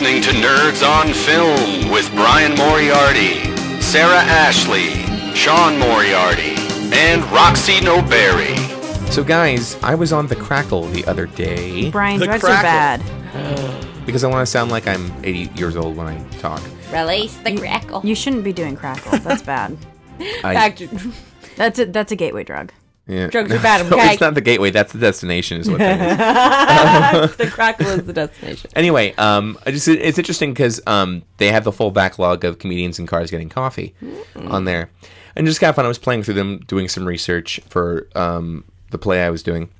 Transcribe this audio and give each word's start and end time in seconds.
listening 0.00 0.22
to 0.22 0.30
Nerds 0.30 0.88
on 0.88 1.12
Film 1.12 1.90
with 1.90 2.08
Brian 2.12 2.54
Moriarty, 2.56 3.42
Sarah 3.80 4.22
Ashley, 4.22 4.90
Sean 5.34 5.76
Moriarty, 5.76 6.54
and 6.94 7.24
Roxy 7.32 7.80
Noberry. 7.80 8.56
So, 9.10 9.24
guys, 9.24 9.76
I 9.82 9.96
was 9.96 10.12
on 10.12 10.28
the 10.28 10.36
Crackle 10.36 10.84
the 10.84 11.04
other 11.06 11.26
day 11.26 11.90
Brian, 11.90 12.20
The 12.20 12.26
drugs 12.26 12.44
are 12.44 12.62
bad. 12.62 13.02
because 14.06 14.22
I 14.22 14.28
want 14.28 14.42
to 14.42 14.46
sound 14.46 14.70
like 14.70 14.86
I'm 14.86 15.12
80 15.24 15.58
years 15.58 15.74
old 15.74 15.96
when 15.96 16.06
I 16.06 16.22
talk. 16.38 16.62
Release 16.92 17.36
the 17.38 17.56
crackle. 17.56 18.02
You 18.04 18.14
shouldn't 18.14 18.44
be 18.44 18.52
doing 18.52 18.76
crackle. 18.76 19.18
That's 19.18 19.42
bad. 19.42 19.76
I, 20.44 20.76
That's 21.56 21.80
a 21.80 21.86
that's 21.86 22.12
a 22.12 22.16
gateway 22.16 22.44
drug. 22.44 22.72
Yeah. 23.08 23.26
drugs 23.28 23.50
are 23.50 23.58
bad, 23.62 23.90
okay? 23.90 24.12
it's 24.12 24.20
not 24.20 24.34
the 24.34 24.40
gateway. 24.40 24.70
That's 24.70 24.92
the 24.92 24.98
destination. 24.98 25.58
Is 25.60 25.68
what 25.68 25.78
that 25.78 27.24
is. 27.30 27.36
the 27.36 27.46
crackle 27.46 27.86
is 27.86 28.04
the 28.04 28.12
destination. 28.12 28.70
Anyway, 28.76 29.14
um, 29.16 29.58
I 29.66 29.70
just 29.70 29.88
it's 29.88 30.18
interesting 30.18 30.52
because 30.52 30.80
um, 30.86 31.22
they 31.38 31.50
have 31.50 31.64
the 31.64 31.72
full 31.72 31.90
backlog 31.90 32.44
of 32.44 32.58
comedians 32.58 32.98
in 32.98 33.06
cars 33.06 33.30
getting 33.30 33.48
coffee 33.48 33.94
on 34.36 34.66
there, 34.66 34.90
and 35.34 35.46
just 35.46 35.58
kind 35.58 35.70
of 35.70 35.76
fun. 35.76 35.86
I 35.86 35.88
was 35.88 35.98
playing 35.98 36.22
through 36.22 36.34
them, 36.34 36.58
doing 36.66 36.88
some 36.88 37.06
research 37.06 37.60
for 37.68 38.08
um, 38.14 38.64
the 38.90 38.98
play 38.98 39.24
I 39.24 39.30
was 39.30 39.42
doing, 39.42 39.70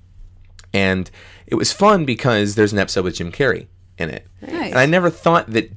and 0.73 1.11
it 1.47 1.55
was 1.55 1.71
fun 1.73 2.07
because 2.07 2.55
there's 2.55 2.73
an 2.73 2.79
episode 2.79 3.05
with 3.05 3.17
Jim 3.17 3.31
Carrey 3.31 3.67
in 3.99 4.09
it, 4.09 4.27
Nice. 4.41 4.71
and 4.71 4.79
I 4.79 4.87
never 4.87 5.11
thought 5.11 5.51
that 5.51 5.71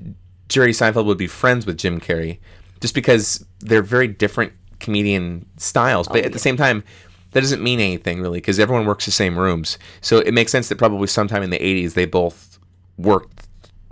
Jerry 0.47 0.71
Seinfeld 0.71 1.05
would 1.05 1.17
be 1.17 1.27
friends 1.27 1.65
with 1.65 1.77
Jim 1.77 1.99
Carrey, 1.99 2.39
just 2.79 2.95
because 2.95 3.45
they're 3.59 3.83
very 3.83 4.07
different 4.07 4.53
comedian 4.79 5.45
styles, 5.57 6.07
but 6.07 6.23
at 6.23 6.31
the 6.31 6.39
same 6.39 6.55
time. 6.55 6.83
That 7.31 7.41
doesn't 7.41 7.63
mean 7.63 7.79
anything 7.79 8.21
really, 8.21 8.39
because 8.39 8.59
everyone 8.59 8.85
works 8.85 9.05
the 9.05 9.11
same 9.11 9.37
rooms. 9.37 9.77
So 10.01 10.19
it 10.19 10.33
makes 10.33 10.51
sense 10.51 10.69
that 10.69 10.77
probably 10.77 11.07
sometime 11.07 11.43
in 11.43 11.49
the 11.49 11.59
'80s 11.59 11.93
they 11.93 12.05
both 12.05 12.59
worked 12.97 13.47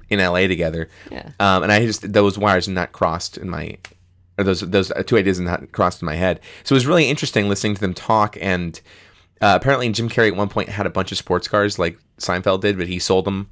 in 0.09 0.19
LA 0.19 0.47
together. 0.47 0.89
Yeah. 1.11 1.31
Um, 1.39 1.63
and 1.63 1.71
I 1.71 1.85
just 1.85 2.11
those 2.11 2.37
wires 2.37 2.67
not 2.67 2.91
crossed 2.91 3.37
in 3.37 3.49
my 3.49 3.77
or 4.37 4.43
those 4.43 4.61
those 4.61 4.91
two 5.05 5.17
ideas 5.17 5.39
not 5.39 5.71
crossed 5.71 6.01
in 6.01 6.05
my 6.05 6.15
head. 6.15 6.39
So 6.63 6.73
it 6.73 6.77
was 6.77 6.87
really 6.87 7.09
interesting 7.09 7.49
listening 7.49 7.75
to 7.75 7.81
them 7.81 7.93
talk 7.93 8.37
and 8.41 8.79
uh, 9.41 9.57
apparently 9.59 9.89
Jim 9.89 10.09
Carrey 10.09 10.29
at 10.29 10.35
one 10.35 10.49
point 10.49 10.69
had 10.69 10.85
a 10.85 10.89
bunch 10.89 11.11
of 11.11 11.17
sports 11.17 11.47
cars 11.47 11.79
like 11.79 11.97
Seinfeld 12.17 12.61
did, 12.61 12.77
but 12.77 12.87
he 12.87 12.99
sold 12.99 13.25
them. 13.25 13.49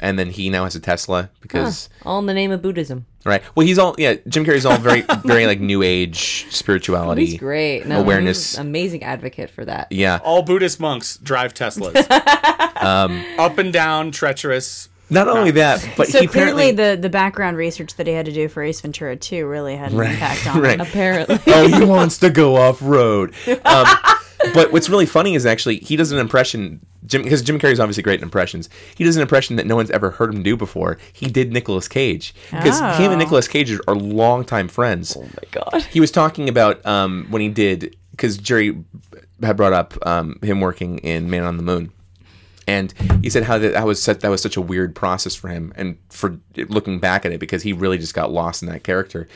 And 0.00 0.18
then 0.18 0.30
he 0.30 0.50
now 0.50 0.64
has 0.64 0.74
a 0.74 0.80
Tesla 0.80 1.30
because 1.40 1.88
All 2.04 2.18
in 2.18 2.26
the 2.26 2.34
name 2.34 2.50
of 2.50 2.62
Buddhism. 2.62 3.06
right. 3.24 3.42
Well, 3.54 3.66
he's 3.66 3.78
all 3.78 3.94
yeah. 3.98 4.14
Jim 4.28 4.44
Carrey's 4.44 4.64
all 4.66 4.78
very 4.78 5.02
very 5.24 5.46
like 5.46 5.60
new 5.60 5.82
age 5.82 6.46
spirituality. 6.50 7.26
He's 7.26 7.38
great. 7.38 7.86
No, 7.86 8.00
awareness. 8.00 8.52
he's 8.52 8.58
amazing 8.58 9.02
advocate 9.02 9.50
for 9.50 9.64
that. 9.64 9.88
Yeah. 9.90 10.20
All 10.24 10.42
Buddhist 10.42 10.80
monks 10.80 11.16
drive 11.18 11.54
Teslas. 11.54 11.94
Um, 12.78 13.24
Up 13.40 13.58
and 13.58 13.72
down, 13.72 14.12
treacherous. 14.12 14.88
Not 15.10 15.26
only 15.26 15.50
that, 15.52 15.84
but 15.96 16.06
so 16.06 16.20
he 16.20 16.26
clearly 16.28 16.68
apparently 16.70 16.92
the 16.94 17.00
the 17.00 17.08
background 17.08 17.56
research 17.56 17.96
that 17.96 18.06
he 18.06 18.12
had 18.12 18.26
to 18.26 18.32
do 18.32 18.46
for 18.46 18.62
Ace 18.62 18.80
Ventura 18.80 19.16
2 19.16 19.46
really 19.46 19.74
had 19.74 19.90
an 19.90 19.98
Right, 19.98 20.10
impact 20.10 20.46
on 20.54 20.60
right. 20.62 20.74
him. 20.74 20.80
Apparently. 20.82 21.38
oh, 21.48 21.66
he 21.66 21.84
wants 21.84 22.18
to 22.18 22.30
go 22.30 22.54
off 22.56 22.78
road. 22.80 23.34
Um, 23.64 23.86
but 24.54 24.72
what's 24.72 24.88
really 24.88 25.06
funny 25.06 25.34
is 25.34 25.44
actually 25.46 25.78
he 25.78 25.96
does 25.96 26.12
an 26.12 26.18
impression. 26.18 26.80
Jim, 27.06 27.22
because 27.22 27.40
Jim 27.42 27.58
Carrey's 27.58 27.80
obviously 27.80 28.02
great 28.02 28.20
in 28.20 28.24
impressions. 28.24 28.68
He 28.96 29.04
does 29.04 29.16
an 29.16 29.22
impression 29.22 29.56
that 29.56 29.66
no 29.66 29.76
one's 29.76 29.90
ever 29.90 30.10
heard 30.10 30.34
him 30.34 30.42
do 30.42 30.56
before. 30.56 30.98
He 31.12 31.26
did 31.26 31.52
Nicolas 31.52 31.88
Cage 31.88 32.34
because 32.50 32.78
him 32.80 33.12
and 33.12 33.14
Oh. 33.14 33.16
Nicolas 33.24 33.48
Cage 33.48 33.72
are 33.88 33.94
longtime 33.94 34.68
friends. 34.68 35.16
oh 35.16 35.22
my 35.22 35.42
god. 35.50 35.82
He 35.84 36.00
was 36.00 36.10
talking 36.10 36.48
about 36.48 36.84
um, 36.84 37.26
when 37.30 37.40
he 37.40 37.48
did 37.48 37.96
because 38.10 38.36
Jerry 38.36 38.84
had 39.42 39.56
brought 39.56 39.72
up 39.72 39.94
um, 40.06 40.38
him 40.42 40.60
working 40.60 40.98
in 40.98 41.30
Man 41.30 41.44
on 41.44 41.56
the 41.56 41.62
Moon. 41.62 41.92
And 42.66 42.92
he 43.22 43.30
said 43.30 43.44
how 43.44 43.56
that, 43.56 43.72
that 43.72 43.86
was 43.86 44.02
such, 44.02 44.18
that 44.20 44.28
was 44.28 44.42
such 44.42 44.58
a 44.58 44.60
weird 44.60 44.94
process 44.94 45.34
for 45.34 45.48
him, 45.48 45.72
and 45.74 45.96
for 46.10 46.38
looking 46.68 46.98
back 46.98 47.24
at 47.24 47.32
it, 47.32 47.40
because 47.40 47.62
he 47.62 47.72
really 47.72 47.96
just 47.96 48.12
got 48.12 48.30
lost 48.30 48.62
in 48.62 48.68
that 48.68 48.84
character. 48.84 49.26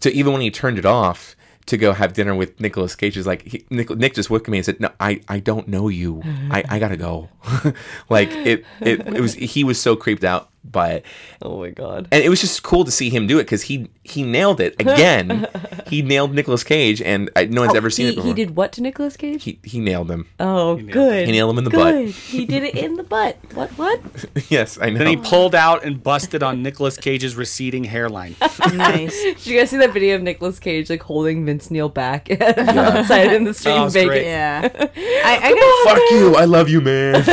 So 0.00 0.08
even 0.08 0.32
when 0.32 0.42
he 0.42 0.50
turned 0.50 0.76
it 0.78 0.84
off 0.84 1.36
to 1.66 1.76
go 1.76 1.92
have 1.92 2.12
dinner 2.12 2.34
with 2.34 2.60
Nicolas 2.60 2.94
Cage, 2.94 3.16
is 3.16 3.26
like 3.26 3.42
he, 3.42 3.64
Nick, 3.70 3.90
Nick 3.90 4.14
just 4.14 4.30
looked 4.30 4.48
at 4.48 4.52
me 4.52 4.58
and 4.58 4.64
said, 4.64 4.80
"No, 4.80 4.90
I, 5.00 5.20
I 5.28 5.40
don't 5.40 5.68
know 5.68 5.88
you. 5.88 6.22
I, 6.50 6.64
I 6.68 6.78
gotta 6.78 6.96
go." 6.96 7.28
like 8.08 8.30
it, 8.30 8.64
it 8.80 9.00
it 9.06 9.20
was 9.20 9.34
he 9.34 9.64
was 9.64 9.80
so 9.80 9.96
creeped 9.96 10.24
out 10.24 10.50
by 10.64 10.90
it, 10.92 11.06
Oh 11.42 11.60
my 11.60 11.70
god. 11.70 12.08
and 12.10 12.22
it 12.24 12.28
was 12.28 12.40
just 12.40 12.62
cool 12.62 12.84
to 12.84 12.90
see 12.90 13.10
him 13.10 13.26
do 13.26 13.38
it 13.38 13.44
because 13.44 13.62
he 13.62 13.88
he 14.02 14.22
nailed 14.22 14.60
it 14.60 14.74
again. 14.80 15.46
he 15.88 16.02
nailed 16.02 16.34
Nicolas 16.34 16.62
Cage, 16.64 17.00
and 17.00 17.30
I, 17.36 17.46
no 17.46 17.62
one's 17.62 17.72
oh, 17.74 17.76
ever 17.76 17.90
seen 17.90 18.06
he, 18.06 18.12
it 18.12 18.16
before. 18.16 18.28
he 18.28 18.34
did 18.34 18.54
what 18.56 18.72
to 18.72 18.82
Nicolas 18.82 19.16
Cage? 19.16 19.44
He, 19.44 19.58
he 19.62 19.80
nailed 19.80 20.10
him. 20.10 20.26
oh, 20.40 20.76
good. 20.76 21.26
He 21.26 21.32
nailed 21.32 21.50
him 21.50 21.58
in 21.58 21.64
the 21.64 21.70
good. 21.70 22.06
butt. 22.06 22.14
he 22.14 22.44
did 22.44 22.62
it 22.64 22.74
in 22.74 22.96
the 22.96 23.02
butt. 23.02 23.38
What? 23.54 23.70
What? 23.78 24.00
yes, 24.50 24.78
I 24.80 24.90
know. 24.90 24.98
Then 24.98 25.06
he 25.06 25.16
pulled 25.16 25.54
out 25.54 25.84
and 25.84 26.02
busted 26.02 26.42
on 26.42 26.62
Nicolas 26.62 26.96
Cage's 26.96 27.34
receding 27.36 27.84
hairline. 27.84 28.36
nice. 28.74 29.12
Did 29.22 29.46
you 29.46 29.58
guys 29.58 29.70
see 29.70 29.78
that 29.78 29.92
video 29.92 30.16
of 30.16 30.22
Nicolas 30.22 30.58
Cage 30.58 30.90
like 30.90 31.02
holding 31.02 31.46
Vince 31.46 31.70
Neil 31.70 31.88
back 31.88 32.30
outside 32.30 33.32
in 33.32 33.44
the 33.44 33.54
street 33.54 33.72
Oh, 33.72 33.86
in 33.86 33.90
Vegas? 33.90 34.08
great. 34.08 34.26
Yeah. 34.26 34.68
I, 34.72 35.38
I 35.42 35.50
gotta 35.50 36.00
Fuck 36.00 36.10
you! 36.10 36.36
I 36.36 36.44
love 36.44 36.68
you, 36.68 36.80
man. 36.80 37.24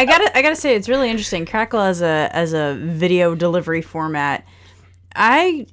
I 0.00 0.06
gotta 0.06 0.34
I 0.34 0.40
gotta 0.40 0.56
say 0.56 0.74
it's 0.74 0.88
really 0.88 1.10
interesting. 1.10 1.44
Crackle 1.44 1.80
as 1.80 2.00
a 2.00 2.30
as 2.32 2.54
a 2.54 2.74
video 2.80 3.34
delivery 3.34 3.82
format. 3.82 4.46
I 5.14 5.66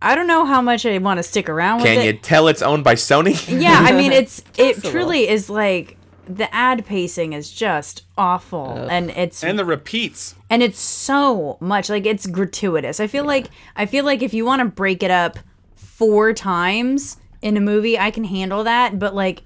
I 0.00 0.14
don't 0.14 0.26
know 0.26 0.46
how 0.46 0.62
much 0.62 0.86
I 0.86 0.96
want 0.96 1.18
to 1.18 1.22
stick 1.22 1.50
around 1.50 1.82
with 1.82 1.86
Can 1.86 1.98
it. 2.00 2.04
you 2.06 2.12
tell 2.14 2.48
it's 2.48 2.62
owned 2.62 2.82
by 2.82 2.94
Sony? 2.94 3.34
Yeah, 3.60 3.80
I 3.80 3.92
mean 3.92 4.10
it's 4.20 4.42
it 4.56 4.82
truly 4.82 5.28
is 5.28 5.50
like 5.50 5.98
the 6.26 6.52
ad 6.54 6.86
pacing 6.86 7.34
is 7.34 7.50
just 7.50 8.04
awful 8.16 8.70
and 8.90 9.10
it's 9.10 9.44
and 9.44 9.58
the 9.58 9.66
repeats. 9.66 10.34
and 10.48 10.62
it's 10.62 10.80
so 10.80 11.58
much 11.60 11.90
like 11.90 12.06
it's 12.06 12.26
gratuitous. 12.26 13.00
I 13.00 13.06
feel 13.06 13.26
like 13.26 13.50
I 13.76 13.84
feel 13.84 14.06
like 14.06 14.22
if 14.22 14.32
you 14.32 14.46
want 14.46 14.60
to 14.60 14.64
break 14.64 15.02
it 15.02 15.10
up 15.10 15.38
four 15.74 16.32
times 16.32 17.18
in 17.42 17.58
a 17.58 17.60
movie, 17.60 17.98
I 17.98 18.10
can 18.10 18.24
handle 18.24 18.64
that, 18.64 18.98
but 18.98 19.14
like 19.14 19.42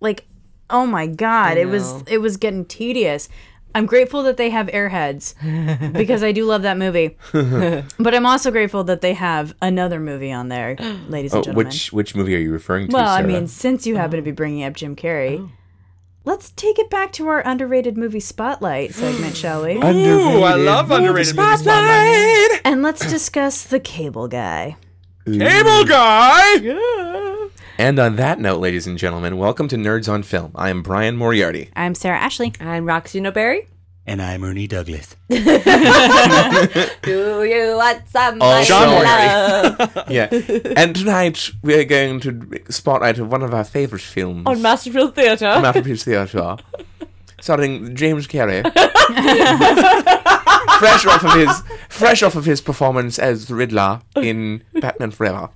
like 0.00 0.26
oh 0.68 0.84
my 0.84 1.06
god, 1.06 1.56
it 1.56 1.66
was 1.66 2.02
it 2.08 2.18
was 2.18 2.36
getting 2.36 2.64
tedious. 2.64 3.28
I'm 3.74 3.86
grateful 3.86 4.22
that 4.24 4.36
they 4.36 4.50
have 4.50 4.66
Airheads 4.68 5.34
because 5.92 6.22
I 6.22 6.32
do 6.32 6.44
love 6.44 6.62
that 6.62 6.76
movie. 6.78 7.16
but 7.32 8.14
I'm 8.14 8.26
also 8.26 8.50
grateful 8.50 8.84
that 8.84 9.00
they 9.02 9.14
have 9.14 9.54
another 9.60 10.00
movie 10.00 10.32
on 10.32 10.48
there, 10.48 10.76
ladies 11.08 11.34
oh, 11.34 11.38
and 11.38 11.42
Oh, 11.42 11.44
gentlemen. 11.44 11.66
which 11.66 11.92
which 11.92 12.14
movie 12.14 12.34
are 12.34 12.40
you 12.40 12.50
referring 12.52 12.88
to? 12.88 12.94
Well, 12.94 13.08
I 13.08 13.18
Sarah? 13.20 13.28
mean, 13.28 13.46
since 13.46 13.86
you 13.86 13.96
happen 13.96 14.16
to 14.16 14.22
be 14.22 14.30
oh. 14.30 14.34
bringing 14.34 14.64
up 14.64 14.74
Jim 14.74 14.96
Carrey, 14.96 15.38
oh. 15.40 15.50
let's 16.24 16.50
take 16.52 16.78
it 16.78 16.90
back 16.90 17.12
to 17.12 17.28
our 17.28 17.40
underrated 17.46 17.96
movie 17.96 18.20
spotlight 18.20 18.94
segment, 18.94 19.36
shall 19.42 19.62
we? 19.64 19.76
Ooh, 19.76 20.42
I 20.42 20.54
love 20.54 20.90
underrated 20.90 21.36
movie 21.36 21.56
spotlight. 21.56 22.60
And 22.64 22.82
let's 22.82 23.08
discuss 23.08 23.64
the 23.64 23.80
cable 23.80 24.28
guy. 24.28 24.76
Cable 25.26 25.84
guy. 25.84 27.48
And 27.80 27.98
on 28.00 28.16
that 28.16 28.40
note, 28.40 28.60
ladies 28.60 28.86
and 28.88 28.98
gentlemen, 28.98 29.38
welcome 29.38 29.68
to 29.68 29.76
Nerds 29.76 30.12
on 30.12 30.22
Film. 30.24 30.50
I 30.56 30.68
am 30.70 30.82
Brian 30.82 31.16
Moriarty. 31.16 31.70
I'm 31.76 31.94
Sarah 31.94 32.18
Ashley. 32.18 32.52
I'm 32.60 32.84
Roxy 32.86 33.20
Noberry. 33.20 33.66
And 34.04 34.20
I'm 34.20 34.42
Ernie 34.42 34.66
Douglas. 34.66 35.14
Do 35.28 35.38
you 37.44 37.74
want 37.76 38.08
some 38.08 38.38
Oh, 38.40 38.62
Sean 38.64 39.04
love? 39.04 40.04
Yeah. 40.10 40.28
and 40.74 40.96
tonight 40.96 41.50
we 41.62 41.74
are 41.78 41.84
going 41.84 42.18
to 42.20 42.62
spotlight 42.70 43.20
one 43.20 43.42
of 43.42 43.54
our 43.54 43.64
favorite 43.64 44.00
films 44.02 44.44
on 44.46 44.60
Masterfield 44.62 45.14
Theatre? 45.14 45.60
Masterpiece 45.60 46.02
Theatre, 46.04 46.56
starring 47.40 47.94
James 47.94 48.26
Carrey. 48.26 48.62
fresh 50.78 51.06
off 51.06 51.22
of 51.24 51.34
his 51.34 51.62
fresh 51.88 52.22
off 52.22 52.34
of 52.34 52.44
his 52.46 52.60
performance 52.60 53.18
as 53.18 53.46
the 53.46 53.54
Riddler 53.54 54.00
in 54.16 54.64
Batman 54.80 55.10
Forever. 55.10 55.50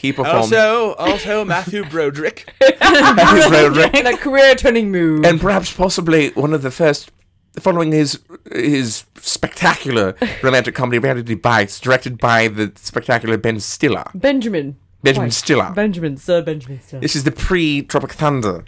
He 0.00 0.12
performed 0.12 0.54
Also, 0.54 0.94
also 0.94 1.44
Matthew 1.44 1.84
Broderick. 1.84 2.50
as 2.80 3.50
Roderick. 3.50 3.94
In 3.94 4.06
a 4.06 4.16
career-turning 4.16 4.90
move. 4.90 5.24
and 5.26 5.38
perhaps 5.40 5.72
possibly 5.72 6.30
one 6.30 6.54
of 6.54 6.62
the 6.62 6.70
first 6.70 7.10
following 7.58 7.92
his 7.92 8.18
his 8.52 9.04
spectacular 9.20 10.14
romantic 10.42 10.74
comedy 10.74 10.98
Reality 10.98 11.34
Bites, 11.34 11.78
directed 11.80 12.16
by 12.18 12.48
the 12.48 12.72
spectacular 12.76 13.36
Ben 13.36 13.60
Stiller. 13.60 14.04
Benjamin. 14.14 14.76
Benjamin 15.02 15.26
Right. 15.26 15.32
Stiller. 15.32 15.72
Benjamin, 15.74 16.16
Sir 16.16 16.42
Benjamin 16.42 16.80
Stiller. 16.80 17.00
This 17.02 17.16
is 17.16 17.24
the 17.24 17.32
pre 17.32 17.82
Tropic 17.82 18.12
Thunder 18.12 18.64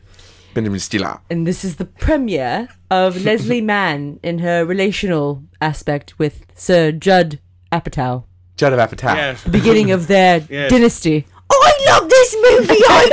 Benjamin 0.54 0.80
Stiller. 0.80 1.20
and 1.30 1.46
this 1.46 1.64
is 1.64 1.76
the 1.76 1.84
premiere 1.86 2.68
of 2.90 3.22
Leslie 3.24 3.60
Mann 3.62 4.20
in 4.22 4.40
her 4.40 4.66
relational 4.66 5.42
aspect 5.62 6.18
with 6.18 6.44
Sir 6.54 6.92
Judd 6.92 7.38
Apatow. 7.70 8.24
Judd 8.62 8.74
of 8.74 8.78
Apatow. 8.78 9.16
Yes. 9.16 9.42
Beginning 9.48 9.90
of 9.90 10.06
their 10.06 10.38
Yes. 10.48 10.70
dynasty. 10.70 11.26
I 11.50 11.72
love 11.90 12.08
this 12.08 12.36
movie. 12.36 12.78
I 12.86 13.08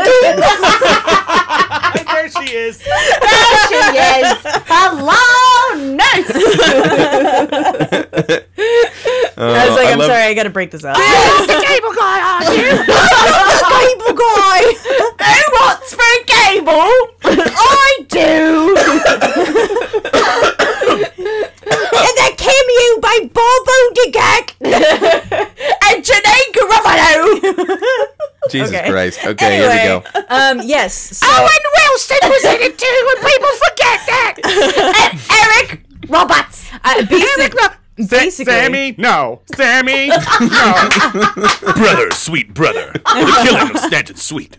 do. 1.98 2.04
there 2.14 2.30
she 2.30 2.54
is. 2.56 2.78
There 2.78 3.68
she 3.68 3.98
is. 3.98 4.38
Hello, 4.70 5.96
nurse. 5.96 6.30
I 9.38 9.40
was 9.40 9.72
uh, 9.72 9.76
like, 9.76 9.88
I 9.88 9.92
I'm 9.94 9.98
love- 9.98 10.06
sorry, 10.08 10.22
I 10.22 10.34
gotta 10.36 10.52
break 10.52 10.70
this 10.70 10.84
up. 10.84 10.96
the 10.96 11.64
cable 11.66 11.94
guy, 11.96 12.20
are 12.22 12.44
you? 12.54 12.70
cable 13.74 14.14
guy. 14.14 14.62
Who 14.86 15.10
wants 15.58 15.90
for 15.96 16.14
cable? 16.28 16.94
I 17.58 18.06
do 18.08 18.78
you 22.80 23.00
by 23.02 23.20
Bobo 23.34 23.78
Digak 23.96 24.56
and 24.62 26.04
Janae 26.04 26.46
Garofalo. 26.56 27.80
Jesus 28.50 28.76
okay. 28.76 28.90
Christ. 28.90 29.26
Okay, 29.26 29.46
anyway, 29.46 29.78
here 29.78 30.02
we 30.04 30.22
go. 30.22 30.26
Um, 30.30 30.62
yes. 30.64 30.94
So. 31.18 31.28
Owen 31.30 31.66
Wilson 31.76 32.18
was 32.24 32.44
in 32.46 32.62
it 32.62 32.78
too, 32.78 33.08
and 33.12 33.28
people 33.28 33.50
forget 33.68 34.00
that. 34.08 34.34
and 35.12 35.20
Eric 35.30 35.82
Roberts. 36.08 36.70
Uh, 36.84 37.06
basic, 37.06 37.40
Eric 37.40 37.54
Roberts 37.54 37.80
basically, 38.08 38.54
Sammy, 38.54 38.96
no. 38.98 39.42
Sammy, 39.56 40.08
no. 40.42 41.74
brother, 41.74 42.12
sweet 42.12 42.54
brother. 42.54 42.92
The 42.94 43.42
killing 43.44 43.72
of 43.76 43.78
Stanton 43.80 44.16
Sweet. 44.16 44.58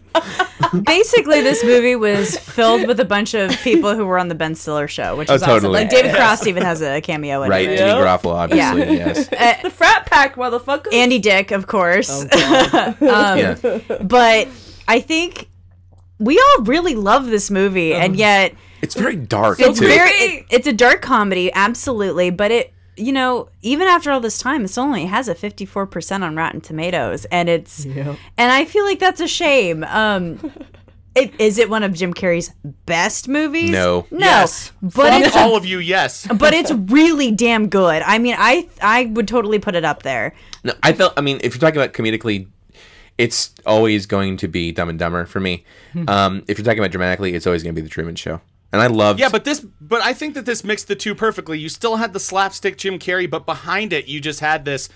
basically, 0.84 1.40
this 1.40 1.64
movie 1.64 1.96
was 1.96 2.38
filled 2.38 2.86
with 2.86 3.00
a 3.00 3.04
bunch 3.04 3.34
of 3.34 3.50
people 3.62 3.94
who 3.94 4.04
were 4.06 4.18
on 4.18 4.28
the 4.28 4.34
Ben 4.34 4.54
Stiller 4.54 4.88
show, 4.88 5.16
which 5.16 5.30
Oh, 5.30 5.34
was 5.34 5.42
awesome. 5.42 5.54
totally. 5.56 5.80
Like 5.80 5.90
David 5.90 6.14
Cross 6.14 6.46
even 6.46 6.62
has 6.64 6.82
a 6.82 7.00
cameo 7.00 7.42
in 7.42 7.50
Right, 7.50 7.68
it. 7.68 7.78
Jimmy 7.78 7.90
Garofalo, 7.92 8.34
obviously. 8.34 8.96
Yes. 8.96 9.28
Uh, 9.40 9.54
the 9.62 9.70
frat 9.70 10.04
pack, 10.06 10.34
motherfucker. 10.36 10.92
Andy 10.92 11.18
Dick, 11.18 11.50
of 11.50 11.66
course. 11.66 12.26
Oh, 12.30 12.94
yeah. 13.00 13.56
Um, 13.62 14.06
but 14.06 14.48
I 14.86 15.00
think 15.00 15.48
we 16.18 16.38
all 16.38 16.64
really 16.64 16.94
love 16.94 17.26
this 17.26 17.50
movie, 17.50 17.94
and 17.94 18.12
um, 18.12 18.18
yet 18.18 18.54
It's 18.82 18.94
very 18.94 19.16
dark 19.16 19.58
it's 19.60 19.78
too. 19.78 19.86
very 19.86 20.10
it, 20.10 20.46
it's 20.50 20.66
a 20.66 20.72
dark 20.74 21.00
comedy, 21.00 21.50
absolutely. 21.54 22.28
But 22.30 22.50
it, 22.50 22.74
you 23.00 23.12
know, 23.12 23.48
even 23.62 23.88
after 23.88 24.10
all 24.10 24.20
this 24.20 24.38
time, 24.38 24.64
it's 24.64 24.78
only 24.78 25.06
has 25.06 25.28
a 25.28 25.34
fifty 25.34 25.64
four 25.66 25.86
percent 25.86 26.22
on 26.24 26.36
Rotten 26.36 26.60
Tomatoes, 26.60 27.24
and 27.26 27.48
it's 27.48 27.84
and 27.86 28.16
I 28.38 28.64
feel 28.64 28.84
like 28.84 28.98
that's 28.98 29.20
a 29.20 29.28
shame. 29.28 29.82
Um, 29.84 30.52
it, 31.14 31.32
is 31.40 31.58
it 31.58 31.68
one 31.68 31.82
of 31.82 31.92
Jim 31.92 32.14
Carrey's 32.14 32.52
best 32.86 33.26
movies? 33.26 33.70
No. 33.70 34.06
no, 34.12 34.18
Yes. 34.18 34.70
but 34.80 34.92
Fuck 35.10 35.22
it's 35.22 35.36
all 35.36 35.56
of 35.56 35.64
you, 35.66 35.78
yes. 35.80 36.28
but 36.38 36.54
it's 36.54 36.70
really 36.70 37.32
damn 37.32 37.68
good. 37.68 38.02
I 38.06 38.18
mean, 38.18 38.36
I 38.38 38.68
I 38.80 39.06
would 39.06 39.26
totally 39.26 39.58
put 39.58 39.74
it 39.74 39.84
up 39.84 40.02
there. 40.04 40.34
No, 40.62 40.72
I 40.82 40.92
felt. 40.92 41.14
I 41.16 41.20
mean, 41.20 41.40
if 41.42 41.54
you're 41.54 41.60
talking 41.60 41.80
about 41.80 41.94
comedically, 41.94 42.46
it's 43.18 43.52
always 43.66 44.06
going 44.06 44.36
to 44.38 44.48
be 44.48 44.72
Dumb 44.72 44.88
and 44.88 44.98
Dumber 44.98 45.26
for 45.26 45.40
me. 45.40 45.64
Hmm. 45.92 46.08
Um, 46.08 46.44
if 46.48 46.58
you're 46.58 46.64
talking 46.64 46.78
about 46.78 46.92
dramatically, 46.92 47.34
it's 47.34 47.46
always 47.46 47.62
going 47.62 47.74
to 47.74 47.80
be 47.80 47.84
The 47.84 47.90
Truman 47.90 48.14
Show. 48.14 48.40
And 48.72 48.80
I 48.80 48.86
loved. 48.86 49.18
Yeah, 49.18 49.28
but 49.30 49.44
this, 49.44 49.60
but 49.80 50.00
I 50.02 50.12
think 50.12 50.34
that 50.34 50.46
this 50.46 50.62
mixed 50.62 50.86
the 50.88 50.94
two 50.94 51.14
perfectly. 51.14 51.58
You 51.58 51.68
still 51.68 51.96
had 51.96 52.12
the 52.12 52.20
slapstick 52.20 52.76
Jim 52.76 52.98
Carrey, 52.98 53.28
but 53.28 53.44
behind 53.44 53.92
it, 53.92 54.06
you 54.06 54.20
just 54.20 54.38
had 54.40 54.64
this 54.64 54.88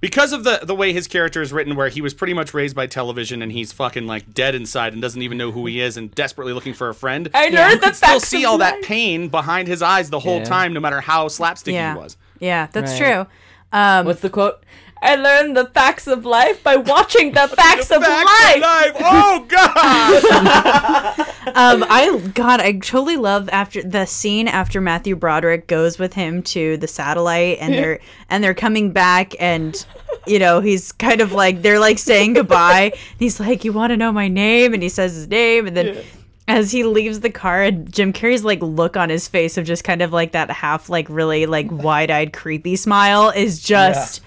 because 0.00 0.32
of 0.32 0.44
the 0.44 0.60
the 0.62 0.74
way 0.74 0.92
his 0.92 1.06
character 1.08 1.40
is 1.40 1.50
written, 1.52 1.74
where 1.74 1.88
he 1.88 2.02
was 2.02 2.12
pretty 2.12 2.34
much 2.34 2.52
raised 2.52 2.76
by 2.76 2.86
television 2.86 3.40
and 3.40 3.50
he's 3.50 3.72
fucking 3.72 4.06
like 4.06 4.34
dead 4.34 4.54
inside 4.54 4.92
and 4.92 5.00
doesn't 5.00 5.22
even 5.22 5.38
know 5.38 5.50
who 5.50 5.64
he 5.64 5.80
is 5.80 5.96
and 5.96 6.14
desperately 6.14 6.52
looking 6.52 6.74
for 6.74 6.90
a 6.90 6.94
friend. 6.94 7.30
I 7.32 7.46
you 7.46 7.56
learned 7.56 7.80
the 7.80 7.86
could 7.86 7.96
still 7.96 8.20
see 8.20 8.44
of 8.44 8.50
all 8.50 8.58
that 8.58 8.82
pain 8.82 9.28
behind 9.28 9.66
his 9.66 9.80
eyes 9.80 10.10
the 10.10 10.20
whole 10.20 10.38
Yeah. 10.40 10.44
time, 10.44 10.74
no 10.74 10.80
matter 10.80 11.00
how 11.00 11.28
slapstick 11.28 11.72
Yeah, 11.72 11.94
he 11.94 11.98
was. 12.00 12.16
yeah, 12.38 12.66
that's 12.72 13.00
Right. 13.00 13.14
true. 13.14 13.26
Um, 13.72 14.04
What's 14.04 14.20
the 14.20 14.28
quote? 14.28 14.62
I 15.02 15.16
learned 15.16 15.56
the 15.56 15.66
facts 15.66 16.06
of 16.06 16.24
life 16.24 16.62
by 16.62 16.76
watching 16.76 17.32
the 17.32 17.48
facts 17.56 17.90
of 17.90 18.02
Back 18.02 18.24
life. 18.24 18.54
to 18.54 18.60
life. 18.60 18.92
Oh 19.00 19.44
God! 19.48 21.18
um, 21.48 21.84
I 21.90 22.22
God, 22.34 22.60
I 22.60 22.78
totally 22.78 23.16
love 23.16 23.48
after 23.50 23.82
the 23.82 24.06
scene 24.06 24.46
after 24.46 24.80
Matthew 24.80 25.16
Broderick 25.16 25.66
goes 25.66 25.98
with 25.98 26.14
him 26.14 26.40
to 26.44 26.76
the 26.76 26.86
satellite, 26.86 27.58
and 27.60 27.74
they're 27.74 27.98
and 28.30 28.44
they're 28.44 28.54
coming 28.54 28.92
back, 28.92 29.34
and 29.40 29.84
you 30.24 30.38
know 30.38 30.60
he's 30.60 30.92
kind 30.92 31.20
of 31.20 31.32
like 31.32 31.62
they're 31.62 31.80
like 31.80 31.98
saying 31.98 32.34
goodbye. 32.34 32.92
And 32.94 32.94
he's 33.18 33.40
like, 33.40 33.64
"You 33.64 33.72
want 33.72 33.90
to 33.90 33.96
know 33.96 34.12
my 34.12 34.28
name?" 34.28 34.72
And 34.72 34.84
he 34.84 34.88
says 34.88 35.14
his 35.14 35.28
name, 35.28 35.66
and 35.66 35.76
then. 35.76 36.04
As 36.48 36.72
he 36.72 36.82
leaves 36.82 37.20
the 37.20 37.30
car, 37.30 37.62
and 37.62 37.90
Jim 37.90 38.12
Carrey's 38.12 38.44
like 38.44 38.60
look 38.60 38.96
on 38.96 39.10
his 39.10 39.28
face 39.28 39.56
of 39.56 39.64
just 39.64 39.84
kind 39.84 40.02
of 40.02 40.12
like 40.12 40.32
that 40.32 40.50
half 40.50 40.88
like 40.88 41.06
really 41.08 41.46
like 41.46 41.68
wide 41.70 42.10
eyed 42.10 42.32
creepy 42.32 42.74
smile 42.74 43.30
is 43.30 43.62
just 43.62 44.20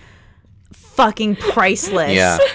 fucking 0.95 1.35
priceless. 1.37 2.13
Yeah. 2.13 2.37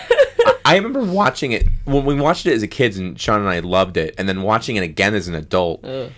I- 0.46 0.56
I 0.62 0.76
remember 0.76 1.02
watching 1.02 1.50
it 1.52 1.66
when 1.84 2.04
we 2.04 2.14
watched 2.14 2.46
it 2.46 2.52
as 2.54 2.62
a 2.62 2.68
kids, 2.68 2.96
and 2.96 3.18
Sean 3.18 3.40
and 3.40 3.48
I 3.48 3.58
loved 3.58 3.96
it, 3.96 4.14
and 4.18 4.28
then 4.28 4.42
watching 4.42 4.76
it 4.76 4.84
again 4.84 5.14
as 5.14 5.26
an 5.26 5.34
adult. 5.34 5.82
It 5.84 6.12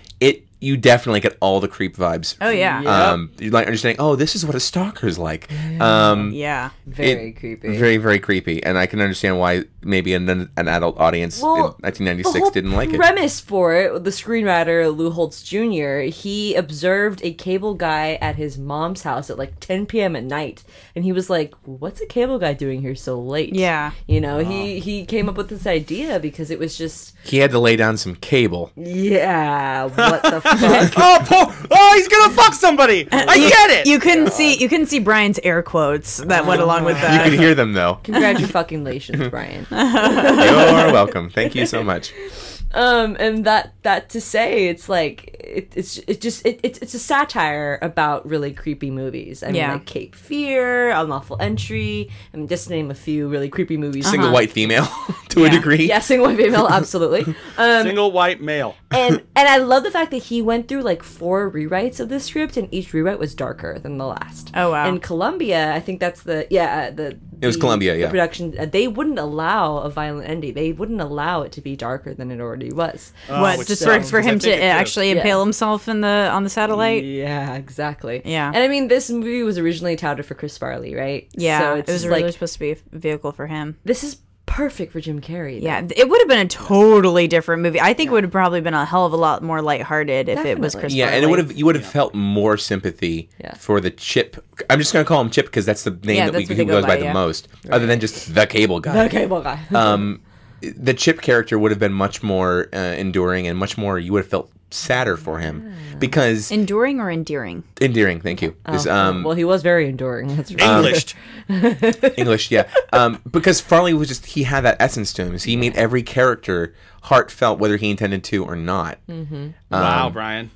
you 0.63 0.77
definitely 0.77 1.21
get 1.21 1.37
all 1.41 1.61
the 1.61 1.69
creep 1.69 1.97
vibes. 1.97 2.37
Oh 2.41 2.49
yeah. 2.51 2.81
Um, 2.85 3.33
you 3.39 3.51
like 3.51 3.67
understanding. 3.67 3.97
Oh, 4.01 4.15
this 4.17 4.35
is 4.37 4.47
what 4.47 4.55
a 4.55 4.61
stalker's 4.61 5.19
like. 5.19 5.51
Um, 5.81 6.31
Yeah. 6.33 6.71
Very 6.87 7.29
it- 7.31 7.33
creepy. 7.39 7.77
Very 7.77 7.97
very 7.97 8.19
creepy, 8.19 8.63
and 8.63 8.79
I 8.79 8.87
can 8.87 9.01
understand 9.01 9.39
why 9.39 9.65
maybe 9.83 10.15
an 10.15 10.29
an 10.57 10.69
adult 10.69 10.99
audience 10.99 11.43
Well, 11.43 11.57
in 11.57 11.63
the 11.63 11.67
1996 11.89 12.39
whole 12.39 12.51
didn't 12.51 12.73
like 12.73 12.91
it. 12.93 12.97
premise 12.97 13.41
for 13.41 13.75
it, 13.75 14.05
the 14.05 14.11
screenwriter 14.11 14.97
Lou 14.97 15.11
Holtz 15.11 15.43
Jr. 15.43 16.03
He 16.13 16.55
observed 16.55 17.21
a 17.25 17.33
cable 17.35 17.75
guy 17.75 18.17
at 18.21 18.37
his 18.37 18.57
mom's 18.59 19.03
house 19.03 19.29
at 19.31 19.39
like 19.39 19.59
10 19.61 19.87
p.m. 19.87 20.15
at 20.17 20.25
night, 20.25 20.63
and 20.95 21.05
he 21.05 21.13
was 21.13 21.29
like, 21.29 21.55
"What's 21.65 22.01
a 22.01 22.07
cable 22.07 22.39
guy 22.39 22.53
doing 22.55 22.81
here 22.83 22.95
so 22.95 23.21
late?" 23.21 23.55
Yeah. 23.55 23.91
you 24.07 24.21
know, 24.21 24.39
he 24.39 24.79
he 24.79 25.05
came 25.05 25.29
up 25.29 25.37
with 25.37 25.49
this 25.49 25.67
idea 25.67 26.21
because 26.21 26.51
it 26.51 26.59
was 26.59 26.79
just, 26.79 27.15
He 27.25 27.39
had 27.39 27.51
to 27.51 27.59
lay 27.59 27.75
down 27.77 27.97
some 27.97 28.15
cable. 28.15 28.71
yeah, 28.77 29.85
what 29.85 30.23
the 30.23 30.41
fuck? 30.41 30.52
oh, 30.97 31.19
poor, 31.25 31.69
oh, 31.71 31.93
he's 31.97 32.09
gonna 32.09 32.33
fuck 32.33 32.55
somebody. 32.55 33.09
I 33.11 33.39
get 33.39 33.71
it. 33.71 33.87
You 33.87 33.99
couldn't 33.99 34.33
see 34.33 34.57
you 34.57 34.69
couldn't 34.69 34.87
see 34.87 34.99
Brian's 34.99 35.39
air 35.43 35.63
quotes 35.63 36.19
that 36.19 36.47
went 36.47 36.61
oh, 36.61 36.65
along 36.65 36.85
with 36.85 37.01
that. 37.01 37.13
You 37.13 37.19
that. 37.19 37.31
could 37.31 37.39
hear 37.39 37.55
them 37.55 37.73
though. 37.73 37.99
Congratulations, 38.05 39.29
Brian. 39.29 39.67
You're 39.71 40.93
welcome. 40.93 41.31
Thank 41.31 41.55
you 41.55 41.67
so 41.67 41.83
much. 41.83 42.13
um 42.75 43.17
and 43.21 43.45
that 43.45 43.75
that 43.83 44.09
to 44.09 44.21
say 44.21 44.69
it's 44.69 44.89
like 44.89 45.37
it, 45.41 45.73
it's 45.77 45.99
it 46.07 46.21
just 46.21 46.45
it, 46.47 46.61
it's 46.63 46.79
it's 46.81 46.95
a 46.95 46.99
satire 46.99 47.79
about 47.83 48.27
really 48.27 48.53
creepy 48.53 48.91
movies 48.91 49.43
i 49.43 49.47
mean 49.47 49.57
Yeah. 49.57 49.73
like 49.75 49.85
cape 49.87 50.15
fear 50.15 50.91
unlawful 50.91 51.37
entry 51.41 52.11
i 52.33 52.37
mean 52.37 52.49
just 52.49 52.69
to 52.69 52.71
name 52.75 52.91
a 52.91 52.95
few 52.95 53.29
really 53.29 53.49
creepy 53.49 53.77
movies 53.77 54.09
Single 54.11 54.33
white 54.33 54.51
female 54.51 54.89
to 55.31 55.45
a 55.45 55.51
degree. 55.51 55.87
yeah 55.89 55.99
single 56.01 56.27
white 56.29 56.37
female 56.39 56.69
absolutely 56.69 57.23
um 57.59 57.83
Single 57.85 58.13
white 58.13 58.41
male. 58.41 58.75
and 58.91 59.17
and 59.37 59.49
i 59.49 59.59
love 59.59 59.83
the 59.83 59.91
fact 59.91 60.11
that 60.11 60.23
he 60.25 60.41
went 60.41 60.69
through 60.69 60.83
like 60.83 61.03
four 61.03 61.51
rewrites 61.51 62.01
of 62.01 62.09
the 62.09 62.21
script 62.21 62.57
and 62.57 62.69
each 62.73 62.93
rewrite 62.93 63.19
was 63.19 63.35
darker 63.35 63.79
than 63.79 63.99
the 63.99 64.07
last 64.07 64.51
Oh, 64.55 64.71
wow. 64.71 64.87
and 64.89 65.03
columbia 65.03 65.73
i 65.75 65.81
think 65.81 66.01
that's 66.01 66.23
the 66.23 66.47
yeah 66.51 66.91
the 66.91 67.19
It 67.43 67.47
was 67.47 67.57
Columbia, 67.57 67.97
yeah. 67.97 68.09
production 68.09 68.55
uh, 68.59 68.67
they 68.67 68.87
wouldn't 68.89 69.19
allow 69.19 69.79
a 69.79 69.91
violent 69.91 70.29
ending 70.29 70.55
they 70.55 70.73
wouldn't 70.73 71.01
allow 71.01 71.43
it 71.43 71.53
to 71.53 71.61
be 71.61 71.77
darker 71.77 72.15
than 72.15 72.31
it 72.31 72.41
already 72.41 72.73
was 72.73 73.13
what 73.29 73.67
just 73.67 73.83
sucks, 73.83 74.09
for, 74.09 74.19
for 74.19 74.21
because 74.21 74.27
I 74.27 74.31
him 74.31 74.39
to 74.41 74.63
actually 74.63 75.09
Yeah. 75.11 75.17
impale 75.17 75.41
himself 75.43 75.89
in 75.89 76.01
the 76.01 76.31
on 76.33 76.45
the 76.45 76.51
satellite? 76.51 77.05
Yeah, 77.05 77.55
exactly. 77.55 78.23
Yeah. 78.25 78.49
and 78.55 78.59
I 78.59 78.69
mean, 78.69 78.89
this 78.89 79.11
movie 79.11 79.43
was 79.43 79.59
originally 79.59 79.97
touted 79.97 80.25
for 80.25 80.35
Chris 80.35 80.57
Farley, 80.57 80.95
right? 80.95 81.29
Yeah, 81.33 81.61
so 81.61 81.75
it 81.81 81.89
was 81.89 82.07
really 82.07 82.23
like 82.23 82.33
supposed 82.33 82.55
to 82.55 82.61
be 82.61 82.71
a 82.73 82.77
vehicle 82.93 83.33
for 83.33 83.47
him. 83.49 83.77
this 83.85 84.05
is 84.05 84.19
perfect 84.47 84.93
for 84.93 85.01
Jim 85.01 85.21
Carrey. 85.21 85.59
though. 85.61 85.65
Yeah, 85.67 85.87
it 85.97 86.09
would 86.09 86.21
have 86.21 86.29
been 86.29 86.45
a 86.47 86.49
totally 86.49 87.27
different 87.29 87.63
movie. 87.63 87.81
I 87.81 87.95
think 87.95 88.09
it 88.11 88.13
would 88.13 88.25
have 88.25 88.33
probably 88.33 88.61
been 88.61 88.75
a 88.75 88.85
hell 88.85 89.07
of 89.07 89.13
a 89.13 89.17
lot 89.17 89.43
more 89.43 89.63
lighthearted 89.63 90.29
if 90.29 90.45
it 90.45 90.59
was 90.59 90.73
Definitely. 90.75 90.81
Chris. 90.81 90.95
Yeah, 90.95 91.09
and 91.09 91.25
it 91.25 91.29
would 91.29 91.39
have 91.39 91.53
you 91.53 91.65
would 91.67 91.75
have 91.77 91.87
felt 91.87 92.15
more 92.15 92.57
sympathy 92.57 93.31
Yeah. 93.41 93.55
for 93.55 93.81
the 93.81 93.91
chip. 93.91 94.37
I'm 94.69 94.79
just 94.79 94.93
gonna 94.93 95.05
call 95.05 95.21
him 95.21 95.31
Chip 95.31 95.47
because 95.47 95.65
that's 95.67 95.85
the 95.85 95.91
name 95.91 96.17
Yeah, 96.17 96.27
that 96.27 96.33
we, 96.35 96.39
that's 96.41 96.51
what 96.51 96.57
he 96.59 96.65
they 96.65 96.65
go 96.65 96.73
goes 96.73 96.83
by, 96.85 96.89
by, 96.89 96.97
the 96.97 97.05
yeah. 97.05 97.13
most, 97.13 97.49
other 97.71 97.87
than 97.87 98.01
just 98.01 98.35
the 98.35 98.47
cable 98.47 98.81
guy. 98.81 99.05
The 99.05 99.11
Cable 99.11 99.41
guy. 99.43 99.59
Um, 99.75 100.21
the 100.61 100.95
Chip 100.95 101.21
character 101.23 101.59
would 101.59 101.71
have 101.73 101.81
been 101.81 101.93
much 101.93 102.23
more 102.23 102.69
uh, 102.73 102.77
enduring 102.79 103.47
and 103.49 103.59
much 103.59 103.77
more. 103.77 103.99
You 103.99 104.13
would 104.13 104.23
have 104.23 104.31
felt 104.31 104.51
sadder 104.75 105.17
for 105.17 105.39
him 105.39 105.73
Ah. 105.75 105.97
because 105.99 106.51
enduring 106.51 107.01
or 107.01 107.11
endearing. 107.11 107.65
endearing. 107.81 108.21
Thank 108.21 108.43
you. 108.43 108.55
This, 108.71 108.87
um, 108.87 109.23
well, 109.25 109.35
he 109.35 109.45
was 109.45 109.63
very 109.63 109.89
enduring. 109.89 110.37
That's 110.37 110.53
right. 110.55 110.63
Englished. 110.63 111.15
English, 112.19 112.51
yeah. 112.51 112.69
Um, 112.93 113.21
because 113.31 113.61
Farley 113.61 113.95
was 113.95 114.09
just 114.09 114.27
he 114.27 114.43
had 114.45 114.63
that 114.63 114.77
essence 114.81 115.13
to 115.15 115.25
him. 115.25 115.39
So 115.39 115.47
he 115.47 115.57
made 115.57 115.75
every 115.77 116.03
character 116.03 116.75
heartfelt, 117.03 117.59
whether 117.59 117.77
he 117.77 117.91
intended 117.91 118.23
to 118.25 118.45
or 118.45 118.57
not. 118.57 118.99
wow, 119.09 120.07
Um, 120.07 120.13
Brian. 120.13 120.51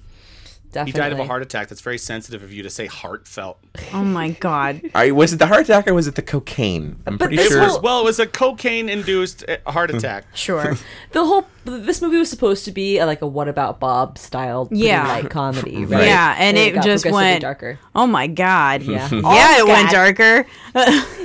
Definitely. 0.76 0.92
He 0.92 0.99
died 0.99 1.12
of 1.12 1.18
a 1.18 1.26
heart 1.26 1.42
attack. 1.42 1.68
That's 1.68 1.80
very 1.80 1.99
sensitive 1.99 2.42
of 2.42 2.52
you 2.52 2.62
to 2.62 2.71
say 2.71 2.87
heartfelt. 2.87 3.59
Oh 3.92 4.04
my 4.04 4.30
god. 4.30 4.80
I, 4.95 5.11
was 5.11 5.33
it 5.33 5.38
the 5.38 5.47
heart 5.47 5.62
attack 5.62 5.88
or 5.88 5.95
was 5.95 6.06
it 6.06 6.14
the 6.14 6.23
cocaine? 6.23 7.00
I'm 7.06 7.18
pretty 7.18 7.37
sure. 7.38 7.64
whole- 7.66 7.80
Well, 7.80 8.00
it 8.00 8.04
was 8.04 8.18
a 8.18 8.26
cocaine-induced 8.26 9.45
uh, 9.49 9.71
heart 9.71 9.90
Hmm. 9.90 9.97
attack. 9.97 10.25
Sure. 10.35 10.76
The 11.12 11.25
whole 11.25 11.47
this 11.64 12.00
movie 12.02 12.18
was 12.18 12.28
supposed 12.30 12.64
to 12.66 12.71
be 12.73 12.99
a, 12.99 13.06
like 13.06 13.23
a 13.23 13.26
What 13.26 13.49
About 13.49 13.80
Bob 13.80 14.18
style, 14.18 14.68
Yeah. 14.71 15.06
light 15.09 15.30
comedy, 15.30 15.85
right? 15.87 16.04
Yeah, 16.06 16.37
and 16.38 16.56
it 16.59 16.75
got 16.75 16.85
just 16.85 17.06
went- 17.11 17.40
darker. 17.40 17.78
Oh 17.95 18.06
my 18.06 18.26
god. 18.26 18.83
Yeah, 18.83 19.09
Yeah, 19.11 19.59
it 19.61 19.66
went 19.66 19.90
darker. 19.90 20.47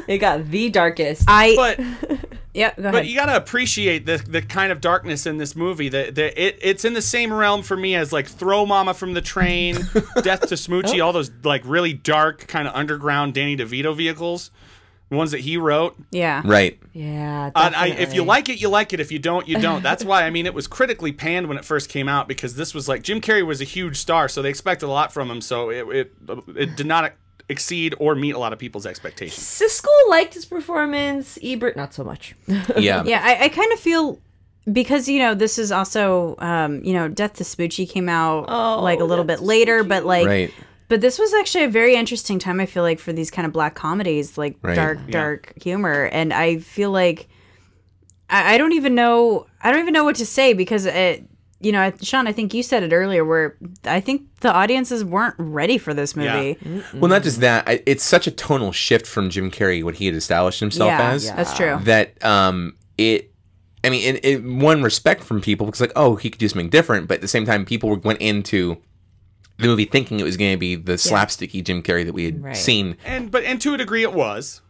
It 0.08 0.17
got 0.20 0.50
the 0.50 0.70
darkest. 0.70 1.24
I 1.27 1.55
But 1.55 2.20
yeah. 2.53 2.74
Go 2.75 2.91
but 2.91 3.08
you 3.08 3.15
gotta 3.15 3.36
appreciate 3.36 4.05
the 4.05 4.17
the 4.17 4.41
kind 4.41 4.72
of 4.72 4.81
darkness 4.81 5.25
in 5.25 5.38
this 5.38 5.55
movie. 5.55 5.89
The, 5.89 6.12
the 6.12 6.41
it 6.41 6.60
it's 6.62 6.86
in 6.86 6.93
the 6.93 7.01
same 7.01 7.31
realm 7.31 7.63
for 7.63 7.77
me 7.77 7.96
as 7.96 8.12
like 8.12 8.27
Throw 8.27 8.65
Mama 8.65 8.93
from 8.93 9.13
the 9.13 9.22
Train, 9.22 9.75
Death 10.22 10.48
to 10.48 10.55
Smoochy, 10.55 11.00
oh. 11.00 11.05
all 11.05 11.13
those 11.13 11.31
like 11.43 11.63
really 11.65 11.93
dark 11.93 12.48
kind 12.48 12.67
of 12.67 12.75
underground 12.75 13.34
Danny 13.34 13.55
DeVito 13.55 13.96
vehicles, 13.96 14.51
the 15.10 15.15
ones 15.15 15.31
that 15.31 15.39
he 15.39 15.55
wrote. 15.58 15.98
yeah. 16.12 16.41
right. 16.46 16.77
yeah, 16.93 17.51
And 17.55 17.75
I, 17.75 17.88
if 17.88 18.13
you 18.13 18.24
like 18.24 18.50
it, 18.50 18.60
you 18.60 18.67
like 18.67 18.91
it. 18.91 19.00
If 19.00 19.12
you 19.12 19.20
don't, 19.20 19.48
you 19.48 19.60
don't. 19.60 19.81
That's 19.81 20.03
why 20.03 20.24
I 20.24 20.29
mean 20.29 20.46
it 20.46 20.53
was 20.53 20.67
critically 20.67 21.13
panned 21.13 21.48
when 21.48 21.58
it 21.58 21.63
first 21.63 21.89
came 21.89 22.10
out 22.10 22.27
because 22.27 22.55
this 22.55 22.74
was 22.74 22.89
like 22.89 23.01
Jim 23.01 23.22
Carrey 23.22 23.46
was 23.46 23.62
a 23.62 23.65
huge 23.65 23.98
star, 23.98 24.27
so 24.27 24.41
they 24.41 24.50
expected 24.50 24.88
a 24.88 24.91
lot 24.91 25.13
from 25.13 25.31
him. 25.31 25.39
So 25.39 25.70
it 25.70 25.88
it, 25.88 26.13
it 26.55 26.75
did 26.75 26.86
not 26.86 27.13
exceed 27.51 27.93
or 28.00 28.15
meet 28.15 28.31
a 28.31 28.39
lot 28.39 28.53
of 28.53 28.60
people's 28.60 28.86
expectations. 28.88 29.38
Siskel 29.46 29.89
liked 30.10 30.34
his 30.34 30.46
performance. 30.46 31.38
Ebert, 31.43 31.75
not 31.77 31.93
so 31.93 32.03
much. 32.03 32.34
Yeah. 32.77 33.03
Yeah, 33.03 33.22
I, 33.24 33.46
I 33.46 33.50
kind 33.50 33.72
of 33.74 33.79
feel 33.79 34.20
because 34.72 35.08
you 35.10 35.20
know 35.20 35.34
this 35.36 35.58
is 35.58 35.72
also 35.72 36.36
um, 36.39 36.84
you 36.84 36.93
know 36.93 37.08
Death 37.08 37.34
to 37.34 37.43
Spoochie 37.43 37.89
came 37.89 38.08
out 38.10 38.46
Oh, 38.48 38.81
like 38.81 39.00
a 39.00 39.03
little 39.03 39.25
Death 39.25 39.39
bit 39.39 39.39
to 39.39 39.46
later, 39.46 39.84
but 39.84 40.05
like 40.05 40.27
Right. 40.27 40.53
but 40.88 41.01
this 41.01 41.17
was 41.20 41.34
actually 41.34 41.63
a 41.65 41.70
very 41.70 41.96
interesting 41.96 42.39
time. 42.39 42.60
I 42.60 42.65
feel 42.65 42.84
like 42.84 43.00
for 43.00 43.12
these 43.13 43.29
kind 43.31 43.46
of 43.46 43.51
black 43.53 43.75
comedies, 43.75 44.38
like 44.38 44.58
Right. 44.62 44.75
dark 44.75 45.00
dark 45.10 45.53
humor, 45.62 46.05
and 46.12 46.31
I 46.34 46.58
feel 46.60 46.91
like 46.91 47.27
I, 48.29 48.53
I 48.53 48.58
don't 48.58 48.74
even 48.74 48.96
know 48.96 49.48
I 49.63 49.72
don't 49.72 49.79
even 49.81 49.93
know 49.93 50.03
what 50.05 50.15
to 50.17 50.25
say 50.25 50.53
because 50.53 50.86
it. 50.86 51.25
You 51.62 51.72
know, 51.72 51.91
Sean, 52.01 52.27
I 52.27 52.32
think 52.32 52.53
you 52.53 52.63
said 52.63 52.84
it 52.84 52.91
earlier 52.94 53.24
where 53.24 53.58
I 53.86 54.00
think 54.00 54.24
the 54.41 54.51
audiences 54.51 55.03
weren't 55.06 55.36
ready 55.38 55.77
for 55.77 55.94
this 55.94 56.15
movie. 56.15 56.58
Well, 56.94 57.10
not 57.10 57.24
just 57.24 57.39
that. 57.41 57.63
I, 57.68 57.84
it's 57.86 58.03
such 58.03 58.25
a 58.27 58.32
tonal 58.32 58.72
shift 58.72 59.06
from 59.06 59.30
Jim 59.30 59.51
Carrey, 59.51 59.84
what 59.84 59.96
he 59.96 60.06
had 60.08 60.15
established 60.15 60.60
himself 60.60 60.89
Yeah, 60.89 61.12
as. 61.12 61.32
that's 61.32 61.56
true. 61.56 61.77
That 61.84 62.24
um, 62.25 62.75
it. 62.98 63.32
I 63.84 63.89
mean, 63.89 64.15
it, 64.18 64.25
in 64.25 64.60
one 64.60 64.84
respect 64.84 65.24
from 65.24 65.41
people 65.41 65.65
because 65.65 65.82
like, 65.82 65.94
oh, 65.96 66.15
he 66.15 66.30
could 66.30 66.39
do 66.39 66.48
something 66.48 66.70
different, 66.70 67.08
but 67.08 67.15
at 67.15 67.22
the 67.22 67.27
same 67.27 67.46
time, 67.46 67.65
people 67.65 67.96
went 67.98 68.22
into 68.22 68.77
the 69.58 69.68
movie 69.68 69.86
thinking 69.86 70.20
it 70.20 70.24
was 70.24 70.38
going 70.38 70.51
to 70.53 70.58
be 70.60 70.75
the 70.75 70.94
slapsticky 70.94 71.63
Jim 71.63 71.82
Carrey 71.84 72.06
that 72.06 72.13
we 72.13 72.25
had 72.25 72.44
Right. 72.44 72.56
seen. 72.58 72.98
And 73.06 73.32
but 73.32 73.44
and 73.44 73.60
to 73.62 73.74
a 73.74 73.77
degree 73.77 74.03
it 74.03 74.13
was. 74.13 74.62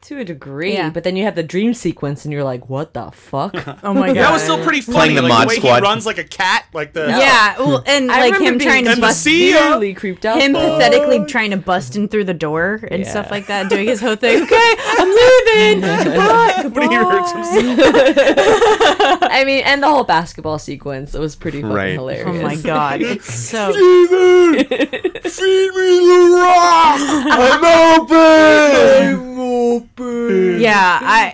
To 0.00 0.18
a 0.20 0.24
degree. 0.24 0.74
Yeah. 0.74 0.90
But 0.90 1.02
then 1.04 1.16
you 1.16 1.24
have 1.24 1.34
the 1.34 1.42
dream 1.42 1.74
sequence 1.74 2.24
and 2.24 2.32
you're 2.32 2.44
like, 2.44 2.68
what 2.70 2.94
the 2.94 3.10
fuck? 3.10 3.54
Oh 3.82 3.92
my 3.94 4.08
god, 4.08 4.16
That 4.16 4.32
was 4.32 4.42
still 4.42 4.62
pretty 4.62 4.80
funny. 4.80 4.96
Playing 4.96 5.14
the 5.16 5.22
like 5.22 5.28
Mod 5.30 5.42
the 5.42 5.48
way 5.48 5.56
Squad. 5.56 5.76
he 5.76 5.82
runs 5.82 6.06
like 6.06 6.18
a 6.18 6.24
cat, 6.24 6.66
like 6.72 6.92
the 6.92 7.06
Yeah, 7.08 7.58
well, 7.58 7.82
and 7.86 8.10
I 8.10 8.20
like 8.30 8.34
him 8.40 8.58
being 8.58 8.68
trying 8.70 8.84
to 8.86 8.96
bust 9.00 9.22
sea- 9.22 9.52
severely 9.52 9.94
creeped 9.94 10.24
out. 10.24 10.40
him 10.40 10.52
though. 10.52 10.78
pathetically 10.78 11.24
trying 11.26 11.50
to 11.50 11.56
bust 11.56 11.96
in 11.96 12.08
through 12.08 12.24
the 12.24 12.34
door 12.34 12.80
and 12.90 13.02
Yeah. 13.02 13.10
stuff 13.10 13.30
like 13.30 13.46
that, 13.48 13.68
doing 13.70 13.86
his 13.88 14.00
whole 14.00 14.16
thing. 14.24 14.42
Okay, 14.42 14.74
I'm 14.78 15.08
leaving. 15.08 15.80
Goodbye. 15.80 16.68
when 16.72 16.90
he 16.90 16.96
hurts 16.96 17.32
goodbye. 17.32 19.28
I 19.30 19.42
mean, 19.44 19.62
and 19.64 19.82
the 19.82 19.88
whole 19.88 20.04
basketball 20.04 20.58
sequence, 20.58 21.14
it 21.14 21.20
was 21.20 21.34
pretty 21.36 21.60
fucking 21.62 21.74
Right. 21.74 21.92
hilarious. 21.94 22.26
Oh 22.28 22.32
my 22.42 22.56
god, 22.56 23.00
it's 23.02 23.32
so. 23.32 23.72
Feed 23.72 24.10
me 24.10 25.94
the 26.08 26.18
rock! 26.34 27.00
I'm 27.00 27.64
open! 28.00 29.18
I'm 29.18 29.38
open! 29.40 29.87
Yeah, 29.98 30.98
I 31.02 31.32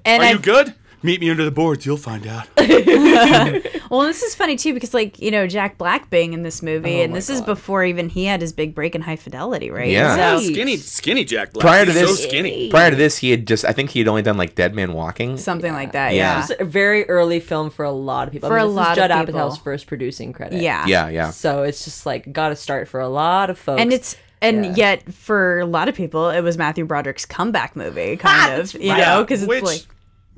and 0.04 0.22
Are 0.22 0.26
I 0.26 0.30
you 0.32 0.38
good? 0.38 0.74
Meet 1.00 1.20
me 1.20 1.30
under 1.30 1.44
the 1.44 1.52
boards, 1.52 1.86
you'll 1.86 1.96
find 1.96 2.26
out. 2.26 2.48
well, 2.56 4.00
this 4.02 4.22
is 4.24 4.34
funny 4.34 4.56
too 4.56 4.74
because 4.74 4.92
like 4.92 5.20
you 5.20 5.30
know 5.30 5.46
Jack 5.46 5.78
Black 5.78 6.10
being 6.10 6.32
in 6.32 6.42
this 6.42 6.60
movie, 6.60 6.98
Oh 6.98 7.02
and 7.04 7.12
my 7.12 7.18
this 7.18 7.30
is 7.30 7.40
before 7.40 7.84
even 7.84 8.08
he 8.08 8.24
had 8.24 8.40
his 8.40 8.52
big 8.52 8.74
break 8.74 8.96
in 8.96 9.02
High 9.02 9.14
Fidelity, 9.14 9.70
right? 9.70 9.88
Yeah. 9.90 10.38
So, 10.38 10.42
Skinny 10.52 10.76
skinny 10.76 11.24
Jack 11.24 11.52
Black. 11.52 11.60
Prior 11.62 11.84
to 11.84 11.92
He's 11.92 12.00
this- 12.00 12.20
so 12.22 12.28
skinny. 12.28 12.68
Prior 12.70 12.90
to 12.90 12.96
this, 12.96 13.16
he 13.18 13.30
had 13.30 13.46
just, 13.46 13.64
I 13.64 13.72
think 13.72 13.90
he 13.90 14.00
had 14.00 14.08
only 14.08 14.22
done 14.22 14.36
like 14.36 14.56
Dead 14.56 14.74
Man 14.74 14.92
Walking. 14.92 15.36
something 15.36 15.72
like 15.72 15.92
that. 15.92 16.14
Yeah. 16.14 16.18
Yeah. 16.18 16.34
It 16.34 16.40
was 16.40 16.52
a 16.58 16.64
very 16.64 17.08
early 17.08 17.38
film 17.38 17.70
for 17.70 17.84
a 17.84 17.92
lot 17.92 18.26
of 18.26 18.32
people. 18.32 18.48
For 18.48 18.58
I 18.58 18.62
a 18.62 18.64
mean, 18.66 18.74
this 18.74 18.76
lot 18.76 18.98
is 18.98 19.04
of 19.04 19.08
Judd 19.10 19.26
people. 19.26 19.40
Apatow's 19.40 19.58
first 19.58 19.86
producing 19.86 20.32
credit. 20.32 20.60
Yeah. 20.62 20.84
Yeah, 20.88 21.08
yeah. 21.10 21.30
So 21.30 21.62
it's 21.62 21.84
just 21.84 22.06
like 22.06 22.32
got 22.32 22.48
to 22.48 22.56
start 22.56 22.88
for 22.88 22.98
a 22.98 23.08
lot 23.08 23.50
of 23.50 23.58
folks. 23.58 23.80
And 23.80 23.92
it's 23.92 24.16
and 24.40 24.64
Yeah. 24.64 24.74
yet 24.76 25.12
for 25.12 25.60
a 25.60 25.66
lot 25.66 25.88
of 25.88 25.94
people 25.94 26.30
it 26.30 26.40
was 26.42 26.56
Matthew 26.58 26.84
Broderick's 26.84 27.26
comeback 27.26 27.74
movie, 27.76 28.16
kind 28.16 28.60
of, 28.60 28.72
you 28.74 28.90
right. 28.90 28.98
know, 28.98 29.22
because 29.24 29.42
it's 29.42 29.48
Which- 29.48 29.62
like 29.62 29.82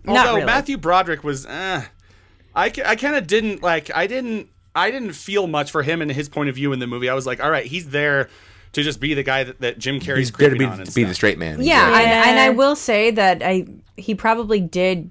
Although 0.08 0.20
not 0.22 0.34
really. 0.34 0.46
Matthew 0.46 0.78
Broderick 0.78 1.22
was, 1.22 1.44
uh, 1.44 1.82
I, 2.56 2.64
I 2.84 2.96
kind 2.96 3.14
of 3.16 3.26
didn't 3.26 3.62
like. 3.62 3.90
I 3.94 4.06
didn't. 4.06 4.48
I 4.74 4.90
didn't 4.90 5.12
feel 5.12 5.46
much 5.46 5.70
for 5.70 5.82
him 5.82 6.00
and 6.00 6.10
his 6.10 6.28
point 6.28 6.48
of 6.48 6.54
view 6.54 6.72
in 6.72 6.78
the 6.78 6.86
movie. 6.86 7.08
I 7.08 7.14
was 7.14 7.26
like, 7.26 7.42
all 7.42 7.50
right, 7.50 7.66
he's 7.66 7.90
there 7.90 8.28
to 8.72 8.82
just 8.82 8.98
be 9.00 9.14
the 9.14 9.22
guy 9.22 9.44
that, 9.44 9.60
that 9.60 9.78
Jim 9.78 10.00
Carrey's 10.00 10.28
He's 10.28 10.30
there 10.32 10.48
to 10.48 10.56
creeping 10.56 10.68
be, 10.68 10.72
on 10.72 10.80
and 10.80 10.88
to 10.88 10.94
be 10.94 11.04
the 11.04 11.12
straight 11.12 11.38
man. 11.38 11.60
Yeah, 11.60 11.90
Yeah. 11.90 11.98
And, 12.00 12.30
and 12.30 12.38
I 12.38 12.50
will 12.50 12.76
say 12.76 13.10
that 13.10 13.42
I 13.44 13.66
he 13.96 14.14
probably 14.14 14.60
did 14.60 15.10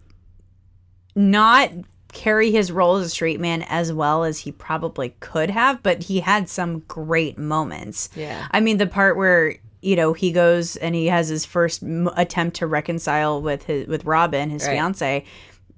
not 1.15 1.71
carry 2.11 2.51
his 2.51 2.71
role 2.71 2.95
as 2.97 3.05
a 3.05 3.09
straight 3.09 3.39
man 3.39 3.63
as 3.69 3.93
well 3.93 4.23
as 4.23 4.39
he 4.39 4.51
probably 4.51 5.13
could 5.19 5.49
have, 5.49 5.81
but 5.83 6.03
he 6.03 6.19
had 6.21 6.49
some 6.49 6.79
great 6.87 7.37
moments. 7.37 8.09
Yeah. 8.15 8.47
I 8.51 8.59
mean, 8.59 8.77
the 8.77 8.87
part 8.87 9.15
where 9.17 9.55
you 9.81 9.95
know 9.95 10.11
he 10.13 10.31
goes 10.31 10.75
and 10.75 10.93
he 10.95 11.05
has 11.07 11.29
his 11.29 11.45
first 11.45 11.81
m- 11.83 12.09
attempt 12.17 12.57
to 12.57 12.67
reconcile 12.67 13.41
with 13.41 13.63
his 13.63 13.87
with 13.87 14.05
Robin, 14.05 14.49
his 14.49 14.63
Right. 14.63 14.73
fiance. 14.73 15.25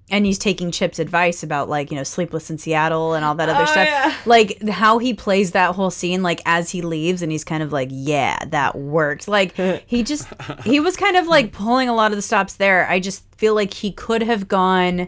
And 0.10 0.26
he's 0.26 0.38
taking 0.40 0.72
Chip's 0.72 1.00
advice 1.00 1.42
about 1.42 1.70
like 1.70 1.90
you 1.92 1.96
know 1.96 2.04
Sleepless 2.04 2.50
in 2.50 2.58
Seattle 2.58 3.14
and 3.14 3.24
all 3.24 3.36
that 3.36 3.48
oh, 3.48 3.54
other 3.54 3.64
Oh, 3.64 3.66
stuff. 3.66 3.88
yeah. 3.88 4.14
Like 4.26 4.62
how 4.68 4.98
he 4.98 5.14
plays 5.14 5.52
that 5.52 5.76
whole 5.76 5.92
scene, 5.92 6.22
like 6.24 6.42
as 6.46 6.70
he 6.72 6.82
leaves, 6.82 7.22
and 7.22 7.32
he's 7.32 7.44
kind 7.46 7.64
of 7.64 7.72
like, 7.72 7.88
"Yeah, 7.92 8.38
that 8.48 8.78
worked." 8.78 9.28
Like 9.30 9.56
he 9.86 10.04
just 10.04 10.28
he 10.66 10.80
was 10.82 10.98
kind 10.98 11.16
of 11.16 11.28
like 11.28 11.52
pulling 11.54 11.88
a 11.88 11.94
lot 11.96 12.12
of 12.12 12.18
the 12.18 12.22
stops 12.22 12.56
there. 12.56 12.90
I 12.90 13.00
just 13.00 13.24
feel 13.36 13.54
like 13.56 13.74
he 13.74 13.92
could 13.94 14.22
have 14.24 14.50
gone, 14.50 15.08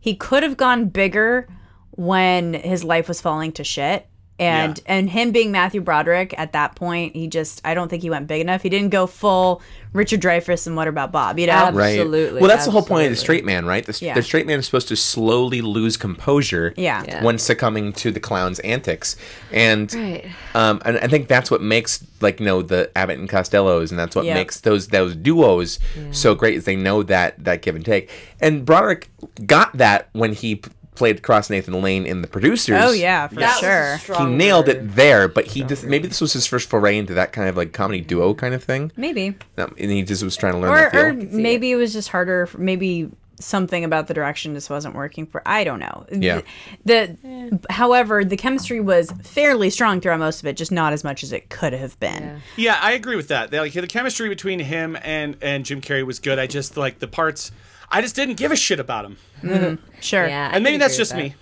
he 0.00 0.14
could 0.14 0.42
have 0.42 0.56
gone 0.56 0.86
bigger 0.86 1.48
when 1.90 2.54
his 2.54 2.84
life 2.84 3.08
was 3.08 3.20
falling 3.20 3.52
to 3.52 3.64
shit. 3.64 4.06
And 4.38 4.78
Yeah. 4.78 4.84
and 4.94 5.10
him 5.10 5.32
being 5.32 5.50
Matthew 5.50 5.80
Broderick 5.80 6.32
at 6.38 6.52
that 6.52 6.76
point, 6.76 7.16
he 7.16 7.26
just 7.26 7.60
I 7.64 7.74
don't 7.74 7.88
think 7.88 8.02
he 8.02 8.10
went 8.10 8.26
big 8.28 8.40
enough. 8.40 8.62
He 8.62 8.68
didn't 8.68 8.90
go 8.90 9.06
full 9.06 9.60
Richard 9.92 10.20
Dreyfuss 10.20 10.66
and 10.66 10.76
What 10.76 10.86
About 10.86 11.10
Bob, 11.12 11.38
you 11.38 11.46
know? 11.46 11.54
Ab- 11.54 11.74
Right. 11.74 11.98
Absolutely, 11.98 12.40
Well, 12.40 12.48
that's 12.50 12.66
the 12.66 12.70
whole 12.70 12.82
point 12.82 13.06
of 13.06 13.10
the 13.10 13.16
straight 13.16 13.44
man, 13.44 13.64
right? 13.64 13.84
The, 13.86 13.98
Yeah. 14.04 14.12
the 14.14 14.22
straight 14.22 14.46
man 14.46 14.58
is 14.58 14.66
supposed 14.66 14.86
to 14.88 14.96
slowly 14.96 15.60
lose 15.62 15.96
composure 15.96 16.74
Yeah. 16.76 17.02
Yeah. 17.08 17.24
when 17.24 17.38
succumbing 17.38 17.94
to 17.94 18.10
the 18.12 18.20
clown's 18.20 18.58
antics. 18.60 19.16
And 19.50 19.92
Right. 19.94 20.26
um, 20.54 20.82
and 20.84 20.98
I 20.98 21.08
think 21.08 21.26
that's 21.28 21.50
what 21.50 21.62
makes 21.62 22.04
like 22.20 22.38
you 22.40 22.46
know 22.46 22.62
the 22.62 22.90
Abbott 22.96 23.18
and 23.18 23.28
Costellos, 23.28 23.90
and 23.90 23.98
that's 23.98 24.14
what 24.14 24.24
Yep. 24.24 24.34
makes 24.36 24.60
those 24.60 24.88
those 24.88 25.16
duos 25.16 25.78
so 26.10 26.34
great. 26.34 26.54
Is 26.56 26.64
they 26.64 26.76
know 26.76 27.02
that 27.04 27.34
that 27.44 27.62
give 27.62 27.74
and 27.74 27.84
take. 27.84 28.10
And 28.40 28.64
Broderick 28.64 29.08
got 29.46 29.76
that 29.78 30.08
when 30.12 30.32
he 30.32 30.56
p- 30.56 30.70
played 30.98 31.18
across 31.18 31.48
Nathan 31.48 31.80
Lane 31.80 32.04
in 32.04 32.20
the 32.20 32.28
producers. 32.28 32.78
Oh 32.82 32.92
yeah, 32.92 33.28
for 33.28 33.36
That 33.36 33.58
sure. 33.58 33.92
He 33.94 33.98
stronger- 34.00 34.36
nailed 34.36 34.68
it 34.68 34.94
there, 34.94 35.28
but 35.28 35.46
he 35.46 35.62
just 35.62 35.84
maybe 35.84 36.08
this 36.08 36.20
was 36.20 36.32
his 36.34 36.46
first 36.46 36.68
foray 36.68 36.98
into 36.98 37.14
that 37.14 37.32
kind 37.32 37.48
of 37.48 37.56
like 37.56 37.72
comedy 37.72 38.00
duo 38.00 38.34
kind 38.34 38.54
of 38.54 38.62
thing, 38.62 38.92
Maybe. 38.96 39.28
Um, 39.56 39.74
and 39.78 39.90
he 39.90 40.02
just 40.02 40.22
was 40.22 40.36
trying 40.36 40.54
to 40.54 40.58
learn 40.58 40.70
Or 40.94 41.06
or 41.08 41.12
maybe 41.14 41.70
it 41.70 41.76
was 41.76 41.92
just 41.92 42.08
harder 42.08 42.46
for, 42.46 42.58
maybe 42.58 43.10
something 43.40 43.84
about 43.84 44.08
the 44.08 44.14
direction 44.14 44.52
just 44.54 44.68
wasn't 44.68 44.92
working 44.96 45.24
for 45.24 45.40
I 45.46 45.62
don't 45.62 45.78
know. 45.78 46.04
Yeah. 46.10 46.40
The, 46.84 47.60
however, 47.70 48.24
the 48.24 48.36
chemistry 48.36 48.80
was 48.80 49.12
fairly 49.22 49.70
strong 49.70 50.00
throughout 50.00 50.18
most 50.18 50.40
of 50.40 50.46
it, 50.48 50.56
just 50.56 50.72
not 50.72 50.92
as 50.92 51.04
much 51.04 51.22
as 51.22 51.32
it 51.32 51.48
could 51.48 51.72
have 51.72 51.98
been. 52.00 52.42
Yeah, 52.56 52.76
I 52.82 52.92
agree 52.92 53.14
with 53.14 53.28
that. 53.28 53.52
They, 53.52 53.60
like 53.60 53.72
the 53.72 53.86
chemistry 53.86 54.28
between 54.28 54.58
him 54.58 54.96
and 55.02 55.36
and 55.40 55.64
Jim 55.64 55.80
Carrey 55.80 56.04
was 56.04 56.18
good. 56.18 56.38
I 56.40 56.48
just 56.48 56.76
like 56.76 56.98
the 56.98 57.06
parts. 57.08 57.52
I 57.90 58.00
just 58.02 58.14
didn't 58.16 58.36
give 58.36 58.52
a 58.52 58.56
shit 58.56 58.80
about 58.80 59.04
him, 59.06 59.78
Sure. 60.00 60.26
Yeah, 60.26 60.50
and 60.52 60.62
maybe 60.64 60.76
that's 60.78 60.96
just 60.96 61.12
that. 61.12 61.18
me. 61.18 61.34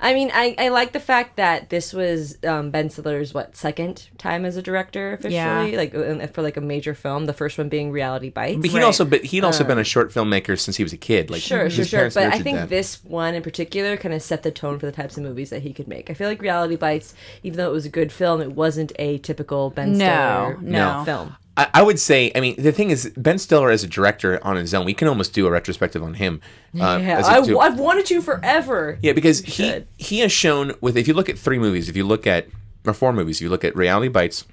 I 0.00 0.12
mean, 0.12 0.30
I, 0.34 0.56
I 0.58 0.68
like 0.70 0.92
the 0.92 0.98
fact 1.00 1.36
that 1.36 1.70
this 1.70 1.92
was 1.92 2.36
um, 2.44 2.70
Ben 2.72 2.90
Stiller's 2.90 3.32
what 3.32 3.54
second 3.56 4.08
time 4.18 4.44
as 4.44 4.56
a 4.56 4.62
director 4.62 5.12
officially, 5.12 5.34
Yeah. 5.36 5.76
like 5.76 5.94
uh, 5.94 6.26
for 6.26 6.42
like 6.42 6.56
a 6.56 6.60
major 6.60 6.94
film. 6.94 7.26
The 7.26 7.32
first 7.32 7.56
one 7.58 7.68
being 7.68 7.92
Reality 7.92 8.28
Bites. 8.28 8.56
But 8.60 8.70
he'd 8.70 8.78
Right. 8.78 8.84
also 8.84 9.04
been 9.04 9.22
he'd 9.22 9.44
also 9.44 9.62
been 9.62 9.78
a 9.78 9.84
short 9.84 10.12
filmmaker 10.12 10.58
since 10.58 10.76
he 10.76 10.82
was 10.82 10.92
a 10.92 10.96
kid. 10.96 11.30
Like 11.30 11.42
Sure, 11.42 11.70
sure, 11.70 11.84
sure. 11.84 12.10
But 12.10 12.32
I 12.34 12.40
think 12.40 12.58
that. 12.58 12.68
this 12.70 13.04
one 13.04 13.34
in 13.34 13.42
particular 13.42 13.96
kind 13.96 14.12
of 14.14 14.20
set 14.20 14.42
the 14.42 14.50
tone 14.50 14.80
for 14.80 14.86
the 14.86 14.92
types 14.92 15.16
of 15.16 15.22
movies 15.22 15.50
that 15.50 15.62
he 15.62 15.72
could 15.72 15.86
make. 15.86 16.10
I 16.10 16.14
feel 16.14 16.28
like 16.28 16.42
Reality 16.42 16.74
Bites, 16.76 17.14
even 17.44 17.56
though 17.58 17.68
it 17.70 17.72
was 17.72 17.86
a 17.86 17.90
good 17.90 18.10
film, 18.10 18.40
it 18.42 18.52
wasn't 18.52 18.92
a 18.98 19.18
typical 19.18 19.70
Ben 19.70 19.92
No, 19.96 20.56
Stiller 20.56 20.58
no. 20.60 21.02
film. 21.04 21.36
I, 21.56 21.68
I 21.74 21.82
would 21.82 22.00
say, 22.00 22.32
I 22.34 22.40
mean, 22.40 22.56
the 22.60 22.72
thing 22.72 22.90
is, 22.90 23.12
Ben 23.16 23.38
Stiller 23.38 23.70
as 23.70 23.84
a 23.84 23.86
director 23.86 24.44
on 24.44 24.56
his 24.56 24.74
own, 24.74 24.84
we 24.84 24.94
can 24.94 25.06
almost 25.08 25.32
do 25.34 25.46
a 25.46 25.50
retrospective 25.50 26.02
on 26.02 26.14
him. 26.14 26.40
Uh, 26.78 26.98
Yeah, 27.00 27.22
I, 27.24 27.40
to- 27.40 27.58
have 27.60 27.78
wanted 27.78 28.10
you 28.10 28.20
forever. 28.20 28.98
yeah, 29.02 29.12
because 29.12 29.40
he 29.40 29.84
he 29.96 30.18
has 30.20 30.32
shown 30.32 30.72
with 30.80 30.96
if 30.96 31.06
you 31.06 31.14
look 31.14 31.28
at 31.28 31.38
three 31.38 31.58
movies, 31.58 31.88
if 31.88 31.96
you 31.96 32.04
look 32.04 32.26
at 32.26 32.48
or 32.86 32.92
four 32.92 33.12
movies, 33.12 33.38
if 33.38 33.42
you 33.42 33.50
look 33.50 33.64
at 33.64 33.74
Reality 33.76 34.08
Bites, 34.08 34.44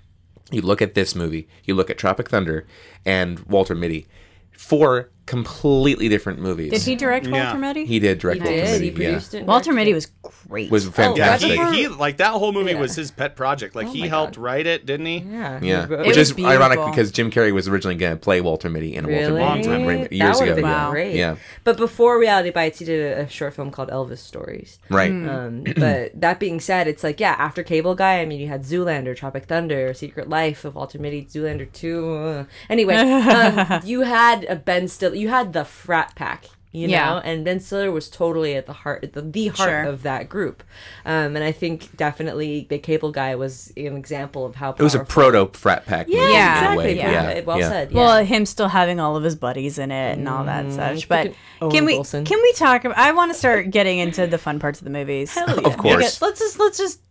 you 0.52 0.62
look 0.62 0.82
at 0.82 0.94
this 0.94 1.16
movie, 1.16 1.48
you 1.66 1.74
look 1.76 1.90
at 1.90 1.98
Tropic 1.98 2.30
Thunder, 2.30 2.66
and 3.06 3.40
Walter 3.42 3.74
Mitty, 3.76 4.06
four 4.52 5.10
completely 5.32 6.10
different 6.10 6.40
movies. 6.40 6.72
Did 6.72 6.82
he 6.82 6.96
direct 6.96 7.26
Yeah. 7.26 7.46
Walter 7.46 7.58
Mitty? 7.60 7.86
He 7.86 8.00
did 8.00 8.20
direct 8.20 8.42
He 8.42 8.48
Walter 8.48 8.66
did. 8.66 8.72
Mitty. 8.74 8.86
He 8.86 8.92
produced 8.92 9.34
yeah. 9.34 9.40
it. 9.40 9.46
Walter 9.46 9.72
directed 9.72 9.76
Mitty 9.80 9.94
was 9.94 10.06
great. 10.50 10.70
Was 10.70 10.86
Yeah, 10.86 10.92
fantastic. 10.92 11.52
he, 11.52 11.82
he 11.84 11.88
like 11.88 12.18
that 12.18 12.34
whole 12.34 12.52
movie 12.52 12.72
Yeah. 12.72 12.80
was 12.82 12.96
his 12.96 13.12
pet 13.12 13.36
project. 13.38 13.74
Like 13.76 13.88
he 13.88 14.02
helped 14.10 14.36
God. 14.36 14.42
write 14.44 14.68
it, 14.68 14.86
didn't 14.86 15.06
he? 15.06 15.20
Yeah, 15.20 15.60
Yeah, 15.62 15.86
he 15.88 15.94
wrote- 15.94 16.06
which 16.08 16.18
was 16.18 16.32
is 16.32 16.46
ironic 16.46 16.80
because 16.86 17.12
Jim 17.12 17.32
Carrey 17.32 17.54
was 17.54 17.68
originally 17.70 17.96
going 17.96 18.12
to 18.14 18.20
play 18.20 18.42
Walter 18.42 18.70
Mitty 18.70 18.94
in 18.96 19.06
a 19.06 19.08
Walter 19.08 19.34
Really? 19.34 19.40
Mitty 19.56 19.64
time, 19.64 19.82
movie 19.84 20.04
That 20.04 20.12
years 20.12 20.42
ago. 20.42 20.56
been 20.56 20.64
Wow. 20.66 20.92
great. 20.92 21.16
Yeah, 21.16 21.36
But 21.64 21.78
before 21.78 22.20
Reality 22.20 22.50
Bites, 22.52 22.80
he 22.80 22.86
did 22.86 23.18
a, 23.18 23.22
a 23.22 23.30
short 23.30 23.54
film 23.54 23.72
called 23.72 23.90
Elvis 23.90 24.18
Stories. 24.18 24.80
right. 24.90 25.12
Um, 25.12 25.64
but 25.78 26.20
that 26.20 26.40
being 26.40 26.60
said, 26.60 26.88
it's 26.88 27.04
like 27.04 27.20
yeah, 27.22 27.36
after 27.38 27.64
Cable 27.64 27.96
Guy, 27.96 28.20
I 28.20 28.26
mean, 28.26 28.42
you 28.42 28.48
had 28.50 28.64
Zoolander, 28.64 29.16
Tropic 29.16 29.46
Thunder, 29.46 29.94
Secret 29.94 30.28
Life 30.30 30.66
of 30.66 30.76
Walter 30.76 31.00
Mitty, 31.00 31.26
Zoolander 31.26 31.72
two. 31.72 32.12
uh. 32.16 32.44
Anyway, 32.70 32.96
um, 32.98 33.82
you 33.86 34.02
had 34.02 34.44
a 34.50 34.56
Ben 34.58 34.88
Stiller, 34.90 35.16
you 35.22 35.30
had 35.30 35.54
the 35.54 35.64
frat 35.64 36.14
pack 36.16 36.46
you 36.74 36.88
Yeah. 36.88 37.10
know 37.10 37.18
and 37.20 37.44
ben 37.44 37.60
stiller 37.60 37.92
was 37.92 38.10
totally 38.10 38.56
at 38.56 38.66
the 38.66 38.72
heart 38.72 39.02
the, 39.12 39.22
the 39.22 39.48
heart 39.50 39.70
Sure. 39.70 39.84
of 39.84 40.04
that 40.04 40.30
group 40.30 40.64
um, 41.06 41.36
and 41.36 41.44
i 41.44 41.52
think 41.52 41.96
definitely 41.98 42.66
the 42.70 42.80
cable 42.80 43.12
guy 43.12 43.36
was 43.36 43.74
an 43.76 43.98
example 43.98 44.46
of 44.46 44.56
how 44.56 44.70
It 44.72 44.80
was 44.82 44.96
a 44.96 45.04
proto 45.04 45.50
frat 45.52 45.86
pack. 45.86 46.08
movie 46.08 46.20
yeah, 46.20 46.54
exactly 46.60 46.78
way. 46.78 46.96
yeah. 46.98 47.12
Yeah, 47.34 47.42
well 47.42 47.60
yeah. 47.60 47.70
said 47.70 47.92
yeah. 47.92 47.98
Well, 47.98 48.24
him 48.24 48.46
still 48.46 48.70
having 48.70 49.02
all 49.02 49.18
of 49.18 49.24
his 49.24 49.36
buddies 49.36 49.78
in 49.78 49.92
it 49.92 50.18
and 50.18 50.30
all 50.30 50.46
that 50.46 50.72
such. 50.72 51.10
But 51.10 51.34
can 51.60 51.84
we 51.84 51.96
Wilson. 51.96 52.24
can 52.24 52.40
we 52.42 52.54
talk? 52.54 52.86
About, 52.86 52.98
I 52.98 53.12
want 53.12 53.34
to 53.34 53.38
start 53.38 53.70
getting 53.70 54.00
into 54.00 54.26
the 54.26 54.38
fun 54.38 54.58
parts 54.60 54.80
of 54.80 54.86
the 54.86 54.92
movies. 54.92 55.38
Of 55.38 55.76
course. 55.78 56.22
Let's 56.22 56.40
just 56.40 56.58
let's 56.58 56.78
just 56.78 57.02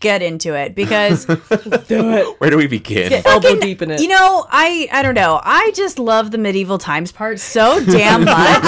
get 0.00 0.22
into 0.22 0.54
it 0.54 0.74
because 0.74 1.24
Where 1.88 2.50
do 2.50 2.56
we 2.56 2.66
begin? 2.66 3.12
elbow 3.24 3.58
deep 3.58 3.80
in 3.82 3.90
it 3.90 4.00
you 4.00 4.08
know 4.08 4.46
I 4.50 4.88
I 4.92 5.02
don't 5.02 5.14
know 5.14 5.40
I 5.42 5.70
just 5.74 5.98
love 5.98 6.30
the 6.32 6.38
medieval 6.38 6.78
times 6.78 7.12
part 7.12 7.38
so 7.40 7.82
damn 7.84 8.24
much. 8.24 8.62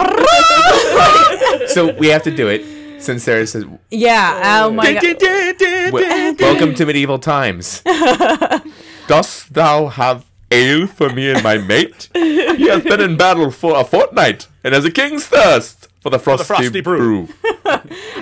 so 1.68 1.92
we 1.98 2.08
have 2.08 2.22
to 2.24 2.30
do 2.34 2.48
it 2.48 2.64
since 3.00 3.22
Sarah 3.24 3.46
says, 3.46 3.64
yeah. 3.90 4.62
Oh 4.66 4.70
my 4.72 4.92
god. 4.92 6.40
"Welcome 6.40 6.74
to 6.74 6.84
medieval 6.84 7.18
times." 7.18 7.82
Dost 9.06 9.54
thou 9.54 9.86
have 9.88 10.26
ale 10.50 10.86
for 10.86 11.08
me 11.10 11.30
and 11.30 11.42
my 11.42 11.56
mate? 11.58 12.08
He 12.12 12.68
hath 12.68 12.84
been 12.84 13.00
in 13.00 13.16
battle 13.16 13.50
for 13.50 13.78
a 13.80 13.84
fortnight, 13.84 14.48
and 14.62 14.74
has 14.74 14.84
a 14.84 14.90
king's 14.90 15.24
thirst 15.26 15.79
for 16.00 16.10
the 16.10 16.18
frosty, 16.18 16.44
frosty 16.46 16.80
brew. 16.80 17.26
brew. 17.26 17.28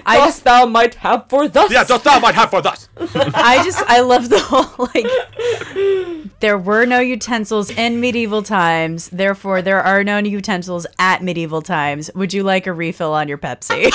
I 0.05 0.17
just 0.19 0.43
Thus 0.45 0.61
thou 0.61 0.67
might 0.67 0.95
have 0.97 1.29
for 1.29 1.49
thus 1.49 1.71
Yeah, 1.71 1.85
just 1.85 2.05
thou 2.05 2.19
might 2.19 2.35
have 2.35 2.51
for 2.51 2.61
thus. 2.61 2.89
I 2.99 3.63
just 3.65 3.83
I 3.87 4.01
love 4.01 4.29
the 4.29 4.41
whole 4.41 4.89
like 4.95 6.31
there 6.41 6.59
were 6.59 6.85
no 6.87 7.01
utensils 7.01 7.71
in 7.71 8.01
medieval 8.01 8.43
times, 8.43 9.09
therefore 9.11 9.63
there 9.63 9.81
are 9.81 10.05
no 10.05 10.19
utensils 10.19 10.87
at 10.99 11.23
medieval 11.23 11.63
times. 11.63 12.11
Would 12.15 12.33
you 12.33 12.43
like 12.43 12.67
a 12.67 12.73
refill 12.73 13.13
on 13.13 13.29
your 13.29 13.39
Pepsi? 13.39 13.93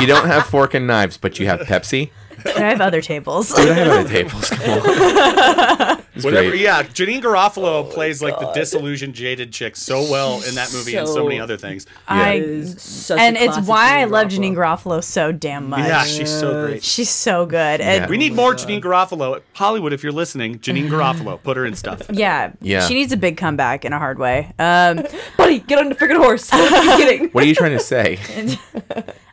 You 0.00 0.06
don't 0.06 0.26
have 0.26 0.46
fork 0.46 0.74
and 0.74 0.86
knives, 0.86 1.16
but 1.16 1.38
you 1.38 1.46
have 1.46 1.60
Pepsi. 1.60 2.10
I 2.48 2.60
have 2.70 2.80
other 2.80 3.00
tables. 3.00 3.52
We 3.56 3.64
don't 3.66 3.76
have 3.76 3.88
other 3.88 4.08
tables. 4.08 4.48
Come 4.50 4.70
on. 4.70 6.02
Whatever. 6.22 6.48
great. 6.48 6.60
Yeah, 6.62 6.82
Janeane 6.82 7.20
Garofalo 7.20 7.90
plays 7.92 8.22
like 8.22 8.38
the 8.38 8.50
disillusioned, 8.52 9.14
jaded 9.14 9.52
chick 9.52 9.76
so 9.76 10.00
well 10.10 10.42
in 10.48 10.54
that 10.54 10.72
movie 10.72 10.96
and 10.96 11.06
so 11.06 11.16
So- 11.16 11.24
many 11.24 11.38
other 11.38 11.58
things. 11.58 11.86
I 12.08 12.36
is 12.36 12.80
such 12.80 13.18
and 13.20 13.36
a 13.36 13.40
it's 13.40 13.52
classic 13.54 13.68
why 13.68 14.00
I 14.00 14.04
love 14.04 14.28
Garofalo. 14.28 14.30
Janeane 14.38 14.54
Garofalo 14.56 15.04
so 15.04 15.30
damn 15.32 15.68
much. 15.68 15.80
Yeah, 15.80 16.04
she's 16.04 16.30
so 16.30 16.66
great. 16.66 16.82
She's 16.82 17.10
so 17.10 17.44
good. 17.44 17.82
And 17.82 18.08
We 18.08 18.16
need 18.16 18.32
more 18.34 18.54
Janeane 18.54 18.80
Garofalo. 18.80 19.42
Hollywood, 19.52 19.92
if 19.92 20.02
you're 20.02 20.12
listening, 20.12 20.58
Janeane 20.58 20.88
Garofalo, 20.88 21.42
put 21.42 21.58
her 21.58 21.66
in 21.66 21.74
stuff. 21.74 22.02
yeah, 22.10 22.52
Yeah. 22.62 22.86
She 22.88 22.94
needs 22.94 23.12
a 23.12 23.16
big 23.18 23.36
comeback 23.36 23.84
in 23.84 23.92
a 23.92 23.98
hard 23.98 24.18
way. 24.18 24.52
Um, 24.58 25.04
buddy 25.36 25.58
get 25.58 25.78
on 25.78 25.90
the 25.90 25.94
freaking 25.94 26.16
horse 26.16 26.48
I'm 26.50 26.96
kidding 26.98 27.28
What 27.30 27.44
are 27.44 27.46
you 27.46 27.54
trying 27.54 27.72
to 27.76 27.80
say? 27.80 28.18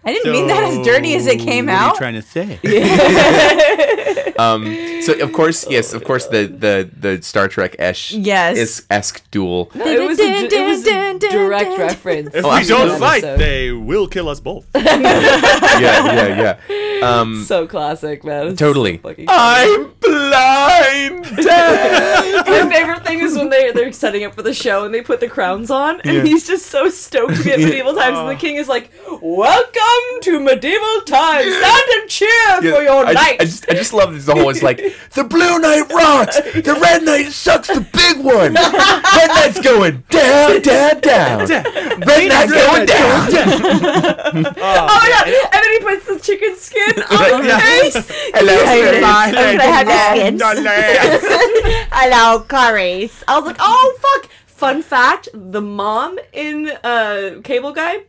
I 0.05 0.11
didn't 0.13 0.31
mean 0.33 0.47
that 0.47 0.63
as 0.63 0.85
dirty 0.85 1.15
as 1.15 1.27
it 1.27 1.39
came 1.39 1.67
what 1.67 1.75
out. 1.75 1.89
Are 1.89 1.93
you 1.93 1.97
trying 1.97 2.13
to 2.15 2.21
say? 2.21 2.59
Um, 4.35 4.65
so 5.03 5.13
of 5.19 5.31
course, 5.31 5.63
yes, 5.69 5.93
of 5.93 6.03
course, 6.03 6.25
the 6.25 6.47
the 6.47 6.89
the 6.99 7.21
Star 7.21 7.47
Trek 7.47 7.75
esh 7.77 8.11
Yes. 8.13 8.57
is 8.57 8.85
esque 8.89 9.21
duel. 9.29 9.69
it 9.75 10.01
was 10.09 10.19
a, 10.19 10.23
it 10.23 10.67
was 10.67 10.87
a 10.87 11.19
direct 11.19 11.77
reference 11.77 12.33
If 12.33 12.43
Oh, 12.43 12.55
we 12.57 12.65
don't 12.65 12.97
fight, 12.99 13.23
Episode. 13.23 13.37
they 13.39 13.71
will 13.71 14.07
kill 14.07 14.27
us 14.29 14.39
both. 14.39 14.65
yeah, 14.75 15.79
yeah, 15.79 16.57
yeah. 16.67 17.07
Um, 17.07 17.43
so 17.43 17.67
classic 17.67 18.23
man 18.23 18.47
It's 18.47 18.59
totally. 18.59 18.99
so 19.03 19.13
I'm 19.29 19.91
blind. 20.01 21.21
My 21.45 22.69
favorite 22.71 23.05
thing 23.05 23.19
is 23.19 23.37
when 23.37 23.49
they 23.49 23.71
they're 23.71 23.91
setting 23.91 24.23
up 24.25 24.33
for 24.33 24.41
the 24.41 24.53
show 24.53 24.83
and 24.85 24.93
they 24.93 25.01
put 25.01 25.19
the 25.19 25.27
crowns 25.29 25.69
on, 25.69 26.01
and 26.01 26.17
Yeah. 26.17 26.23
he's 26.23 26.47
just 26.47 26.65
so 26.67 26.89
stoked 26.89 27.35
to 27.35 27.43
be 27.43 27.51
at 27.51 27.59
medieval 27.59 27.93
times, 27.93 28.17
and 28.17 28.29
the 28.29 28.35
king 28.35 28.55
is 28.55 28.67
like, 28.67 28.89
"Welcome 29.21 29.92
to 30.23 30.39
medieval 30.39 31.01
times! 31.01 31.53
Stand 31.55 31.89
and 31.95 32.09
cheer 32.09 32.61
for 32.61 32.81
your 32.81 33.05
I 33.05 33.13
knight." 33.13 33.39
Just, 33.39 33.41
I 33.41 33.45
just, 33.45 33.69
I 33.69 33.73
just 33.73 33.93
love 33.93 34.13
this 34.13 34.27
whole. 34.27 34.49
It's 34.49 34.63
like 34.63 34.77
the 35.13 35.23
blue 35.23 35.59
knight 35.59 35.91
rocks, 35.91 36.39
the 36.39 36.77
red 36.81 37.03
knight 37.03 37.31
sucks 37.31 37.67
the 37.67 37.81
big 37.81 38.17
one. 38.23 38.53
Red 38.53 39.27
knight's 39.27 39.59
going 39.61 40.03
down, 40.09 40.61
down, 40.61 41.01
down. 41.01 41.47
Red 41.47 42.29
knight's 42.29 42.51
going 42.51 42.85
down. 42.85 43.29
oh 44.57 44.93
my 44.93 45.07
god! 45.09 45.27
And 45.27 45.63
then 45.63 45.71
he 45.71 45.79
puts 45.79 46.05
the 46.07 46.19
chicken 46.19 46.55
skin 46.55 47.03
on 47.03 47.43
the 47.43 47.57
face. 47.59 48.09
Hello. 48.33 48.55
Can 48.63 49.61
I 49.61 49.65
have 49.65 49.87
your 49.87 49.99
skin? 50.15 50.39
Hello. 51.91 52.39
Clarice. 52.41 53.23
I 53.27 53.37
was 53.37 53.45
like, 53.45 53.57
oh 53.59 53.97
fuck. 53.99 54.29
Fun 54.45 54.81
fact: 54.81 55.27
the 55.33 55.61
mom 55.61 56.17
in 56.31 56.71
uh, 56.83 57.41
Cable 57.43 57.73
Guy 57.73 58.03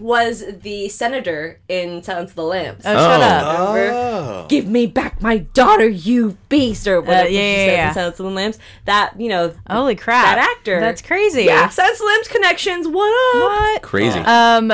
was 0.00 0.42
the 0.62 0.88
senator 0.88 1.60
in 1.68 2.02
Silence 2.02 2.30
of 2.30 2.36
the 2.36 2.42
Lambs. 2.44 2.82
Oh, 2.84 2.92
shut 2.94 3.20
Oh. 3.20 3.24
up. 3.24 3.74
Remember? 3.74 4.46
Give 4.48 4.66
me 4.66 4.86
back 4.86 5.22
my 5.22 5.38
daughter, 5.38 5.88
you 5.88 6.36
beast, 6.48 6.86
or 6.88 7.00
whatever 7.00 7.28
Uh, 7.28 7.30
yeah, 7.30 7.30
she 7.30 7.36
yeah, 7.36 7.66
says 7.66 7.76
yeah. 7.76 7.88
in 7.88 7.94
Silence 7.94 8.20
of 8.20 8.24
the 8.26 8.32
Lambs. 8.32 8.58
That 8.86 9.20
you 9.20 9.28
know, 9.28 9.52
Holy 9.70 9.94
crap! 9.94 10.24
that 10.36 10.56
actor. 10.58 10.80
That's 10.80 11.00
crazy. 11.02 11.44
yeah, 11.44 11.68
Silence 11.68 11.98
of 12.00 12.06
the 12.06 12.06
Lambs 12.06 12.28
connections. 12.28 12.88
What 12.88 13.36
up? 13.36 13.42
What? 13.50 13.82
Crazy. 13.82 14.18
Um. 14.20 14.72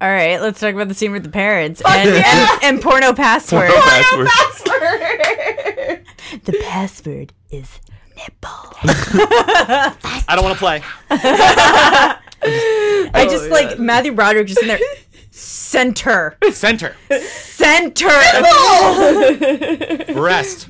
All 0.00 0.08
right, 0.08 0.40
let's 0.40 0.60
talk 0.60 0.74
about 0.74 0.86
the 0.86 0.94
scene 0.94 1.10
with 1.10 1.24
the 1.24 1.28
parents 1.28 1.82
and, 1.84 2.10
yeah. 2.14 2.48
and, 2.62 2.76
and 2.76 2.80
porno 2.82 3.12
password. 3.12 3.68
Password. 3.72 4.28
Password. 4.28 6.04
the 6.44 6.52
password 6.62 7.32
is 7.50 7.80
nipple. 8.16 8.50
I 8.84 10.34
don't 10.36 10.44
want 10.44 10.54
to 10.56 10.60
play. 10.60 10.82
I 12.44 13.10
oh, 13.26 13.30
just 13.30 13.50
like 13.50 13.78
Matthew 13.78 14.12
Broderick 14.12 14.46
just 14.48 14.62
in 14.62 14.68
there. 14.68 14.78
Center, 15.30 16.36
Center. 16.50 16.96
center. 17.20 18.08
Breast. 20.14 20.68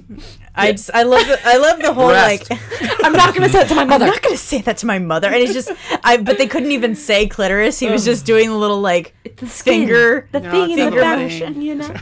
I 0.54 0.72
just 0.72 0.90
I 0.92 1.04
love 1.04 1.26
the 1.26 1.38
I 1.44 1.56
love 1.56 1.80
the 1.80 1.94
whole 1.94 2.08
Breast. 2.08 2.50
like. 2.50 2.60
I'm 3.04 3.12
not 3.12 3.34
gonna 3.34 3.48
say 3.48 3.60
it 3.60 3.68
to 3.68 3.74
my 3.76 3.84
mother. 3.84 4.04
I'm 4.06 4.10
not 4.10 4.20
gonna 4.22 4.36
say 4.36 4.60
that 4.62 4.76
to 4.78 4.86
my 4.86 4.98
mother, 4.98 5.28
and 5.28 5.36
it's 5.36 5.52
just 5.54 5.70
I. 6.04 6.16
But 6.18 6.36
they 6.36 6.48
couldn't 6.48 6.72
even 6.72 6.96
say 6.96 7.28
clitoris. 7.28 7.78
He 7.78 7.88
was 7.88 8.04
just 8.04 8.26
doing 8.26 8.48
the 8.50 8.56
little 8.56 8.80
like 8.80 9.14
finger. 9.46 10.28
the 10.32 10.40
No, 10.40 10.50
thing 10.50 10.70
in 10.72 10.78
the 10.90 10.98
a 10.98 11.00
back, 11.00 11.30
thing. 11.30 11.62
you 11.62 11.74
know. 11.76 11.94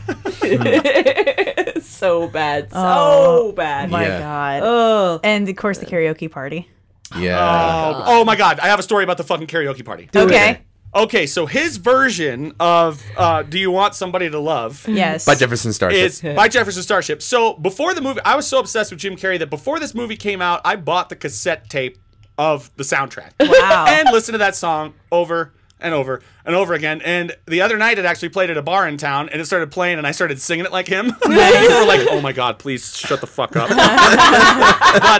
so 1.82 2.28
bad, 2.28 2.70
so 2.72 2.78
Oh, 2.78 3.52
bad. 3.52 3.90
My 3.90 4.06
Yeah. 4.06 4.18
God. 4.20 4.62
oh, 4.64 5.20
And 5.22 5.46
of 5.48 5.54
course 5.56 5.78
the 5.78 5.86
karaoke 5.86 6.30
party. 6.30 6.68
Yeah. 7.16 7.38
Oh, 7.38 8.20
oh 8.20 8.24
my 8.24 8.36
god, 8.36 8.58
I 8.60 8.66
have 8.68 8.78
a 8.78 8.82
story 8.82 9.04
about 9.04 9.16
the 9.18 9.24
fucking 9.24 9.46
karaoke 9.46 9.84
party. 9.84 10.08
Okay. 10.14 10.60
Okay, 10.94 11.26
so 11.26 11.44
his 11.44 11.76
version 11.76 12.54
of 12.58 13.02
uh, 13.18 13.42
"Do 13.42 13.58
You 13.58 13.70
Want 13.70 13.94
Somebody 13.94 14.30
to 14.30 14.38
Love" 14.38 14.86
Yes. 14.88 15.26
By 15.26 15.34
Jefferson 15.34 15.72
Starship. 15.74 16.00
is 16.00 16.22
by 16.22 16.48
Jefferson 16.48 16.82
Starship. 16.82 17.20
So 17.22 17.54
before 17.54 17.92
the 17.92 18.00
movie, 18.00 18.20
I 18.24 18.34
was 18.34 18.46
so 18.46 18.58
obsessed 18.58 18.90
with 18.92 19.00
Jim 19.00 19.14
Carrey 19.14 19.38
that 19.38 19.50
before 19.50 19.78
this 19.78 19.94
movie 19.94 20.16
came 20.16 20.40
out, 20.40 20.62
I 20.64 20.76
bought 20.76 21.10
the 21.10 21.16
cassette 21.16 21.68
tape 21.68 21.98
of 22.38 22.70
the 22.76 22.82
soundtrack. 22.84 23.32
Wow. 23.40 23.86
and 23.88 24.08
listened 24.10 24.34
to 24.34 24.38
that 24.38 24.56
song 24.56 24.94
over 25.12 25.52
and 25.80 25.92
over 25.92 26.22
and 26.44 26.54
over 26.56 26.74
again. 26.74 27.02
And 27.04 27.36
the 27.46 27.60
other 27.60 27.76
night, 27.76 27.98
it 27.98 28.04
actually 28.04 28.30
played 28.30 28.50
at 28.50 28.56
a 28.56 28.62
bar 28.62 28.86
in 28.88 28.96
town, 28.96 29.28
and 29.28 29.40
it 29.40 29.44
started 29.46 29.70
playing, 29.70 29.98
and 29.98 30.06
I 30.06 30.12
started 30.12 30.40
singing 30.40 30.64
it 30.64 30.72
like 30.72 30.86
him. 30.88 31.06
People 31.22 31.28
were 31.30 31.84
like, 31.86 32.06
"Oh 32.10 32.20
my 32.20 32.32
god, 32.32 32.58
please 32.58 32.96
shut 32.96 33.20
the 33.20 33.26
fuck 33.26 33.56
up." 33.56 33.68
but 33.70 33.78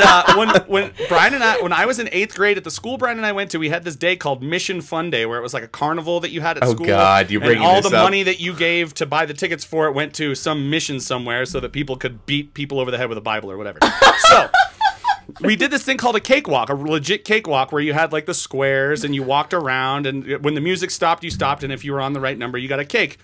uh, 0.03 0.35
when 0.37 0.49
when 0.67 0.93
Brian 1.09 1.35
and 1.35 1.43
I, 1.45 1.61
when 1.61 1.73
I 1.73 1.87
was 1.87 1.99
in 1.99 2.09
eighth 2.13 2.35
grade 2.35 2.57
at 2.57 2.65
the 2.65 2.71
school 2.71 2.97
Brian 2.99 3.17
and 3.19 3.27
I 3.27 3.33
went 3.33 3.51
to, 3.53 3.59
we 3.59 3.69
had 3.69 3.85
this 3.85 3.97
day 3.97 4.17
called 4.17 4.43
Mission 4.43 4.81
Fun 4.81 5.11
Day, 5.11 5.27
where 5.27 5.39
it 5.39 5.43
was 5.43 5.55
like 5.55 5.63
a 5.65 5.69
carnival 5.69 6.21
that 6.21 6.31
you 6.31 6.41
had 6.41 6.57
at 6.57 6.65
Oh, 6.65 6.73
school. 6.73 6.87
God, 6.87 7.31
you're 7.31 7.43
and 7.43 7.61
all 7.61 7.83
this 7.83 7.91
the 7.91 7.97
up. 7.99 8.05
money 8.05 8.23
that 8.23 8.41
you 8.41 8.55
gave 8.55 8.95
to 8.95 9.07
buy 9.07 9.27
the 9.27 9.35
tickets 9.35 9.65
for 9.65 9.87
it 9.87 9.93
went 9.93 10.15
to 10.15 10.35
some 10.35 10.71
mission 10.71 11.01
somewhere, 11.01 11.45
so 11.45 11.61
that 11.61 11.73
people 11.73 11.97
could 11.97 12.25
beat 12.27 12.55
people 12.55 12.81
over 12.81 12.91
the 12.91 12.99
head 12.99 13.09
with 13.09 13.19
a 13.19 13.23
Bible 13.23 13.51
or 13.51 13.57
whatever. 13.57 13.79
so 14.29 14.49
we 15.41 15.57
did 15.57 15.71
this 15.71 15.83
thing 15.83 15.97
called 15.97 16.17
a 16.17 16.21
cakewalk, 16.21 16.69
a 16.69 16.75
legit 16.75 17.25
cakewalk 17.25 17.73
where 17.73 17.83
you 17.83 17.93
had 17.93 18.13
like 18.13 18.27
the 18.27 18.35
squares 18.35 19.05
and 19.05 19.15
you 19.15 19.23
walked 19.23 19.55
around, 19.55 20.07
and 20.07 20.45
when 20.45 20.55
the 20.55 20.61
music 20.61 20.91
stopped, 20.91 21.25
you 21.25 21.31
stopped, 21.31 21.63
and 21.65 21.73
if 21.73 21.85
you 21.85 21.93
were 21.93 22.01
on 22.01 22.13
the 22.13 22.21
right 22.21 22.39
number, 22.39 22.59
you 22.59 22.69
got 22.69 22.81
a 22.81 22.85
cake. 22.85 23.19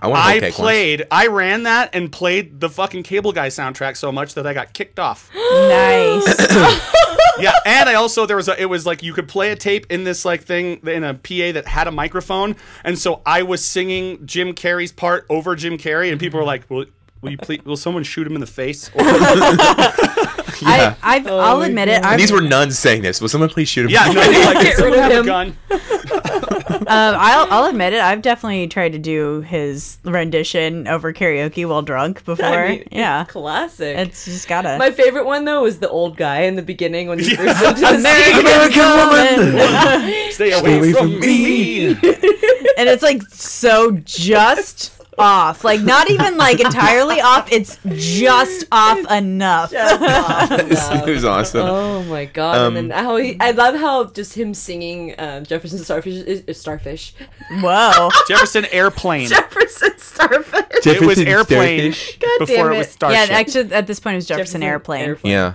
I 0.00 0.06
want 0.06 0.22
to 0.22 0.28
I 0.28 0.32
cake 0.34 0.42
once. 0.42 0.56
played, 0.56 1.06
I 1.10 1.26
ran 1.26 1.64
that 1.64 1.90
and 1.92 2.12
played 2.12 2.60
the 2.60 2.68
fucking 2.68 3.02
Cable 3.02 3.32
Guy 3.32 3.48
soundtrack 3.48 3.96
so 3.96 4.12
much 4.12 4.34
that 4.34 4.46
I 4.46 4.54
got 4.54 4.72
kicked 4.72 5.00
off. 5.00 5.30
nice. 5.34 6.52
yeah, 7.40 7.52
and 7.66 7.88
I 7.88 7.94
also 7.94 8.24
there 8.24 8.36
was 8.36 8.48
a, 8.48 8.60
it 8.60 8.66
was 8.66 8.86
like 8.86 9.02
you 9.02 9.12
could 9.12 9.28
play 9.28 9.50
a 9.50 9.56
tape 9.56 9.86
in 9.90 10.04
this 10.04 10.24
like 10.24 10.42
thing 10.42 10.80
in 10.86 11.02
a 11.02 11.14
PA 11.14 11.52
that 11.52 11.64
had 11.66 11.88
a 11.88 11.92
microphone, 11.92 12.54
and 12.84 12.98
so 12.98 13.22
I 13.26 13.42
was 13.42 13.64
singing 13.64 14.24
Jim 14.24 14.54
Carrey's 14.54 14.92
part 14.92 15.26
over 15.28 15.56
Jim 15.56 15.78
Carrey, 15.78 16.10
and 16.12 16.20
people 16.20 16.38
were 16.38 16.46
like, 16.46 16.68
"Will, 16.70 16.86
will 17.20 17.30
you 17.30 17.38
please? 17.38 17.64
Will 17.64 17.76
someone 17.76 18.02
shoot 18.02 18.26
him 18.26 18.34
in 18.34 18.40
the 18.40 18.46
face?" 18.46 18.90
Or, 20.60 20.68
I, 20.70 20.96
I've, 21.02 21.26
I'll 21.26 21.62
admit 21.62 21.88
it. 21.88 22.04
I've, 22.04 22.18
These 22.18 22.32
were 22.32 22.40
nuns 22.40 22.78
saying 22.78 23.02
this. 23.02 23.20
Will 23.20 23.28
someone 23.28 23.48
please 23.48 23.68
shoot 23.68 23.84
him? 23.84 23.90
yeah, 23.90 24.06
no, 24.10 24.20
like, 24.20 24.62
Get 24.64 24.78
rid 24.78 24.94
of 24.94 24.98
have 25.00 25.12
a 25.12 25.18
him." 25.18 25.24
gun. 25.24 25.56
um, 25.70 26.86
I'll, 26.88 27.46
I'll 27.50 27.64
admit 27.66 27.92
it. 27.92 28.00
I've 28.00 28.22
definitely 28.22 28.66
tried 28.66 28.92
to 28.92 28.98
do 28.98 29.42
his 29.42 29.98
rendition 30.04 30.88
over 30.88 31.12
karaoke 31.12 31.68
while 31.68 31.82
drunk 31.82 32.24
before. 32.24 32.46
I 32.46 32.68
mean, 32.68 32.88
yeah, 32.90 33.22
it's 33.22 33.30
classic. 33.30 33.96
it's 33.98 34.24
just 34.24 34.48
gotta. 34.48 34.78
My 34.78 34.90
favorite 34.90 35.26
one 35.26 35.44
though 35.44 35.62
was 35.62 35.78
the 35.78 35.88
old 35.88 36.16
guy 36.16 36.40
in 36.42 36.56
the 36.56 36.62
beginning 36.62 37.08
when 37.08 37.18
he 37.18 37.36
first 37.36 37.62
entered 37.62 37.80
the 37.80 37.98
scene. 37.98 38.40
American 38.40 39.52
woman. 39.52 40.32
Stay 40.32 40.52
away, 40.52 40.92
from, 40.92 41.20
me. 41.20 41.88
and 41.88 42.88
it's 42.88 43.02
like 43.02 43.22
so 43.30 43.92
just 43.92 44.97
off. 45.18 45.64
Like 45.64 45.80
not 45.80 46.10
even 46.10 46.36
like 46.36 46.60
entirely 46.60 47.20
off. 47.20 47.50
It's 47.52 47.78
just 47.86 48.66
off 48.70 48.98
enough. 49.10 49.72
it 49.74 51.08
was 51.08 51.24
awesome. 51.24 51.66
Oh 51.66 52.02
my 52.04 52.24
god! 52.26 52.56
Um, 52.56 52.76
and 52.76 52.90
then 52.90 53.04
how 53.04 53.16
he, 53.16 53.36
I 53.40 53.52
love 53.52 53.74
how 53.76 54.04
just 54.04 54.34
him 54.34 54.54
singing 54.54 55.14
um, 55.18 55.44
Jefferson 55.44 55.78
Starfish 55.78 56.14
is, 56.14 56.40
is 56.42 56.60
Starfish. 56.60 57.14
Whoa. 57.60 58.10
Jefferson 58.28 58.66
Airplane. 58.66 59.28
Jefferson 59.28 59.98
Starfish. 59.98 60.64
it 60.70 61.00
was 61.00 61.16
Jefferson 61.16 61.28
Airplane 61.28 61.92
Starfish. 61.92 62.18
God 62.18 62.38
before 62.38 62.56
damn 62.56 62.72
it 62.72 62.78
was. 62.78 62.90
Starship. 62.90 63.28
Yeah, 63.30 63.36
actually, 63.36 63.72
at 63.72 63.86
this 63.86 64.00
point, 64.00 64.14
it 64.14 64.18
was 64.18 64.26
Jefferson, 64.26 64.62
Airplane. 64.62 65.16
Yeah. 65.22 65.54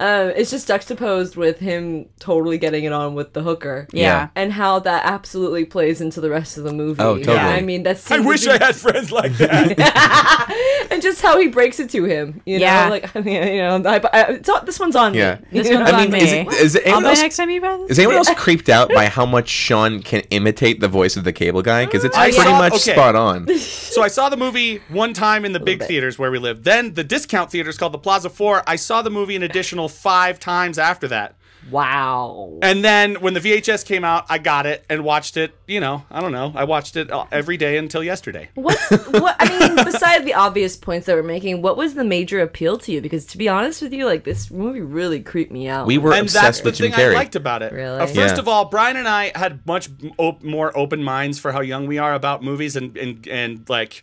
Um, 0.00 0.28
it's 0.36 0.50
just 0.50 0.68
juxtaposed 0.68 1.36
with 1.36 1.58
him 1.58 2.08
totally 2.18 2.58
getting 2.58 2.84
it 2.84 2.92
on 2.92 3.14
with 3.14 3.32
the 3.32 3.42
hooker. 3.42 3.86
Yeah. 3.92 4.28
And 4.34 4.52
how 4.52 4.78
that 4.80 5.04
absolutely 5.04 5.64
plays 5.64 6.00
into 6.00 6.20
the 6.20 6.30
rest 6.30 6.56
of 6.58 6.64
the 6.64 6.72
movie. 6.72 7.02
Oh, 7.02 7.16
totally. 7.18 7.38
I 7.38 7.60
mean, 7.60 7.82
that's 7.82 8.10
I 8.10 8.18
wish 8.20 8.46
I 8.46 8.58
had 8.64 8.76
friends 8.76 9.12
like 9.12 9.32
that. 9.38 10.86
and 10.90 11.02
just 11.02 11.20
how 11.20 11.38
he 11.38 11.48
breaks 11.48 11.80
it 11.80 11.90
to 11.90 12.04
him. 12.04 12.40
You 12.46 12.58
know, 12.58 12.64
Yeah. 12.64 12.88
like 12.88 13.14
I 13.16 13.20
mean, 13.22 13.42
you 13.48 13.58
know, 13.58 13.82
I, 13.84 13.96
I, 14.12 14.22
it's 14.32 14.48
all, 14.48 14.62
this 14.64 14.78
one's 14.80 14.96
on 14.96 15.14
Yeah. 15.14 15.38
me. 15.50 15.62
This 15.62 15.68
one's 15.74 15.90
I 15.90 16.04
on 16.04 16.10
mean, 16.10 16.22
is, 16.22 16.32
it, 16.32 16.48
is 16.54 16.74
it 16.76 16.82
anyone 16.86 17.06
else, 17.06 17.20
next 17.20 17.36
time 17.36 17.50
you 17.50 17.60
buy 17.60 17.76
this. 17.78 17.90
is 17.92 17.98
anyone 17.98 18.16
else 18.16 18.30
creeped 18.34 18.68
out 18.68 18.88
by 18.90 19.06
how 19.06 19.26
much 19.26 19.48
Sean 19.48 20.02
can 20.02 20.20
imitate 20.30 20.80
the 20.80 20.88
voice 20.88 21.16
of 21.16 21.24
the 21.24 21.32
cable 21.32 21.62
guy? 21.62 21.84
Because 21.84 22.04
it's 22.04 22.16
I 22.16 22.30
pretty 22.30 22.42
saw- 22.42 22.58
much 22.58 22.72
okay. 22.74 22.92
spot 22.92 23.16
on. 23.16 23.48
so 23.58 24.02
I 24.02 24.08
saw 24.08 24.28
the 24.28 24.36
movie 24.36 24.78
one 24.88 25.12
time 25.14 25.44
in 25.44 25.52
the 25.52 25.60
big 25.60 25.78
bit. 25.80 25.88
theaters 25.88 26.18
where 26.18 26.30
we 26.30 26.38
live. 26.38 26.64
Then 26.64 26.94
the 26.94 27.04
discount 27.04 27.50
theaters 27.50 27.76
called 27.78 27.92
the 27.92 27.98
Plaza 27.98 28.30
Four. 28.30 28.62
I 28.66 28.76
saw 28.76 29.02
the 29.02 29.10
movie 29.10 29.36
an 29.36 29.42
additional 29.74 29.88
five 29.88 30.38
times 30.40 30.78
after 30.78 31.08
that. 31.08 31.34
Wow. 31.70 32.58
And 32.60 32.84
then 32.84 33.14
when 33.22 33.32
the 33.32 33.40
VHS 33.40 33.86
came 33.86 34.04
out, 34.04 34.26
I 34.28 34.36
got 34.36 34.66
it 34.66 34.84
and 34.90 35.02
watched 35.02 35.38
it. 35.38 35.54
You 35.66 35.80
know, 35.80 36.04
I 36.10 36.20
don't 36.20 36.30
know. 36.32 36.52
I 36.54 36.64
watched 36.64 36.94
it 36.94 37.10
uh, 37.10 37.24
every 37.32 37.56
day 37.56 37.78
until 37.78 38.04
yesterday. 38.04 38.50
What's 38.54 38.90
what? 39.08 39.34
I 39.38 39.48
mean, 39.58 39.82
beside 39.82 40.26
the 40.26 40.34
obvious 40.34 40.76
points 40.76 41.06
that 41.06 41.16
we're 41.16 41.22
making, 41.22 41.62
what 41.62 41.78
was 41.78 41.94
the 41.94 42.04
major 42.04 42.40
appeal 42.40 42.76
to 42.78 42.92
you? 42.92 43.00
Because 43.00 43.24
to 43.26 43.38
be 43.38 43.48
honest 43.48 43.80
with 43.80 43.94
you, 43.94 44.04
like 44.04 44.24
this 44.24 44.50
movie 44.50 44.82
really 44.82 45.20
creeped 45.22 45.52
me 45.52 45.66
out. 45.66 45.86
We 45.86 45.96
were 45.96 46.12
and 46.12 46.28
that's 46.28 46.34
obsessed 46.34 46.62
the 46.64 46.68
with 46.68 46.76
Jim 46.76 46.92
thing 46.92 47.00
I 47.00 47.14
liked 47.14 47.34
about 47.34 47.62
it. 47.62 47.72
Really? 47.72 47.98
Uh, 47.98 48.06
first 48.08 48.34
Yeah. 48.34 48.40
of 48.40 48.46
all, 48.46 48.66
Brian 48.66 48.98
and 48.98 49.08
I 49.08 49.32
had 49.34 49.66
much 49.66 49.88
op- 50.18 50.42
more 50.42 50.76
open 50.76 51.02
minds 51.02 51.38
for 51.38 51.50
how 51.50 51.62
young 51.62 51.86
we 51.86 51.96
are 51.96 52.12
about 52.12 52.42
movies, 52.42 52.76
and 52.76 52.94
and 52.98 53.26
and 53.26 53.66
like. 53.70 54.02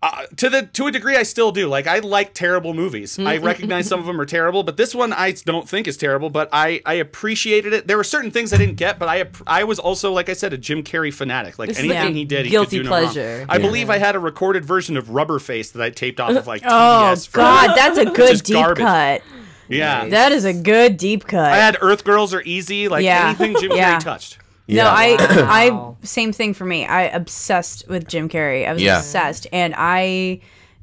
Uh, 0.00 0.26
to 0.36 0.48
the 0.48 0.62
to 0.62 0.86
a 0.86 0.92
degree, 0.92 1.16
I 1.16 1.24
still 1.24 1.50
do. 1.50 1.66
Like, 1.66 1.88
I 1.88 1.98
like 1.98 2.32
terrible 2.32 2.72
movies. 2.72 3.18
I 3.18 3.38
recognize 3.38 3.88
some 3.88 3.98
of 3.98 4.06
them 4.06 4.20
are 4.20 4.24
terrible, 4.38 4.62
but 4.62 4.76
this 4.76 4.94
one 4.94 5.12
I 5.12 5.32
don't 5.32 5.68
think 5.68 5.88
is 5.88 5.96
terrible. 5.96 6.30
But 6.30 6.48
I 6.52 6.80
I 6.86 6.94
appreciated 6.94 7.72
it. 7.72 7.88
There 7.88 7.96
were 7.96 8.04
certain 8.04 8.30
things 8.30 8.52
I 8.52 8.58
didn't 8.58 8.76
get, 8.76 9.00
but 9.00 9.08
I 9.08 9.24
I 9.44 9.64
was 9.64 9.80
also 9.80 10.12
like 10.12 10.28
I 10.28 10.34
said 10.34 10.52
a 10.52 10.56
Jim 10.58 10.84
Carrey 10.84 11.12
fanatic. 11.12 11.58
Like 11.58 11.70
This 11.70 11.80
anything 11.80 12.14
he 12.14 12.24
did, 12.24 12.44
he 12.46 12.50
guilty 12.52 12.76
could 12.76 12.84
do 12.84 12.88
no 12.90 12.94
wrong. 12.94 13.04
pleasure. 13.06 13.44
I 13.48 13.58
believe 13.58 13.90
I 13.90 13.98
had 13.98 14.14
a 14.14 14.20
recorded 14.20 14.64
version 14.64 14.96
of 14.96 15.10
Rubber 15.10 15.40
Face 15.40 15.72
that 15.72 15.82
I 15.82 15.90
taped 15.90 16.20
off 16.20 16.30
of 16.30 16.46
like 16.46 16.62
Oh 16.64 16.68
TBS. 17.16 17.32
God, 17.32 17.68
that's 17.76 17.98
a 17.98 18.04
good 18.04 18.40
deep 18.44 18.54
garbage. 18.54 18.84
cut. 18.84 19.22
yeah. 19.68 20.06
That 20.10 20.30
is 20.30 20.44
a 20.44 20.52
good 20.54 20.96
deep 20.96 21.24
cut. 21.26 21.50
I 21.52 21.56
had 21.56 21.76
Earth 21.80 22.04
Girls 22.04 22.32
Are 22.34 22.42
Easy. 22.42 22.86
Like 22.86 23.02
Yeah. 23.04 23.34
anything 23.36 23.56
Jim 23.60 23.72
Yeah. 23.76 23.96
Carrey 23.98 24.04
touched. 24.04 24.38
No, 24.68 24.74
Yeah. 24.84 24.90
I, 24.90 25.16
Wow. 25.18 25.96
I, 26.00 26.06
same 26.06 26.32
thing 26.32 26.54
for 26.54 26.64
me. 26.64 26.86
I 26.86 27.02
obsessed 27.04 27.88
with 27.88 28.06
Jim 28.06 28.28
Carrey. 28.28 28.66
I 28.68 28.72
was 28.74 28.82
Yeah. 28.82 28.98
obsessed, 28.98 29.46
and 29.52 29.74
I 29.76 30.40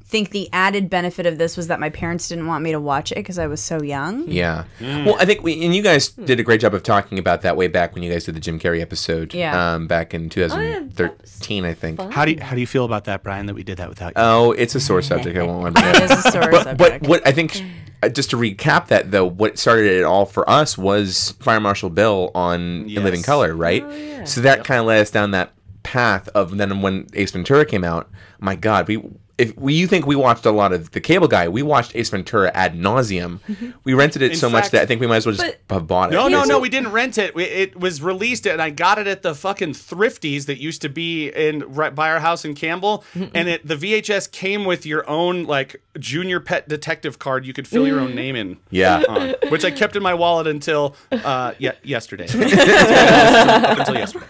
think 0.07 0.29
the 0.29 0.47
added 0.53 0.89
benefit 0.89 1.25
of 1.25 1.39
this 1.39 1.57
was 1.57 1.67
that 1.67 1.79
my 1.79 1.89
parents 1.89 2.27
didn't 2.27 2.45
want 2.45 2.63
me 2.63 2.71
to 2.71 2.79
watch 2.79 3.11
it 3.11 3.15
because 3.15 3.39
I 3.39 3.47
was 3.47 3.61
so 3.61 3.81
young. 3.81 4.27
Yeah. 4.27 4.65
Well, 4.79 5.15
I 5.19 5.25
think 5.25 5.41
we, 5.41 5.65
and 5.65 5.75
you 5.75 5.81
guys 5.81 6.09
did 6.09 6.39
a 6.39 6.43
great 6.43 6.61
job 6.61 6.75
of 6.75 6.83
talking 6.83 7.17
about 7.17 7.41
that 7.41 7.57
way 7.57 7.67
back 7.67 7.95
when 7.95 8.03
you 8.03 8.11
guys 8.11 8.23
did 8.23 8.35
the 8.35 8.39
Jim 8.39 8.59
Carrey 8.59 8.81
episode. 8.81 9.33
Yeah. 9.33 9.73
Um, 9.73 9.87
back 9.87 10.13
in 10.13 10.29
2013, 10.29 11.65
I 11.65 11.73
think. 11.73 11.99
How 12.11 12.23
do 12.23 12.31
you, 12.33 12.39
how 12.39 12.53
do 12.53 12.61
you 12.61 12.67
feel 12.67 12.85
about 12.85 13.05
that, 13.05 13.23
Brian? 13.23 13.47
That 13.47 13.55
we 13.55 13.63
did 13.63 13.77
that 13.77 13.89
without 13.89 14.09
you? 14.09 14.13
Oh, 14.17 14.51
it's 14.51 14.75
a 14.75 14.79
sore 14.79 15.01
subject. 15.01 15.37
I 15.37 15.43
won't 15.43 15.61
want 15.63 15.77
to. 15.77 15.89
It 15.89 16.03
is 16.03 16.11
a 16.11 16.31
sore 16.31 16.51
but, 16.51 16.63
subject. 16.63 16.77
but 16.77 17.09
what 17.09 17.27
I 17.27 17.31
think, 17.31 17.59
uh, 18.03 18.09
just 18.09 18.29
to 18.29 18.37
recap 18.37 18.87
that 18.87 19.09
though, 19.09 19.25
what 19.25 19.57
started 19.57 19.91
it 19.91 20.03
all 20.03 20.25
for 20.25 20.47
us 20.47 20.77
was 20.77 21.31
Fire 21.39 21.59
Marshal 21.59 21.89
Bill 21.89 22.29
on 22.35 22.87
In 22.87 23.03
Living 23.03 23.23
Color, 23.23 23.55
right? 23.55 23.83
Yeah. 23.89 24.23
So 24.25 24.41
that 24.41 24.63
kind 24.65 24.79
of 24.79 24.85
led 24.85 25.01
us 25.01 25.09
down 25.09 25.31
that 25.31 25.51
path 25.81 26.27
of 26.29 26.57
then 26.57 26.81
when 26.81 27.07
Ace 27.13 27.31
Ventura 27.31 27.65
came 27.65 27.83
out. 27.83 28.09
My 28.39 28.55
God, 28.55 28.87
we. 28.87 29.03
If 29.37 29.57
we, 29.57 29.73
you 29.73 29.85
think 29.85 30.05
we 30.07 30.15
watched 30.15 30.45
a 30.45 30.51
lot 30.51 30.71
of 30.71 30.91
the 30.91 31.01
Cable 31.01 31.27
Guy, 31.27 31.49
we 31.49 31.61
watched 31.61 31.93
Ace 31.95 32.09
Ventura 32.09 32.51
ad 32.53 32.73
nauseum. 32.75 33.39
We 33.83 33.93
rented 33.93 34.21
it 34.21 34.31
In 34.31 34.37
so 34.37 34.49
much 34.49 34.69
that 34.69 34.81
I 34.81 34.85
think 34.85 35.01
we 35.01 35.07
might 35.07 35.17
as 35.17 35.25
well 35.25 35.35
just 35.35 35.57
But- 35.67 35.75
have 35.75 35.87
bought 35.87 36.11
it. 36.11 36.15
no, 36.15 36.23
no, 36.29 36.37
Because- 36.37 36.47
no. 36.47 36.59
We 36.59 36.69
didn't 36.69 36.93
rent 36.93 37.17
it. 37.17 37.35
We, 37.35 37.43
it 37.43 37.77
was 37.77 38.01
released, 38.01 38.47
and 38.47 38.61
I 38.61 38.69
got 38.69 38.97
it 38.97 39.07
at 39.07 39.23
the 39.23 39.35
fucking 39.35 39.73
Thrifties 39.73 40.45
that 40.45 40.57
used 40.61 40.81
to 40.83 40.89
be 40.89 41.27
in 41.27 41.63
right 41.73 41.93
by 41.93 42.11
our 42.11 42.21
house 42.21 42.45
in 42.45 42.55
Campbell. 42.55 43.03
and 43.13 43.49
it 43.49 43.67
the 43.67 43.75
VHS 43.75 44.31
came 44.31 44.63
with 44.63 44.85
your 44.85 45.07
own 45.09 45.43
like 45.43 45.81
junior 45.99 46.39
pet 46.39 46.69
detective 46.69 47.19
card. 47.19 47.45
You 47.45 47.51
could 47.51 47.67
fill 47.67 47.85
your 47.85 47.99
own 47.99 48.15
name 48.15 48.37
in. 48.37 48.57
Yeah. 48.69 49.03
on, 49.09 49.35
which 49.49 49.65
I 49.65 49.71
kept 49.71 49.97
in 49.97 50.03
my 50.03 50.13
wallet 50.13 50.47
until 50.47 50.95
uh, 51.11 51.53
yeah, 51.59 51.73
yesterday. 51.83 52.27
Until 52.33 53.95
yesterday. 53.95 54.25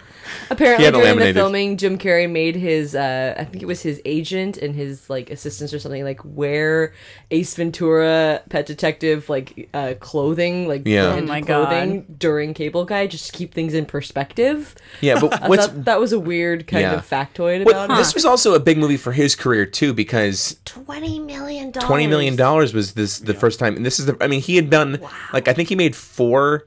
Apparently, 0.50 0.84
had 0.84 0.94
it 0.94 0.98
during 1.00 1.18
the 1.18 1.32
filming, 1.34 1.76
Jim 1.76 1.98
Carrey 1.98 2.30
made 2.30 2.56
his, 2.56 2.94
uh, 2.94 3.34
I 3.36 3.44
think 3.44 3.62
it 3.62 3.66
was 3.66 3.82
his 3.82 4.00
agent 4.04 4.56
and 4.56 4.74
his 4.74 5.08
like 5.10 5.30
assistants 5.30 5.72
or 5.74 5.78
something, 5.78 6.04
like 6.04 6.20
wear 6.24 6.92
Ace 7.30 7.54
Ventura 7.54 8.42
Pet 8.48 8.66
Detective 8.66 9.28
like 9.28 9.68
uh, 9.74 9.94
clothing, 10.00 10.68
like 10.68 10.82
Yeah. 10.86 11.06
branded 11.06 11.24
Oh 11.24 11.32
my 11.32 11.40
clothing 11.42 12.06
during 12.18 12.54
Cable 12.54 12.84
Guy, 12.84 13.06
just 13.06 13.26
to 13.26 13.32
keep 13.32 13.54
things 13.54 13.74
in 13.74 13.86
perspective. 13.86 14.74
Yeah, 15.00 15.20
but 15.20 15.42
I 15.42 15.48
what's 15.48 15.68
that 15.68 15.98
was 16.00 16.12
a 16.12 16.20
weird 16.20 16.66
kind 16.66 16.82
Yeah. 16.82 16.94
of 16.94 17.08
factoid 17.08 17.64
what, 17.64 17.74
about 17.74 17.96
this 17.96 18.10
it. 18.10 18.14
was 18.14 18.24
also 18.24 18.54
a 18.54 18.60
big 18.60 18.78
movie 18.78 18.96
for 18.96 19.12
his 19.12 19.34
career 19.34 19.66
too 19.66 19.92
because 19.92 20.56
Twenty 20.64 21.18
million 21.18 21.70
dollars. 21.70 21.86
twenty 21.88 22.06
million 22.06 22.36
dollars 22.36 22.72
was 22.74 22.94
this 22.94 23.18
the 23.18 23.34
first 23.34 23.58
time, 23.58 23.76
and 23.76 23.84
this 23.84 23.98
is 23.98 24.06
the. 24.06 24.16
I 24.20 24.26
mean, 24.28 24.40
he 24.40 24.56
had 24.56 24.70
done 24.70 25.00
like 25.32 25.48
I 25.48 25.52
think 25.52 25.68
he 25.68 25.74
made 25.76 25.96
four 25.96 26.66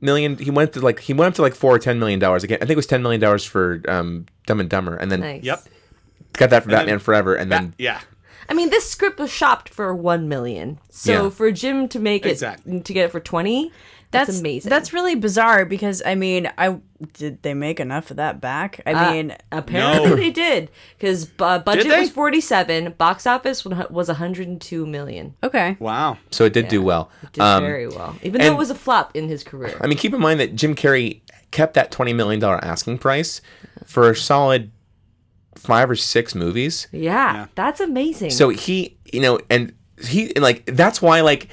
million. 0.00 0.36
He 0.38 0.50
went 0.50 0.72
to 0.74 0.80
like 0.80 1.00
he 1.00 1.12
went 1.12 1.28
up 1.28 1.34
to 1.36 1.42
like 1.42 1.54
four 1.54 1.74
or 1.74 1.78
ten 1.78 1.98
million 1.98 2.18
dollars 2.18 2.44
again. 2.44 2.58
I 2.58 2.66
think 2.66 2.72
it 2.72 2.76
was 2.76 2.86
ten 2.86 3.02
million 3.02 3.20
dollars 3.20 3.44
for 3.44 3.82
um, 3.88 4.26
Dumb 4.46 4.60
and 4.60 4.68
Dumber, 4.70 4.96
and 4.96 5.10
then 5.10 5.20
Nice. 5.20 5.42
Yep. 5.44 5.62
got 6.34 6.50
that 6.50 6.62
for 6.64 6.70
then- 6.70 6.80
Batman 6.80 6.98
Forever, 6.98 7.34
and 7.34 7.50
then 7.50 7.74
Yeah. 7.78 8.00
I 8.50 8.54
mean, 8.54 8.70
this 8.70 8.88
script 8.90 9.18
was 9.18 9.30
shopped 9.30 9.68
for 9.68 9.94
one 9.94 10.26
million. 10.26 10.78
So 10.88 11.24
Yeah. 11.24 11.30
for 11.30 11.50
Jim 11.52 11.86
to 11.88 11.98
make 11.98 12.24
it 12.24 12.30
Exactly. 12.30 12.80
to 12.80 12.92
get 12.94 13.04
it 13.06 13.12
for 13.12 13.20
twenty, 13.20 13.72
that's, 14.10 14.38
amazing. 14.40 14.70
That's 14.70 14.92
really 14.92 15.14
bizarre 15.14 15.64
because 15.64 16.02
I 16.04 16.14
mean, 16.14 16.50
I 16.56 16.78
did 17.12 17.42
they 17.42 17.54
make 17.54 17.78
enough 17.78 18.10
of 18.10 18.16
that 18.16 18.40
back? 18.40 18.80
I 18.86 18.92
Uh, 18.92 19.12
mean, 19.12 19.36
apparently 19.52 20.10
No. 20.10 20.16
they 20.16 20.30
did 20.30 20.70
because 20.98 21.26
bu- 21.26 21.58
budget 21.60 21.88
they? 21.88 22.00
was 22.00 22.10
47 22.10 22.94
box 22.98 23.26
office 23.26 23.64
was 23.64 24.08
102 24.08 24.86
million 24.86 25.34
okay. 25.44 25.76
Wow. 25.78 26.18
so 26.30 26.44
it 26.44 26.52
did 26.52 26.68
do 26.68 26.82
well. 26.82 27.10
did 27.32 27.42
Um, 27.42 27.62
very 27.62 27.86
well 27.86 28.16
even 28.22 28.40
though 28.40 28.52
it 28.52 28.56
was 28.58 28.70
a 28.70 28.74
flop 28.74 29.14
in 29.14 29.28
his 29.28 29.44
career 29.44 29.78
I 29.80 29.86
mean, 29.86 29.98
keep 29.98 30.12
in 30.14 30.20
mind 30.20 30.40
that 30.40 30.54
Jim 30.56 30.74
Carrey 30.74 31.20
kept 31.50 31.74
that 31.74 31.90
twenty 31.90 32.12
million 32.12 32.40
dollar 32.40 32.62
asking 32.64 32.98
price 32.98 33.40
for 33.86 34.10
a 34.10 34.16
solid 34.16 34.70
five 35.56 35.90
or 35.90 35.96
six 35.96 36.34
movies. 36.34 36.86
yeah, 36.92 37.46
that's 37.54 37.80
amazing 37.80 38.30
So 38.30 38.48
he, 38.50 38.96
you 39.12 39.20
know, 39.20 39.38
and 39.50 39.72
he, 40.02 40.32
and 40.34 40.42
like 40.42 40.64
that's 40.66 41.00
why, 41.02 41.20
like 41.22 41.48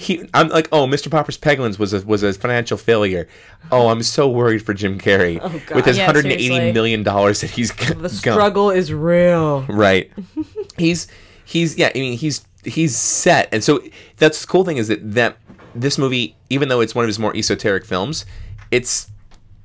he, 0.00 0.26
I'm 0.32 0.48
like, 0.48 0.66
oh, 0.72 0.86
Mr. 0.86 1.10
Popper's 1.10 1.36
Penguins 1.36 1.78
was 1.78 1.92
a 1.92 2.00
was 2.06 2.22
a 2.22 2.32
financial 2.32 2.78
failure. 2.78 3.28
Oh, 3.70 3.88
I'm 3.88 4.02
so 4.02 4.30
worried 4.30 4.64
for 4.64 4.72
Jim 4.72 4.98
Carrey 4.98 5.38
oh, 5.42 5.62
God. 5.66 5.76
with 5.76 5.84
his 5.84 5.98
Yeah, 5.98 6.06
180 6.06 6.42
seriously. 6.42 6.72
million 6.72 7.02
dollars 7.02 7.42
that 7.42 7.50
he's 7.50 7.70
the 7.74 8.08
struggle 8.08 8.70
is 8.70 8.94
real 8.94 9.66
Right. 9.68 10.10
he's 10.78 11.06
he's 11.44 11.76
yeah. 11.76 11.90
I 11.94 11.98
mean, 11.98 12.16
he's 12.16 12.46
he's 12.64 12.96
set, 12.96 13.50
and 13.52 13.62
so 13.62 13.82
that's 14.16 14.40
the 14.40 14.46
cool 14.46 14.64
thing 14.64 14.78
is 14.78 14.88
that 14.88 15.00
that 15.12 15.36
this 15.74 15.98
movie, 15.98 16.34
even 16.48 16.70
though 16.70 16.80
it's 16.80 16.94
one 16.94 17.04
of 17.04 17.08
his 17.08 17.18
more 17.18 17.36
esoteric 17.36 17.84
films, 17.84 18.24
it's 18.70 19.09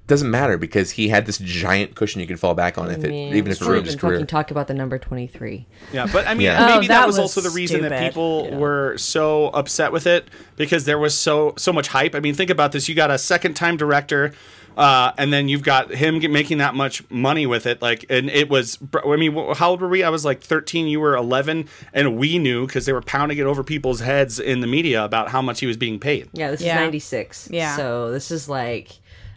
doesn't 0.08 0.30
matter 0.30 0.58
because 0.58 0.92
he 0.92 1.08
had 1.10 1.26
this 1.26 1.38
giant 1.40 1.96
cushion 1.96 2.22
you 2.22 2.28
can 2.28 2.38
fall 2.38 2.54
back 2.54 2.78
on 2.78 2.92
if 2.92 3.04
it 3.04 3.10
Man, 3.10 3.34
even 3.36 3.38
if 3.38 3.46
it 3.46 3.50
let's 3.50 3.62
not 3.62 3.70
ruined 3.70 3.86
his 3.88 3.96
career. 3.96 4.14
fucking 4.18 4.28
talk 4.28 4.52
about 4.52 4.68
the 4.68 4.74
number 4.74 5.00
23 5.00 5.66
Yeah, 5.94 6.08
but 6.12 6.28
I 6.28 6.34
mean, 6.36 6.42
Yeah. 6.46 6.66
maybe 6.68 6.78
Oh, 6.78 6.82
that, 6.82 6.88
that 6.90 7.08
was, 7.08 7.16
was 7.18 7.36
also 7.36 7.42
the 7.42 7.50
reason 7.56 7.82
that 7.82 7.90
stupid. 7.92 8.08
people 8.10 8.52
were 8.58 8.98
so 8.98 9.48
upset 9.48 9.92
with 9.92 10.06
it 10.06 10.28
because 10.58 10.86
there 10.86 11.00
was 11.00 11.18
so 11.18 11.54
so 11.58 11.74
much 11.74 11.88
hype. 11.88 12.14
I 12.16 12.20
mean, 12.20 12.34
think 12.36 12.50
about 12.50 12.72
this: 12.72 12.88
you 12.88 12.96
got 12.96 13.10
a 13.12 13.18
second 13.18 13.56
time 13.56 13.78
director, 13.78 14.34
uh, 14.78 15.12
and 15.18 15.32
then 15.34 15.48
you've 15.50 15.64
got 15.64 15.92
him 15.94 16.20
making 16.32 16.60
that 16.60 16.76
much 16.76 17.10
money 17.10 17.46
with 17.46 17.66
it. 17.66 17.82
Like, 17.82 18.06
and 18.10 18.30
it 18.30 18.48
was. 18.50 18.78
I 19.06 19.16
mean, 19.16 19.34
how 19.56 19.72
old 19.72 19.82
were 19.82 19.88
we? 19.90 20.04
I 20.04 20.10
was 20.10 20.24
like 20.24 20.42
thirteen. 20.42 20.88
You 20.88 21.00
were 21.00 21.16
eleven, 21.16 21.68
and 21.94 22.18
we 22.18 22.38
knew 22.38 22.68
because 22.68 22.86
they 22.86 22.94
were 22.94 23.02
pounding 23.02 23.38
it 23.38 23.44
over 23.46 23.64
people's 23.64 24.02
heads 24.02 24.40
in 24.40 24.60
the 24.62 24.68
media 24.68 25.04
about 25.04 25.30
how 25.30 25.42
much 25.42 25.60
he 25.62 25.66
was 25.66 25.78
being 25.78 26.00
paid. 26.00 26.30
yeah 26.34 26.52
this 26.52 26.62
Yeah. 26.62 26.76
is 26.76 26.80
96 26.82 27.50
Yeah. 27.52 27.76
so 27.76 28.12
this 28.12 28.30
is 28.32 28.48
like 28.48 28.90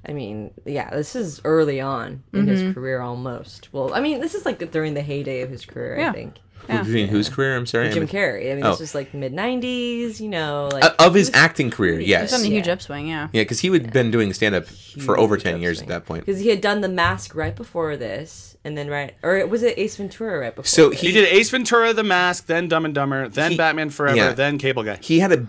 I 0.07 0.13
mean, 0.13 0.53
yeah, 0.65 0.91
this 0.91 1.17
is 1.17 1.41
early 1.45 1.81
on 1.81 2.23
in 2.33 2.41
Mm-hmm. 2.41 2.49
his 2.49 2.75
career 2.75 3.01
almost. 3.01 3.69
Well, 3.73 3.93
I 3.95 4.01
mean, 4.01 4.21
this 4.21 4.35
is 4.35 4.45
like 4.47 4.71
during 4.71 4.95
the 4.95 5.03
heyday 5.03 5.41
of 5.43 5.51
his 5.51 5.65
career, 5.67 5.99
Yeah. 5.99 6.11
I 6.11 6.13
think. 6.13 6.35
You 6.71 6.83
mean 6.85 7.09
whose 7.09 7.31
career? 7.31 7.57
I'm 7.57 7.65
sorry. 7.65 7.89
Jim 7.89 8.03
I'm- 8.03 8.09
Carrey. 8.09 8.53
I 8.53 8.55
mean, 8.55 8.65
Oh. 8.67 8.71
this 8.73 8.81
was 8.81 8.95
like 8.95 9.15
mid 9.15 9.33
'90s. 9.33 10.21
You 10.21 10.29
know, 10.29 10.69
like 10.71 10.85
Uh, 10.85 10.91
of 10.99 11.15
his 11.15 11.29
was- 11.29 11.35
acting 11.37 11.71
career, 11.71 11.99
It's 11.99 12.07
yes. 12.09 12.35
on 12.35 12.43
a 12.43 12.45
huge 12.45 12.67
Yeah. 12.67 12.75
upswing, 12.75 13.09
yeah. 13.09 13.29
Yeah, 13.33 13.43
because 13.43 13.61
he 13.61 13.69
had 13.71 13.91
been 13.91 14.11
doing 14.11 14.35
stand 14.35 14.55
up 14.55 14.67
for 14.67 15.19
over 15.19 15.37
huge 15.37 15.45
10 15.45 15.63
years 15.63 15.81
at 15.81 15.89
that 15.89 16.05
point. 16.05 16.27
because 16.27 16.43
he 16.43 16.49
had 16.51 16.61
done 16.61 16.83
The 16.83 16.89
Mask 16.91 17.35
right 17.35 17.57
before 17.57 17.97
this, 17.97 18.57
and 18.67 18.77
then 18.77 18.89
right, 18.89 19.15
or 19.23 19.47
was 19.47 19.63
it 19.63 19.79
Ace 19.79 19.97
Ventura 19.97 20.39
right 20.41 20.55
before? 20.55 20.67
So 20.69 20.91
this? 20.91 21.01
He 21.01 21.11
did 21.13 21.27
Ace 21.33 21.49
Ventura, 21.49 21.95
The 21.95 22.05
Mask, 22.05 22.47
then 22.47 22.69
Dumb 22.69 22.85
and 22.85 22.95
Dumber, 22.95 23.29
then 23.31 23.53
He- 23.53 23.57
Batman 23.57 23.89
Forever, 23.89 24.17
yeah. 24.19 24.33
then 24.33 24.59
Cable 24.59 24.83
Guy. 24.83 24.99
he 25.01 25.21
had 25.21 25.33
a 25.33 25.47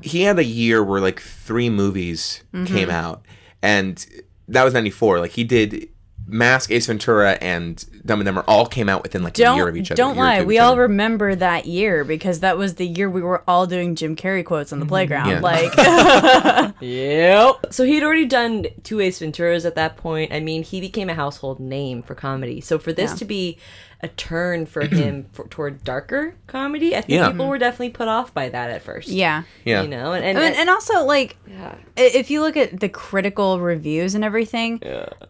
he 0.00 0.22
had 0.22 0.40
a 0.40 0.44
year 0.44 0.82
where 0.82 1.00
like 1.00 1.20
three 1.20 1.70
movies 1.70 2.42
Mm-hmm. 2.52 2.74
came 2.74 2.90
out 2.90 3.22
and 3.62 4.06
that 4.48 4.64
was 4.64 4.74
94 4.74 5.20
like 5.20 5.32
he 5.32 5.44
did 5.44 5.88
mask 6.30 6.70
ace 6.70 6.86
ventura 6.86 7.38
and 7.40 7.86
dumb 8.04 8.20
and 8.20 8.26
dumber 8.26 8.44
all 8.46 8.66
came 8.66 8.88
out 8.88 9.02
within 9.02 9.22
like 9.22 9.38
a 9.38 9.54
year 9.54 9.66
of 9.68 9.76
each 9.76 9.90
other 9.90 9.96
don't 9.96 10.16
lie. 10.16 10.42
We 10.42 10.58
all 10.58 10.72
other. 10.72 10.82
remember 10.82 11.34
that 11.34 11.64
year 11.66 12.04
because 12.04 12.40
that 12.40 12.58
was 12.58 12.74
the 12.74 12.86
year 12.86 13.08
we 13.08 13.22
were 13.22 13.42
all 13.48 13.66
doing 13.66 13.94
Jim 13.94 14.14
Carrey 14.14 14.44
quotes 14.44 14.72
on 14.72 14.78
the 14.78 14.84
mm-hmm. 14.84 14.90
playground. 14.90 15.28
Yeah. 15.28 15.40
Like 15.40 16.74
Yep. 16.80 17.72
So 17.72 17.84
he'd 17.84 18.02
already 18.02 18.26
done 18.26 18.66
two 18.82 19.00
Ace 19.00 19.20
Venturas 19.20 19.64
at 19.64 19.74
that 19.76 19.96
point. 19.96 20.32
I 20.32 20.40
mean, 20.40 20.62
he 20.62 20.80
became 20.80 21.08
a 21.08 21.14
household 21.14 21.60
name 21.60 22.02
for 22.02 22.14
comedy. 22.14 22.60
So 22.60 22.78
for 22.78 22.92
this 22.92 23.12
Yeah. 23.12 23.16
to 23.16 23.24
be 23.24 23.58
a 24.00 24.08
turn 24.08 24.66
for 24.66 24.84
him 24.84 25.26
for, 25.32 25.48
toward 25.48 25.82
darker 25.82 26.34
comedy, 26.46 26.94
I 26.94 27.00
think 27.00 27.18
Yeah. 27.18 27.30
people 27.30 27.48
were 27.48 27.58
definitely 27.58 27.90
put 27.90 28.08
off 28.08 28.32
by 28.32 28.48
that 28.48 28.70
at 28.70 28.82
first. 28.82 29.08
yeah. 29.08 29.44
yeah 29.64 29.82
You 29.82 29.88
know, 29.88 30.12
and 30.12 30.24
and, 30.24 30.38
I 30.38 30.42
mean, 30.42 30.54
and 30.58 30.70
also 30.70 31.04
like 31.04 31.36
yeah. 31.46 31.74
I- 31.98 32.10
if 32.14 32.30
you 32.30 32.40
look 32.40 32.56
at 32.56 32.80
the 32.80 32.88
critical 32.88 33.60
reviews 33.60 34.14
and 34.14 34.24
everything, 34.24 34.80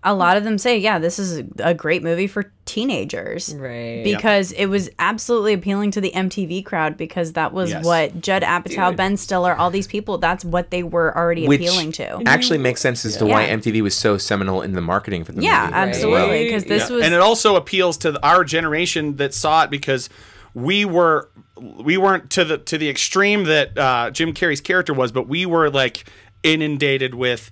a 0.05 0.15
lot 0.15 0.37
of 0.37 0.45
them 0.45 0.59
say, 0.59 0.79
yeah, 0.79 0.99
this 0.99 1.19
is 1.19 1.39
a, 1.39 1.47
a 1.61 1.75
great 1.75 2.03
movie 2.03 2.27
for 2.27 2.53
teenagers. 2.65 3.55
right. 3.55 4.03
Because 4.05 4.53
it 4.53 4.67
was 4.67 4.89
absolutely 4.99 5.53
appealing 5.55 5.91
to 5.93 6.01
the 6.01 6.13
MTV 6.15 6.65
crowd 6.65 6.97
because 6.97 7.33
that 7.33 7.53
was 7.53 7.71
Yes. 7.71 7.85
what 7.85 8.21
Judd 8.21 8.43
Apatow, 8.43 8.95
Ben 8.95 9.17
Stiller, 9.17 9.55
all 9.57 9.71
these 9.71 9.87
people, 9.87 10.19
that's 10.19 10.45
what 10.45 10.71
they 10.71 10.83
were 10.83 11.17
already 11.17 11.49
which 11.49 11.61
appealing 11.61 11.93
to. 11.93 12.23
actually 12.27 12.59
makes 12.59 12.81
sense 12.81 13.05
as 13.05 13.17
to 13.17 13.27
why 13.27 13.47
Yeah. 13.47 13.57
mtv 13.57 13.81
was 13.83 13.97
so 13.97 14.19
seminal 14.19 14.63
in 14.63 14.73
the 14.75 14.81
marketing 14.81 15.25
for 15.25 15.33
the 15.33 15.43
Yeah, 15.43 15.65
movie 15.65 15.75
absolutely. 15.75 16.45
Because 16.45 16.65
this 16.65 16.89
Yeah. 16.91 16.97
was 16.97 17.05
and 17.05 17.15
it 17.15 17.21
also 17.21 17.57
appeals 17.57 17.97
to 17.99 18.23
our 18.23 18.45
generation 18.45 19.17
that 19.17 19.35
saw 19.35 19.65
it 19.65 19.71
because 19.71 20.09
we 20.55 20.85
were 20.85 21.29
we 21.83 21.97
weren't 21.97 22.31
to 22.31 22.45
the 22.45 22.59
to 22.59 22.79
the 22.79 22.89
extreme 22.89 23.45
that 23.45 23.77
uh, 23.77 24.11
Jim 24.11 24.33
Carrey's 24.33 24.61
character 24.61 24.95
was, 24.95 25.11
but 25.11 25.27
we 25.29 25.45
were 25.47 25.71
like 25.71 26.05
inundated 26.43 27.15
with 27.15 27.51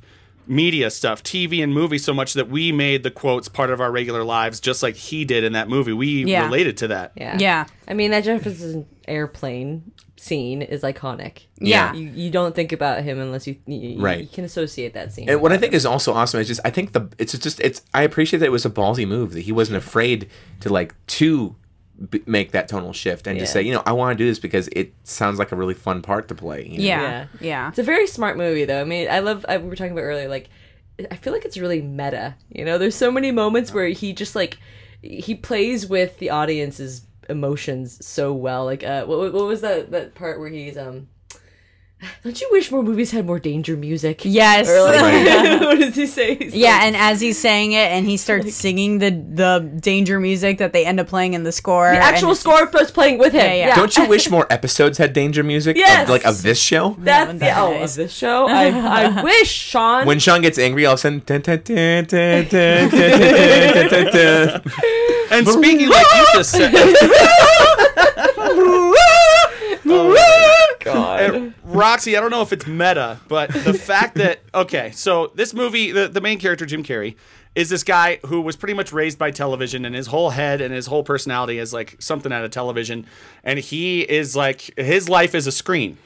media 0.49 0.91
stuff, 0.91 1.23
TV 1.25 1.61
and 1.63 1.75
movies 1.75 2.05
so 2.05 2.15
much 2.15 2.35
that 2.35 2.49
we 2.49 2.71
made 2.71 3.03
the 3.03 3.11
quotes 3.11 3.49
part 3.49 3.69
of 3.71 3.81
our 3.81 3.91
regular 3.91 4.23
lives, 4.23 4.61
just 4.61 4.81
like 4.83 4.95
he 4.95 5.25
did 5.25 5.43
in 5.43 5.55
that 5.55 5.69
movie. 5.69 5.93
We 5.93 6.25
Yeah. 6.25 6.45
related 6.45 6.77
to 6.79 6.89
that. 6.89 7.13
yeah. 7.17 7.37
Yeah. 7.39 7.67
I 7.89 7.95
mean, 7.95 8.13
that 8.13 8.23
Jefferson 8.25 8.87
airplane 9.09 9.91
scene 10.17 10.63
is 10.63 10.83
iconic. 10.83 11.47
Yeah. 11.59 11.93
You, 11.95 12.11
you 12.15 12.31
don't 12.31 12.55
think 12.55 12.73
about 12.73 13.03
him 13.03 13.19
unless 13.21 13.47
you 13.49 13.57
you, 13.67 14.01
Right. 14.01 14.21
you 14.21 14.27
can 14.29 14.45
associate 14.45 14.95
that 14.95 15.13
scene. 15.13 15.29
and 15.29 15.41
what 15.43 15.53
I 15.53 15.59
think 15.59 15.75
is 15.75 15.85
also 15.85 16.13
awesome 16.13 16.41
is 16.41 16.47
just 16.47 16.61
I 16.65 16.71
think 16.71 16.93
the 16.93 17.09
it's 17.19 17.37
just 17.37 17.59
it's 17.61 17.83
I 17.93 18.03
appreciate 18.03 18.39
that 18.41 18.47
it 18.47 18.53
was 18.53 18.65
a 18.65 18.71
ballsy 18.71 19.07
move 19.07 19.33
that 19.33 19.43
he 19.43 19.53
wasn't 19.53 19.77
afraid 19.79 20.29
to 20.61 20.69
like 20.73 20.95
to 21.19 21.57
b- 22.11 22.23
make 22.27 22.53
that 22.53 22.69
tonal 22.69 22.93
shift 22.93 23.27
and 23.27 23.39
just 23.39 23.53
say 23.53 23.63
you 23.63 23.73
know 23.73 23.83
I 23.87 23.93
want 23.93 24.17
to 24.17 24.23
do 24.23 24.29
this 24.29 24.39
because 24.39 24.69
it 24.73 24.93
sounds 25.05 25.39
like 25.39 25.51
a 25.53 25.57
really 25.57 25.75
fun 25.75 26.03
part 26.03 26.29
to 26.29 26.35
play. 26.35 26.67
you 26.67 26.79
know? 26.79 26.85
Yeah. 26.85 27.01
Yeah. 27.03 27.27
Yeah. 27.41 27.69
It's 27.69 27.79
a 27.79 27.83
very 27.83 28.07
smart 28.07 28.37
movie, 28.37 28.65
though. 28.65 28.81
I 28.81 28.85
mean, 28.85 29.09
I 29.11 29.21
love. 29.21 29.45
I, 29.49 29.57
we 29.59 29.69
were 29.69 29.77
talking 29.77 29.93
about 29.93 30.03
earlier. 30.03 30.29
Like, 30.29 30.49
I 31.11 31.17
feel 31.17 31.33
like 31.33 31.45
it's 31.45 31.57
really 31.59 31.81
meta. 31.83 32.35
You 32.51 32.65
know, 32.65 32.79
there's 32.79 32.95
so 32.95 33.11
many 33.11 33.31
moments 33.33 33.73
where 33.73 33.89
he 33.89 34.13
just 34.13 34.35
like 34.37 34.59
he 35.03 35.35
plays 35.35 35.87
with 35.87 36.19
the 36.19 36.31
audience's 36.31 37.07
emotions 37.29 38.05
so 38.05 38.33
well. 38.33 38.65
Like, 38.65 38.83
uh, 38.85 39.05
what, 39.05 39.33
what 39.33 39.47
was 39.47 39.61
that 39.63 39.91
that 39.91 40.15
part 40.15 40.39
where 40.39 40.49
he's 40.49 40.77
um. 40.77 41.09
Don't 42.25 42.41
you 42.41 42.49
wish 42.51 42.71
more 42.71 42.83
movies 42.83 43.11
had 43.11 43.27
more 43.27 43.39
danger 43.39 43.77
music? 43.77 44.23
Yes. 44.25 44.69
Like, 44.69 45.61
what 45.61 45.79
does 45.79 45.95
he 45.95 46.07
say? 46.07 46.37
He's 46.37 46.55
yeah, 46.55 46.73
like, 46.73 46.83
and 46.83 46.97
as 46.97 47.21
he's 47.21 47.39
saying 47.39 47.73
it, 47.73 47.91
and 47.91 48.07
he 48.07 48.17
starts 48.17 48.47
like, 48.47 48.55
singing 48.55 48.99
the 48.99 49.11
the 49.11 49.71
danger 49.81 50.19
music 50.21 50.59
that 50.59 50.73
they 50.73 50.85
end 50.85 51.01
up 51.01 51.09
playing 51.09 51.35
in 51.35 51.43
the 51.43 51.53
score. 51.53 51.91
The 51.91 51.99
actual 51.99 52.35
score 52.35 52.69
was 52.73 52.91
playing 52.91 53.19
with 53.19 53.33
him. 53.33 53.41
Yeah, 53.41 53.55
yeah. 53.55 53.77
Don't 53.77 53.97
you 53.97 54.07
wish 54.09 54.31
more 54.31 54.47
episodes 54.51 54.99
had 54.99 55.13
danger 55.13 55.43
music? 55.43 55.77
Yes. 55.77 56.05
Of, 56.05 56.11
like 56.11 56.25
of 56.25 56.43
this 56.43 56.61
show. 56.61 56.97
That's 56.99 57.39
the 57.39 57.59
oh, 57.59 57.83
of 57.83 57.95
this 57.95 58.13
show. 58.13 58.47
I, 58.49 58.69
I 58.69 59.23
wish 59.23 59.51
Sean. 59.51 60.07
When 60.07 60.19
Sean 60.19 60.43
gets 60.43 60.59
angry, 60.59 60.87
all 60.87 60.95
of 60.95 60.99
a 60.99 61.01
sudden. 61.01 61.23
And 65.29 65.49
speaking 65.49 65.89
like 65.89 66.07
you 66.15 66.27
just 66.35 66.53
said. 66.53 66.73
God. 70.93 71.55
Roxy, 71.65 72.17
I 72.17 72.21
don't 72.21 72.31
know 72.31 72.43
if 72.43 72.53
it's 72.53 72.67
meta, 72.67 73.21
but 73.29 73.53
the 73.53 73.75
fact 73.75 74.17
that 74.17 74.41
okay, 74.55 74.91
so 74.93 75.33
this 75.35 75.53
movie, 75.53 75.93
the, 75.93 76.09
the 76.09 76.21
main 76.21 76.39
character 76.39 76.67
Jim 76.67 76.83
Carrey 76.83 77.17
is 77.55 77.71
this 77.71 77.83
guy 77.83 78.19
who 78.27 78.41
was 78.41 78.57
pretty 78.57 78.75
much 78.75 78.93
raised 78.93 79.19
by 79.19 79.31
television, 79.31 79.85
and 79.85 79.95
his 79.95 80.09
whole 80.09 80.31
head 80.31 80.61
and 80.61 80.73
his 80.75 80.87
whole 80.87 81.03
personality 81.03 81.59
is 81.59 81.73
like 81.73 81.97
something 82.01 82.33
out 82.33 82.45
of 82.45 82.51
television, 82.51 83.07
and 83.45 83.59
he 83.59 84.03
is 84.03 84.37
like 84.37 84.73
his 84.77 85.09
life 85.09 85.35
is 85.35 85.47
a 85.47 85.53
screen. 85.53 85.99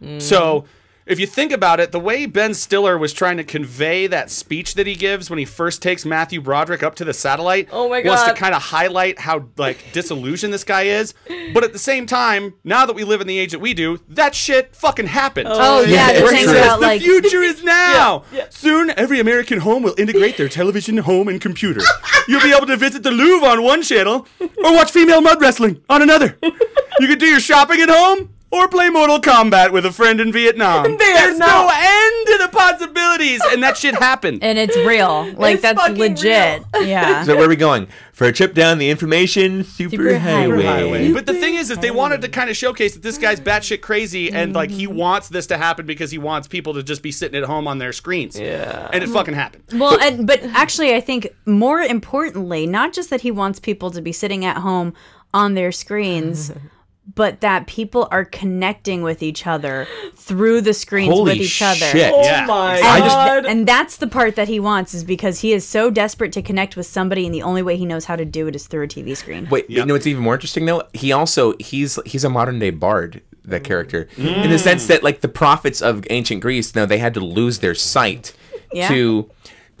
Hmm. 0.00 0.18
So. 0.18 0.64
If 1.06 1.20
you 1.20 1.26
think 1.26 1.52
about 1.52 1.80
it, 1.80 1.92
the 1.92 2.00
way 2.00 2.24
Ben 2.24 2.54
Stiller 2.54 2.96
was 2.96 3.12
trying 3.12 3.36
to 3.36 3.44
convey 3.44 4.06
that 4.06 4.30
speech 4.30 4.74
that 4.76 4.86
he 4.86 4.94
gives 4.94 5.28
when 5.28 5.38
he 5.38 5.44
first 5.44 5.82
takes 5.82 6.06
Matthew 6.06 6.40
Broderick 6.40 6.82
up 6.82 6.94
to 6.96 7.04
the 7.04 7.12
satellite, 7.12 7.68
Oh 7.70 7.90
my 7.90 8.00
God. 8.00 8.10
was 8.10 8.24
to 8.24 8.32
kind 8.32 8.54
of 8.54 8.62
highlight 8.62 9.18
how 9.18 9.46
like 9.58 9.92
disillusioned 9.92 10.52
this 10.54 10.64
guy 10.64 10.82
is. 10.84 11.12
But 11.52 11.62
at 11.62 11.74
the 11.74 11.78
same 11.78 12.06
time, 12.06 12.54
now 12.64 12.86
that 12.86 12.94
we 12.96 13.04
live 13.04 13.20
in 13.20 13.26
the 13.26 13.38
age 13.38 13.52
that 13.52 13.58
we 13.58 13.74
do, 13.74 13.98
that 14.08 14.34
shit 14.34 14.74
fucking 14.74 15.08
happened. 15.08 15.48
Oh, 15.48 15.58
oh 15.58 15.80
yeah, 15.82 15.88
Yeah, 16.08 16.12
they're 16.14 16.22
it's 16.24 16.30
saying 16.32 16.48
about 16.48 16.80
the 16.80 16.86
like 16.86 17.02
future 17.02 17.42
is 17.42 17.62
now. 17.62 18.24
Yeah, 18.32 18.38
yeah. 18.38 18.46
Soon, 18.48 18.90
every 18.96 19.20
American 19.20 19.58
home 19.60 19.82
will 19.82 19.94
integrate 19.98 20.36
their 20.38 20.48
television, 20.48 20.96
home, 20.98 21.28
and 21.28 21.40
computer. 21.40 21.82
You'll 22.28 22.40
be 22.40 22.54
able 22.54 22.66
to 22.66 22.76
visit 22.76 23.02
the 23.02 23.10
Louvre 23.10 23.46
on 23.46 23.62
one 23.62 23.82
channel, 23.82 24.26
or 24.40 24.72
watch 24.74 24.90
female 24.90 25.20
mud 25.20 25.40
wrestling 25.40 25.82
on 25.90 26.00
another. 26.02 26.38
You 26.42 27.08
can 27.08 27.18
do 27.18 27.26
your 27.26 27.40
shopping 27.40 27.80
at 27.80 27.90
home, 27.90 28.33
or 28.54 28.68
play 28.68 28.88
Mortal 28.88 29.18
Kombat 29.20 29.72
with 29.72 29.84
a 29.84 29.92
friend 29.92 30.20
in 30.20 30.32
Vietnam. 30.32 30.96
There's 30.98 31.38
no 31.38 31.70
end 31.72 32.26
to 32.28 32.38
the 32.42 32.48
possibilities, 32.52 33.40
and 33.50 33.62
that 33.62 33.76
shit 33.76 33.94
happened. 33.96 34.42
and 34.42 34.58
it's 34.58 34.76
real. 34.76 35.30
Like 35.32 35.54
It's 35.54 35.62
that's 35.62 35.80
fucking 35.80 35.96
legit. 35.98 36.62
Yeah. 36.80 37.24
So 37.24 37.34
where 37.36 37.46
are 37.46 37.48
we 37.48 37.56
going? 37.56 37.88
For 38.12 38.26
a 38.28 38.32
trip 38.32 38.54
down 38.54 38.78
the 38.78 38.90
information 38.90 39.64
superhighway. 39.64 40.62
Superhighway. 40.62 41.14
But 41.14 41.26
the 41.26 41.34
thing 41.34 41.54
is, 41.54 41.70
is 41.72 41.78
they 41.78 41.90
wanted 41.90 42.20
to 42.22 42.28
kind 42.28 42.48
of 42.48 42.56
showcase 42.56 42.94
that 42.94 43.02
this 43.02 43.18
guy's 43.18 43.40
batshit 43.40 43.80
crazy, 43.80 44.30
and 44.30 44.52
like 44.52 44.70
he 44.70 44.86
wants 44.86 45.28
this 45.28 45.46
to 45.48 45.56
happen 45.56 45.84
because 45.84 46.10
he 46.12 46.18
wants 46.18 46.46
people 46.46 46.74
to 46.74 46.82
just 46.82 47.02
be 47.02 47.10
sitting 47.10 47.42
at 47.42 47.48
home 47.48 47.66
on 47.66 47.78
their 47.78 47.92
screens. 47.92 48.38
Yeah, 48.38 48.88
and 48.92 49.02
it 49.02 49.08
fucking 49.08 49.34
happened. 49.34 49.64
Well, 49.72 49.98
and 50.00 50.26
but 50.26 50.42
actually, 50.44 50.94
I 50.94 51.00
think 51.00 51.26
more 51.44 51.80
importantly, 51.80 52.66
not 52.66 52.92
just 52.92 53.10
that 53.10 53.22
he 53.22 53.30
wants 53.32 53.58
people 53.58 53.90
to 53.90 54.00
be 54.00 54.12
sitting 54.12 54.44
at 54.44 54.58
home 54.58 54.94
on 55.32 55.54
their 55.54 55.72
screens, 55.72 56.52
but 57.14 57.40
that 57.40 57.66
people 57.66 58.08
are 58.10 58.24
connecting 58.24 59.02
with 59.02 59.22
each 59.22 59.46
other 59.46 59.86
through 60.14 60.62
the 60.62 60.72
screens 60.72 61.12
Holy 61.12 61.32
with 61.32 61.42
each 61.42 61.60
other. 61.60 61.86
shit. 61.86 62.12
Oh 62.14 62.22
Yeah. 62.22 62.46
my 62.46 62.80
I 62.80 62.98
just- 63.00 63.10
god. 63.14 63.46
And 63.46 63.66
that's 63.66 63.98
the 63.98 64.06
part 64.06 64.36
that 64.36 64.48
he 64.48 64.58
wants 64.58 64.94
is 64.94 65.04
because 65.04 65.40
he 65.40 65.52
is 65.52 65.66
so 65.66 65.90
desperate 65.90 66.32
to 66.32 66.42
connect 66.42 66.76
with 66.76 66.86
somebody, 66.86 67.26
and 67.26 67.34
the 67.34 67.42
only 67.42 67.62
way 67.62 67.76
he 67.76 67.84
knows 67.84 68.06
how 68.06 68.16
to 68.16 68.24
do 68.24 68.46
it 68.46 68.56
is 68.56 68.66
through 68.66 68.84
a 68.84 68.88
TV 68.88 69.14
screen. 69.16 69.48
Wait, 69.50 69.68
you 69.68 69.84
know 69.84 69.94
what's 69.94 70.06
even 70.06 70.22
more 70.22 70.34
interesting 70.34 70.64
though? 70.64 70.82
He 70.94 71.12
also 71.12 71.54
he's 71.60 71.98
he's 72.06 72.24
a 72.24 72.30
modern 72.30 72.58
day 72.58 72.70
bard. 72.70 73.20
That 73.46 73.60
mm. 73.60 73.66
character, 73.66 74.08
mm. 74.16 74.44
in 74.44 74.50
the 74.50 74.58
sense 74.58 74.86
that 74.86 75.02
like 75.02 75.20
the 75.20 75.28
prophets 75.28 75.82
of 75.82 76.06
ancient 76.08 76.40
Greece, 76.40 76.74
now 76.74 76.86
they 76.86 76.96
had 76.96 77.12
to 77.12 77.20
lose 77.20 77.58
their 77.58 77.74
sight 77.74 78.32
Yeah. 78.72 78.88
to 78.88 79.30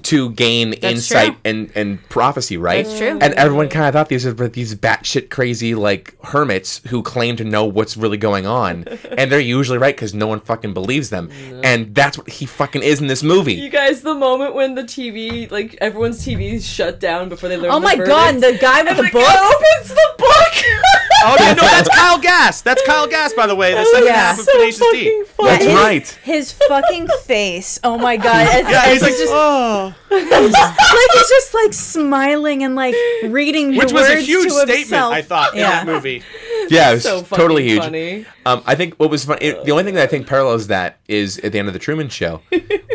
to 0.04 0.30
gain 0.30 0.74
insight 0.74 1.32
true. 1.32 1.40
and 1.44 1.72
and 1.74 2.08
prophecy, 2.08 2.56
right? 2.56 2.84
That's 2.84 2.98
true. 2.98 3.18
And 3.20 3.34
everyone 3.34 3.68
kind 3.68 3.86
of 3.86 3.94
thought 3.94 4.08
these 4.08 4.24
were 4.26 4.48
these 4.48 4.74
batshit 4.74 5.30
crazy 5.30 5.74
like 5.74 6.14
hermits 6.24 6.80
who 6.88 7.02
claim 7.02 7.36
to 7.36 7.44
know 7.44 7.64
what's 7.64 7.96
really 7.96 8.16
going 8.16 8.46
on, 8.46 8.84
and 9.18 9.30
they're 9.30 9.40
usually 9.40 9.78
right 9.78 9.94
because 9.94 10.14
no 10.14 10.26
one 10.26 10.40
fucking 10.40 10.74
believes 10.74 11.10
them, 11.10 11.30
and 11.64 11.94
that's 11.94 12.16
what 12.18 12.28
he 12.28 12.46
fucking 12.46 12.82
is 12.82 13.00
in 13.00 13.06
this 13.06 13.22
movie. 13.22 13.54
You 13.54 13.70
guys, 13.70 14.02
the 14.02 14.14
moment 14.14 14.54
when 14.54 14.74
the 14.74 14.84
TV, 14.84 15.50
like 15.50 15.76
everyone's 15.80 16.24
TV 16.24 16.62
shut 16.62 17.00
down 17.00 17.28
before 17.28 17.48
they 17.48 17.56
learn. 17.56 17.70
Oh 17.70 17.80
my 17.80 17.96
verdict, 17.96 18.08
god, 18.08 18.34
the 18.36 18.58
guy 18.60 18.82
with 18.82 18.90
and 18.90 18.98
the 18.98 19.02
the 19.02 19.10
book. 19.10 19.22
guy 19.22 19.52
opens 19.54 19.88
the 19.88 20.08
book. 20.18 20.64
Oh 21.26 21.36
yeah, 21.40 21.54
no, 21.54 21.62
that's 21.62 21.88
Kyle 21.96 22.18
Gass. 22.18 22.62
That's 22.62 22.82
Kyle 22.86 23.06
Gass, 23.06 23.32
by 23.34 23.46
the 23.46 23.54
way. 23.54 23.74
The 23.74 23.84
second 23.86 24.06
yeah. 24.06 24.12
half 24.14 24.38
of 24.38 24.44
so 24.44 24.52
Tenacious 24.52 24.78
D. 24.92 25.24
funny. 25.24 25.48
That's 25.50 25.64
his, 25.64 25.74
right. 25.74 26.08
His 26.22 26.52
fucking 26.52 27.08
face. 27.24 27.80
Oh 27.84 27.98
my 27.98 28.16
god. 28.16 28.46
As, 28.48 28.70
Yeah, 28.70 28.82
as 28.84 28.92
he's 28.92 29.02
like, 29.02 29.12
just, 29.12 29.32
oh, 29.34 29.94
like 30.10 30.22
he's 30.24 31.28
just 31.28 31.54
like 31.54 31.72
smiling 31.72 32.62
and 32.62 32.74
like 32.74 32.94
reading 33.24 33.76
which 33.76 33.88
the 33.88 33.94
was 33.94 34.08
a 34.08 34.20
huge 34.20 34.50
statement. 34.50 34.78
himself. 34.78 35.12
I 35.14 35.22
thought 35.22 35.54
in 35.54 35.60
that 35.60 35.86
movie. 35.86 36.22
Yeah, 36.70 36.92
it 36.92 36.94
was 36.94 37.02
So 37.02 37.20
fucking 37.22 37.36
totally 37.42 37.64
huge. 37.68 37.82
funny. 37.82 38.24
Um, 38.46 38.62
I 38.64 38.74
think 38.74 38.94
what 38.94 39.10
was 39.10 39.26
funny, 39.26 39.44
It, 39.44 39.64
the 39.66 39.72
only 39.72 39.84
thing 39.84 39.94
that 39.96 40.04
I 40.04 40.06
think 40.06 40.26
parallels 40.26 40.68
that 40.68 40.98
is 41.08 41.36
at 41.40 41.52
the 41.52 41.58
end 41.58 41.68
of 41.68 41.74
the 41.74 41.78
Truman 41.78 42.08
Show, 42.08 42.40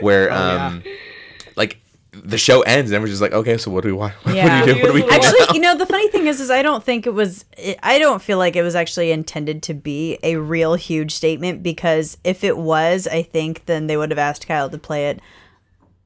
where 0.01 0.31
um, 0.33 0.77
like 0.77 0.87
the 2.23 2.37
show 2.37 2.61
ends 2.61 2.91
and 2.91 3.01
we're 3.01 3.09
just 3.09 3.21
like, 3.21 3.31
okay, 3.33 3.57
so 3.57 3.71
what 3.71 3.83
do 3.83 3.89
we 3.89 3.93
want? 3.93 4.13
What 4.23 4.35
Yeah. 4.35 4.63
do 4.65 4.69
you 4.71 4.75
do? 4.75 4.81
What 4.81 4.87
do 4.87 4.93
we 4.93 5.01
do? 5.01 5.09
Actually, 5.09 5.55
you 5.55 5.61
know, 5.61 5.75
the 5.77 5.85
funny 5.85 6.07
thing 6.09 6.27
is, 6.27 6.39
is 6.39 6.49
I 6.51 6.61
don't 6.61 6.83
think 6.83 7.05
it 7.07 7.13
was. 7.13 7.45
It, 7.57 7.77
I 7.83 7.99
don't 7.99 8.21
feel 8.21 8.37
like 8.37 8.55
it 8.55 8.63
was 8.63 8.75
actually 8.75 9.11
intended 9.11 9.63
to 9.63 9.73
be 9.73 10.17
a 10.23 10.35
real 10.37 10.75
huge 10.75 11.13
statement 11.13 11.63
because 11.63 12.17
if 12.23 12.43
it 12.43 12.57
was, 12.57 13.07
I 13.07 13.23
think 13.23 13.65
then 13.65 13.87
they 13.87 13.97
would 13.97 14.11
have 14.11 14.19
asked 14.19 14.47
Kyle 14.47 14.69
to 14.69 14.77
play 14.77 15.09
it 15.09 15.19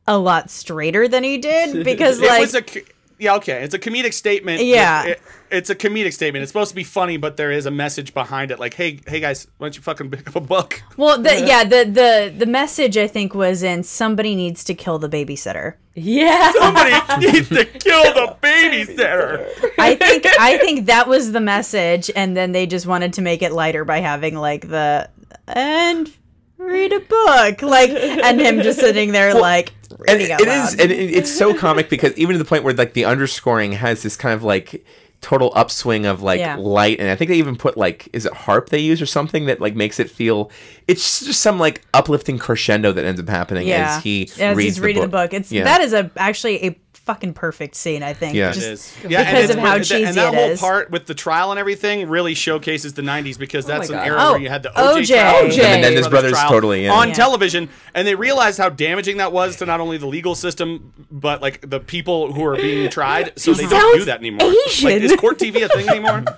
a 0.07 0.17
lot 0.17 0.49
straighter 0.49 1.07
than 1.07 1.23
he 1.23 1.37
did 1.37 1.83
because 1.85 2.19
It 2.21 2.27
like 2.27 2.41
was 2.41 2.55
a 2.55 2.61
co- 2.61 2.81
yeah 3.19 3.35
okay. 3.35 3.63
It's 3.63 3.73
a 3.73 3.79
comedic 3.79 4.13
statement. 4.13 4.63
Yeah. 4.63 5.05
It- 5.05 5.21
it's 5.53 5.69
a 5.69 5.75
comedic 5.75 6.13
statement. 6.13 6.41
It's 6.41 6.49
supposed 6.51 6.71
to 6.71 6.75
be 6.75 6.83
funny, 6.83 7.17
but 7.17 7.37
there 7.37 7.51
is 7.51 7.67
a 7.67 7.71
message 7.71 8.15
behind 8.15 8.49
it. 8.49 8.59
Like, 8.59 8.73
hey, 8.73 8.99
hey 9.05 9.19
guys, 9.19 9.45
why 9.59 9.67
don't 9.67 9.75
you 9.75 9.83
fucking 9.83 10.09
pick 10.09 10.27
up 10.27 10.35
a 10.35 10.41
book? 10.41 10.81
well, 10.97 11.21
the, 11.21 11.45
yeah, 11.45 11.63
the 11.63 11.85
the 11.85 12.33
the 12.35 12.47
message 12.47 12.97
I 12.97 13.05
think 13.07 13.35
was 13.35 13.61
in 13.61 13.83
somebody 13.83 14.33
needs 14.35 14.63
to 14.63 14.73
kill 14.73 14.97
the 14.97 15.07
babysitter. 15.09 15.75
Yeah. 15.93 16.51
Somebody 16.59 16.91
needs 17.31 17.49
to 17.49 17.65
kill 17.65 18.03
the 18.15 18.35
babysitter. 18.41 19.47
I 19.77 19.93
think 19.93 20.25
I 20.39 20.57
think 20.57 20.87
that 20.87 21.07
was 21.07 21.31
the 21.31 21.39
message, 21.39 22.09
and 22.15 22.35
then 22.35 22.51
they 22.51 22.65
just 22.65 22.87
wanted 22.87 23.13
to 23.13 23.21
make 23.21 23.43
it 23.43 23.51
lighter 23.51 23.85
by 23.85 23.99
having 23.99 24.35
like 24.35 24.67
the 24.67 25.07
and 25.47 26.11
read 26.57 26.93
a 26.93 26.99
book, 26.99 27.61
like, 27.61 27.89
and 27.91 28.39
him 28.39 28.61
just 28.61 28.79
sitting 28.79 29.11
there 29.11 29.33
like 29.33 29.71
and 30.07 30.19
reading 30.19 30.35
it 30.35 30.47
out 30.47 30.73
is, 30.73 30.79
and 30.79 30.91
it- 30.91 31.13
it's 31.15 31.31
so 31.35 31.53
comic 31.57 31.89
because 31.89 32.13
even 32.17 32.33
to 32.33 32.39
the 32.39 32.45
point 32.45 32.63
where 32.63 32.73
like 32.73 32.93
the 32.93 33.05
underscoring 33.05 33.71
has 33.73 34.03
this 34.03 34.15
kind 34.15 34.33
of 34.33 34.43
like 34.43 34.85
total 35.21 35.53
upswing 35.55 36.05
of 36.05 36.21
like 36.21 36.39
Yeah. 36.41 36.57
light, 36.57 36.99
and 36.99 37.09
I 37.09 37.15
think 37.15 37.29
they 37.29 37.37
even 37.37 37.55
put 37.55 37.77
like 37.77 38.09
is 38.11 38.25
it 38.25 38.33
harp 38.33 38.69
they 38.69 38.79
use 38.79 39.01
or 39.01 39.05
something 39.05 39.45
that 39.45 39.61
like 39.61 39.73
makes 39.75 39.97
it 39.99 40.09
feel 40.09 40.51
it's 40.87 41.23
just 41.25 41.39
some 41.39 41.57
like 41.59 41.81
uplifting 41.93 42.37
crescendo 42.37 42.91
that 42.91 43.05
ends 43.05 43.21
up 43.21 43.29
happening 43.29 43.65
yeah, 43.67 43.95
as 43.97 44.03
he 44.03 44.23
as 44.39 44.57
reads 44.57 44.75
he's 44.75 44.79
reading 44.81 45.01
the 45.01 45.07
book. 45.07 45.33
It's 45.33 45.49
Yeah. 45.51 45.63
that 45.63 45.79
is 45.81 45.93
a 45.93 46.11
actually 46.17 46.63
a 46.65 46.77
fucking 47.05 47.33
perfect 47.33 47.75
scene. 47.75 48.03
I 48.03 48.13
think. 48.13 48.35
Yeah. 48.35 48.51
Just- 48.51 48.65
is. 48.67 48.97
Yeah, 49.07 49.23
because 49.23 49.49
and 49.49 49.59
of 49.59 49.65
how 49.65 49.77
cheesy 49.79 50.03
And 50.03 50.15
that 50.15 50.33
it 50.33 50.37
whole 50.37 50.49
is. 50.51 50.59
part 50.59 50.89
with 50.91 51.05
the 51.05 51.13
trial 51.13 51.51
and 51.51 51.59
everything 51.59 52.07
really 52.09 52.33
showcases 52.33 52.93
the 52.93 53.01
'90s 53.01 53.37
because 53.37 53.65
oh 53.65 53.67
that's 53.67 53.89
my 53.89 53.97
an 54.01 54.07
era 54.07 54.17
Oh, 54.19 54.31
where 54.33 54.41
you 54.41 54.49
had 54.49 54.63
the 54.63 54.69
OJ, 54.69 55.01
OJ. 55.01 55.07
trial, 55.07 55.33
OJ. 55.45 55.59
And 55.63 55.81
Menendez 55.81 56.07
brothers 56.07 56.39
totally, 56.47 56.83
yeah. 56.85 56.93
on 56.93 57.09
Yeah. 57.09 57.13
television, 57.13 57.69
and 57.93 58.07
they 58.07 58.15
realized 58.15 58.57
how 58.57 58.69
damaging 58.69 59.17
that 59.17 59.31
was 59.31 59.57
to 59.57 59.65
not 59.65 59.79
only 59.79 59.97
the 59.97 60.07
legal 60.07 60.35
system 60.35 60.93
but 61.11 61.41
like 61.41 61.69
the 61.69 61.79
people 61.79 62.31
who 62.33 62.43
are 62.45 62.55
being 62.55 62.89
tried. 62.89 63.37
So 63.39 63.53
they 63.53 63.67
don't 63.67 63.97
do 63.99 64.05
that 64.05 64.19
anymore. 64.19 64.51
Asian. 64.67 64.89
Like, 64.89 65.01
is 65.01 65.15
court 65.15 65.37
TV 65.39 65.63
a 65.63 65.69
thing 65.69 65.89
anymore? 65.89 66.23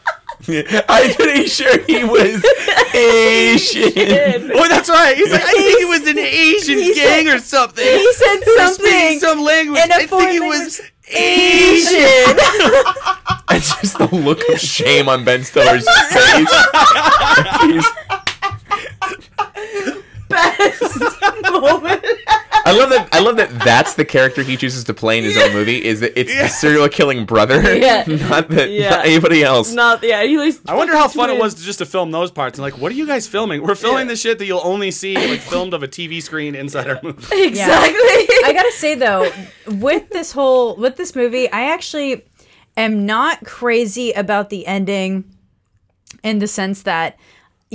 I'm 0.90 1.14
pretty 1.16 1.48
sure 1.48 1.80
he 1.86 2.04
was 2.04 2.44
Asian. 2.94 4.52
oh, 4.54 4.68
that's 4.70 4.90
right. 4.90 5.16
He's 5.18 5.32
like, 5.32 5.44
I 5.44 5.52
think 5.54 5.80
he 5.80 5.86
was 5.86 6.08
an 6.08 6.20
Asian 6.20 6.78
he 6.80 6.94
gang 6.94 7.26
said- 7.26 7.36
or 7.36 7.40
something. 7.40 7.84
he 7.86 8.14
said 8.14 8.38
He 8.44 8.56
something 8.58 8.86
speaking 8.86 9.20
some 9.20 9.42
language. 9.44 9.82
in 9.84 9.92
a 9.92 9.96
I 9.96 9.98
think 10.00 10.10
foreign 10.10 10.32
he 10.32 10.40
was 10.40 10.82
Asian. 11.08 12.38
It's 13.48 13.74
just 13.80 13.98
the 14.00 14.08
look 14.14 14.42
of 14.50 14.60
shame 14.60 15.08
on 15.08 15.24
Ben 15.24 15.44
Stiller's 15.44 15.86
face. 15.88 16.50
He's- 17.62 17.86
moment. 21.52 22.04
I 22.68 22.76
love 22.76 22.90
that. 22.90 23.10
I 23.12 23.20
love 23.20 23.38
that. 23.38 23.50
That's 23.64 23.94
the 23.94 24.04
character 24.06 24.42
he 24.42 24.58
chooses 24.58 24.84
to 24.86 24.94
play 24.94 25.20
in 25.20 25.24
his 25.24 25.38
own 25.38 25.54
movie. 25.54 25.84
Is 25.86 26.00
that 26.00 26.20
it's 26.20 26.34
the 26.34 26.48
serial 26.48 26.90
killing 26.90 27.26
brother, 27.26 27.62
Yeah. 27.78 28.04
not 28.08 28.50
the, 28.50 28.68
Yeah. 28.68 28.90
not 28.90 29.06
anybody 29.06 29.44
else. 29.44 29.72
Not 29.72 30.04
yeah. 30.04 30.24
He 30.24 30.38
like, 30.38 30.56
I 30.68 30.76
wonder 30.76 30.96
how 30.96 31.08
fun 31.08 31.30
it 31.30 31.40
was 31.40 31.54
to 31.56 31.62
just 31.62 31.80
to 31.80 31.86
film 31.86 32.12
those 32.12 32.32
parts. 32.32 32.58
And 32.58 32.64
like, 32.64 32.78
what 32.80 32.92
are 32.92 32.96
you 32.96 33.06
guys 33.06 33.28
filming? 33.28 33.62
We're 33.62 33.76
filming 33.76 34.08
the 34.08 34.16
shit 34.16 34.40
that 34.40 34.46
you'll 34.46 34.62
only 34.64 34.90
see 34.92 35.16
like 35.16 35.40
filmed 35.42 35.74
of 35.74 35.84
a 35.84 35.88
TV 35.88 36.22
screen 36.22 36.56
inside 36.56 36.90
our 36.90 37.00
movie. 37.04 37.24
Exactly. 37.46 38.00
I 38.46 38.52
gotta 38.54 38.72
say 38.72 38.96
though, 38.96 39.32
with 39.68 40.10
this 40.10 40.32
whole 40.32 40.76
with 40.76 40.96
this 40.98 41.16
movie, 41.16 41.52
I 41.52 41.72
actually 41.72 42.26
am 42.76 43.06
not 43.06 43.46
crazy 43.46 44.12
about 44.14 44.50
the 44.50 44.66
ending 44.66 45.24
in 46.24 46.40
the 46.40 46.48
sense 46.48 46.82
that 46.84 47.18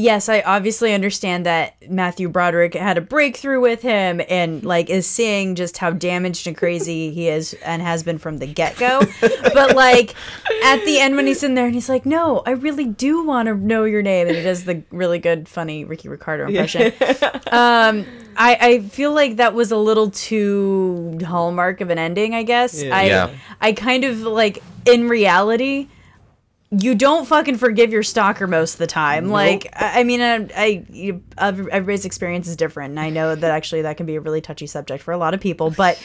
yes, 0.00 0.28
I 0.28 0.40
obviously 0.40 0.94
understand 0.94 1.46
that 1.46 1.74
Matthew 1.88 2.28
Broderick 2.28 2.74
had 2.74 2.98
a 2.98 3.00
breakthrough 3.00 3.60
with 3.60 3.82
him 3.82 4.20
and 4.28 4.64
like 4.64 4.90
is 4.90 5.06
seeing 5.06 5.54
just 5.54 5.78
how 5.78 5.90
damaged 5.90 6.46
and 6.46 6.56
crazy 6.56 7.10
he 7.12 7.28
is 7.28 7.54
and 7.64 7.82
has 7.82 8.02
been 8.02 8.18
from 8.18 8.38
the 8.38 8.46
get 8.46 8.76
go. 8.76 9.00
but 9.20 9.76
like 9.76 10.14
at 10.64 10.84
the 10.84 10.98
end 10.98 11.16
when 11.16 11.26
he's 11.26 11.42
in 11.42 11.54
there 11.54 11.66
and 11.66 11.74
he's 11.74 11.88
like, 11.88 12.06
No, 12.06 12.42
I 12.46 12.52
really 12.52 12.86
do 12.86 13.24
want 13.24 13.46
to 13.46 13.54
know 13.54 13.84
your 13.84 14.02
name 14.02 14.28
and 14.28 14.36
he 14.36 14.42
does 14.42 14.64
the 14.64 14.82
really 14.90 15.18
good, 15.18 15.48
funny 15.48 15.84
Ricky 15.84 16.08
Ricardo 16.08 16.46
impression. 16.46 16.92
um 17.52 18.06
I, 18.36 18.56
I 18.60 18.78
feel 18.88 19.12
like 19.12 19.36
that 19.36 19.54
was 19.54 19.70
a 19.70 19.76
little 19.76 20.10
too 20.10 21.18
hallmark 21.26 21.82
of 21.82 21.90
an 21.90 21.98
ending, 21.98 22.34
I 22.34 22.42
guess. 22.42 22.82
I 22.82 23.04
Yeah. 23.04 23.30
I 23.60 23.72
kind 23.72 24.04
of 24.04 24.20
like 24.20 24.62
in 24.86 25.08
reality 25.08 25.88
you 26.70 26.94
don't 26.94 27.26
fucking 27.26 27.56
forgive 27.56 27.92
your 27.92 28.02
stalker 28.04 28.46
most 28.46 28.74
of 28.74 28.78
the 28.78 28.86
time. 28.86 29.28
Like, 29.28 29.66
I, 29.74 30.00
I 30.00 30.04
mean, 30.04 30.20
I, 30.20 30.48
I 30.56 30.84
you, 30.88 31.22
everybody's 31.36 32.04
experience 32.04 32.46
is 32.46 32.56
different, 32.56 32.90
and 32.90 33.00
I 33.00 33.10
know 33.10 33.34
that 33.34 33.50
actually 33.50 33.82
that 33.82 33.96
can 33.96 34.06
be 34.06 34.16
a 34.16 34.20
really 34.20 34.40
touchy 34.40 34.66
subject 34.68 35.02
for 35.02 35.12
a 35.12 35.18
lot 35.18 35.34
of 35.34 35.40
people. 35.40 35.70
But 35.70 36.00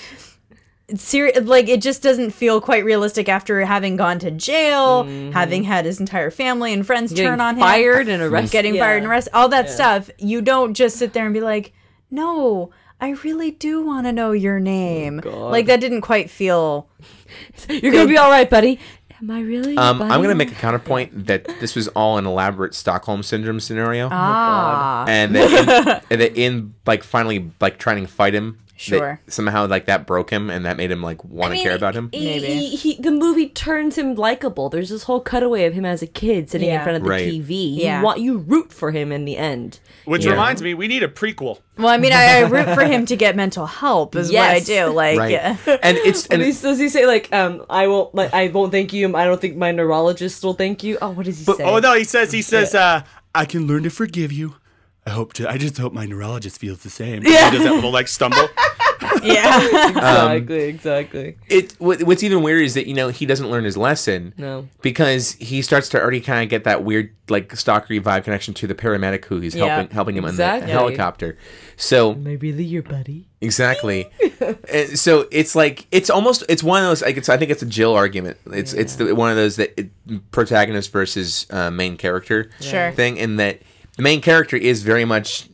ser- 0.96 1.32
like, 1.42 1.70
it 1.70 1.82
just 1.82 2.02
doesn't 2.02 2.32
feel 2.32 2.62
quite 2.62 2.84
realistic 2.84 3.30
after 3.30 3.64
having 3.64 3.96
gone 3.96 4.18
to 4.20 4.32
jail, 4.32 5.04
mm-hmm. 5.04 5.32
having 5.32 5.64
had 5.64 5.86
his 5.86 6.00
entire 6.00 6.32
family 6.32 6.74
and 6.74 6.86
friends 6.86 7.12
Getting 7.12 7.26
turn 7.26 7.42
on 7.42 7.56
him, 7.56 7.62
fired 7.62 8.08
and 8.08 8.24
arrested. 8.24 8.52
getting 8.52 8.76
Yeah. 8.76 8.86
fired 8.86 8.98
and 8.98 9.08
arrested, 9.08 9.34
all 9.36 9.50
that 9.50 9.70
stuff. 9.70 10.10
You 10.18 10.42
don't 10.42 10.74
just 10.74 10.98
sit 10.98 11.14
there 11.14 11.26
and 11.26 11.34
be 11.34 11.42
like, 11.42 11.74
no. 12.10 12.72
I 13.02 13.10
really 13.10 13.52
do 13.52 13.86
want 13.86 14.08
to 14.08 14.14
know 14.14 14.32
your 14.32 14.58
name. 14.62 15.22
Oh 15.26 15.50
like 15.50 15.66
that 15.66 15.82
didn't 15.82 16.00
quite 16.02 16.30
feel. 16.30 16.88
You're 17.70 17.92
gonna 17.92 18.08
be 18.08 18.18
all 18.18 18.32
right, 18.32 18.50
buddy. 18.50 18.80
Am 19.26 19.32
I 19.32 19.42
really? 19.42 19.76
Um, 19.76 20.04
I'm 20.04 20.22
gonna 20.22 20.36
make 20.36 20.52
a 20.52 20.56
counterpoint 20.56 21.26
that 21.26 21.46
this 21.60 21.76
was 21.76 21.88
all 21.90 22.20
an 22.20 22.28
elaborate 22.28 22.76
Stockholm 22.76 23.24
syndrome 23.24 23.60
scenario, 23.60 24.08
Ah, 24.12 25.04
and 25.08 25.34
that 25.36 25.52
in, 25.52 26.02
and 26.12 26.22
that 26.22 26.38
in 26.38 26.76
like 26.86 27.04
finally 27.04 27.50
like 27.60 27.80
trying 27.80 28.06
to 28.06 28.12
fight 28.12 28.36
him, 28.36 28.60
Sure. 28.78 29.20
somehow 29.28 29.66
like 29.66 29.86
that 29.88 30.06
broke 30.06 30.30
him, 30.30 30.52
and 30.52 30.64
that 30.68 30.78
made 30.78 30.92
him 30.92 31.02
like 31.02 31.24
want 31.24 31.56
to 31.56 31.60
care 31.64 31.76
about 31.76 31.96
him. 31.96 32.10
He, 32.14 32.24
Maybe. 32.26 32.46
he, 32.46 32.76
he- 32.76 33.02
the 33.02 33.10
movie 33.10 33.50
turns 33.50 33.98
him 33.98 34.14
likable. 34.14 34.70
There's 34.70 34.90
this 34.90 35.04
whole 35.04 35.22
cutaway 35.22 35.66
of 35.66 35.74
him 35.74 35.86
as 35.86 36.04
a 36.04 36.08
kid 36.08 36.52
sitting 36.52 36.70
in 36.70 36.84
front 36.84 36.98
of 36.98 37.04
the 37.04 37.10
Right. 37.10 37.28
TV. 37.28 37.78
Yeah. 37.78 37.98
You 38.00 38.06
want 38.06 38.20
you 38.20 38.38
root 38.38 38.72
for 38.72 38.92
him 38.92 39.12
in 39.12 39.26
the 39.26 39.38
end. 39.38 39.80
Which 40.06 40.26
Yeah. 40.26 40.32
reminds 40.32 40.62
me, 40.62 40.74
we 40.74 40.88
need 40.88 41.04
a 41.04 41.08
prequel. 41.08 41.60
Well, 41.78 41.88
I 41.88 41.98
mean, 41.98 42.14
I, 42.14 42.38
I 42.38 42.42
root 42.42 42.68
for 42.76 42.84
him 42.86 43.06
to 43.12 43.16
get 43.16 43.36
mental 43.36 43.66
help 43.66 44.16
is 44.16 44.32
Yes. 44.32 44.42
what 44.42 44.56
I 44.56 44.60
do. 44.88 44.94
Like, 44.94 45.18
Right, 45.20 45.32
yeah. 45.32 45.58
and 45.84 45.98
it's 45.98 46.26
And 46.32 46.42
and 46.42 46.54
he, 46.54 46.60
does 46.62 46.80
he 46.80 46.90
say 46.90 47.06
like, 47.06 47.32
um, 47.34 47.66
I 47.70 47.88
won't 47.88 48.14
like, 48.16 48.34
I 48.34 48.48
won't 48.48 48.72
thank 48.72 48.94
you. 48.94 49.16
I 49.16 49.26
don't 49.26 49.42
think 49.42 49.58
my 49.58 49.72
neurologist 49.72 50.44
will 50.44 50.54
thank 50.54 50.84
you. 50.84 50.98
Oh, 51.02 51.10
what 51.12 51.26
does 51.26 51.40
he 51.40 51.44
say? 51.46 51.64
Oh 51.64 51.80
no, 51.80 51.94
he 51.96 52.04
says 52.04 52.32
he 52.32 52.42
says 52.42 52.74
uh, 52.76 53.02
I 53.34 53.46
can 53.46 53.68
learn 53.68 53.84
to 53.84 53.90
forgive 53.90 54.32
you. 54.32 54.56
I 55.08 55.12
hope 55.12 55.34
to. 55.34 55.48
I 55.50 55.58
just 55.60 55.78
hope 55.78 55.94
my 55.94 56.06
neurologist 56.06 56.60
feels 56.60 56.80
the 56.80 56.90
same. 56.90 57.22
Yeah. 57.24 57.52
He 57.52 57.58
does 57.58 57.66
that 57.66 57.74
little 57.76 57.92
like 57.92 58.08
stumble. 58.08 58.48
yeah. 59.24 59.88
exactly, 59.90 60.64
exactly. 60.64 61.38
it 61.50 61.74
what, 61.80 62.04
what's 62.04 62.24
even 62.24 62.42
weird 62.42 62.64
is 62.64 62.74
that 62.76 62.88
you 62.88 62.94
know 62.94 63.10
he 63.10 63.26
doesn't 63.26 63.50
learn 63.50 63.64
his 63.64 63.76
lesson 63.78 64.34
No. 64.38 64.68
because 64.82 65.34
he 65.34 65.62
starts 65.62 65.90
to 65.90 66.02
already 66.02 66.22
kind 66.22 66.44
of 66.44 66.50
get 66.50 66.64
that 66.66 66.84
weird 66.84 67.14
like 67.30 67.50
stalkery 67.54 68.00
vibe 68.02 68.24
connection 68.24 68.54
to 68.56 68.68
the 68.68 68.76
paramedic 68.76 69.26
who 69.26 69.40
he's 69.40 69.56
Yeah. 69.56 69.66
helping 69.76 69.94
helping 69.94 70.18
him 70.18 70.26
Exactly. 70.26 70.64
on 70.64 70.68
the 70.68 70.74
helicopter. 70.74 71.38
So 71.78 72.12
Am 72.14 72.28
I 72.28 72.34
really 72.34 72.64
your 72.64 72.84
buddy? 72.84 73.28
exactly, 73.42 74.08
And 74.72 74.98
so 75.00 75.28
it's 75.32 75.56
like 75.56 75.88
it's 75.92 76.10
almost 76.10 76.44
it's 76.48 76.64
one 76.64 76.84
of 76.84 76.90
those 76.90 77.02
like 77.02 77.18
it's 77.18 77.30
I 77.30 77.38
think 77.38 77.52
it's 77.52 77.64
a 77.64 77.66
Jill 77.68 77.94
argument. 77.94 78.38
It's 78.52 78.74
it's 78.74 78.96
the, 78.96 79.14
one 79.16 79.30
of 79.30 79.36
those 79.36 79.56
that 79.58 79.74
it, 79.80 79.90
protagonist 80.32 80.92
versus 80.92 81.48
uh, 81.50 81.70
main 81.72 81.98
character 81.98 82.50
Sure. 82.62 82.92
thing 82.92 83.18
in 83.18 83.38
that 83.38 83.62
the 83.98 84.04
main 84.04 84.22
character 84.22 84.56
is 84.58 84.84
very 84.84 85.06
much 85.06 85.50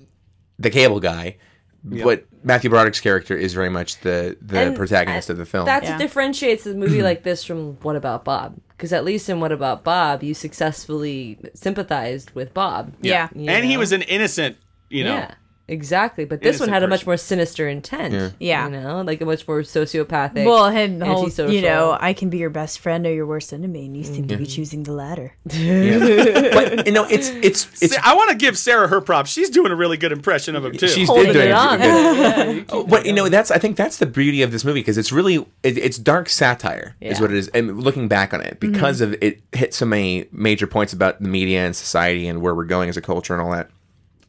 the 0.59 0.69
cable 0.69 0.99
guy. 0.99 1.37
But 1.83 2.25
Matthew 2.43 2.69
Broderick's 2.69 2.99
character 2.99 3.35
is 3.35 3.53
very 3.53 3.69
much 3.69 3.99
the 4.01 4.37
the 4.41 4.59
And 4.59 4.75
protagonist 4.75 5.29
I- 5.29 5.33
of 5.33 5.37
the 5.37 5.45
film. 5.45 5.65
That's 5.65 5.85
Yeah. 5.85 5.91
what 5.91 5.99
differentiates 5.99 6.65
a 6.65 6.73
movie 6.73 7.01
like 7.09 7.23
this 7.23 7.43
from 7.43 7.73
What 7.81 7.95
About 7.95 8.23
Bob? 8.25 8.55
Because 8.69 8.91
at 8.93 9.05
least 9.05 9.29
in 9.29 9.39
What 9.39 9.51
About 9.51 9.83
Bob, 9.83 10.23
you 10.23 10.33
successfully 10.33 11.37
sympathized 11.53 12.31
with 12.31 12.53
Bob. 12.53 12.93
Yeah. 13.01 13.29
You 13.35 13.49
and 13.49 13.65
he 13.65 13.77
was 13.77 13.91
an 13.91 14.01
innocent. 14.03 14.57
You 14.89 15.05
know. 15.05 15.13
Yeah, 15.15 15.33
exactly. 15.71 16.25
But 16.25 16.41
this 16.41 16.59
one 16.59 16.69
Innocent 16.69 16.73
had 16.73 16.83
a 16.83 16.87
much 16.87 16.99
person. 17.01 17.09
more 17.09 17.17
sinister 17.17 17.67
intent. 17.67 18.35
Yeah. 18.39 18.65
You 18.65 18.71
know, 18.71 19.01
like 19.01 19.21
a 19.21 19.25
much 19.25 19.47
more 19.47 19.61
sociopathic. 19.61 20.45
Well, 20.45 20.69
him, 20.69 21.01
whole, 21.01 21.23
antisocial. 21.23 21.53
you 21.53 21.61
know, 21.61 21.97
I 21.99 22.13
can 22.13 22.29
be 22.29 22.37
your 22.37 22.49
best 22.49 22.79
friend 22.79 23.05
or 23.05 23.13
your 23.13 23.25
worst 23.25 23.53
enemy, 23.53 23.85
and 23.85 23.97
you 23.97 24.03
seem 24.03 24.27
to 24.27 24.37
be 24.37 24.43
mm-hmm. 24.43 24.51
choosing 24.51 24.83
the 24.83 24.93
latter. 24.93 25.33
but 25.45 26.85
you 26.85 26.91
know 26.91 27.05
it's 27.05 27.29
it's 27.29 27.67
it's 27.81 27.95
Sa- 27.95 28.01
I 28.03 28.15
want 28.15 28.31
to 28.31 28.35
give 28.35 28.57
Sarah 28.57 28.87
her 28.87 29.01
props. 29.01 29.31
She's 29.31 29.49
doing 29.49 29.71
a 29.71 29.75
really 29.75 29.97
good 29.97 30.11
impression 30.11 30.55
of 30.55 30.65
him 30.65 30.73
too. 30.73 30.87
she's 30.87 31.07
holding 31.07 31.27
did 31.27 31.33
doing 31.33 31.49
it 31.49 31.53
on. 31.53 31.79
good. 31.79 32.65
Oh, 32.71 32.85
but 32.85 33.05
you 33.05 33.13
know 33.13 33.27
that's 33.29 33.51
I 33.51 33.57
think 33.57 33.75
that's 33.75 33.97
the 33.97 34.05
beauty 34.05 34.41
of 34.41 34.51
this 34.51 34.63
movie 34.63 34.81
because 34.81 34.97
it's 34.97 35.11
really 35.11 35.35
it, 35.63 35.77
it's 35.77 35.97
dark 35.97 36.29
satire 36.29 36.95
is 37.01 37.19
what 37.19 37.31
it 37.31 37.37
is. 37.37 37.47
And 37.49 37.81
looking 37.81 38.07
back 38.07 38.33
on 38.33 38.41
it, 38.41 38.59
mm-hmm. 38.59 38.71
because 38.71 39.01
of 39.01 39.13
it 39.21 39.41
hit 39.51 39.73
so 39.73 39.85
many 39.85 40.27
major 40.31 40.67
points 40.67 40.93
about 40.93 41.21
the 41.21 41.27
media 41.27 41.65
and 41.65 41.75
society 41.75 42.27
and 42.27 42.41
where 42.41 42.55
we're 42.55 42.65
going 42.65 42.89
as 42.89 42.97
a 42.97 43.01
culture 43.01 43.33
and 43.33 43.41
all 43.41 43.51
that 43.51 43.69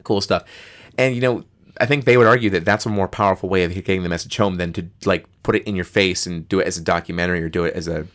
cool 0.03 0.21
stuff. 0.21 0.43
And 0.97 1.15
you 1.15 1.21
know 1.21 1.43
I 1.79 1.85
think 1.85 2.05
they 2.05 2.17
would 2.17 2.27
argue 2.27 2.49
that 2.51 2.65
that's 2.65 2.85
a 2.85 2.89
more 2.89 3.07
powerful 3.07 3.49
way 3.49 3.63
of 3.63 3.73
getting 3.73 4.03
the 4.03 4.09
message 4.09 4.37
home 4.37 4.57
than 4.57 4.73
to 4.73 4.87
like 5.05 5.25
put 5.41 5.55
it 5.55 5.63
in 5.63 5.75
your 5.75 5.85
face 5.85 6.27
and 6.27 6.47
do 6.47 6.59
it 6.59 6.67
as 6.67 6.77
a 6.77 6.81
documentary 6.81 7.41
or 7.41 7.49
do 7.49 7.65
it 7.65 7.73
as 7.73 7.87
a 7.87 8.07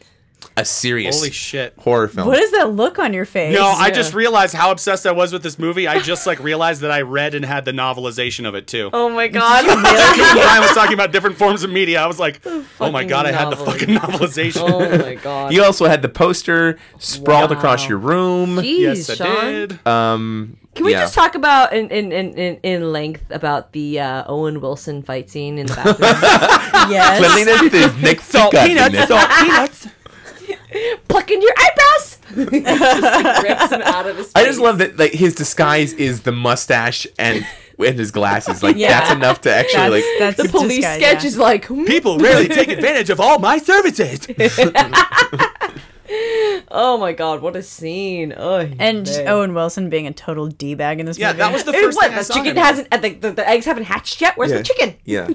a 0.58 0.64
serious 0.64 1.16
Holy 1.16 1.30
shit. 1.30 1.74
horror 1.78 2.08
film. 2.08 2.26
What 2.26 2.38
is 2.38 2.50
that 2.52 2.72
look 2.72 2.98
on 2.98 3.12
your 3.12 3.24
face? 3.24 3.54
No, 3.54 3.66
I 3.66 3.90
just 3.90 4.12
realized 4.12 4.54
how 4.54 4.70
obsessed 4.70 5.06
I 5.06 5.12
was 5.12 5.32
with 5.32 5.42
this 5.42 5.58
movie. 5.58 5.86
I 5.86 6.00
just 6.00 6.26
like 6.26 6.40
realized 6.40 6.80
that 6.80 6.90
I 6.90 7.02
read 7.02 7.34
and 7.34 7.44
had 7.44 7.64
the 7.64 7.72
novelization 7.72 8.46
of 8.46 8.54
it 8.54 8.66
too. 8.66 8.90
Oh 8.92 9.08
my 9.08 9.28
god. 9.28 9.64
I 9.68 10.58
was 10.60 10.70
talking 10.72 10.94
about 10.94 11.12
different 11.12 11.36
forms 11.36 11.62
of 11.62 11.70
media. 11.70 12.00
I 12.00 12.06
was 12.06 12.18
like, 12.18 12.40
oh 12.44 12.58
my 12.80 12.90
fucking 12.90 13.08
god, 13.08 13.26
I 13.26 13.32
had 13.32 13.46
the 13.46 13.56
novel. 13.56 13.66
fucking 13.66 13.88
novelization. 13.94 14.68
oh 14.68 14.98
my 14.98 15.14
god. 15.14 15.52
You 15.52 15.62
also 15.62 15.86
had 15.86 16.02
the 16.02 16.08
poster 16.08 16.78
sprawled 16.98 17.52
across 17.52 17.88
your 17.88 17.98
room. 17.98 18.56
Jeez, 18.56 18.78
yes, 18.78 19.10
I 19.10 19.14
Sean. 19.14 19.44
did. 19.52 19.86
Um, 19.86 20.56
Can 20.74 20.86
we 20.86 20.92
yeah. 20.92 21.00
just 21.02 21.14
talk 21.14 21.36
about 21.36 21.72
in 21.72 21.88
in, 21.90 22.10
in, 22.10 22.34
in, 22.34 22.60
in 22.62 22.92
length 22.92 23.30
about 23.30 23.72
the 23.72 24.00
uh, 24.00 24.24
Owen 24.26 24.60
Wilson 24.60 25.02
fight 25.02 25.30
scene 25.30 25.58
in 25.58 25.66
the 25.66 25.74
bathroom? 25.74 25.98
yes. 26.90 27.18
Cleanliness 27.18 27.74
is 27.74 28.02
next 28.02 28.28
to 28.32 28.48
godliness. 28.50 29.06
peanuts. 29.06 29.88
Plucking 31.08 31.40
your 31.42 31.52
eyebrows. 31.56 32.18
just 32.34 33.02
like, 33.02 33.42
rips 33.42 33.72
him 33.72 33.82
out 33.82 34.06
of 34.06 34.16
his. 34.18 34.30
I 34.34 34.44
just 34.44 34.60
love 34.60 34.78
that 34.78 34.98
like 34.98 35.12
his 35.12 35.34
disguise 35.34 35.92
is 35.94 36.22
the 36.22 36.32
mustache 36.32 37.06
and 37.18 37.46
and 37.78 37.98
his 37.98 38.10
glasses. 38.10 38.62
Like 38.62 38.76
Yeah. 38.76 38.88
that's 39.00 39.12
enough 39.12 39.40
to 39.42 39.52
actually 39.54 40.02
That's, 40.02 40.06
like 40.30 40.36
that's 40.36 40.42
the 40.52 40.58
police 40.58 40.76
disguise, 40.78 40.96
sketch 40.98 41.22
yeah. 41.22 41.28
is 41.28 41.38
like 41.38 41.64
hmm? 41.66 41.84
People 41.84 42.18
rarely 42.18 42.48
take 42.48 42.68
advantage 42.68 43.08
of 43.10 43.18
all 43.20 43.38
my 43.38 43.58
services. 43.58 44.26
Oh 46.70 46.96
my 46.98 47.12
god, 47.12 47.42
what 47.42 47.54
a 47.56 47.62
scene! 47.62 48.34
Oh, 48.36 48.58
And 48.78 49.04
just 49.06 49.18
man. 49.20 49.28
Owen 49.28 49.54
Wilson 49.54 49.88
being 49.90 50.06
a 50.06 50.12
total 50.12 50.46
d 50.48 50.74
bag 50.74 51.00
in 51.00 51.06
this 51.06 51.18
Yeah, 51.18 51.28
movie. 51.28 51.38
that 51.38 51.52
was 51.52 51.64
the 51.64 51.72
Hey, 51.72 51.82
first 51.82 51.96
what? 51.96 52.06
thing 52.08 52.14
I 52.14 52.18
The 52.18 52.24
saw. 52.24 52.34
chicken 52.34 52.50
him 52.56 52.62
hasn't. 52.62 52.88
Uh, 52.92 52.96
the, 52.98 53.14
the, 53.14 53.30
the 53.32 53.48
eggs 53.48 53.64
haven't 53.66 53.84
hatched 53.84 54.20
yet. 54.20 54.36
Where's 54.36 54.50
Yeah. 54.50 54.58
the 54.58 54.64
chicken? 54.64 54.94
yeah. 55.04 55.28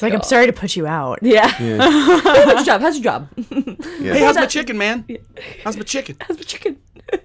He's 0.00 0.02
like, 0.04 0.14
I'm 0.14 0.22
sorry 0.22 0.46
to 0.46 0.52
put 0.54 0.76
you 0.76 0.86
out. 0.86 1.18
Yeah. 1.20 1.46
How's 1.48 2.46
your 2.56 2.64
job? 2.64 2.80
How's 2.80 2.96
your 2.96 3.04
job? 3.04 3.28
Yeah. 4.00 4.14
Hey, 4.14 4.20
how's 4.20 4.34
my 4.36 4.46
chicken, 4.46 4.78
man? 4.78 5.04
How's 5.62 5.76
my 5.76 5.82
chicken? 5.82 6.16
How's 6.26 6.38
my 6.38 6.42
chicken? 6.42 6.78
Oh 7.12 7.18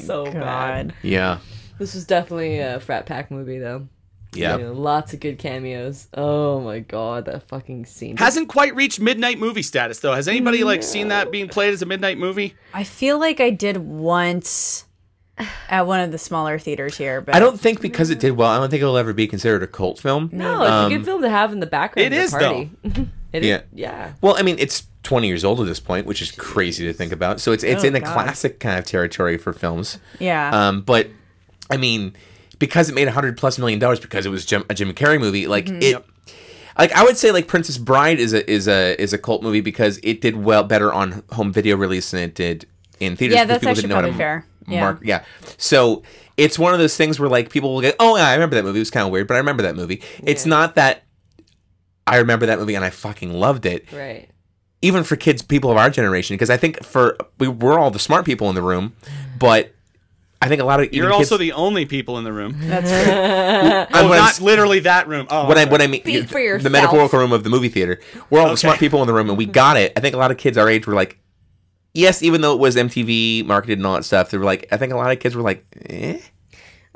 so 0.00 0.24
bad. 0.32 0.88
God. 0.88 0.94
Yeah. 1.02 1.40
This 1.78 1.94
was 1.94 2.06
definitely 2.06 2.60
a 2.60 2.80
frat 2.80 3.04
pack 3.04 3.30
movie, 3.30 3.58
though. 3.58 3.88
Yeah. 4.32 4.56
You 4.56 4.64
know, 4.64 4.72
lots 4.72 5.12
of 5.12 5.20
good 5.20 5.38
cameos. 5.38 6.08
Oh 6.14 6.60
my 6.60 6.78
god, 6.80 7.26
that 7.26 7.46
fucking 7.46 7.84
scene. 7.84 8.16
Hasn't 8.16 8.48
quite 8.48 8.74
reached 8.74 9.00
midnight 9.00 9.38
movie 9.38 9.62
status 9.62 10.00
though. 10.00 10.14
Has 10.14 10.26
anybody 10.26 10.64
like 10.64 10.82
seen 10.82 11.08
that 11.08 11.30
being 11.30 11.48
played 11.48 11.74
as 11.74 11.82
a 11.82 11.86
midnight 11.86 12.18
movie? 12.18 12.54
I 12.72 12.84
feel 12.84 13.18
like 13.18 13.38
I 13.38 13.50
did 13.50 13.76
once 13.76 14.86
at 15.68 15.86
one 15.86 16.00
of 16.00 16.12
the 16.12 16.18
smaller 16.18 16.58
theaters 16.58 16.96
here, 16.96 17.20
but 17.20 17.34
I 17.34 17.38
don't 17.40 17.58
think 17.58 17.80
because 17.80 18.10
it 18.10 18.20
did 18.20 18.32
well, 18.32 18.50
I 18.50 18.58
don't 18.58 18.70
think 18.70 18.82
it'll 18.82 18.96
ever 18.96 19.12
be 19.12 19.26
considered 19.26 19.62
a 19.62 19.66
cult 19.66 19.98
film. 19.98 20.30
no, 20.32 20.62
it's 20.62 20.70
a 20.70 20.72
Um, 20.74 20.92
good 20.92 21.04
film 21.04 21.22
to 21.22 21.30
have 21.30 21.52
in 21.52 21.60
the 21.60 21.66
background. 21.66 22.12
it 22.12 22.16
of 22.16 22.18
the 22.18 22.24
is, 22.24 22.30
party. 22.30 22.70
It 23.32 23.42
is- 23.42 23.48
Yeah. 23.48 23.60
yeah. 23.74 24.12
Well, 24.20 24.36
I 24.38 24.42
mean, 24.42 24.54
it's 24.60 24.84
20 25.02 25.26
years 25.26 25.44
old 25.44 25.60
at 25.60 25.66
this 25.66 25.80
point, 25.80 26.06
which 26.06 26.22
is 26.22 26.30
crazy 26.30 26.84
to 26.86 26.92
think 26.92 27.10
about. 27.12 27.40
So 27.40 27.50
it's 27.50 27.64
it's 27.64 27.82
Oh, 27.82 27.86
in 27.88 27.92
the 27.92 27.98
God. 28.00 28.12
classic 28.14 28.60
kind 28.60 28.78
of 28.78 28.84
territory 28.84 29.38
for 29.38 29.52
films. 29.52 29.98
Yeah. 30.20 30.50
Um, 30.68 30.82
but 30.82 31.08
I 31.68 31.76
mean, 31.78 32.14
because 32.60 32.88
it 32.88 32.94
made 32.94 33.06
100 33.08 33.36
plus 33.36 33.58
million 33.58 33.80
dollars 33.80 33.98
because 33.98 34.24
it 34.24 34.28
was 34.28 34.44
Jim, 34.46 34.64
a 34.70 34.74
Jim 34.74 34.92
Carrey 34.94 35.18
movie, 35.18 35.48
like 35.48 35.66
Mm-hmm. 35.66 35.82
it 35.82 36.04
like 36.78 36.92
I 36.92 37.02
would 37.02 37.16
say 37.16 37.32
like 37.32 37.48
Princess 37.48 37.76
Bride 37.76 38.20
is 38.20 38.32
a 38.32 38.48
is 38.48 38.68
a 38.68 39.00
is 39.02 39.12
a 39.12 39.18
cult 39.18 39.42
movie 39.42 39.60
because 39.60 39.98
it 40.04 40.20
did 40.20 40.36
well 40.36 40.62
better 40.62 40.92
on 40.92 41.24
home 41.32 41.52
video 41.52 41.76
release 41.76 42.12
than 42.12 42.20
it 42.22 42.34
did 42.36 42.66
in 43.00 43.16
theaters. 43.16 43.34
Yeah, 43.34 43.44
that's 43.46 43.64
actually 43.66 43.82
didn't 43.82 43.90
know 43.90 43.94
probably 44.00 44.16
fair. 44.16 44.46
Yeah. 44.66 44.80
Mark, 44.80 45.00
yeah. 45.02 45.24
So 45.58 46.02
it's 46.36 46.58
one 46.58 46.72
of 46.72 46.78
those 46.80 46.96
things 46.96 47.20
where 47.20 47.28
like 47.28 47.50
people 47.50 47.74
will 47.74 47.80
get, 47.80 47.96
oh 48.00 48.16
yeah, 48.16 48.28
I 48.28 48.34
remember 48.34 48.56
that 48.56 48.64
movie. 48.64 48.78
It 48.78 48.82
was 48.82 48.90
kind 48.90 49.06
of 49.06 49.12
weird, 49.12 49.26
but 49.28 49.34
I 49.34 49.38
remember 49.38 49.62
that 49.64 49.76
movie. 49.76 50.02
It's 50.22 50.46
not 50.46 50.74
that 50.76 51.02
I 52.06 52.16
remember 52.18 52.46
that 52.46 52.58
movie 52.58 52.74
and 52.74 52.84
I 52.84 52.90
fucking 52.90 53.32
loved 53.32 53.66
it 53.66 53.90
Right. 53.92 54.28
even 54.82 55.04
for 55.04 55.16
kids, 55.16 55.42
people 55.42 55.70
of 55.70 55.76
our 55.76 55.90
generation, 55.90 56.34
because 56.34 56.50
I 56.50 56.56
think 56.56 56.82
for 56.84 57.16
we 57.38 57.48
we're 57.48 57.78
all 57.78 57.90
the 57.90 57.98
smart 57.98 58.24
people 58.24 58.48
in 58.48 58.54
the 58.54 58.62
room, 58.62 58.94
but 59.38 59.70
I 60.42 60.48
think 60.48 60.60
a 60.60 60.64
lot 60.64 60.80
of 60.80 60.86
even 60.86 60.96
You're 60.98 61.10
kids, 61.12 61.32
also 61.32 61.38
the 61.38 61.52
only 61.52 61.86
people 61.86 62.18
in 62.18 62.24
the 62.24 62.32
room. 62.32 62.56
That's 62.58 62.90
true. 63.04 63.12
I'm- 63.14 63.86
Oh, 63.94 64.08
what 64.08 64.18
I'm 64.18 64.24
not 64.24 64.40
literally 64.40 64.80
that 64.80 65.08
room. 65.08 65.26
Oh, 65.30 65.46
what 65.48 65.56
I 65.56 65.64
what 65.64 65.80
I 65.80 65.86
mean 65.86 66.02
Speak 66.02 66.28
for 66.28 66.58
the 66.58 66.68
metaphorical 66.68 67.18
room 67.18 67.32
of 67.32 67.44
the 67.44 67.48
movie 67.50 67.70
theater. 67.70 68.00
We're 68.28 68.40
all 68.40 68.50
the 68.50 68.56
smart 68.58 68.78
people 68.78 69.00
in 69.00 69.06
the 69.06 69.14
room, 69.14 69.28
and 69.30 69.38
we 69.38 69.46
got 69.46 69.78
it. 69.78 69.92
I 69.96 70.00
think 70.00 70.14
a 70.14 70.18
lot 70.18 70.30
of 70.30 70.36
kids 70.36 70.58
our 70.58 70.68
age 70.68 70.86
were 70.86 70.94
like, 70.94 71.18
yes, 71.94 72.22
even 72.22 72.40
though 72.40 72.52
it 72.52 72.58
was 72.58 72.76
MTV 72.76 73.46
marketed 73.46 73.78
and 73.78 73.86
all 73.86 73.94
that 73.94 74.04
stuff, 74.04 74.30
they 74.30 74.38
were 74.38 74.44
like, 74.44 74.66
I 74.70 74.76
think 74.76 74.92
a 74.92 74.96
lot 74.96 75.10
of 75.10 75.20
kids 75.20 75.34
were 75.34 75.42
like, 75.42 75.64
eh, 75.88 76.20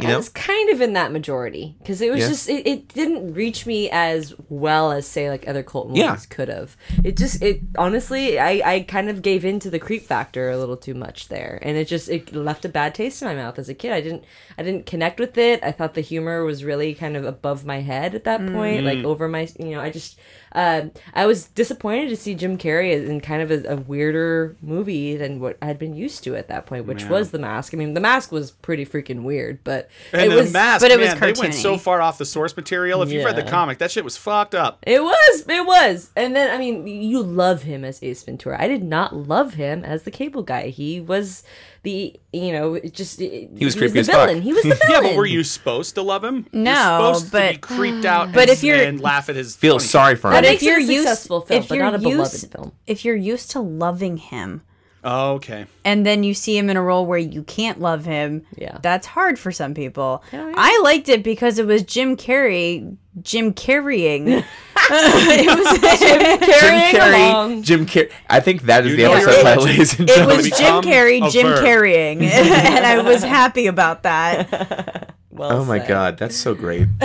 you 0.01 0.09
I 0.09 0.17
was 0.17 0.29
kind 0.29 0.71
of 0.71 0.81
in 0.81 0.93
that 0.93 1.11
majority 1.13 1.75
because 1.81 2.01
it 2.01 2.11
was 2.13 2.21
Yeah. 2.21 2.29
just 2.29 2.49
it, 2.49 2.67
it 2.67 2.89
didn't 2.89 3.35
reach 3.35 3.67
me 3.67 3.91
as 3.91 4.35
well 4.49 4.93
as 4.93 5.07
say 5.07 5.29
like 5.29 5.49
other 5.49 5.63
cult 5.63 5.89
movies 5.89 6.03
Yeah. 6.03 6.17
could 6.31 6.49
have. 6.49 6.77
It 7.03 7.17
just 7.17 7.43
it 7.43 7.61
honestly 7.77 8.39
I 8.39 8.63
I 8.75 8.81
kind 8.81 9.09
of 9.09 9.23
gave 9.23 9.45
in 9.45 9.59
to 9.61 9.71
the 9.71 9.79
creep 9.79 10.05
factor 10.05 10.51
a 10.51 10.57
little 10.59 10.77
too 10.77 10.95
much 10.95 11.29
there, 11.29 11.59
and 11.63 11.77
it 11.77 11.89
just 11.89 12.09
it 12.09 12.35
left 12.35 12.65
a 12.65 12.69
bad 12.69 12.95
taste 12.95 13.23
in 13.23 13.29
my 13.29 13.35
mouth 13.35 13.59
as 13.59 13.69
a 13.69 13.75
kid. 13.75 13.93
I 13.93 14.01
didn't 14.01 14.25
I 14.57 14.63
didn't 14.63 14.87
connect 14.87 15.19
with 15.19 15.37
it. 15.37 15.63
I 15.65 15.73
thought 15.73 15.95
the 15.95 16.01
humor 16.01 16.45
was 16.45 16.63
really 16.65 16.95
kind 16.95 17.17
of 17.17 17.25
above 17.25 17.65
my 17.65 17.81
head 17.81 18.15
at 18.15 18.25
that 18.25 18.47
point, 18.53 18.85
like 18.85 19.05
over 19.05 19.27
my 19.29 19.49
you 19.59 19.71
know 19.71 19.81
I 19.81 19.91
just. 19.91 20.19
Um, 20.53 20.93
I 21.13 21.27
was 21.27 21.45
disappointed 21.49 22.09
to 22.09 22.17
see 22.17 22.35
Jim 22.35 22.57
Carrey 22.57 23.07
in 23.07 23.21
kind 23.21 23.43
of 23.43 23.51
a, 23.51 23.75
a 23.75 23.77
weirder 23.77 24.57
movie 24.63 25.15
than 25.15 25.41
what 25.41 25.59
I 25.61 25.67
had 25.67 25.79
been 25.79 25.95
used 25.95 26.25
to 26.25 26.37
at 26.37 26.49
that 26.49 26.65
point, 26.65 26.87
which 26.87 27.05
was 27.05 27.33
The 27.33 27.39
Mask. 27.39 27.75
I 27.75 27.77
mean, 27.77 27.93
The 27.93 28.01
Mask 28.01 28.33
was 28.33 28.51
pretty 28.53 28.87
freaking 28.87 29.25
weird, 29.25 29.63
but 29.63 29.88
And 30.13 30.23
it 30.23 30.31
the 30.31 30.37
was 30.37 30.53
mask, 30.53 30.83
but 30.83 30.91
it 30.91 30.99
was 30.99 31.09
man, 31.11 31.21
they 31.21 31.33
went 31.41 31.55
so 31.55 31.77
far 31.79 32.01
off 32.01 32.19
the 32.19 32.25
source 32.25 32.57
material. 32.57 33.03
If 33.03 33.11
you've 33.13 33.25
read 33.25 33.37
the 33.37 33.43
comic, 33.43 33.79
that 33.79 33.91
shit 33.91 34.05
was 34.05 34.17
fucked 34.17 34.55
up. 34.55 34.79
It 34.87 35.03
was, 35.03 35.45
it 35.49 35.67
was, 35.67 36.11
and 36.17 36.35
then 36.35 36.55
I 36.55 36.59
mean, 36.59 36.87
you 36.87 37.23
love 37.23 37.63
him 37.63 37.85
as 37.85 38.03
Ace 38.03 38.23
Ventura. 38.23 38.61
I 38.63 38.69
did 38.69 38.83
not 38.83 39.15
love 39.15 39.55
him 39.55 39.85
as 39.85 40.03
the 40.05 40.11
Cable 40.11 40.43
Guy. 40.43 40.69
He 40.69 41.01
was 41.01 41.43
the, 41.85 42.19
you 42.33 42.53
know, 42.53 42.79
just 42.81 43.21
he 43.21 43.49
was 43.61 43.75
creepy 43.77 43.95
the 43.95 44.01
as 44.01 44.07
fuck. 44.09 44.29
villain. 44.29 44.43
He 44.43 44.53
was 44.53 44.63
the 44.65 44.75
villain. 44.75 44.81
Yeah, 44.91 45.01
but 45.01 45.17
were 45.17 45.27
you 45.27 45.45
supposed 45.45 45.95
to 45.95 46.03
love 46.03 46.25
him? 46.25 46.47
No, 46.53 46.71
you're 46.73 47.15
supposed 47.15 47.27
to 47.27 47.31
be 47.33 47.53
but- 47.53 47.61
creeped 47.61 48.05
out. 48.05 48.33
but 48.33 48.43
and, 48.43 48.51
if 48.51 48.63
you're- 48.65 48.85
and 48.85 49.01
laugh 49.01 49.29
at 49.29 49.37
his 49.37 49.55
feel 49.57 49.79
funny 49.79 49.87
sorry 49.89 50.17
for 50.17 50.31
That 50.31 50.45
him. 50.45 50.51
makes 50.53 50.63
it 50.63 50.79
a 50.83 50.87
successful 50.87 51.41
film, 51.43 51.65
but 51.69 51.79
not 51.79 51.95
a 51.95 51.99
beloved 51.99 52.51
film. 52.53 52.73
if 52.87 53.05
you're 53.05 53.15
used 53.17 53.51
to 53.53 53.61
loving 53.61 54.17
him, 54.17 54.63
Oh, 55.11 55.33
okay. 55.37 55.65
and 55.87 56.05
then 56.05 56.23
you 56.23 56.35
see 56.35 56.57
him 56.59 56.69
in 56.69 56.77
a 56.77 56.83
role 56.83 57.07
where 57.07 57.19
you 57.19 57.43
can't 57.43 57.81
love 57.81 58.05
him, 58.05 58.43
Yeah. 58.57 58.77
that's 58.83 59.07
hard 59.07 59.39
for 59.39 59.51
some 59.51 59.73
people. 59.73 60.23
Yeah, 60.33 60.49
yeah. 60.49 60.55
I 60.57 60.81
liked 60.85 61.09
it 61.09 61.23
because 61.23 61.59
it 61.59 61.67
was 61.67 61.83
Jim 61.83 62.15
Carrey, 62.17 62.97
Jim 63.23 63.55
carrying. 63.55 64.29
it 64.91 65.59
was 65.59 65.99
Jim 65.99 66.39
Carrying 66.39 66.95
Carrey, 66.95 67.31
along. 67.31 67.63
Jim 67.63 67.87
Carrey. 67.87 68.11
I 68.29 68.41
think 68.41 68.63
that 68.63 68.85
is 68.87 68.93
You 68.93 68.97
the 68.99 69.03
know 69.05 69.13
episode 69.15 69.33
you're 69.33 69.43
title, 69.43 69.65
ladies 69.65 69.99
and 69.99 70.09
it 70.11 70.27
was 70.27 70.51
Jim 70.51 70.83
Carrey, 70.83 71.31
Jim 71.31 71.47
verb. 71.47 71.61
carrying, 71.65 72.23
and 72.25 72.85
I 72.87 73.01
was 73.03 73.23
happy 73.23 73.67
about 73.67 74.03
that. 74.03 75.15
Well 75.39 75.53
Oh 75.53 75.65
my 75.65 75.79
said. 75.79 75.89
god, 75.89 76.19
that's 76.19 76.37
so 76.37 76.55
great. 76.55 76.89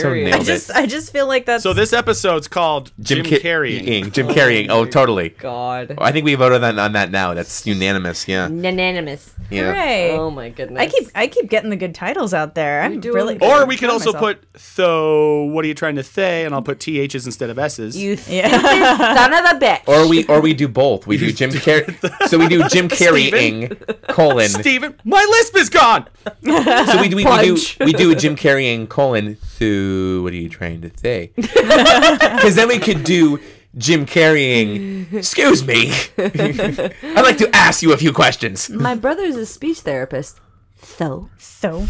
So 0.00 0.14
nailed 0.14 0.34
I 0.40 0.42
just, 0.42 0.70
it. 0.70 0.76
I 0.76 0.86
just 0.86 1.12
feel 1.12 1.26
like 1.26 1.46
that's 1.46 1.62
So 1.62 1.72
this 1.72 1.92
episode's 1.92 2.48
called 2.48 2.92
Jim, 3.00 3.24
Ca- 3.24 3.40
Carrey. 3.40 4.10
Jim 4.12 4.28
carrying. 4.28 4.70
Oh, 4.70 4.80
oh, 4.80 4.84
totally. 4.86 5.30
God, 5.30 5.94
I 5.98 6.12
think 6.12 6.24
we 6.24 6.34
voted 6.34 6.62
on, 6.64 6.78
on 6.78 6.92
that 6.92 7.10
now. 7.10 7.34
That's 7.34 7.66
unanimous. 7.66 8.26
Yeah. 8.26 8.48
unanimous. 8.48 9.34
Yeah. 9.50 9.72
Hooray. 9.72 10.10
Oh 10.12 10.30
my 10.30 10.48
goodness. 10.50 10.80
I 10.80 10.86
keep, 10.86 11.08
I 11.14 11.26
keep 11.26 11.50
getting 11.50 11.70
the 11.70 11.76
good 11.76 11.94
titles 11.94 12.32
out 12.32 12.54
there. 12.54 12.82
I'm 12.82 13.00
doing 13.00 13.14
really, 13.14 13.34
good. 13.36 13.50
Or 13.50 13.66
we 13.66 13.76
could 13.76 13.90
also 13.90 14.12
myself. 14.12 14.38
put 14.40 14.60
so. 14.60 15.44
What 15.44 15.64
are 15.64 15.68
you 15.68 15.74
trying 15.74 15.96
to 15.96 16.02
say? 16.04 16.44
And 16.44 16.54
I'll 16.54 16.62
put 16.62 16.80
ths 16.80 17.26
instead 17.26 17.50
of 17.50 17.58
s's. 17.58 17.96
you 17.96 18.16
Yeah. 18.28 18.48
son 19.16 19.32
of 19.32 19.44
a 19.56 19.64
bitch. 19.64 19.82
Or 19.86 20.08
we 20.08 20.24
or 20.26 20.40
we 20.40 20.54
do 20.54 20.68
both. 20.68 21.06
We 21.06 21.16
do 21.18 21.32
Jim 21.32 21.50
Carrey. 21.50 21.94
so 22.28 22.38
we 22.38 22.48
do 22.48 22.66
Jim 22.68 22.88
carrying 22.88 23.68
colon. 24.08 24.48
Steven, 24.48 24.96
my 25.04 25.24
lisp 25.30 25.56
is 25.56 25.68
gone. 25.68 26.06
So 26.44 27.00
we 27.00 27.08
do 27.08 27.16
we, 27.16 27.24
we 27.24 27.42
do 27.42 27.54
Punch. 27.54 27.59
we 27.80 27.92
do 27.92 28.10
a 28.10 28.14
Jim 28.14 28.36
carrying 28.36 28.86
colon. 28.86 29.36
So 29.42 30.22
what 30.22 30.32
are 30.32 30.36
you 30.36 30.48
trying 30.48 30.80
to 30.82 30.90
say? 30.96 31.32
Because 31.36 32.54
then 32.54 32.68
we 32.68 32.78
could 32.78 33.04
do 33.04 33.38
Jim 33.76 34.06
carrying. 34.06 35.06
Excuse 35.12 35.64
me. 35.66 35.92
I'd 36.18 37.22
like 37.22 37.38
to 37.38 37.50
ask 37.54 37.82
you 37.82 37.92
a 37.92 37.96
few 37.96 38.12
questions. 38.12 38.68
my 38.70 38.94
brother's 38.94 39.36
a 39.36 39.46
speech 39.46 39.80
therapist. 39.80 40.40
So. 40.82 41.28
so. 41.38 41.86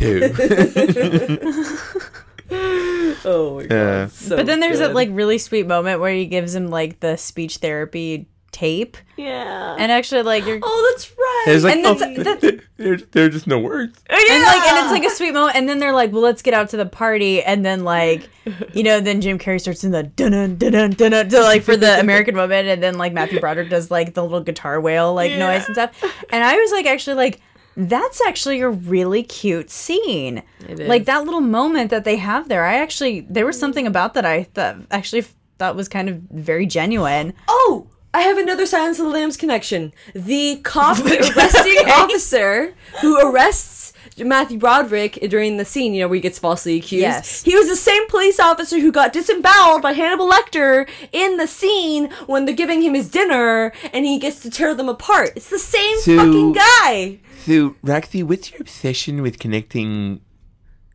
Oh 3.24 3.56
my 3.56 3.66
god. 3.66 3.70
Yeah. 3.70 4.06
So 4.08 4.36
But 4.36 4.46
then 4.46 4.60
there's 4.60 4.78
good. 4.78 4.88
that 4.90 4.94
like 4.94 5.08
really 5.12 5.38
sweet 5.38 5.66
moment 5.66 6.00
where 6.00 6.12
he 6.12 6.26
gives 6.26 6.54
him 6.54 6.68
like 6.68 7.00
the 7.00 7.16
speech 7.16 7.58
therapy 7.58 8.28
tape, 8.52 8.96
yeah. 9.16 9.76
and 9.78 9.90
actually 9.92 10.22
like 10.22 10.44
you're. 10.46 10.58
oh, 10.62 10.92
that's 10.92 11.10
right. 11.10 11.42
There's 11.46 11.64
like 11.64 11.76
And 11.76 11.86
oh, 11.86 11.94
that's- 11.94 12.24
that's- 12.24 12.60
there, 12.76 12.96
there 12.96 13.24
are 13.26 13.28
just 13.28 13.46
no 13.46 13.58
words. 13.58 14.02
And 14.10 14.42
like, 14.44 14.62
and 14.68 14.78
it's 14.84 14.92
like 14.92 15.04
a 15.04 15.10
sweet 15.14 15.32
moment, 15.32 15.56
and 15.56 15.68
then 15.68 15.78
they're 15.80 15.92
like, 15.92 16.12
"Well, 16.12 16.22
let's 16.22 16.42
get 16.42 16.54
out 16.54 16.68
to 16.70 16.76
the 16.76 16.86
party," 16.86 17.42
and 17.42 17.64
then 17.64 17.84
like, 17.84 18.28
you 18.72 18.82
know, 18.82 19.00
then 19.00 19.20
Jim 19.20 19.38
Carrey 19.38 19.60
starts 19.60 19.82
in 19.84 19.90
the 19.90 20.02
dun 20.04 20.32
dun 20.32 20.56
dun 20.56 20.72
dun 20.72 20.90
dun 20.92 21.10
dun 21.10 21.28
to 21.28 21.40
like 21.42 21.62
for 21.62 21.76
the 21.76 21.98
American 22.00 22.36
woman, 22.36 22.66
and 22.68 22.82
then 22.82 22.96
like 22.96 23.12
Matthew 23.12 23.40
Broderick 23.40 23.70
does 23.70 23.90
like 23.90 24.14
the 24.14 24.22
little 24.22 24.40
guitar 24.40 24.80
whale 24.80 25.14
like 25.14 25.32
noise 25.32 25.66
and 25.66 25.74
stuff, 25.74 26.02
and 26.30 26.44
I 26.44 26.54
was 26.56 26.70
like 26.70 26.86
actually 26.86 27.16
like, 27.16 27.40
that's 27.76 28.20
actually 28.20 28.60
a 28.60 28.68
really 28.68 29.22
cute 29.22 29.70
scene. 29.70 30.42
It 30.68 30.80
Like 30.86 31.06
that 31.06 31.24
little 31.24 31.40
moment 31.40 31.90
that 31.90 32.04
they 32.04 32.16
have 32.16 32.48
there. 32.48 32.64
I 32.64 32.76
actually 32.76 33.20
there 33.22 33.46
was 33.46 33.58
something 33.58 33.86
about 33.86 34.14
that 34.14 34.24
I 34.24 34.44
thought 34.44 34.76
actually 34.90 35.24
thought 35.58 35.76
was 35.76 35.88
kind 35.88 36.08
of 36.08 36.16
very 36.30 36.66
genuine. 36.66 37.32
Oh, 37.48 37.88
I 38.12 38.22
have 38.22 38.38
another 38.38 38.66
Silence 38.66 38.98
of 38.98 39.06
the 39.06 39.12
Lambs 39.12 39.36
connection. 39.36 39.92
The 40.14 40.56
cop 40.64 40.98
arresting 41.04 41.78
officer 41.88 42.74
who 43.00 43.18
arrests 43.20 43.92
Matthew 44.18 44.58
Broderick 44.58 45.14
during 45.30 45.56
the 45.56 45.64
scene, 45.64 45.94
you 45.94 46.00
know, 46.02 46.08
where 46.08 46.16
he 46.16 46.20
gets 46.20 46.38
falsely 46.38 46.76
accused. 46.76 47.02
Yes. 47.02 47.42
He 47.44 47.54
was 47.54 47.68
the 47.68 47.76
same 47.76 48.06
police 48.08 48.40
officer 48.40 48.78
who 48.80 48.90
got 48.92 49.12
disemboweled 49.12 49.80
by 49.82 49.92
Hannibal 49.92 50.28
Lecter 50.28 50.88
in 51.12 51.36
the 51.36 51.46
scene 51.46 52.10
when 52.26 52.44
they're 52.44 52.54
giving 52.54 52.82
him 52.82 52.94
his 52.94 53.08
dinner 53.08 53.72
and 53.92 54.04
he 54.04 54.18
gets 54.18 54.40
to 54.40 54.50
tear 54.50 54.74
them 54.74 54.88
apart. 54.88 55.30
It's 55.36 55.48
the 55.50 55.58
same 55.58 55.98
So- 56.00 56.16
fucking 56.16 56.52
guy. 56.52 57.18
So, 57.46 57.76
Roxy, 57.82 58.22
what's 58.22 58.50
your 58.50 58.60
obsession 58.60 59.22
with 59.22 59.38
connecting 59.38 60.20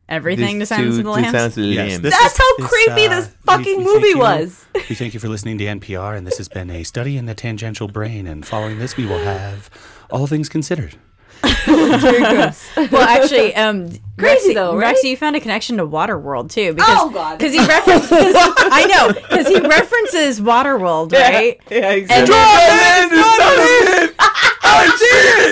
Everything 0.08 0.60
to 0.60 0.68
Silence 0.68 0.98
of 1.00 1.04
the 1.04 1.10
Lambs. 1.10 1.32
Silence 1.32 1.58
of 1.58 1.64
the 1.64 1.70
Yes, 1.70 1.90
Lambs? 1.92 2.02
this 2.04 2.14
That's 2.14 2.34
is- 2.34 2.38
how 2.40 2.58
this, 2.58 2.68
creepy 2.70 3.06
uh, 3.08 3.20
this 3.22 3.28
fucking 3.46 3.78
we 3.80 3.84
movie 3.84 4.00
thank 4.02 4.14
you- 4.16 4.20
was. 4.20 4.66
We 4.90 4.96
thank 4.96 5.14
you 5.16 5.20
for 5.20 5.28
listening 5.30 5.58
to 5.58 5.64
NPR, 5.66 6.16
and 6.16 6.28
this 6.28 6.38
has 6.38 6.48
been 6.48 6.70
a 6.70 6.84
study 6.84 7.18
in 7.18 7.26
the 7.26 7.34
tangential 7.34 7.88
brain. 7.88 8.28
And 8.28 8.46
following 8.46 8.78
this, 8.78 8.98
we 8.98 9.08
will 9.08 9.18
have 9.24 9.70
all 10.12 10.28
things 10.28 10.48
considered. 10.50 10.96
Well, 11.68 13.02
actually, 13.02 13.56
um, 13.56 13.90
Crazy 14.18 14.52
Rexy, 14.52 14.54
though, 14.54 14.76
right? 14.78 14.96
Rexy, 14.96 15.10
you 15.10 15.18
found 15.18 15.36
a 15.36 15.40
connection 15.40 15.78
to 15.78 15.86
Waterworld 15.88 16.50
too, 16.52 16.74
because 16.74 16.98
Oh, 17.00 17.10
God. 17.10 17.38
because 17.38 17.54
he 17.54 17.60
references. 17.60 18.12
I 18.12 18.86
know 18.90 19.14
because 19.14 19.48
he 19.48 19.60
references 19.60 20.40
Waterworld, 20.42 21.12
right? 21.14 21.60
yeah, 21.70 21.92
exactly. 21.92 22.36
And 22.36 23.12
then 23.12 24.06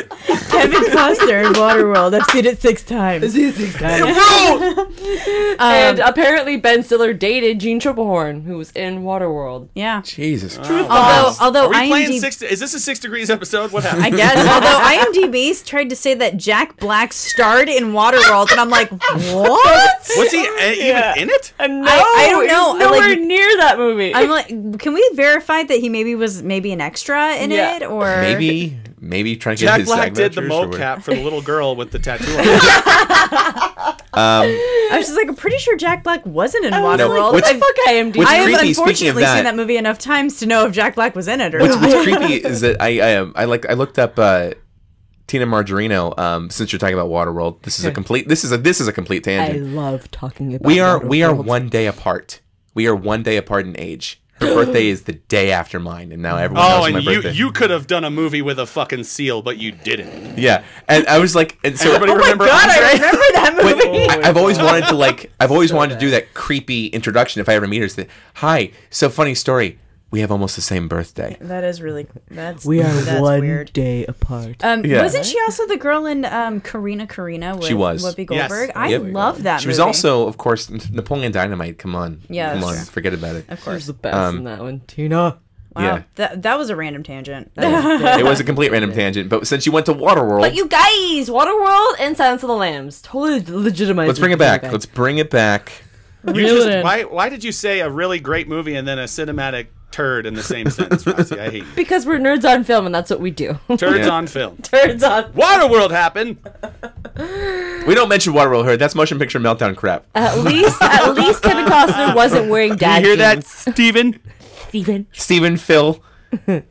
Kevin 0.71 0.91
Costner 0.91 1.45
in 1.45 1.53
Waterworld. 1.53 2.13
I've 2.19 2.25
seen 2.27 2.45
it 2.45 2.61
six 2.61 2.83
times. 2.83 3.33
Six 3.33 3.73
times. 3.75 4.15
Whoa! 4.17 5.55
and 5.59 5.99
apparently 5.99 6.57
Ben 6.57 6.83
Stiller 6.83 7.13
dated 7.13 7.59
Jeanne 7.59 7.79
Tripplehorn, 7.79 8.43
who 8.43 8.57
was 8.57 8.71
in 8.71 9.03
Waterworld. 9.03 9.69
Yeah. 9.75 10.01
Jesus. 10.03 10.57
Although, 10.57 11.33
although 11.41 11.65
Are 11.65 11.81
we 11.81 11.87
playing 11.87 12.19
six? 12.19 12.41
Is 12.41 12.59
this 12.59 12.73
a 12.73 12.79
six 12.79 12.99
degrees 12.99 13.29
episode? 13.29 13.71
What 13.71 13.83
happened? 13.83 14.03
I 14.05 14.09
guess. 14.09 14.37
Although 14.37 15.11
IMDb's 15.29 15.61
tried 15.63 15.89
to 15.89 15.95
say 15.95 16.13
that 16.15 16.37
Jack 16.37 16.77
Black 16.77 17.13
starred 17.13 17.69
in 17.69 17.93
Waterworld, 17.93 18.51
and 18.51 18.59
I'm 18.59 18.69
like, 18.69 18.89
what? 18.91 20.09
Was 20.17 20.31
he 20.31 20.47
uh, 20.47 20.71
even 20.71 21.23
in 21.23 21.29
it? 21.29 21.53
No, 21.59 21.83
I 21.87 22.27
don't 22.29 22.47
know. 22.47 22.75
I, 22.75 22.79
Nowhere 22.79 23.09
like- 23.09 23.19
near 23.19 23.57
that 23.57 23.77
movie. 23.77 24.13
I'm 24.13 24.29
like, 24.29 24.47
can 24.79 24.93
we 24.93 25.09
verify 25.13 25.63
that 25.63 25.79
he 25.79 25.89
maybe 25.89 26.15
was 26.15 26.43
maybe 26.43 26.71
an 26.71 26.81
extra 26.81 27.35
in 27.35 27.51
Yeah. 27.51 27.77
it, 27.77 27.83
or 27.83 28.21
Maybe, 28.21 28.77
maybe 29.03 29.35
trying 29.35 29.57
to 29.57 29.61
get 29.65 29.67
Jack 29.71 29.79
his 29.81 29.87
Black 29.89 30.13
did 30.13 30.33
the 30.33 30.41
SAG 30.41 30.49
vouchers 30.49 30.75
mocap 30.79 31.03
for 31.03 31.13
the 31.13 31.21
little 31.21 31.41
girl 31.41 31.75
with 31.75 31.91
the 31.91 31.99
tattoo. 31.99 32.31
on 32.31 32.37
her. 32.45 33.99
I 34.15 34.95
was 34.97 35.07
just 35.07 35.17
like, 35.17 35.27
I'm 35.27 35.35
pretty 35.35 35.57
sure 35.57 35.75
Jack 35.77 36.03
Black 36.03 36.25
wasn't 36.25 36.65
in 36.65 36.71
was 36.73 36.81
like, 36.81 36.99
Waterworld. 36.99 37.33
what's- 37.33 37.49
I've- 37.49 37.59
fuck 37.59 37.75
IMDb. 37.87 38.17
what's 38.17 38.31
I 38.31 38.35
have 38.35 38.45
creepy, 38.47 38.67
unfortunately 38.69 39.23
that- 39.23 39.35
seen 39.35 39.43
that 39.45 39.55
movie 39.55 39.77
enough 39.77 39.97
times 39.99 40.39
to 40.39 40.45
know 40.45 40.65
if 40.67 40.73
Jack 40.73 40.95
Black 40.95 41.15
was 41.15 41.27
in 41.27 41.41
it 41.41 41.53
or 41.55 41.59
What's, 41.59 41.75
not. 41.75 41.87
what's 41.89 42.03
creepy 42.03 42.33
is 42.45 42.61
that 42.61 42.81
I 42.81 42.99
I, 42.99 43.15
um, 43.17 43.33
I 43.35 43.45
like 43.45 43.65
I 43.69 43.73
looked 43.73 43.97
up 43.99 44.17
uh, 44.19 44.51
Tina 45.27 45.45
Majorino. 45.45 46.17
Um, 46.19 46.49
since 46.49 46.71
you're 46.71 46.79
talking 46.79 46.93
about 46.95 47.09
Waterworld, 47.09 47.63
this 47.63 47.79
is 47.79 47.85
a 47.85 47.91
complete. 47.91 48.27
This 48.27 48.43
is 48.43 48.51
a 48.51 48.57
this 48.57 48.79
is 48.81 48.87
a 48.87 48.93
complete 48.93 49.23
tangent. 49.23 49.49
I 49.49 49.53
tangent. 49.59 49.75
love 49.75 50.11
talking 50.11 50.53
about. 50.55 50.67
we 50.67 50.79
are 50.79 50.99
we 51.05 51.23
are 51.23 51.33
one 51.33 51.69
day 51.69 51.87
apart. 51.87 52.41
We 52.75 52.87
are 52.87 52.95
one 52.95 53.23
day 53.23 53.37
apart 53.37 53.65
in 53.65 53.79
age. 53.79 54.21
Her 54.47 54.53
birthday 54.65 54.87
is 54.87 55.03
the 55.03 55.13
day 55.13 55.51
after 55.51 55.79
mine, 55.79 56.11
and 56.11 56.21
now 56.21 56.37
everyone 56.37 56.65
Oh, 56.65 56.69
knows 56.69 56.91
my 56.91 56.91
birthday. 56.91 56.95
Oh, 56.95 56.97
and 56.97 57.05
you 57.05 57.21
birthday. 57.21 57.37
you 57.37 57.51
could 57.51 57.69
have 57.69 57.87
done 57.87 58.03
a 58.03 58.09
movie 58.09 58.41
with 58.41 58.59
a 58.59 58.65
fucking 58.65 59.03
seal, 59.05 59.41
but 59.41 59.57
you 59.57 59.71
didn't. 59.71 60.37
yeah, 60.37 60.63
and 60.87 61.05
I 61.07 61.19
was 61.19 61.35
like, 61.35 61.57
and 61.63 61.77
so 61.77 61.89
oh 61.91 61.95
Everybody 61.95 62.19
remember 62.19 62.43
My 62.45 62.49
God, 62.49 62.69
Andre? 62.69 62.83
I 62.85 62.93
remember 62.93 63.17
that 63.33 63.53
movie. 63.63 63.89
When- 64.07 64.25
I, 64.25 64.29
I've 64.29 64.37
always 64.37 64.57
wanted 64.57 64.85
to 64.87 64.95
like 64.95 65.31
I've 65.39 65.51
always 65.51 65.71
wanted 65.73 65.95
to 65.95 65.99
do 65.99 66.09
that 66.11 66.33
creepy 66.33 66.87
introduction 66.87 67.41
if 67.41 67.49
I 67.49 67.55
ever 67.55 67.67
meet 67.67 67.81
her. 67.81 67.87
Say, 67.87 68.07
Hi, 68.35 68.71
so 68.89 69.09
funny 69.09 69.35
story. 69.35 69.79
We 70.13 70.19
have 70.19 70.31
almost 70.31 70.55
the 70.55 70.61
same 70.61 70.87
birthday. 70.87 71.37
That 71.41 71.63
is 71.63 71.81
really 71.81 72.05
that's 72.29 72.63
We 72.63 72.81
are 72.81 72.83
that's 72.83 73.19
one 73.19 73.39
weird. 73.39 73.73
day 73.73 74.05
apart. 74.05 74.63
Um, 74.63 74.85
Yeah. 74.85 75.01
Wasn't 75.01 75.25
she 75.25 75.39
also 75.39 75.65
the 75.65 75.75
girl 75.75 76.05
in 76.05 76.23
um, 76.23 76.61
Corrina 76.61 77.07
Corrina 77.07 77.55
with 77.55 77.65
She 77.65 77.73
was. 77.73 78.03
Whoopi 78.05 78.29
Yes. 78.29 78.47
Goldberg? 78.47 78.71
I 78.75 78.89
Yep. 78.89 79.01
love 79.07 79.41
that 79.41 79.61
She 79.61 79.67
was 79.67 79.79
also, 79.79 80.27
of 80.27 80.37
course, 80.37 80.69
Napoleon 80.91 81.31
Dynamite. 81.31 81.79
Come 81.79 81.95
on, 81.95 82.21
Yeah, 82.29 82.53
come 82.53 82.63
on, 82.63 82.75
true. 82.75 82.83
forget 82.85 83.15
about 83.15 83.37
it. 83.37 83.45
of 83.49 83.57
Who's 83.57 83.63
course. 83.65 83.85
the 83.87 83.93
best 83.93 84.15
Um, 84.15 84.37
in 84.37 84.43
that 84.43 84.59
one? 84.59 84.81
Tina. 84.85 85.37
Wow, 85.75 85.81
Yeah. 85.81 86.01
that, 86.17 86.43
that 86.43 86.59
was 86.59 86.69
a 86.69 86.75
random 86.75 87.01
tangent. 87.01 87.49
It 87.57 88.23
was 88.23 88.39
a 88.39 88.43
complete 88.43 88.71
random 88.71 88.93
tangent, 88.93 89.29
but 89.29 89.47
since 89.47 89.65
you 89.65 89.71
went 89.71 89.87
to 89.87 89.93
Waterworld, 89.95 90.41
But 90.41 90.53
you 90.53 90.67
guys, 90.67 91.27
Waterworld 91.27 91.93
and 91.99 92.15
Silence 92.15 92.43
of 92.43 92.49
the 92.49 92.55
Lambs, 92.55 93.01
totally 93.01 93.41
legitimized. 93.41 94.09
let's 94.09 94.19
bring 94.19 94.31
it 94.31 94.37
back. 94.37 94.61
Let's 94.71 94.85
bring 94.85 95.17
it 95.17 95.31
back. 95.31 95.71
You 96.27 96.33
just- 96.45 96.83
why 96.83 97.01
why 97.01 97.29
did 97.29 97.43
you 97.43 97.51
say 97.51 97.79
a 97.79 97.89
really 97.89 98.19
great 98.19 98.47
movie 98.47 98.75
and 98.75 98.87
then 98.87 98.99
a 98.99 99.05
cinematic 99.05 99.65
turd 99.93 100.25
in 100.25 100.33
the 100.33 100.43
same 100.43 100.69
sentence, 100.69 101.05
Roxy? 101.07 101.39
I 101.39 101.49
hate 101.49 101.63
you. 101.63 101.69
because 101.75 102.05
we're 102.05 102.19
nerds 102.19 102.43
on 102.49 102.63
film, 102.63 102.85
and 102.85 102.93
that's 102.93 103.09
what 103.09 103.19
we 103.21 103.31
do. 103.31 103.57
turds 103.77 104.05
Yeah. 104.05 104.09
on 104.09 104.27
film. 104.27 104.57
nerds 104.61 105.07
on. 105.07 105.31
Waterworld 105.33 105.91
happened. 105.91 106.37
We 107.87 107.95
don't 107.95 108.09
mention 108.09 108.33
Waterworld 108.33 108.65
here. 108.65 108.75
That's 108.77 108.95
motion 108.95 109.19
picture 109.19 109.39
meltdown 109.39 109.75
crap. 109.77 110.05
At 110.15 110.39
least, 110.39 110.81
at 110.81 111.13
least 111.13 111.43
Kevin 111.43 111.65
Costner 111.65 112.15
wasn't 112.15 112.49
wearing 112.49 112.75
dad 112.75 113.01
you 113.03 113.09
hear 113.09 113.17
that, 113.17 113.35
jeans. 113.35 113.47
Steven? 113.47 114.19
Steven. 114.69 115.07
Steven, 115.13 115.57
Phil, 115.57 116.03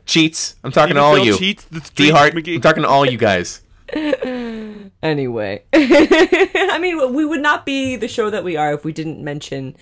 cheats. 0.05 0.55
I'm 0.63 0.71
talking 0.71 0.95
to 0.95 1.01
all 1.01 1.15
Phil 1.15 1.25
you. 1.25 1.37
Cheats, 1.37 1.63
the 1.65 1.79
D 1.79 1.85
Street 1.85 2.09
Hart. 2.11 2.33
McGee. 2.33 2.55
I'm 2.55 2.61
talking 2.61 2.83
to 2.83 2.89
all 2.89 3.05
you 3.05 3.17
guys. 3.17 3.61
Anyway, 5.01 5.63
I 5.73 6.77
mean, 6.81 7.13
we 7.13 7.25
would 7.25 7.41
not 7.41 7.65
be 7.65 7.95
the 7.95 8.07
show 8.07 8.29
that 8.29 8.43
we 8.43 8.55
are 8.57 8.73
if 8.73 8.85
we 8.85 8.93
didn't 8.93 9.23
mention 9.23 9.75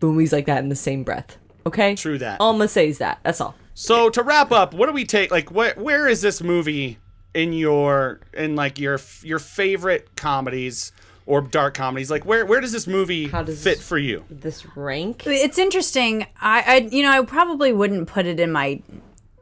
movies 0.00 0.32
like 0.32 0.46
that 0.46 0.58
in 0.62 0.68
the 0.68 0.76
same 0.76 1.02
breath. 1.04 1.36
Okay. 1.68 1.94
True 1.94 2.18
that. 2.18 2.40
All 2.40 2.50
I'm 2.50 2.56
gonna 2.58 2.68
say 2.68 2.88
is 2.88 2.98
that. 2.98 3.20
That's 3.22 3.40
all. 3.40 3.54
So 3.74 4.10
to 4.10 4.22
wrap 4.22 4.50
up, 4.52 4.74
what 4.74 4.86
do 4.86 4.92
we 4.92 5.04
take? 5.04 5.30
Like, 5.30 5.50
where 5.50 5.74
where 5.76 6.08
is 6.08 6.20
this 6.20 6.42
movie 6.42 6.98
in 7.34 7.52
your 7.52 8.20
in 8.34 8.56
like 8.56 8.78
your 8.78 8.98
your 9.22 9.38
favorite 9.38 10.16
comedies 10.16 10.92
or 11.26 11.40
dark 11.40 11.74
comedies? 11.74 12.10
Like, 12.10 12.24
where 12.26 12.44
where 12.44 12.60
does 12.60 12.72
this 12.72 12.86
movie 12.86 13.28
How 13.28 13.42
does- 13.42 13.62
fit 13.62 13.78
for 13.78 13.96
you? 13.98 14.24
This 14.30 14.66
rank. 14.76 15.24
It's 15.26 15.58
interesting. 15.58 16.26
I, 16.40 16.62
I, 16.66 16.76
you 16.90 17.02
know, 17.02 17.10
I 17.10 17.24
probably 17.24 17.72
wouldn't 17.72 18.08
put 18.08 18.26
it 18.26 18.40
in 18.40 18.50
my. 18.50 18.82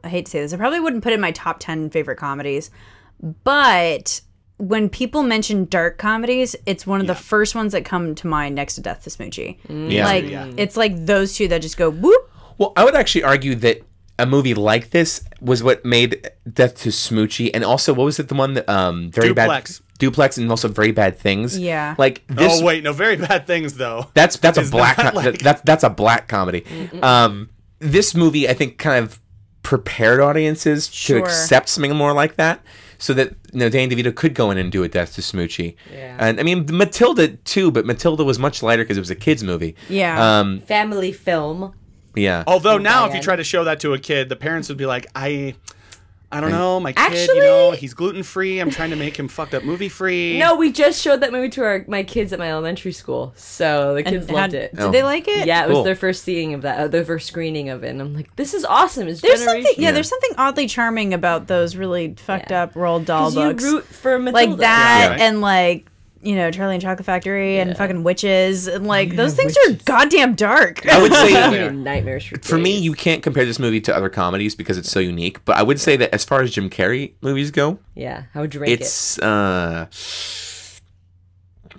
I 0.03 0.09
hate 0.09 0.25
to 0.25 0.31
say 0.31 0.39
this. 0.41 0.53
I 0.53 0.57
probably 0.57 0.79
wouldn't 0.79 1.03
put 1.03 1.11
it 1.13 1.15
in 1.15 1.21
my 1.21 1.31
top 1.31 1.59
ten 1.59 1.89
favorite 1.89 2.17
comedies, 2.17 2.69
but 3.43 4.21
when 4.57 4.89
people 4.89 5.23
mention 5.23 5.65
dark 5.65 5.97
comedies, 5.97 6.55
it's 6.65 6.85
one 6.87 6.99
of 7.01 7.07
the 7.07 7.15
first 7.15 7.53
ones 7.55 7.71
that 7.73 7.85
come 7.85 8.15
to 8.15 8.27
mind 8.27 8.55
next 8.55 8.75
to 8.75 8.81
Death 8.81 9.03
to 9.03 9.09
Smoochy. 9.09 9.57
Yeah. 9.69 10.05
Like 10.05 10.25
Yeah. 10.29 10.51
it's 10.57 10.75
like 10.75 11.05
those 11.05 11.35
two 11.35 11.47
that 11.49 11.61
just 11.61 11.77
go 11.77 11.89
whoop. 11.91 12.29
Well, 12.57 12.73
I 12.75 12.83
would 12.83 12.95
actually 12.95 13.23
argue 13.23 13.53
that 13.55 13.81
a 14.19 14.25
movie 14.25 14.55
like 14.55 14.89
this 14.89 15.23
was 15.41 15.61
what 15.61 15.85
made 15.85 16.31
Death 16.51 16.81
to 16.81 16.89
Smoochy, 16.89 17.51
and 17.53 17.63
also 17.63 17.93
what 17.93 18.05
was 18.05 18.17
it? 18.17 18.29
The 18.29 18.33
one 18.35 18.53
that 18.55 18.67
um 18.67 19.11
very 19.11 19.27
Duplex. 19.29 19.79
bad 19.79 19.87
Duplex, 19.99 20.37
and 20.39 20.49
also 20.49 20.67
very 20.67 20.91
bad 20.91 21.17
things. 21.19 21.57
Yeah. 21.59 21.93
like 21.99 22.23
this. 22.27 22.59
oh 22.59 22.65
wait, 22.65 22.83
no, 22.83 22.93
very 22.93 23.15
bad 23.15 23.45
things 23.45 23.75
though. 23.75 24.07
That's 24.15 24.37
that's 24.37 24.57
a 24.57 24.63
black 24.63 24.97
not 24.97 25.13
co- 25.13 25.19
like- 25.19 25.37
that's 25.39 25.61
that's 25.61 25.83
a 25.83 25.89
black 25.91 26.27
comedy. 26.27 26.65
Um, 27.03 27.49
this 27.77 28.15
movie 28.15 28.49
I 28.49 28.53
think 28.55 28.79
kind 28.79 29.03
of 29.05 29.19
prepared 29.61 30.19
audiences 30.19 30.89
Sure. 30.91 31.19
to 31.19 31.23
accept 31.23 31.69
something 31.69 31.95
more 31.95 32.13
like 32.13 32.37
that, 32.37 32.61
so 32.97 33.13
that 33.13 33.29
you 33.51 33.59
know 33.59 33.69
Danny 33.69 33.95
DeVito 33.95 34.15
could 34.15 34.33
go 34.33 34.51
in 34.51 34.57
and 34.57 34.71
do 34.71 34.83
a 34.83 34.87
Death 34.87 35.15
to 35.15 35.21
Smoochy. 35.21 35.75
Yeah. 35.91 36.17
And 36.19 36.39
I 36.39 36.43
mean 36.43 36.65
Matilda 36.69 37.29
too, 37.29 37.71
but 37.71 37.85
Matilda 37.85 38.23
was 38.23 38.39
much 38.39 38.63
lighter 38.63 38.83
because 38.83 38.97
it 38.97 39.01
was 39.01 39.09
a 39.09 39.15
kids 39.15 39.43
movie. 39.43 39.75
Yeah. 39.89 40.39
Um. 40.39 40.61
Family 40.61 41.11
film. 41.11 41.73
Yeah. 42.15 42.43
Although 42.47 42.77
now, 42.77 43.07
if 43.07 43.13
you 43.13 43.21
try 43.21 43.35
to 43.35 43.43
show 43.43 43.63
that 43.63 43.79
to 43.81 43.93
a 43.93 43.99
kid, 43.99 44.29
the 44.29 44.35
parents 44.35 44.69
would 44.69 44.77
be 44.77 44.85
like, 44.85 45.07
I. 45.15 45.55
I 46.29 46.41
don't 46.41 46.51
know, 46.51 46.79
my 46.81 46.91
kid, 46.91 47.29
you 47.29 47.39
know, 47.39 47.71
he's 47.71 47.93
gluten 47.93 48.21
free. 48.21 48.59
I'm 48.59 48.69
trying 48.69 48.89
to 48.89 48.97
make 48.97 49.17
him 49.17 49.29
fucked 49.29 49.53
up 49.53 49.63
movie 49.63 49.87
free. 49.87 50.37
No, 50.47 50.57
we 50.57 50.73
just 50.73 51.01
showed 51.01 51.21
that 51.21 51.31
movie 51.31 51.47
to 51.49 51.63
our 51.63 51.85
my 51.87 52.03
kids 52.03 52.33
at 52.33 52.39
my 52.39 52.51
elementary 52.51 52.91
school, 52.91 53.33
so 53.37 53.93
the 53.93 54.03
kids 54.03 54.25
And 54.27 54.35
loved 54.35 54.51
had- 54.53 54.61
it. 54.63 54.75
Did 54.75 54.91
they 54.91 55.03
like 55.03 55.27
it? 55.29 55.47
Yeah, 55.47 55.63
it 55.65 55.69
was 55.69 55.85
their 55.85 55.95
first 55.95 56.23
seeing 56.23 56.53
of 56.53 56.63
that, 56.63 56.79
uh, 56.79 56.87
their 56.89 57.05
first 57.05 57.27
screening 57.27 57.69
of 57.69 57.83
it, 57.85 57.89
and 57.91 58.01
I'm 58.01 58.13
like, 58.13 58.35
this 58.35 58.53
is 58.53 58.65
awesome. 58.65 59.07
It's 59.07 59.21
There's 59.21 59.41
something, 59.43 59.63
yeah, 59.77 59.83
Yeah. 59.87 59.91
There's 59.93 60.09
something 60.09 60.31
oddly 60.37 60.67
charming 60.67 61.13
about 61.13 61.47
those 61.47 61.77
really 61.77 62.13
fucked 62.17 62.51
Yeah. 62.51 62.63
up 62.63 62.73
Roald 62.73 63.05
Dahl 63.05 63.31
you 63.31 63.51
root 63.53 63.85
for 63.85 64.19
Matilda. 64.19 64.49
like 64.51 64.59
that, 64.59 65.15
Yeah. 65.17 65.25
and 65.27 65.39
like 65.39 65.85
you 66.27 66.35
know 66.35 66.51
Charlie 66.51 66.75
and 66.75 66.81
Chocolate 66.81 67.05
Factory 67.05 67.57
and 67.59 67.75
fucking 67.77 68.03
witches, 68.03 68.67
and 68.67 68.85
like 68.85 69.15
those 69.15 69.33
things 69.33 69.55
witches. 69.65 69.81
are 69.81 69.83
goddamn 69.85 70.35
dark. 70.35 70.85
I 70.85 71.01
would 71.01 71.13
say 71.13 71.49
Give 71.51 71.73
nightmares 71.73 72.25
for, 72.25 72.37
for 72.39 72.57
me, 72.57 72.77
you 72.77 72.93
can't 72.93 73.23
compare 73.23 73.45
this 73.45 73.59
movie 73.59 73.79
to 73.81 73.95
other 73.95 74.09
comedies 74.09 74.53
because 74.53 74.77
it's 74.77 74.91
so 74.91 74.99
unique. 74.99 75.43
But 75.45 75.55
I 75.55 75.63
would 75.63 75.79
say 75.79 75.95
that 75.97 76.13
as 76.13 76.25
far 76.25 76.41
as 76.41 76.51
Jim 76.51 76.69
Carrey 76.69 77.13
movies 77.21 77.49
go, 77.51 77.79
yeah. 77.95 78.23
How 78.33 78.41
would 78.41 78.53
you 78.53 78.59
rank 78.59 78.73
it 78.73 78.81
it's 78.81 79.17
uh 79.19 79.87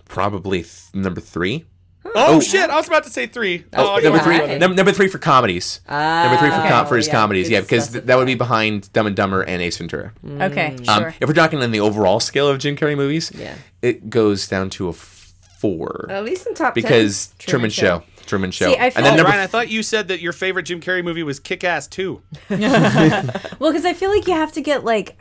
probably 0.06 0.62
th- 0.62 0.94
number 0.94 1.20
three. 1.20 1.66
Oh, 2.14 2.40
shit! 2.40 2.70
I 2.70 2.76
was 2.76 2.86
about 2.88 3.04
to 3.04 3.10
say 3.10 3.26
three. 3.26 3.64
Oh, 3.72 3.96
you 3.98 4.04
number 4.04 4.18
were 4.18 4.24
three. 4.24 4.38
right. 4.38 4.58
Number, 4.58 4.74
number 4.76 4.92
three 4.92 5.08
for 5.08 5.18
comedies. 5.18 5.80
number 5.88 6.36
three 6.38 6.50
for, 6.50 6.68
com- 6.68 6.86
for 6.86 6.96
his 6.96 7.06
yeah, 7.06 7.12
comedies. 7.12 7.50
Yeah, 7.50 7.60
because 7.60 7.90
th- 7.92 8.04
that 8.04 8.16
would 8.16 8.26
be 8.26 8.34
behind 8.34 8.92
Dumb 8.92 9.06
and 9.06 9.16
Dumber 9.16 9.42
and 9.42 9.60
Ace 9.62 9.76
Ventura. 9.78 10.12
Okay, 10.26 10.76
Um, 10.88 11.00
sure. 11.02 11.14
if 11.20 11.28
we're 11.28 11.34
talking 11.34 11.62
on 11.62 11.70
the 11.70 11.80
overall 11.80 12.20
scale 12.20 12.48
of 12.48 12.58
Jim 12.58 12.76
Carrey 12.76 12.96
movies, 12.96 13.30
Yeah. 13.34 13.54
it 13.82 14.10
goes 14.10 14.48
down 14.48 14.70
to 14.70 14.88
a 14.88 14.92
four 14.92 16.06
At 16.10 16.24
least 16.24 16.46
in 16.46 16.54
top 16.54 16.74
10. 16.74 16.82
because 16.82 17.34
Truman, 17.38 17.70
Show. 17.70 18.02
Truman 18.26 18.50
Show. 18.50 18.72
See, 18.72 18.78
I 18.78 18.90
feel- 18.90 18.98
and 18.98 19.06
then 19.06 19.12
Oh, 19.14 19.16
number 19.16 19.30
Ryan, 19.30 19.42
I 19.42 19.46
thought 19.46 19.68
you 19.68 19.82
said 19.82 20.08
that 20.08 20.20
your 20.20 20.32
favorite 20.32 20.64
Jim 20.64 20.80
Carrey 20.80 21.02
movie 21.02 21.22
was 21.22 21.40
Kick 21.40 21.64
Ass 21.64 21.88
2. 21.88 22.20
Well, 22.50 23.72
because 23.72 23.84
I 23.84 23.92
feel 23.94 24.10
like 24.10 24.26
you 24.28 24.34
have 24.34 24.52
to 24.52 24.60
get 24.60 24.84
like 24.84 25.16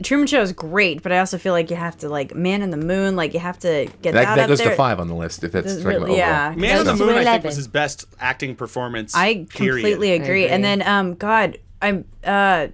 uh, 0.00 0.02
Truman 0.04 0.26
Show 0.26 0.42
is 0.42 0.52
great, 0.52 1.02
but 1.02 1.12
I 1.12 1.18
also 1.18 1.38
feel 1.38 1.52
like 1.52 1.70
you 1.70 1.76
have 1.76 1.96
to 1.98 2.08
like 2.08 2.34
Man 2.34 2.62
in 2.62 2.70
the 2.70 2.76
Moon, 2.76 3.16
like 3.16 3.34
you 3.34 3.40
have 3.40 3.58
to 3.60 3.88
get 4.02 4.12
that, 4.12 4.24
that, 4.24 4.34
that 4.36 4.38
up 4.44 4.48
goes 4.48 4.58
there. 4.58 4.70
to 4.70 4.76
five 4.76 5.00
on 5.00 5.08
the 5.08 5.14
list 5.14 5.42
if 5.44 5.52
that's 5.52 5.66
Does 5.66 5.82
talking 5.82 5.88
really- 6.00 6.10
about 6.12 6.16
yeah. 6.18 6.46
overall. 6.50 6.60
Man 6.60 6.70
in 6.78 6.84
the 6.84 6.90
Goes 6.92 6.98
to 7.00 7.06
Moon, 7.06 7.16
I 7.18 7.24
think, 7.32 7.44
was 7.44 7.56
his 7.56 7.68
best 7.68 8.04
acting 8.20 8.54
performance. 8.56 9.14
I 9.14 9.34
completely 9.50 10.12
agree. 10.12 10.44
agree. 10.44 10.48
And 10.48 10.62
then, 10.64 10.82
um, 10.86 11.14
God, 11.14 11.58
I'm 11.80 12.04
uh, 12.24 12.68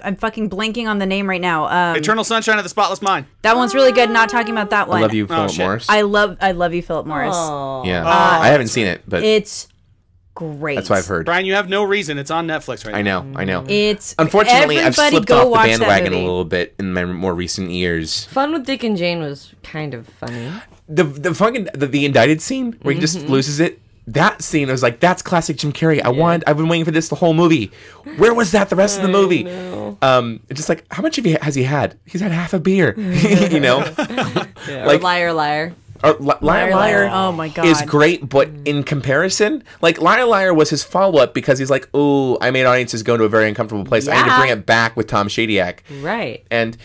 I'm 0.00 0.16
fucking 0.16 0.50
blanking 0.50 0.86
on 0.86 0.98
the 0.98 1.06
name 1.06 1.28
right 1.28 1.40
now. 1.40 1.66
Um, 1.92 1.96
Eternal 1.96 2.24
Sunshine 2.24 2.58
of 2.58 2.64
the 2.64 2.68
Spotless 2.68 3.00
Mind. 3.00 3.26
that 3.42 3.56
one's 3.56 3.74
really 3.74 3.92
good. 3.92 4.10
Not 4.10 4.28
talking 4.28 4.50
about 4.52 4.70
that 4.70 4.86
one. 4.88 4.98
I 4.98 5.02
love 5.02 5.14
you, 5.14 5.26
Philip 5.26 5.50
shit. 5.50 5.60
Morris. 5.60 5.86
I 5.88 6.02
love, 6.02 6.36
I 6.42 6.52
love 6.52 6.74
you, 6.74 6.82
Philip 6.82 7.06
Morris. 7.06 7.34
yeah, 7.88 8.02
I 8.06 8.48
haven't 8.48 8.68
seen 8.68 8.86
it, 8.86 9.02
but 9.08 9.22
It's 9.22 9.68
great. 10.34 10.74
that's 10.76 10.90
what 10.90 10.98
I've 10.98 11.06
heard. 11.06 11.26
Brian, 11.26 11.46
you 11.46 11.54
have 11.54 11.68
no 11.68 11.84
reason. 11.84 12.18
It's 12.18 12.30
on 12.30 12.46
Netflix 12.46 12.84
right 12.84 12.94
I 12.94 13.02
now. 13.02 13.20
I 13.20 13.22
know, 13.24 13.38
I 13.40 13.44
know. 13.44 13.64
It's 13.68 14.14
Unfortunately, 14.18 14.78
I've 14.80 14.94
slipped 14.94 15.30
off 15.30 15.44
the 15.48 15.54
bandwagon 15.54 16.12
a 16.12 16.18
little 16.18 16.44
bit 16.44 16.74
in 16.78 16.92
my 16.92 17.04
more 17.04 17.34
recent 17.34 17.70
years. 17.70 18.24
Fun 18.26 18.52
with 18.52 18.66
Dick 18.66 18.82
and 18.84 18.96
Jane 18.96 19.20
was 19.20 19.54
kind 19.62 19.94
of 19.94 20.06
funny. 20.08 20.52
The 20.88 21.04
the 21.04 21.34
fucking 21.34 21.68
the, 21.74 21.86
the 21.86 22.04
indicted 22.04 22.42
scene 22.42 22.72
where 22.82 22.94
he 22.94 23.00
just 23.00 23.18
Mm-hmm. 23.18 23.28
loses 23.32 23.60
it. 23.60 23.80
That 24.06 24.42
scene 24.42 24.68
I 24.68 24.72
was 24.72 24.82
like, 24.82 25.00
that's 25.00 25.22
classic 25.22 25.56
Jim 25.56 25.72
Carrey. 25.72 26.02
I 26.04 26.10
want. 26.10 26.44
I've 26.46 26.58
been 26.58 26.68
waiting 26.68 26.84
for 26.84 26.90
this 26.90 27.08
the 27.08 27.14
whole 27.14 27.32
movie. 27.32 27.70
Where 28.18 28.34
was 28.34 28.52
that 28.52 28.68
the 28.68 28.76
rest 28.76 28.98
of 28.98 29.02
the 29.02 29.08
movie? 29.08 29.48
Um, 30.02 30.40
just 30.52 30.68
like, 30.68 30.84
how 30.92 31.02
much 31.02 31.16
of 31.16 31.24
he 31.24 31.38
has 31.40 31.54
he 31.54 31.62
had? 31.62 31.98
He's 32.04 32.20
had 32.20 32.30
half 32.30 32.52
a 32.52 32.58
beer. 32.58 32.94
you 33.00 33.60
know, 33.60 33.78
Like, 34.68 35.02
liar, 35.02 35.32
liar. 35.32 35.72
Or 36.04 36.14
Liar 36.18 36.38
Liar, 36.42 36.70
Liar. 36.70 37.10
Oh 37.12 37.32
my 37.32 37.48
god. 37.48 37.66
is 37.66 37.80
great, 37.82 38.28
but 38.28 38.48
hmm. 38.48 38.62
in 38.64 38.82
comparison, 38.84 39.64
like 39.80 40.00
Liar 40.00 40.24
Liar 40.26 40.52
was 40.54 40.70
his 40.70 40.84
follow 40.84 41.20
up 41.20 41.34
because 41.34 41.58
he's 41.58 41.70
like, 41.70 41.88
oh, 41.94 42.38
I 42.40 42.50
made 42.50 42.66
audiences 42.66 43.02
go 43.02 43.14
into 43.14 43.24
a 43.24 43.28
very 43.28 43.48
uncomfortable 43.48 43.84
place. 43.84 44.06
I 44.08 44.16
need 44.16 44.24
to 44.24 44.26
Yeah. 44.26 44.38
bring 44.38 44.50
it 44.50 44.66
back 44.66 44.96
with 44.96 45.06
Tom 45.06 45.28
Shadyac. 45.28 45.78
Right. 46.02 46.44
And 46.50 46.76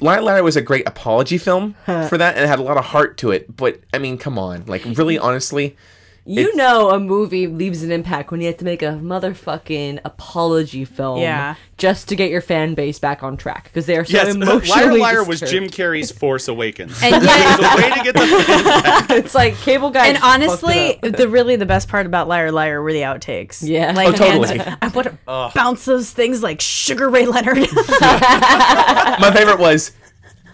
Liar 0.00 0.22
Liar 0.22 0.42
was 0.42 0.56
a 0.56 0.62
great 0.62 0.86
apology 0.88 1.38
film 1.38 1.74
for 1.84 2.16
that, 2.18 2.34
and 2.36 2.44
it 2.44 2.48
had 2.48 2.58
a 2.58 2.62
lot 2.62 2.76
of 2.76 2.86
heart 2.86 3.16
to 3.18 3.30
it. 3.30 3.54
But 3.54 3.80
I 3.92 3.98
mean, 3.98 4.18
come 4.18 4.38
on, 4.38 4.64
like 4.66 4.84
really, 4.84 5.18
honestly, 5.28 5.76
You 6.26 6.42
It's- 6.42 6.56
know 6.56 6.90
a 6.90 7.00
movie 7.00 7.46
leaves 7.46 7.82
an 7.82 7.90
impact 7.90 8.30
when 8.30 8.40
you 8.40 8.46
have 8.48 8.58
to 8.58 8.64
make 8.64 8.82
a 8.82 9.00
motherfucking 9.02 10.00
apology 10.04 10.84
film 10.84 11.20
Yeah. 11.20 11.54
just 11.78 12.08
to 12.08 12.14
get 12.16 12.30
your 12.30 12.42
fan 12.42 12.74
base 12.74 12.98
back 12.98 13.22
on 13.22 13.36
track 13.38 13.64
because 13.64 13.86
they 13.86 13.96
are 13.96 14.04
so 14.04 14.12
Yes, 14.12 14.34
emotionally 14.34 15.00
Liar 15.00 15.14
Liar 15.20 15.24
was. 15.24 15.40
Jim 15.40 15.64
Carrey's 15.68 16.10
Force 16.12 16.46
Awakens. 16.46 17.02
And 17.02 17.14
it 17.16 17.22
yet, 17.22 17.58
was 17.58 17.66
a 17.72 17.76
way 17.82 17.90
to 17.90 18.02
get 18.04 18.14
the 18.14 19.14
it's 19.16 19.34
like 19.34 19.56
cable 19.62 19.90
guy 19.90 20.08
and 20.08 20.18
honestly, 20.22 20.98
it 21.02 21.04
up. 21.04 21.16
the 21.16 21.26
really 21.28 21.56
the 21.56 21.66
best 21.66 21.88
part 21.88 22.04
about 22.06 22.28
Liar 22.28 22.52
Liar 22.52 22.82
were 22.82 22.92
the 22.92 23.00
outtakes. 23.00 23.60
Yeah. 23.66 23.92
like 23.92 24.08
Oh, 24.08 24.12
totally. 24.12 24.58
and 24.60 24.76
I 24.82 24.88
would 24.94 25.16
bounce 25.54 25.86
those 25.86 26.10
things 26.10 26.42
like 26.42 26.60
Sugar 26.60 27.08
Ray 27.08 27.24
Leonard. 27.26 27.56
my 27.72 29.30
favorite 29.34 29.58
was 29.58 29.92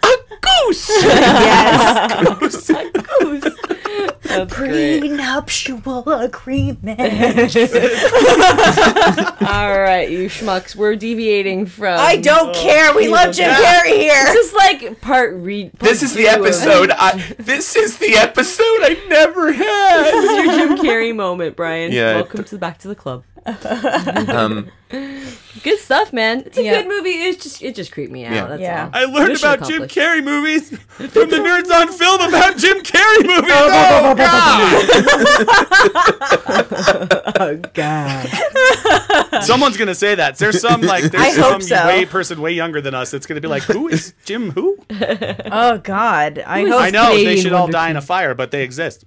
a 0.05 0.09
goose. 0.41 0.89
yes, 1.03 2.71
That's 4.37 4.55
great. 4.55 5.01
prenuptial 5.01 6.09
agreement. 6.09 7.01
All 9.41 9.81
right, 9.81 10.09
you 10.11 10.29
schmucks, 10.29 10.77
we're 10.77 10.97
deviating 10.97 11.67
from. 11.67 11.99
I 11.99 12.17
don't 12.17 12.55
oh, 12.55 12.61
care. 12.61 12.95
We 12.95 13.09
love 13.09 13.35
Jim 13.35 13.51
Carrey 13.51 13.97
here. 13.97 14.25
This 14.25 14.47
is 14.47 14.55
like 14.55 15.01
part 15.01 15.35
read. 15.35 15.73
this 15.75 16.03
is 16.03 16.15
the 16.15 16.27
episode. 16.29 16.91
I, 16.91 17.35
this 17.39 17.77
is 17.77 17.99
the 17.99 18.15
episode 18.15 18.63
I 18.63 18.97
never 19.09 19.53
had. 19.53 20.05
This 20.05 20.25
is 20.25 20.31
your 20.31 20.47
Jim 20.57 20.79
Carrey 20.79 21.15
moment, 21.15 21.57
Brian. 21.57 21.93
Yeah. 21.93 22.17
Welcome 22.17 22.45
to 22.45 22.51
the 22.51 22.59
back 22.59 22.79
to 22.79 22.89
the 22.89 22.95
club. 22.95 23.25
Um, 23.47 24.71
Good 25.63 25.79
stuff, 25.81 26.13
man. 26.13 26.43
It's 26.47 26.59
a 26.59 26.63
Yeah. 26.63 26.75
good 26.83 26.89
movie. 26.89 27.11
It's 27.11 27.43
just 27.43 27.63
it 27.63 27.75
just 27.75 27.91
creeped 27.93 28.13
me 28.13 28.25
out. 28.25 28.33
Yeah. 28.33 28.47
That's 28.47 28.61
Yeah. 28.61 28.85
all. 28.85 28.91
I 28.93 29.05
learned 29.07 29.29
Mission 29.31 29.53
about 29.55 29.69
Jim. 29.69 29.83
Carrey 29.85 30.23
movies 30.23 30.69
from 30.89 31.31
the 31.31 31.37
Nerds 31.39 31.71
on 31.73 31.89
Film 31.93 32.21
about 32.21 32.57
Jim 32.57 32.79
Carrey 32.83 33.27
movies. 33.27 33.53
Oh, 33.59 34.15
God! 34.15 34.77
Oh 37.39 37.57
God. 37.75 38.29
Someone's 39.45 39.77
gonna 39.77 39.95
say 39.95 40.15
that. 40.15 40.37
There's 40.39 40.61
some 40.61 40.81
like 40.83 41.05
there's 41.05 41.37
hope 41.37 41.63
some 41.63 41.63
so. 41.63 41.87
way 41.87 42.05
person 42.07 42.41
way 42.41 42.53
younger 42.53 42.81
than 42.81 42.95
us 42.95 43.11
that's 43.11 43.27
gonna 43.27 43.41
be 43.41 43.49
like, 43.49 43.63
who 43.65 43.89
is 43.89 44.15
Jim? 44.25 44.51
Who? 44.53 44.79
Oh 44.91 45.79
God, 45.79 46.43
I 46.47 46.61
is 46.61 46.71
hope. 46.71 46.81
I 46.83 46.91
know 46.91 47.15
they 47.15 47.37
should 47.41 47.53
all 47.53 47.69
die 47.69 47.91
in 47.91 47.97
a 47.97 48.03
fire, 48.03 48.35
but 48.35 48.51
they 48.51 48.63
exist. 48.63 49.05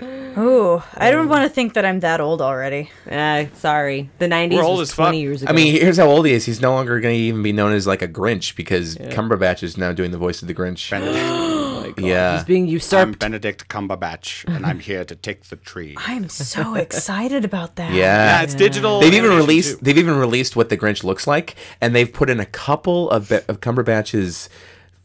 Ooh, 0.00 0.82
I 0.94 1.10
don't 1.10 1.28
want 1.28 1.42
to 1.42 1.48
think 1.48 1.74
that 1.74 1.84
I'm 1.84 2.00
that 2.00 2.20
old 2.20 2.40
already. 2.40 2.90
Uh, 3.10 3.46
sorry. 3.54 4.10
The 4.18 4.26
'90s 4.26 4.54
We're 4.54 4.62
old 4.62 4.78
was 4.78 4.90
as 4.90 4.94
fuck. 4.94 5.06
20 5.06 5.20
years 5.20 5.42
ago. 5.42 5.50
I 5.50 5.54
mean, 5.54 5.72
here's 5.74 5.96
how 5.96 6.06
old 6.06 6.26
he 6.26 6.32
is. 6.32 6.44
He's 6.44 6.60
no 6.60 6.72
longer 6.72 7.00
going 7.00 7.14
to 7.14 7.20
even 7.20 7.42
be 7.42 7.52
known 7.52 7.72
as 7.72 7.86
like 7.86 8.02
a 8.02 8.08
Grinch 8.08 8.54
because 8.54 8.96
Cumberbatch 8.96 9.62
is 9.62 9.76
now 9.76 9.92
doing 9.92 10.10
the 10.10 10.18
voice 10.18 10.40
of 10.40 10.48
the 10.48 10.54
Grinch. 10.54 10.90
yeah. 11.98 12.36
he's 12.36 12.44
being 12.44 12.64
I'm 12.64 12.68
usurped. 12.68 13.18
Benedict 13.18 13.68
Cumberbatch, 13.68 14.44
and 14.46 14.64
I'm 14.64 14.78
here 14.78 15.04
to 15.04 15.16
take 15.16 15.44
the 15.44 15.56
tree. 15.56 15.94
I'm 15.98 16.28
so 16.28 16.74
excited 16.74 17.44
about 17.44 17.76
that. 17.76 17.92
Yeah. 17.92 18.38
Yeah, 18.38 18.42
it's 18.42 18.54
digital. 18.54 19.00
They've 19.00 19.12
even 19.14 19.30
animation, 19.30 19.46
released. 19.46 19.78
too. 19.78 19.84
They've 19.84 19.98
even 19.98 20.16
released 20.16 20.56
what 20.56 20.68
the 20.68 20.76
Grinch 20.76 21.02
looks 21.04 21.26
like, 21.26 21.56
and 21.80 21.94
they've 21.94 22.12
put 22.12 22.30
in 22.30 22.40
a 22.40 22.46
couple 22.46 23.10
of, 23.10 23.28
Be- 23.28 23.40
of 23.48 23.60
Cumberbatch's 23.60 24.48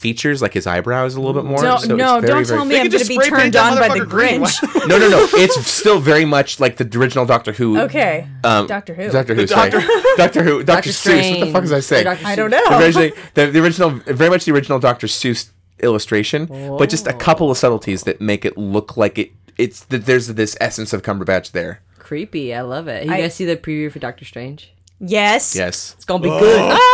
features, 0.04 0.42
like 0.42 0.54
his 0.54 0.68
eyebrows, 0.68 1.16
a 1.16 1.22
little 1.22 1.34
bit 1.42 1.48
more. 1.50 1.62
Don't, 1.62 1.80
so 1.80 1.96
no, 1.96 2.20
very, 2.20 2.28
don't 2.28 2.44
very- 2.46 2.46
tell 2.46 2.66
me 2.66 2.76
I'm 2.80 2.90
going 2.90 3.02
to 3.02 3.08
be 3.08 3.18
turned 3.18 3.56
on 3.56 3.78
by 3.78 3.88
the. 3.88 4.06
Grinch. 4.06 4.54
No, 4.90 4.98
no, 5.00 5.08
no. 5.10 5.28
It's 5.34 5.66
still 5.66 6.00
very 6.02 6.26
much 6.26 6.60
like 6.60 6.76
the 6.76 6.86
original 7.00 7.26
Doctor 7.26 7.54
Who. 7.54 7.80
okay, 7.80 8.28
Um, 8.44 8.68
Doctor 8.68 8.94
Who. 8.94 9.10
Doctor 9.10 9.34
Who. 9.34 9.48
Sorry. 9.48 9.70
Doctor- 9.70 9.88
Doctor 10.18 10.44
Who. 10.44 10.64
Doctor 10.64 10.66
Doctor 10.66 10.90
Seuss. 10.90 11.40
What 11.40 11.46
the 11.46 11.52
fuck 11.54 11.62
was 11.62 11.72
I 11.72 11.80
saying? 11.80 12.06
I 12.08 12.36
don't 12.36 12.50
know. 12.52 12.62
the, 12.70 12.84
original, 12.86 13.10
the, 13.36 13.46
the 13.48 13.64
original, 13.64 13.90
very 13.92 14.30
much 14.30 14.44
the 14.46 14.52
original 14.52 14.80
Doctor 14.80 15.08
Seuss 15.08 15.50
illustration, 15.80 16.46
but 16.78 16.90
just 16.90 17.08
a 17.08 17.14
couple 17.14 17.50
of 17.50 17.58
subtleties 17.58 18.04
that 18.04 18.20
make 18.22 18.44
it 18.46 18.58
look 18.58 18.98
like 18.98 19.18
it. 19.18 19.32
It's 19.58 19.86
that 19.86 20.06
there's 20.06 20.28
this 20.28 20.58
essence 20.60 20.94
of 20.94 21.02
Cumberbatch 21.04 21.52
there. 21.52 21.82
Creepy. 22.00 22.54
I 22.54 22.62
love 22.62 22.88
it. 22.90 23.06
You 23.06 23.14
I- 23.14 23.22
guys 23.22 23.36
see 23.36 23.46
the 23.46 23.56
preview 23.56 23.92
for 23.92 24.00
Doctor 24.00 24.26
Strange? 24.26 24.74
Yes. 25.00 25.56
Yes. 25.56 25.94
It's 25.98 26.06
gonna 26.06 26.24
be 26.24 26.30
good. 26.30 26.72
It's 26.74 26.76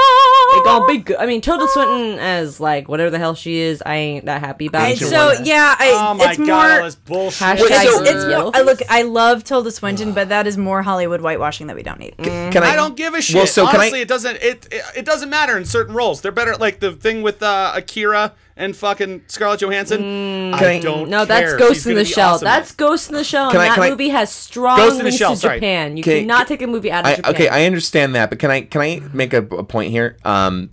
gonna 0.69 1.03
be. 1.03 1.15
I 1.17 1.25
mean, 1.25 1.41
Tilda 1.41 1.67
Swinton 1.67 2.19
as 2.19 2.59
like 2.59 2.87
whatever 2.87 3.09
the 3.09 3.17
hell 3.19 3.35
she 3.35 3.59
is, 3.59 3.81
I 3.85 3.95
ain't 3.95 4.25
that 4.25 4.41
happy 4.41 4.67
about. 4.67 4.83
And 4.89 5.01
it. 5.01 5.05
so 5.05 5.31
yeah, 5.43 5.75
I, 5.77 5.91
Oh 5.93 6.13
my 6.15 6.29
it's 6.29 6.37
god, 6.37 6.47
more. 6.47 6.77
all 6.79 6.83
this 6.83 6.95
bullshit. 6.95 7.47
Hashtag 7.47 7.83
so- 7.85 8.03
it's 8.03 8.25
more, 8.25 8.51
I 8.55 8.61
look. 8.61 8.79
I 8.89 9.01
love 9.03 9.43
Tilda 9.43 9.71
Swinton, 9.71 10.13
but 10.13 10.29
that 10.29 10.47
is 10.47 10.57
more 10.57 10.81
Hollywood 10.81 11.21
whitewashing 11.21 11.67
that 11.67 11.75
we 11.75 11.83
don't 11.83 11.99
need. 11.99 12.15
Can 12.17 12.57
I? 12.63 12.71
I 12.71 12.75
don't 12.75 12.95
give 12.95 13.13
a 13.13 13.21
shit. 13.21 13.35
Well, 13.35 13.47
so 13.47 13.65
can 13.67 13.75
I- 13.75 13.79
Honestly, 13.79 14.01
it 14.01 14.07
doesn't. 14.07 14.35
It, 14.37 14.67
it 14.71 14.81
it 14.97 15.05
doesn't 15.05 15.29
matter 15.29 15.57
in 15.57 15.65
certain 15.65 15.93
roles. 15.95 16.21
They're 16.21 16.31
better. 16.31 16.55
Like 16.55 16.79
the 16.79 16.91
thing 16.93 17.21
with 17.21 17.41
uh, 17.43 17.73
Akira 17.75 18.33
and 18.59 18.75
fucking 18.75 19.23
Scarlett 19.27 19.61
Johansson. 19.61 19.99
Can 20.01 20.53
I 20.53 20.73
I- 20.75 20.79
don't. 20.79 21.09
No, 21.09 21.25
that's. 21.25 21.53
Ghost 21.55 21.73
She's 21.75 21.87
in 21.87 21.95
the 21.95 22.05
Shell. 22.05 22.35
awesome. 22.35 22.45
That's 22.45 22.71
Ghost 22.75 23.09
in 23.09 23.15
the 23.15 23.23
Shell, 23.23 23.49
Can 23.51 23.59
I- 23.61 23.65
and 23.67 23.73
that 23.77 23.79
I- 23.81 23.89
movie 23.89 24.09
has 24.09 24.31
strong 24.31 24.77
Ghost 24.77 24.91
in 24.91 24.97
the 24.99 25.03
links 25.05 25.17
Shell, 25.17 25.31
to 25.31 25.37
sorry. 25.37 25.57
Japan. 25.57 25.97
You 25.97 26.03
Okay, 26.03 26.19
cannot 26.21 26.37
can- 26.39 26.47
take 26.47 26.61
a 26.61 26.67
movie 26.67 26.91
out 26.91 27.05
of 27.05 27.11
I, 27.11 27.15
Japan. 27.15 27.33
okay, 27.35 27.47
I 27.49 27.65
understand 27.65 28.13
that, 28.15 28.29
but 28.29 28.37
can 28.37 28.51
I 28.51 28.61
can 28.61 28.81
I 28.81 29.01
make 29.13 29.33
a, 29.33 29.39
a 29.39 29.63
point 29.63 29.89
here? 29.91 30.17
Um, 30.23 30.69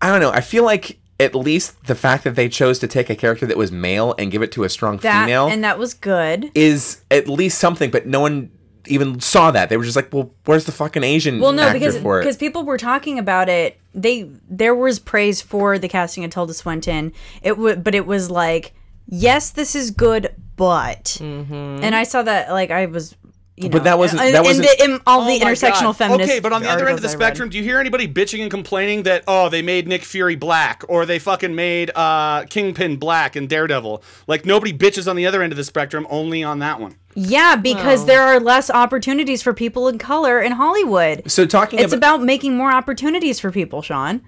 I 0.00 0.10
don't 0.10 0.20
know. 0.20 0.30
I 0.30 0.40
feel 0.40 0.64
like 0.64 0.98
at 1.18 1.34
least 1.34 1.84
the 1.86 1.94
fact 1.94 2.24
that 2.24 2.34
they 2.34 2.48
chose 2.48 2.78
to 2.78 2.86
take 2.86 3.10
a 3.10 3.14
character 3.16 3.44
that 3.44 3.56
was 3.58 3.70
male 3.70 4.14
and 4.18 4.30
give 4.30 4.40
it 4.42 4.50
to 4.52 4.64
a 4.64 4.68
strong 4.70 4.96
That 4.98 5.24
female 5.24 5.48
and 5.48 5.62
that 5.64 5.78
was 5.78 5.92
good. 5.92 6.50
is 6.54 7.02
at 7.10 7.28
least 7.28 7.58
something. 7.58 7.90
But 7.90 8.06
no 8.06 8.20
one 8.20 8.50
even 8.86 9.20
saw 9.20 9.50
that. 9.50 9.68
They 9.68 9.76
were 9.76 9.84
just 9.84 9.96
like, 9.96 10.12
"Well, 10.12 10.30
where's 10.44 10.64
the 10.64 10.72
fucking 10.72 11.02
Asian 11.04 11.40
Well, 11.40 11.52
no, 11.52 11.62
actor 11.62 11.74
because 11.78 11.96
because 11.96 12.36
people 12.36 12.64
were 12.64 12.78
talking 12.78 13.18
about 13.18 13.48
it. 13.48 13.78
They 13.94 14.30
there 14.48 14.74
was 14.74 14.98
praise 14.98 15.40
for 15.42 15.78
the 15.78 15.88
casting 15.88 16.24
of 16.24 16.30
Tilda 16.30 16.54
Swinton. 16.54 17.12
It 17.42 17.58
would, 17.58 17.82
but 17.84 17.94
it 17.94 18.06
was 18.06 18.30
like, 18.30 18.72
yes, 19.06 19.50
this 19.50 19.74
is 19.74 19.90
good, 19.90 20.34
but, 20.56 21.18
and 21.20 21.94
I 21.94 22.04
saw 22.04 22.22
that 22.22 22.50
like 22.50 22.70
I 22.70 22.86
was. 22.86 23.16
You 23.56 23.68
know, 23.68 23.72
But 23.72 23.84
that 23.84 23.98
wasn't- 23.98 24.22
that 24.22 24.34
in 24.36 24.42
wasn't- 24.42 24.68
the, 24.78 24.84
in 24.84 25.00
all 25.06 25.20
Oh 25.20 25.26
the 25.26 25.44
intersectional 25.44 25.82
God. 25.82 25.96
feminist. 25.96 26.30
Okay, 26.30 26.40
but 26.40 26.50
on 26.50 26.62
the 26.62 26.70
other 26.70 26.88
end 26.88 26.94
of 26.96 27.02
the 27.02 27.08
articles 27.08 27.14
I 27.14 27.18
read. 27.18 27.26
spectrum, 27.26 27.48
do 27.50 27.58
you 27.58 27.64
hear 27.64 27.78
anybody 27.78 28.08
bitching 28.08 28.40
and 28.40 28.50
complaining 28.50 29.02
that 29.02 29.22
oh 29.28 29.50
they 29.50 29.60
made 29.60 29.86
Nick 29.86 30.02
Fury 30.02 30.34
black 30.34 30.82
or 30.88 31.04
they 31.04 31.18
fucking 31.18 31.54
made 31.54 31.90
uh, 31.94 32.44
Kingpin 32.48 32.96
black 32.96 33.36
and 33.36 33.50
Daredevil? 33.50 34.02
Like 34.26 34.46
nobody 34.46 34.72
bitches 34.72 35.06
on 35.10 35.14
the 35.14 35.26
other 35.26 35.42
end 35.42 35.52
of 35.52 35.58
the 35.58 35.64
spectrum, 35.64 36.06
only 36.08 36.42
on 36.42 36.60
that 36.60 36.80
one. 36.80 36.94
Yeah, 37.28 37.56
because 37.56 38.06
there 38.06 38.22
are 38.22 38.40
less 38.40 38.70
opportunities 38.70 39.42
for 39.42 39.52
people 39.52 39.88
in 39.88 39.98
color 39.98 40.40
in 40.40 40.52
Hollywood. 40.52 41.30
so 41.30 41.46
talking 41.46 41.78
It's 41.78 41.92
about, 41.92 42.16
about 42.16 42.24
making 42.24 42.56
more 42.56 42.72
opportunities 42.72 43.38
for 43.38 43.50
people, 43.50 43.82
Sean. 43.82 44.22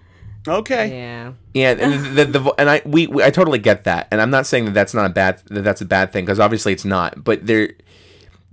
Okay. 0.47 0.91
Yeah. 0.91 1.33
Yeah, 1.55 1.71
and 1.79 2.17
the, 2.17 2.25
the, 2.25 2.39
the 2.39 2.55
and 2.59 2.69
I 2.69 2.83
we, 2.85 3.07
we 3.07 3.23
I 3.23 3.31
totally 3.31 3.59
get 3.59 3.85
that, 3.85 4.09
and 4.11 4.21
I'm 4.21 4.31
not 4.31 4.47
saying 4.47 4.65
that 4.65 4.75
that's 4.75 4.93
not 4.93 5.07
a 5.07 5.11
bad 5.11 5.41
that 5.47 5.63
that's 5.63 5.81
a 5.81 5.85
bad 5.85 6.13
thing 6.13 6.25
because 6.25 6.41
obviously 6.41 6.73
it's 6.73 6.85
not. 6.85 7.23
But 7.23 7.47
there, 7.47 7.75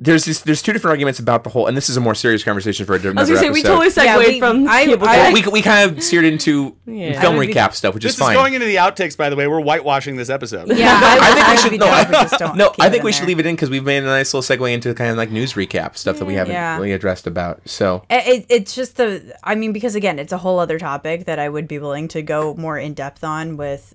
there's 0.01 0.23
this, 0.23 0.39
there's 0.41 0.61
two 0.61 0.71
different 0.71 0.91
arguments 0.93 1.19
about 1.19 1.43
the 1.43 1.49
whole, 1.49 1.67
and 1.67 1.75
this 1.75 1.89
is 1.89 1.97
a 1.97 1.99
more 1.99 2.15
serious 2.15 2.41
conversation 2.43 2.85
for 2.85 2.93
a 2.93 2.97
different. 2.97 3.19
I 3.19 3.23
was 3.23 3.29
gonna 3.29 3.41
say 3.41 3.49
we 3.49 3.59
episode. 3.59 3.69
totally 3.69 3.89
segued 3.89 4.05
Yeah, 4.07 4.17
we- 4.17 4.39
from 4.39 4.67
I- 4.67 4.85
cable 4.85 5.07
I- 5.07 5.33
we 5.33 5.41
we 5.51 5.61
kind 5.61 5.91
of 5.91 6.01
steered 6.01 6.23
into 6.23 6.75
Yeah. 6.85 7.19
film 7.19 7.35
I 7.35 7.37
would 7.39 7.47
be- 7.47 7.53
recap 7.53 7.73
stuff, 7.73 7.93
which 7.95 8.05
is 8.05 8.15
fine. 8.15 8.27
This 8.29 8.31
is 8.31 8.37
is 8.37 8.41
going 8.41 8.53
into 8.53 8.65
the 8.65 8.77
outtakes, 8.77 9.17
by 9.17 9.29
the 9.29 9.35
way. 9.35 9.45
We're 9.47 9.59
whitewashing 9.61 10.15
this 10.15 10.29
episode. 10.29 10.69
Yeah, 10.69 10.97
I 11.03 11.33
think 11.33 11.47
we 11.49 11.57
should 11.57 11.79
no. 11.79 11.85
down 11.85 12.05
for 12.05 12.11
just 12.13 12.39
don't 12.39 12.55
no, 12.57 12.73
I 12.79 12.89
think 12.89 13.03
we 13.03 13.11
should 13.11 13.23
there. 13.23 13.27
leave 13.27 13.39
it 13.39 13.45
in 13.45 13.55
because 13.55 13.69
we've 13.69 13.83
made 13.83 14.03
a 14.03 14.05
nice 14.05 14.33
little 14.33 14.55
segue 14.57 14.71
into 14.73 14.93
kind 14.93 15.11
of 15.11 15.17
like 15.17 15.31
news 15.31 15.53
recap 15.53 15.97
stuff 15.97 16.17
that 16.19 16.25
we 16.25 16.35
haven't 16.35 16.53
Yeah. 16.53 16.75
really 16.77 16.93
addressed 16.93 17.27
about. 17.27 17.61
So 17.65 18.03
It, 18.09 18.45
it's 18.49 18.73
just 18.73 18.95
the 18.95 19.35
i 19.43 19.53
mean 19.55 19.73
because 19.73 19.95
again 19.95 20.17
it's 20.19 20.31
a 20.31 20.37
whole 20.37 20.59
other 20.59 20.79
topic 20.79 21.25
that 21.25 21.39
i 21.39 21.49
would 21.49 21.67
be 21.67 21.77
willing 21.79 22.07
to 22.09 22.21
go 22.21 22.53
more 22.55 22.77
in 22.77 22.93
depth 22.93 23.23
on 23.23 23.57
with 23.57 23.93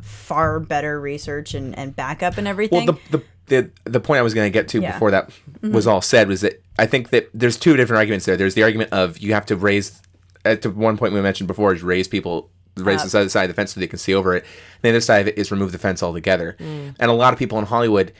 far 0.00 0.60
better 0.60 1.00
research 1.00 1.54
and, 1.54 1.76
and 1.78 1.94
backup 1.94 2.38
and 2.38 2.46
everything 2.48 2.86
Well, 2.86 2.98
the, 3.10 3.18
the 3.18 3.24
the 3.50 3.70
the 3.84 4.00
point 4.00 4.18
I 4.18 4.22
was 4.22 4.32
going 4.34 4.46
to 4.50 4.52
get 4.58 4.66
to 4.68 4.80
Yeah. 4.80 4.92
before 4.92 5.10
that 5.10 5.30
was 5.62 5.86
all 5.86 6.00
said 6.00 6.26
was 6.28 6.40
that 6.40 6.62
I 6.78 6.86
think 6.86 7.10
that 7.10 7.28
there's 7.34 7.58
two 7.58 7.76
different 7.76 7.98
arguments 7.98 8.24
there. 8.24 8.36
There's 8.38 8.54
the 8.54 8.62
argument 8.62 8.92
of 8.92 9.18
you 9.18 9.34
have 9.34 9.44
to 9.46 9.56
raise, 9.56 10.00
uh, 10.46 10.54
to 10.56 10.70
one 10.70 10.96
point 10.96 11.12
we 11.12 11.20
mentioned 11.20 11.46
before, 11.48 11.74
is 11.74 11.82
raise 11.82 12.08
people, 12.08 12.48
raise 12.78 13.02
the 13.02 13.10
side, 13.10 13.30
side 13.30 13.42
of 13.44 13.48
the 13.48 13.54
fence 13.54 13.74
so 13.74 13.80
they 13.80 13.86
can 13.86 13.98
see 13.98 14.14
over 14.14 14.34
it. 14.34 14.46
The 14.80 14.88
other 14.88 15.00
side 15.02 15.18
of 15.20 15.28
it 15.28 15.36
is 15.36 15.50
remove 15.50 15.72
the 15.72 15.78
fence 15.78 16.02
altogether. 16.02 16.56
And 16.58 16.96
a 17.10 17.12
lot 17.12 17.34
of 17.34 17.38
people 17.38 17.58
in 17.58 17.66
Hollywood 17.66 18.12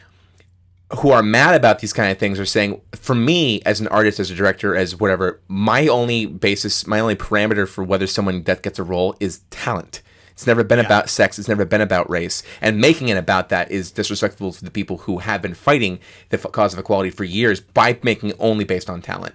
who 0.99 1.11
are 1.11 1.23
mad 1.23 1.55
about 1.55 1.79
these 1.79 1.93
kind 1.93 2.11
of 2.11 2.19
things 2.19 2.39
are 2.41 2.45
saying, 2.45 2.81
for 2.97 3.15
me 3.15 3.63
as 3.65 3.81
an 3.81 3.87
artist, 3.89 4.19
as 4.19 4.31
a 4.31 4.35
director, 4.35 4.75
as 4.75 4.97
whatever, 4.99 5.41
my 5.47 5.87
only 5.87 6.27
basis, 6.27 6.85
my 6.87 6.99
only 6.99 7.15
parameter 7.15 7.67
for 7.67 7.85
whether 7.85 8.09
someone 8.09 8.43
that 8.43 8.63
gets 8.63 8.79
a 8.79 8.83
role 8.83 9.17
is 9.21 9.39
talent. 9.51 10.03
It's 10.41 10.47
never 10.47 10.65
been 10.65 10.79
about 10.79 11.11
sex. 11.11 11.39
It's 11.39 11.49
never 11.49 11.67
been 11.67 11.83
about 11.83 12.09
race. 12.09 12.43
And 12.63 12.81
making 12.81 13.11
it 13.11 13.19
about 13.19 13.51
that 13.51 13.71
is 13.71 13.91
disrespectful 13.91 14.53
to 14.53 14.65
the 14.65 14.71
people 14.71 14.97
who 14.97 15.19
have 15.19 15.43
been 15.43 15.53
fighting 15.53 15.99
the 16.31 16.39
f- 16.39 16.51
cause 16.51 16.73
of 16.73 16.79
equality 16.79 17.11
for 17.11 17.25
years 17.25 17.61
by 17.61 17.99
making 18.03 18.31
it 18.31 18.37
only 18.39 18.65
based 18.65 18.89
on 18.89 19.03
talent. 19.03 19.35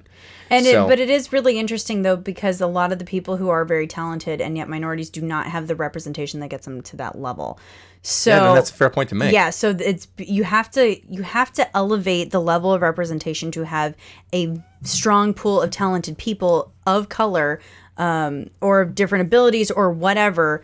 And 0.50 0.66
So- 0.66 0.86
it, 0.86 0.90
but 0.90 1.00
it 1.00 1.12
is 1.12 1.32
really 1.32 1.60
interesting 1.60 2.02
though 2.02 2.16
because 2.16 2.60
a 2.60 2.66
lot 2.66 2.92
of 2.92 2.98
the 2.98 3.06
people 3.06 3.38
who 3.38 3.50
are 3.50 3.66
very 3.66 3.86
talented 3.86 4.42
and 4.42 4.58
yet 4.58 4.68
minorities 4.68 5.12
do 5.12 5.22
not 5.22 5.46
have 5.46 5.68
the 5.68 5.76
representation 5.76 6.40
that 6.40 6.48
gets 6.48 6.66
them 6.66 6.82
to 6.82 6.98
that 6.98 7.20
level. 7.20 7.60
So 8.02 8.32
Yeah, 8.32 8.54
that's 8.56 8.72
a 8.72 8.74
fair 8.74 8.90
point 8.90 9.10
to 9.10 9.16
make. 9.16 9.32
Yeah, 9.32 9.52
so 9.52 9.76
it's 9.80 10.08
you 10.18 10.44
have 10.44 10.72
to 10.72 11.00
you 11.08 11.22
have 11.22 11.54
to 11.54 11.78
elevate 11.78 12.32
the 12.32 12.42
level 12.42 12.74
of 12.74 12.82
representation 12.82 13.52
to 13.52 13.64
have 13.64 13.94
a 14.34 14.60
strong 14.82 15.36
pool 15.36 15.62
of 15.62 15.70
talented 15.70 16.18
people 16.18 16.72
of 16.88 17.10
color 17.10 17.60
um, 17.98 18.50
or 18.60 18.82
of 18.82 18.96
different 18.96 19.22
abilities 19.24 19.70
or 19.70 19.92
whatever. 19.92 20.64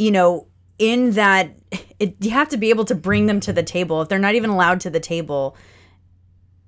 You 0.00 0.10
know, 0.10 0.46
in 0.78 1.10
that 1.12 1.50
it, 1.98 2.16
you 2.20 2.30
have 2.30 2.48
to 2.48 2.56
be 2.56 2.70
able 2.70 2.86
to 2.86 2.94
bring 2.94 3.26
them 3.26 3.38
to 3.40 3.52
the 3.52 3.62
table. 3.62 4.00
If 4.00 4.08
they're 4.08 4.18
not 4.18 4.34
even 4.34 4.48
allowed 4.48 4.80
to 4.80 4.90
the 4.90 4.98
table, 5.00 5.54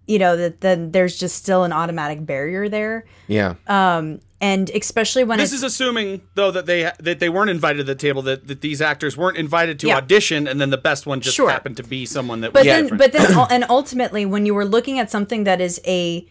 you 0.07 0.19
know 0.19 0.37
that 0.37 0.61
then 0.61 0.91
there's 0.93 1.19
just 1.19 1.37
still 1.37 1.65
an 1.65 1.73
automatic 1.73 2.27
barrier 2.27 2.69
there. 2.69 3.07
Yeah. 3.29 3.55
Um, 3.67 4.21
and 4.41 4.69
especially 4.71 5.25
when 5.25 5.39
This 5.39 5.53
it's 5.53 5.63
is 5.63 5.63
assuming, 5.63 6.21
though, 6.35 6.51
that 6.51 6.67
they 6.67 6.91
that 6.99 7.21
they 7.21 7.29
weren't 7.31 7.49
invited 7.49 7.79
to 7.79 7.85
the 7.85 7.95
table. 7.95 8.21
That, 8.23 8.49
that 8.49 8.61
these 8.61 8.83
actors 8.83 9.17
weren't 9.17 9.39
invited 9.39 9.79
to 9.81 9.87
Yeah. 9.87 9.97
audition, 9.97 10.47
and 10.47 10.61
then 10.61 10.69
the 10.71 10.77
best 10.77 11.07
one 11.07 11.21
just 11.23 11.37
Sure. 11.37 11.49
happened 11.49 11.79
to 11.79 11.83
be 11.85 12.05
someone 12.05 12.43
that 12.43 12.53
but 12.53 12.61
was 12.61 12.67
then 12.67 12.83
different. 12.83 13.01
but 13.01 13.13
then 13.13 13.47
and 13.51 13.65
ultimately 13.71 14.27
when 14.27 14.45
you 14.45 14.53
were 14.55 14.67
looking 14.67 14.99
at 14.99 15.11
something 15.11 15.45
that 15.45 15.61
is 15.63 15.81
a 15.87 16.27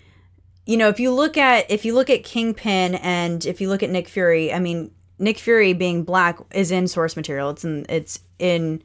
you 0.68 0.78
know 0.78 0.90
if 0.90 1.00
you 1.00 1.12
look 1.12 1.36
at 1.38 1.72
if 1.72 1.84
you 1.84 1.96
look 1.96 2.12
at 2.12 2.24
kingpin 2.24 2.94
and 2.96 3.46
if 3.48 3.60
you 3.60 3.70
look 3.70 3.82
at 3.82 3.90
nick 3.90 4.08
fury 4.08 4.54
i 4.54 4.60
mean 4.60 4.92
nick 5.22 5.38
fury 5.38 5.72
being 5.74 6.04
black 6.04 6.38
is 6.54 6.72
in 6.72 6.88
source 6.88 7.16
material 7.16 7.50
it's 7.52 7.64
in 7.64 7.86
it's 7.88 8.20
in 8.40 8.82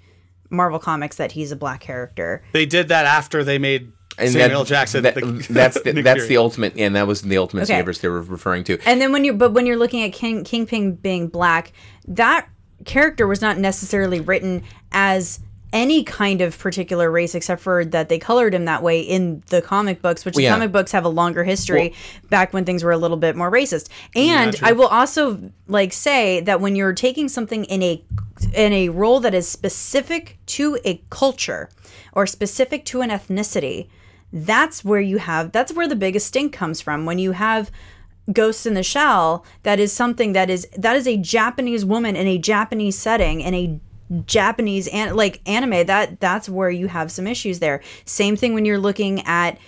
marvel 0.51 0.79
comics 0.79 1.17
that 1.17 1.33
he's 1.33 1.51
a 1.51 1.57
black 1.57 1.81
character 1.81 2.43
they 2.53 2.65
did 2.67 2.89
that 2.89 3.05
after 3.07 3.43
they 3.43 3.59
made 3.59 3.91
Samuel 4.19 4.65
Jackson. 4.65 5.03
that- 5.03 5.15
the- 5.15 5.47
that's 5.51 5.79
the, 5.83 5.93
that's 6.01 6.21
Fury. 6.21 6.29
the 6.29 6.37
ultimate, 6.39 6.79
and 6.79 6.97
that 6.97 7.07
was 7.07 7.21
the 7.21 7.37
ultimate 7.37 7.65
Okay. 7.65 7.75
universe 7.75 7.99
they 7.99 8.09
were 8.09 8.23
referring 8.23 8.65
to. 8.65 8.79
and 8.87 8.99
then 8.99 9.13
when 9.13 9.25
you're 9.27 9.35
but 9.35 9.53
when 9.53 9.67
you're 9.67 9.77
looking 9.77 10.03
at 10.05 10.13
king 10.15 10.43
kingpin 10.43 10.95
being 10.95 11.29
black 11.29 11.73
that 12.09 12.49
character 12.87 13.27
was 13.27 13.43
not 13.43 13.59
necessarily 13.59 14.21
written 14.21 14.63
as 14.93 15.41
any 15.73 16.05
kind 16.05 16.41
of 16.41 16.57
particular 16.59 17.11
race 17.11 17.35
except 17.35 17.61
for 17.61 17.85
that 17.85 18.09
they 18.09 18.19
colored 18.19 18.55
him 18.55 18.67
that 18.67 18.83
way 18.83 19.01
in 19.01 19.43
the 19.49 19.61
comic 19.61 20.01
books 20.01 20.25
which 20.25 20.35
the 20.35 20.43
yeah. 20.43 20.53
comic 20.53 20.71
books 20.71 20.93
have 20.93 21.05
a 21.05 21.09
longer 21.09 21.45
history 21.45 21.93
back 22.31 22.53
when 22.53 22.65
things 22.65 22.85
were 22.85 22.93
a 22.93 22.97
little 22.97 23.17
bit 23.17 23.35
more 23.37 23.51
racist 23.51 23.89
and 24.15 24.57
true. 24.57 24.69
i 24.69 24.73
will 24.73 24.87
also 24.87 25.51
like 25.67 25.93
say 25.93 26.41
that 26.41 26.61
when 26.61 26.77
you're 26.77 26.93
taking 26.93 27.29
something 27.29 27.65
in 27.65 27.83
a 27.83 28.03
in 28.55 28.73
a 28.73 28.89
role 28.91 29.19
that 29.21 29.35
is 29.35 29.49
specific 29.49 30.39
to 30.47 30.79
a 30.85 31.03
culture 31.11 31.69
or 32.13 32.27
specific 32.27 32.85
to 32.85 33.01
an 33.01 33.11
ethnicity 33.11 33.89
that's 34.33 34.85
where 34.85 35.01
you 35.01 35.19
have 35.19 35.51
that's 35.53 35.73
where 35.73 35.89
the 35.89 35.97
biggest 35.97 36.27
stink 36.27 36.53
comes 36.53 36.81
from 36.81 37.05
when 37.05 37.19
you 37.19 37.33
have 37.33 37.71
Ghost 38.33 38.67
in 38.67 38.75
the 38.75 38.83
Shell 38.83 39.45
that 39.63 39.79
is 39.79 39.93
something 39.93 40.33
that 40.33 40.51
is 40.51 40.67
that 40.77 40.97
is 40.97 41.07
a 41.07 41.17
Japanese 41.17 41.85
woman 41.85 42.17
in 42.17 42.27
a 42.27 42.39
Japanese 42.39 42.99
setting 42.99 43.41
in 43.41 43.55
a 43.55 43.81
Japanese 44.27 44.89
and 44.89 45.17
like 45.17 45.41
anime 45.47 45.87
that 45.87 46.21
that's 46.21 46.49
where 46.49 46.71
you 46.71 46.89
have 46.89 47.11
some 47.11 47.27
issues 47.27 47.59
there. 47.59 47.83
Same 48.05 48.37
thing 48.37 48.55
when 48.55 48.65
you're 48.65 48.79
looking 48.79 49.23
at 49.27 49.59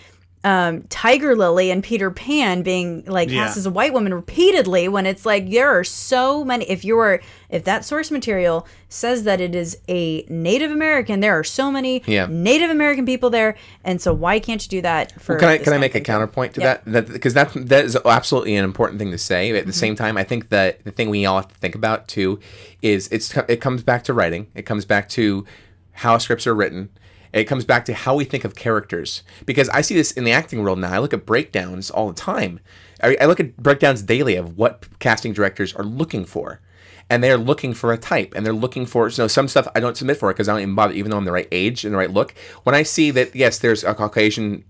um, 0.44 0.82
Tiger 0.88 1.34
Lily 1.34 1.70
and 1.70 1.82
Peter 1.82 2.10
Pan 2.10 2.62
being 2.62 3.04
like 3.06 3.28
Yeah. 3.28 3.44
cast 3.46 3.56
as 3.56 3.66
a 3.66 3.70
white 3.70 3.92
woman 3.92 4.14
repeatedly 4.14 4.86
when 4.88 5.04
it's 5.04 5.26
like 5.26 5.50
there 5.50 5.68
are 5.68 5.82
so 5.82 6.44
many 6.44 6.64
if 6.70 6.84
you're 6.84 7.20
if 7.50 7.64
that 7.64 7.84
source 7.84 8.10
material 8.12 8.66
says 8.88 9.24
that 9.24 9.40
it 9.40 9.54
is 9.54 9.78
a 9.88 10.24
Native 10.28 10.70
American 10.70 11.18
there 11.20 11.36
are 11.36 11.42
so 11.42 11.72
many 11.72 12.02
Yeah. 12.06 12.26
Native 12.30 12.70
American 12.70 13.04
people 13.04 13.30
there 13.30 13.56
and 13.82 14.00
so 14.00 14.14
why 14.14 14.38
can't 14.38 14.62
you 14.64 14.68
do 14.68 14.82
that 14.82 15.20
for 15.20 15.36
can 15.38 15.48
I 15.48 15.58
can 15.58 15.72
I 15.72 15.78
make 15.78 15.90
a 15.90 15.94
thing? 15.94 16.04
counterpoint 16.04 16.54
to 16.54 16.60
that? 16.60 16.84
That 16.84 17.08
because 17.08 17.34
that 17.34 17.50
that 17.54 17.84
is 17.84 17.96
absolutely 18.04 18.54
an 18.54 18.64
important 18.64 19.00
thing 19.00 19.10
to 19.10 19.18
say. 19.18 19.50
At 19.50 19.66
the 19.66 19.72
Mm-hmm. 19.72 19.78
same 19.78 19.96
time, 19.96 20.16
I 20.16 20.22
think 20.24 20.50
that 20.50 20.84
the 20.84 20.92
thing 20.92 21.10
we 21.10 21.26
all 21.26 21.36
have 21.36 21.48
to 21.48 21.54
think 21.56 21.74
about 21.74 22.06
too 22.06 22.38
is 22.80 23.08
it's 23.08 23.36
it 23.48 23.60
comes 23.60 23.82
back 23.82 24.04
to 24.04 24.14
writing. 24.14 24.46
It 24.54 24.62
comes 24.62 24.84
back 24.84 25.08
to 25.10 25.44
how 25.92 26.16
scripts 26.18 26.46
are 26.46 26.54
written. 26.54 26.90
It 27.32 27.44
comes 27.44 27.64
back 27.64 27.84
to 27.86 27.94
how 27.94 28.14
we 28.14 28.24
think 28.24 28.44
of 28.44 28.54
characters. 28.54 29.22
Because 29.46 29.68
I 29.70 29.80
see 29.80 29.94
this 29.94 30.12
in 30.12 30.24
the 30.24 30.32
acting 30.32 30.62
world 30.62 30.78
now. 30.78 30.92
I 30.92 30.98
look 30.98 31.12
at 31.12 31.26
breakdowns 31.26 31.90
all 31.90 32.08
the 32.08 32.14
time. 32.14 32.60
I, 33.02 33.16
I 33.20 33.26
look 33.26 33.40
at 33.40 33.56
breakdowns 33.56 34.02
daily 34.02 34.36
of 34.36 34.56
what 34.56 34.86
casting 34.98 35.32
directors 35.32 35.74
are 35.74 35.84
looking 35.84 36.24
for. 36.24 36.60
And 37.10 37.24
they're 37.24 37.38
looking 37.38 37.72
for 37.72 37.92
a 37.94 37.96
type, 37.96 38.34
and 38.36 38.44
they're 38.44 38.52
looking 38.52 38.84
for 38.84 39.10
know 39.16 39.28
some 39.28 39.48
stuff 39.48 39.66
I 39.74 39.80
don't 39.80 39.96
submit 39.96 40.18
for 40.18 40.30
because 40.30 40.46
I 40.46 40.52
don't 40.52 40.60
even 40.60 40.74
bother, 40.74 40.92
even 40.92 41.10
though 41.10 41.16
I'm 41.16 41.24
the 41.24 41.32
right 41.32 41.48
age 41.50 41.86
and 41.86 41.94
the 41.94 41.98
right 41.98 42.10
look. 42.10 42.34
When 42.64 42.74
I 42.74 42.82
see 42.82 43.10
that 43.12 43.34
yes, 43.34 43.60
there's 43.60 43.82
a 43.82 43.94
Caucasian 43.94 44.62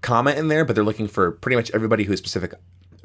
comma 0.00 0.32
in 0.32 0.48
there, 0.48 0.64
but 0.64 0.74
they're 0.74 0.82
looking 0.82 1.06
for 1.06 1.30
pretty 1.30 1.54
much 1.54 1.70
everybody 1.72 2.02
who's 2.02 2.20
Pacific 2.20 2.52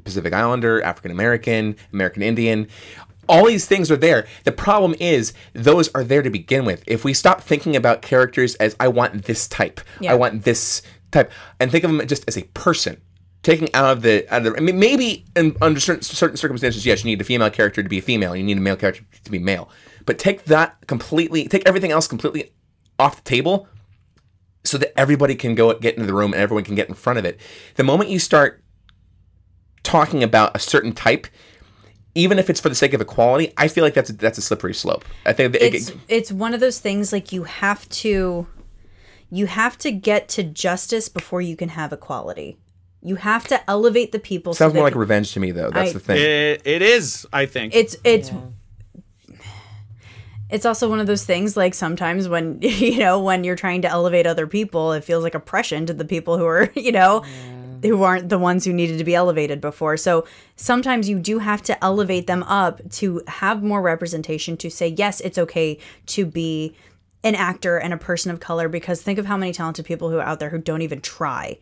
Pacific 0.04 0.34
Islander, 0.34 0.82
African 0.82 1.12
American, 1.12 1.76
American 1.94 2.24
Indian. 2.24 2.68
All 3.30 3.46
these 3.46 3.66
things 3.66 3.90
are 3.92 3.98
there. 3.98 4.28
The 4.44 4.52
problem 4.52 4.96
is 5.00 5.34
those 5.54 5.88
are 5.90 6.04
there 6.04 6.22
to 6.24 6.30
begin 6.30 6.66
with. 6.66 6.84
If 6.88 7.06
we 7.06 7.14
stop 7.14 7.42
thinking 7.42 7.76
about 7.76 8.02
characters 8.02 8.56
as 8.56 8.76
I 8.80 8.88
want 8.88 9.26
this 9.26 9.48
type, 9.48 9.80
Yeah. 10.02 10.12
I 10.12 10.16
want 10.16 10.44
this 10.44 10.82
type, 11.12 11.32
and 11.60 11.72
think 11.72 11.84
of 11.84 11.92
them 11.92 12.06
just 12.08 12.26
as 12.28 12.38
a 12.38 12.44
person, 12.54 13.00
taking 13.44 13.74
out 13.74 13.86
of 13.98 14.02
the, 14.02 14.28
out 14.34 14.46
of 14.46 14.54
the 14.54 14.58
I 14.58 14.62
mean, 14.62 14.80
maybe 14.80 15.26
in, 15.36 15.56
under 15.62 15.80
certain, 15.80 16.02
certain 16.02 16.38
circumstances, 16.38 16.86
yes, 16.86 17.04
you 17.04 17.12
need 17.12 17.22
a 17.22 17.24
female 17.24 17.50
character 17.50 17.84
to 17.84 17.88
be 17.88 18.00
a 18.00 18.02
female, 18.02 18.36
you 18.36 18.44
need 18.44 18.58
a 18.58 18.62
male 18.62 18.76
character 18.76 19.04
to 19.24 19.32
be 19.32 19.40
male, 19.40 19.70
but 20.06 20.18
take 20.18 20.46
that 20.46 20.76
completely, 20.88 21.48
take 21.48 21.68
everything 21.68 21.92
else 21.92 22.08
completely 22.08 22.52
off 22.98 23.16
the 23.16 23.30
table 23.30 23.68
so 24.64 24.78
that 24.78 24.98
everybody 25.00 25.36
can 25.36 25.56
go 25.56 25.74
get 25.76 25.96
into 25.96 26.06
the 26.06 26.14
room 26.14 26.34
and 26.34 26.42
everyone 26.42 26.64
can 26.64 26.76
get 26.76 26.90
in 26.90 26.96
front 26.96 27.18
of 27.18 27.26
it. 27.26 27.40
The 27.76 27.84
moment 27.84 28.10
you 28.10 28.20
start 28.20 28.64
talking 29.84 30.22
about 30.24 30.56
a 30.56 30.60
certain 30.60 30.92
type, 30.94 31.28
even 32.16 32.40
if 32.40 32.50
it's 32.50 32.60
for 32.60 32.70
the 32.70 32.76
sake 32.76 32.94
of 32.94 33.02
equality, 33.02 33.54
I 33.58 33.68
feel 33.68 33.84
like 33.84 33.94
that's 33.94 34.10
a, 34.10 34.14
that's 34.14 34.38
a 34.38 34.42
slippery 34.42 34.74
slope. 34.74 35.06
I 35.26 35.34
think 35.34 35.54
that 35.54 35.66
it- 35.66 35.76
it's 35.76 35.92
it's 36.08 36.32
one 36.32 36.54
of 36.54 36.60
those 36.60 36.80
things 36.80 37.12
like 37.14 37.32
you 37.32 37.44
have 37.44 37.88
to 37.90 38.48
you 39.32 39.46
have 39.46 39.78
to 39.80 39.92
get 39.92 40.28
to 40.30 40.44
justice 40.44 41.08
before 41.08 41.42
you 41.42 41.56
can 41.56 41.70
have 41.70 41.94
equality. 41.94 42.58
You 43.02 43.16
have 43.16 43.48
to 43.48 43.70
elevate 43.70 44.12
the 44.12 44.20
people. 44.20 44.54
sounds 44.54 44.72
so 44.74 44.76
more 44.76 44.90
that 44.90 44.96
like 44.96 45.00
revenge 45.00 45.32
to 45.34 45.40
me, 45.40 45.52
though. 45.52 45.70
That's 45.70 45.92
I- 45.92 45.94
the 45.94 46.00
thing. 46.00 46.18
It, 46.18 46.62
it 46.66 46.82
is, 46.82 47.26
I 47.32 47.46
think. 47.46 47.74
it's 47.76 47.96
it's 48.04 48.32
it's 50.50 50.66
also 50.66 50.90
one 50.90 51.00
of 51.00 51.08
those 51.08 51.24
things 51.26 51.56
like 51.56 51.74
sometimes 51.74 52.28
when 52.28 52.58
you 52.62 53.00
know 53.00 53.22
when 53.22 53.44
you're 53.44 53.56
trying 53.56 53.82
to 53.84 53.88
elevate 53.88 54.26
other 54.26 54.48
people 54.48 54.94
it 54.94 55.04
feels 55.04 55.24
like 55.24 55.36
oppression 55.36 55.86
to 55.86 55.94
the 55.94 56.06
people 56.06 56.38
who 56.38 56.46
are 56.46 56.70
you 56.76 56.92
know 56.92 57.24
who 57.82 58.04
aren't 58.04 58.30
the 58.30 58.40
ones 58.40 58.66
who 58.66 58.74
needed 58.74 58.98
to 58.98 59.04
be 59.04 59.16
elevated 59.16 59.62
before 59.62 59.98
so 59.98 60.26
sometimes 60.56 61.10
you 61.10 61.20
do 61.20 61.40
have 61.40 61.62
to 61.62 61.84
elevate 61.84 62.28
them 62.28 62.44
up 62.44 62.82
to 62.90 63.22
have 63.28 63.64
more 63.64 63.82
representation 63.82 64.58
to 64.58 64.70
say 64.70 64.88
yes 64.88 65.20
it's 65.22 65.38
okay 65.38 65.78
to 66.06 66.26
be 66.26 66.76
an 67.24 67.36
actor 67.36 67.78
and 67.78 67.94
a 67.94 67.98
person 67.98 68.32
of 68.32 68.40
color 68.40 68.70
because 68.70 69.02
think 69.02 69.20
of 69.20 69.26
how 69.26 69.36
many 69.36 69.52
talented 69.52 69.86
people 69.86 70.10
who 70.10 70.18
are 70.18 70.24
out 70.24 70.40
there 70.40 70.50
who 70.50 70.58
don't 70.58 70.82
even 70.82 71.02
try 71.02 71.58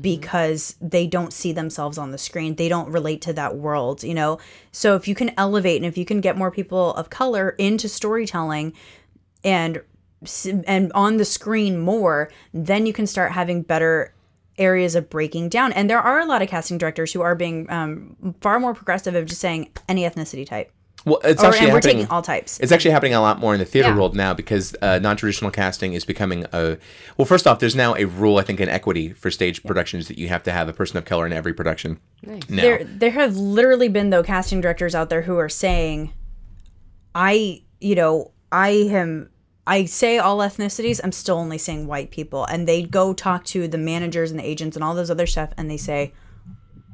because 0.00 0.76
they 0.80 1.08
don't 1.08 1.32
see 1.32 1.52
themselves 1.52 1.98
on 1.98 2.12
the 2.12 2.18
screen. 2.18 2.54
They 2.54 2.68
don't 2.68 2.88
relate 2.90 3.20
to 3.22 3.32
that 3.32 3.56
world, 3.56 4.04
you 4.04 4.14
know? 4.14 4.38
So 4.70 4.94
if 4.94 5.08
you 5.08 5.16
can 5.16 5.32
elevate 5.36 5.78
and 5.78 5.86
if 5.86 5.98
you 5.98 6.04
can 6.04 6.20
get 6.20 6.38
more 6.38 6.52
people 6.52 6.94
of 6.94 7.10
color 7.10 7.50
into 7.58 7.88
storytelling 7.88 8.74
and 9.42 9.82
and 10.68 10.92
on 10.92 11.16
the 11.16 11.24
screen 11.24 11.80
more, 11.80 12.30
then 12.54 12.86
you 12.86 12.92
can 12.92 13.08
start 13.08 13.32
having 13.32 13.62
better 13.62 14.14
areas 14.58 14.94
of 14.94 15.08
breaking 15.10 15.48
down. 15.48 15.72
And 15.72 15.88
there 15.88 16.00
are 16.00 16.20
a 16.20 16.26
lot 16.26 16.42
of 16.42 16.48
casting 16.48 16.78
directors 16.78 17.12
who 17.12 17.20
are 17.22 17.34
being 17.34 17.70
um, 17.70 18.34
far 18.40 18.60
more 18.60 18.74
progressive 18.74 19.14
of 19.14 19.26
just 19.26 19.40
saying 19.40 19.70
any 19.88 20.02
ethnicity 20.02 20.46
type. 20.46 20.70
Well, 21.04 21.20
it's 21.24 21.42
Or, 21.42 21.46
actually 21.46 21.64
and 21.64 21.72
we're 21.72 21.80
taking 21.80 22.06
all 22.08 22.22
types. 22.22 22.60
It's 22.60 22.70
actually 22.70 22.92
happening 22.92 23.14
a 23.14 23.20
lot 23.20 23.40
more 23.40 23.54
in 23.54 23.58
the 23.58 23.64
theater 23.66 23.88
Yeah. 23.88 23.96
world 23.96 24.14
now 24.14 24.34
because 24.34 24.76
uh, 24.82 25.00
non-traditional 25.00 25.50
casting 25.50 25.94
is 25.94 26.04
becoming 26.04 26.44
a. 26.52 26.78
Well, 27.16 27.26
first 27.26 27.48
off, 27.48 27.58
there's 27.58 27.74
now 27.74 27.96
a 27.96 28.04
rule 28.04 28.38
I 28.38 28.42
think 28.42 28.60
in 28.60 28.68
equity 28.68 29.12
for 29.12 29.28
stage 29.28 29.64
productions 29.64 30.06
that 30.06 30.16
you 30.16 30.28
have 30.28 30.44
to 30.44 30.52
have 30.52 30.68
a 30.68 30.72
person 30.72 30.98
of 30.98 31.04
color 31.04 31.26
in 31.26 31.32
every 31.32 31.54
production. 31.54 31.98
Now. 32.22 32.38
there 32.48 32.84
there 32.84 33.10
have 33.10 33.36
literally 33.36 33.88
been 33.88 34.10
though 34.10 34.22
casting 34.22 34.60
directors 34.60 34.94
out 34.94 35.10
there 35.10 35.22
who 35.22 35.38
are 35.38 35.48
saying 35.48 36.12
i 37.16 37.60
you 37.80 37.96
know 37.96 38.30
i 38.52 38.68
am 38.70 39.28
i 39.66 39.84
say 39.84 40.18
all 40.18 40.38
ethnicities 40.38 41.00
i'm 41.02 41.12
still 41.12 41.38
only 41.38 41.58
saying 41.58 41.86
white 41.86 42.10
people. 42.10 42.44
And 42.44 42.66
they 42.66 42.82
go 42.82 43.12
talk 43.12 43.44
to 43.46 43.68
the 43.68 43.78
managers 43.78 44.30
and 44.30 44.40
the 44.40 44.46
agents 44.46 44.76
and 44.76 44.84
all 44.84 44.94
those 44.94 45.10
other 45.10 45.26
stuff 45.26 45.50
and 45.56 45.70
they 45.70 45.76
say 45.76 46.12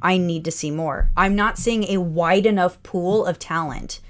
i 0.02 0.16
need 0.16 0.44
to 0.44 0.50
see 0.50 0.70
more. 0.70 1.10
I'm 1.16 1.34
not 1.34 1.58
seeing 1.58 1.84
a 1.84 1.98
wide 1.98 2.46
enough 2.46 2.82
pool 2.82 3.26
of 3.26 3.38
talent 3.38 4.00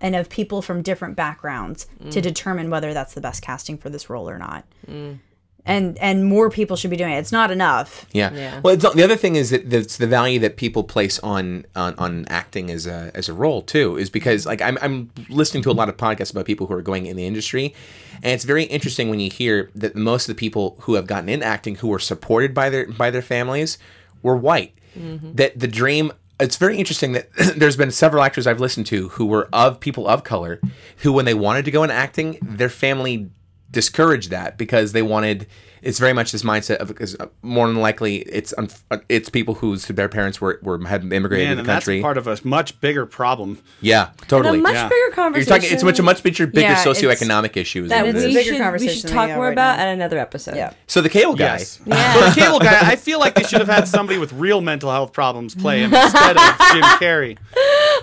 and 0.00 0.16
of 0.16 0.28
people 0.28 0.62
from 0.62 0.82
different 0.82 1.16
backgrounds 1.16 1.86
to 2.10 2.18
mm. 2.18 2.22
determine 2.22 2.70
whether 2.70 2.92
that's 2.92 3.14
the 3.14 3.20
best 3.20 3.40
casting 3.40 3.78
for 3.78 3.88
this 3.88 4.10
role 4.10 4.28
or 4.28 4.36
not 4.36 4.64
mm. 4.86 5.18
And 5.64 5.96
and 5.98 6.24
more 6.24 6.50
people 6.50 6.76
should 6.76 6.90
be 6.90 6.96
doing 6.96 7.12
it 7.12 7.18
it's 7.18 7.32
not 7.32 7.50
enough 7.50 8.06
Yeah. 8.12 8.32
Yeah. 8.34 8.60
Well, 8.62 8.74
it's, 8.74 8.94
the 8.94 9.02
other 9.02 9.16
thing 9.16 9.36
is 9.36 9.50
that 9.50 9.72
it's 9.72 9.96
the 9.96 10.06
value 10.06 10.38
that 10.40 10.56
people 10.56 10.84
place 10.84 11.18
on, 11.20 11.66
on 11.76 11.94
on 11.96 12.26
acting 12.28 12.70
as 12.70 12.86
a 12.86 13.10
as 13.14 13.28
a 13.28 13.32
role 13.32 13.62
too 13.62 13.96
is 13.96 14.10
because 14.10 14.46
like 14.46 14.60
I'm 14.60 14.78
I'm 14.82 15.10
listening 15.28 15.62
to 15.64 15.70
a 15.70 15.72
lot 15.72 15.88
of 15.88 15.96
podcasts 15.96 16.32
about 16.32 16.46
people 16.46 16.66
who 16.66 16.74
are 16.74 16.82
going 16.82 17.06
in 17.06 17.16
the 17.16 17.26
industry, 17.26 17.74
and 18.22 18.32
it's 18.32 18.44
very 18.44 18.64
interesting 18.64 19.08
when 19.08 19.20
you 19.20 19.30
hear 19.30 19.70
that 19.74 19.94
most 19.94 20.28
of 20.28 20.34
the 20.34 20.38
people 20.38 20.76
who 20.80 20.94
have 20.94 21.06
gotten 21.06 21.28
in 21.28 21.42
acting 21.42 21.76
who 21.76 21.88
were 21.88 21.98
supported 21.98 22.54
by 22.54 22.68
their 22.70 22.86
by 22.86 23.10
their 23.10 23.22
families 23.22 23.78
were 24.22 24.36
white. 24.36 24.74
Mm-hmm. 24.98 25.34
That 25.34 25.58
the 25.58 25.68
dream. 25.68 26.12
It's 26.40 26.56
very 26.56 26.76
interesting 26.76 27.12
that 27.12 27.28
there's 27.56 27.76
been 27.76 27.92
several 27.92 28.24
actors 28.24 28.48
I've 28.48 28.58
listened 28.58 28.86
to 28.86 29.10
who 29.10 29.26
were 29.26 29.48
of 29.52 29.78
people 29.78 30.08
of 30.08 30.24
color, 30.24 30.60
who 30.98 31.12
when 31.12 31.24
they 31.24 31.34
wanted 31.34 31.64
to 31.66 31.70
go 31.70 31.84
in 31.84 31.90
acting, 31.90 32.38
their 32.42 32.70
family 32.70 33.30
discourage 33.72 34.28
that 34.28 34.56
because 34.58 34.92
they 34.92 35.02
wanted 35.02 35.46
it's 35.82 35.98
very 35.98 36.12
much 36.12 36.32
this 36.32 36.42
mindset 36.44 36.76
of 36.76 36.88
because 36.88 37.16
uh, 37.18 37.26
more 37.42 37.66
than 37.66 37.76
likely 37.76 38.18
it's 38.18 38.54
un, 38.56 38.68
uh, 38.90 38.98
it's 39.08 39.28
people 39.28 39.54
whose 39.54 39.86
their 39.86 40.08
parents 40.08 40.40
were, 40.40 40.58
were 40.62 40.82
had 40.86 41.02
immigrated 41.12 41.48
Man, 41.48 41.56
to 41.56 41.60
and 41.60 41.68
the 41.68 41.72
that's 41.72 41.84
country. 41.86 42.00
part 42.00 42.16
of 42.18 42.26
a 42.26 42.38
much 42.44 42.80
bigger 42.80 43.04
problem. 43.04 43.58
yeah, 43.80 44.10
And 44.20 44.28
totally. 44.28 44.58
a 44.58 44.62
much 44.62 44.74
Yeah. 44.74 44.88
bigger 44.88 44.96
You're 44.96 45.10
conversation. 45.12 45.52
talking. 45.60 45.72
It's 45.72 45.82
much 45.82 45.98
a 45.98 46.02
much 46.02 46.22
bigger, 46.22 46.46
bigger 46.46 46.60
Yeah, 46.68 46.84
socioeconomic 46.84 47.56
issue. 47.56 47.84
is 47.84 47.90
that 47.90 48.06
what 48.06 48.14
it 48.14 48.16
It's 48.16 48.24
a 48.24 48.28
we 48.28 48.34
bigger 48.34 48.56
should, 48.56 48.80
we 48.80 48.88
should 48.88 49.10
talk 49.10 49.28
we 49.28 49.34
more 49.34 49.44
right 49.46 49.52
about 49.52 49.76
now. 49.78 49.82
at 49.84 49.88
another 49.94 50.18
episode. 50.18 50.54
Yeah. 50.56 50.72
So 50.86 51.00
the 51.00 51.08
cable 51.08 51.34
guy. 51.34 51.58
Yes. 51.58 51.78
So 51.78 51.84
the 51.84 52.32
cable 52.34 52.58
guy, 52.60 52.78
I 52.90 52.96
feel 52.96 53.18
like 53.18 53.34
they 53.34 53.42
should 53.42 53.58
have 53.60 53.68
had 53.68 53.88
somebody 53.88 54.18
with 54.18 54.32
real 54.32 54.60
mental 54.60 54.90
health 54.90 55.12
problems 55.12 55.54
play 55.54 55.80
him 55.80 55.92
instead 55.92 56.36
of 56.36 56.42
Jim 56.72 56.82
Carrey. 57.00 57.38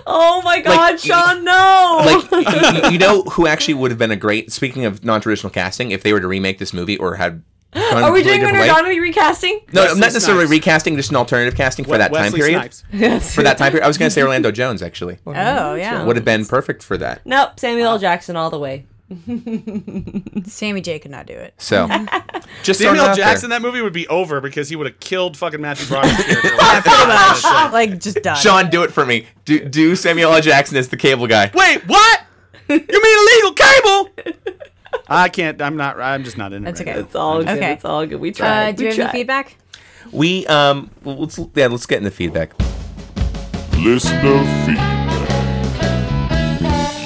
Oh 0.06 0.40
my 0.44 0.60
God, 0.60 0.76
Like, 0.76 0.98
Sean, 0.98 1.44
no! 1.44 2.00
like 2.04 2.30
you, 2.30 2.82
you- 2.86 2.90
you 2.92 2.98
know 2.98 3.22
who 3.24 3.46
actually 3.46 3.74
would 3.74 3.90
have 3.90 3.98
been 3.98 4.10
a 4.10 4.16
great 4.16 4.50
speaking 4.50 4.84
of 4.84 5.04
non-traditional 5.04 5.50
casting 5.50 5.90
if 5.90 6.02
they 6.02 6.12
were 6.12 6.20
to 6.20 6.26
remake 6.26 6.58
this 6.58 6.72
movie 6.72 6.96
or 6.96 7.16
had 7.16 7.32
gone 7.32 7.42
Are 7.72 8.10
we 8.12 8.22
doing 8.22 8.40
an 8.42 8.52
different 8.52 8.58
way. 8.58 8.68
Nerdonomy 8.68 9.00
recasting? 9.00 9.60
No, 9.72 9.82
Wesley 9.82 10.00
not 10.00 10.06
necessarily 10.06 10.46
Snipes. 10.46 10.50
recasting, 10.50 10.96
just 10.96 11.10
an 11.10 11.16
alternative 11.16 11.56
casting 11.56 11.84
for 11.84 11.98
that 11.98 12.12
time 12.12 12.32
Wesley 12.32 12.40
period. 12.40 12.72
Snipes. 12.74 13.34
For 13.34 13.42
that 13.42 13.58
time 13.58 13.70
period, 13.70 13.84
I 13.84 13.88
was 13.88 13.96
going 13.96 14.08
to 14.08 14.14
say 14.14 14.22
Orlando 14.22 14.50
Jones 14.50 14.82
actually 14.82 15.18
oh 15.26 15.74
yeah 15.74 16.04
would 16.04 16.16
have 16.16 16.24
been 16.24 16.44
perfect 16.46 16.82
for 16.82 16.96
that. 16.98 17.24
Nope, 17.24 17.60
Samuel 17.60 17.88
L. 17.88 17.98
Jackson 17.98 18.36
all 18.36 18.50
the 18.50 18.58
way. 18.58 18.86
sammy 20.46 20.80
j 20.80 21.00
could 21.00 21.10
not 21.10 21.26
do 21.26 21.32
it 21.32 21.52
So, 21.58 21.88
just 22.62 22.78
Samuel 22.78 23.02
out 23.06 23.16
there. 23.16 23.24
Jackson, 23.24 23.50
that 23.50 23.60
movie 23.60 23.80
would 23.80 23.92
be 23.92 24.06
over 24.06 24.40
because 24.40 24.68
he 24.68 24.76
would 24.76 24.86
have 24.86 25.00
killed 25.00 25.36
fucking 25.36 25.60
Matthew 25.60 25.88
Broderick's 25.88 26.22
character. 26.24 27.72
like 27.72 27.98
just 27.98 28.22
done 28.22 28.36
Sean, 28.36 28.70
do 28.70 28.84
it 28.84 28.92
for 28.92 29.04
me. 29.04 29.26
Do 29.44 29.64
do 29.68 29.96
Samuel 29.96 30.32
L. 30.32 30.40
Jackson 30.40 30.76
as 30.76 30.88
the 30.88 30.96
cable 30.96 31.26
guy. 31.26 31.50
Wait, 31.54 31.86
what? 31.88 32.20
You 32.68 32.76
mean 32.78 33.18
illegal 33.42 33.52
cable? 33.52 34.08
I 35.10 35.28
can't. 35.28 35.60
I'm 35.60 35.76
not. 35.76 36.00
I'm 36.00 36.22
just 36.24 36.38
not 36.38 36.52
in 36.52 36.62
it. 36.62 36.66
That's 36.66 36.80
right 36.80 36.88
okay. 36.88 36.98
now. 37.00 37.04
It's 37.04 37.14
all 37.16 37.38
good. 37.40 37.48
Okay. 37.48 37.72
It's 37.72 37.84
all 37.84 38.06
good. 38.06 38.20
We 38.20 38.30
tried. 38.30 38.68
uh, 38.68 38.72
do 38.72 38.84
we 38.84 38.90
you 38.90 38.96
have 39.02 39.10
any 39.10 39.18
feedback 39.18 39.56
We 40.12 40.46
um, 40.46 40.90
well, 41.02 41.16
let's 41.16 41.38
yeah, 41.54 41.66
let's 41.66 41.86
get 41.86 41.98
in 41.98 42.04
the 42.04 42.10
feedback. 42.10 42.52
Listener 43.76 44.44
feedback. 44.66 45.30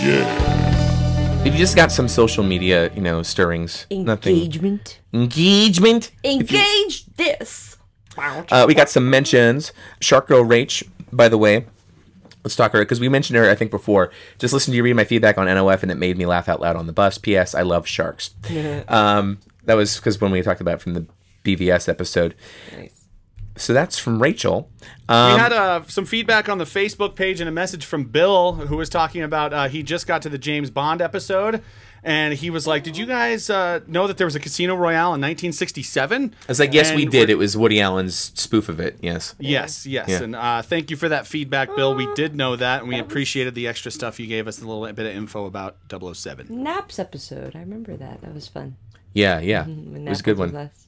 Yeah. 0.04 1.44
If 1.46 1.52
you 1.52 1.58
just 1.58 1.76
got 1.76 1.92
some 1.92 2.08
social 2.08 2.44
media, 2.44 2.90
you 2.94 3.00
know, 3.00 3.22
stirrings, 3.22 3.86
nothing 3.90 4.34
Engagement. 4.36 5.00
engagement. 5.12 6.10
Engage 6.24 7.06
this. 7.16 7.76
Uh, 8.16 8.64
we 8.66 8.74
got 8.74 8.88
some 8.88 9.08
mentions. 9.10 9.72
Shark 10.00 10.28
Girl 10.28 10.44
Rach, 10.44 10.82
by 11.12 11.28
the 11.28 11.36
way. 11.38 11.66
Let's 12.44 12.56
talk 12.56 12.72
her 12.72 12.80
because 12.80 13.00
we 13.00 13.08
mentioned 13.08 13.36
her, 13.38 13.50
I 13.50 13.54
think, 13.54 13.70
before. 13.70 14.12
Just 14.38 14.52
listen 14.52 14.70
to 14.72 14.76
you 14.76 14.84
read 14.84 14.94
my 14.94 15.04
feedback 15.04 15.38
on 15.38 15.46
NOF, 15.46 15.82
and 15.82 15.90
it 15.90 15.96
made 15.96 16.18
me 16.18 16.26
laugh 16.26 16.48
out 16.48 16.60
loud 16.60 16.76
on 16.76 16.86
the 16.86 16.92
bus. 16.92 17.18
P.S. 17.18 17.54
I 17.54 17.62
love 17.62 17.86
sharks. 17.88 18.34
um, 18.88 19.38
that 19.64 19.74
was 19.74 19.96
because 19.96 20.20
when 20.20 20.30
we 20.30 20.42
talked 20.42 20.60
about 20.60 20.74
it 20.74 20.80
from 20.82 20.94
the 20.94 21.06
BVS 21.44 21.88
episode. 21.88 22.34
Nice. 22.76 23.04
So 23.56 23.72
that's 23.72 23.98
from 23.98 24.20
Rachel. 24.20 24.68
Um, 25.08 25.34
We 25.34 25.38
had 25.38 25.52
uh, 25.52 25.82
some 25.86 26.04
feedback 26.06 26.48
on 26.48 26.58
the 26.58 26.64
Facebook 26.64 27.14
page 27.14 27.40
and 27.40 27.48
a 27.48 27.52
message 27.52 27.84
from 27.84 28.04
Bill 28.04 28.54
who 28.54 28.76
was 28.76 28.88
talking 28.88 29.22
about 29.22 29.52
uh, 29.52 29.68
he 29.68 29.82
just 29.82 30.06
got 30.06 30.22
to 30.22 30.28
the 30.28 30.38
James 30.38 30.70
Bond 30.70 31.00
episode 31.00 31.62
and 32.04 32.34
he 32.34 32.50
was 32.50 32.66
like, 32.66 32.84
"Did 32.84 32.96
you 32.96 33.06
guys 33.06 33.50
uh, 33.50 33.80
know 33.86 34.06
that 34.06 34.16
there 34.18 34.26
was 34.26 34.36
a 34.36 34.40
Casino 34.40 34.74
Royale 34.76 35.14
in 35.14 35.20
1967?" 35.20 36.34
I 36.34 36.44
was 36.46 36.60
like, 36.60 36.72
yes, 36.72 36.88
And 36.90 36.96
we 36.96 37.06
did. 37.06 37.30
It 37.30 37.36
was 37.36 37.56
Woody 37.56 37.80
Allen's 37.80 38.14
spoof 38.34 38.68
of 38.68 38.78
it. 38.80 38.98
Yes. 39.00 39.34
Yes, 39.38 39.86
yes, 39.86 40.08
Yeah. 40.08 40.22
and 40.22 40.36
uh, 40.36 40.62
thank 40.62 40.90
you 40.90 40.96
for 40.96 41.08
that 41.08 41.26
feedback, 41.26 41.74
Bill. 41.74 41.94
We 41.94 42.06
did 42.14 42.36
know 42.36 42.56
that, 42.56 42.80
and 42.80 42.88
we 42.88 42.98
appreciated 42.98 43.54
the 43.54 43.66
extra 43.66 43.90
stuff 43.90 44.20
you 44.20 44.26
gave 44.26 44.46
us, 44.46 44.60
a 44.60 44.66
little 44.66 44.84
bit 44.92 45.06
of 45.06 45.16
info 45.16 45.46
about 45.46 45.76
007. 45.90 46.46
Naps 46.62 46.98
episode. 46.98 47.56
I 47.56 47.60
remember 47.60 47.96
that. 47.96 48.20
That 48.20 48.34
was 48.34 48.46
fun. 48.48 48.76
Yeah, 49.12 49.40
yeah. 49.40 49.66
It 50.04 50.08
was 50.08 50.20
a 50.20 50.22
good 50.22 50.38
one. 50.38 50.52
less. 50.52 50.83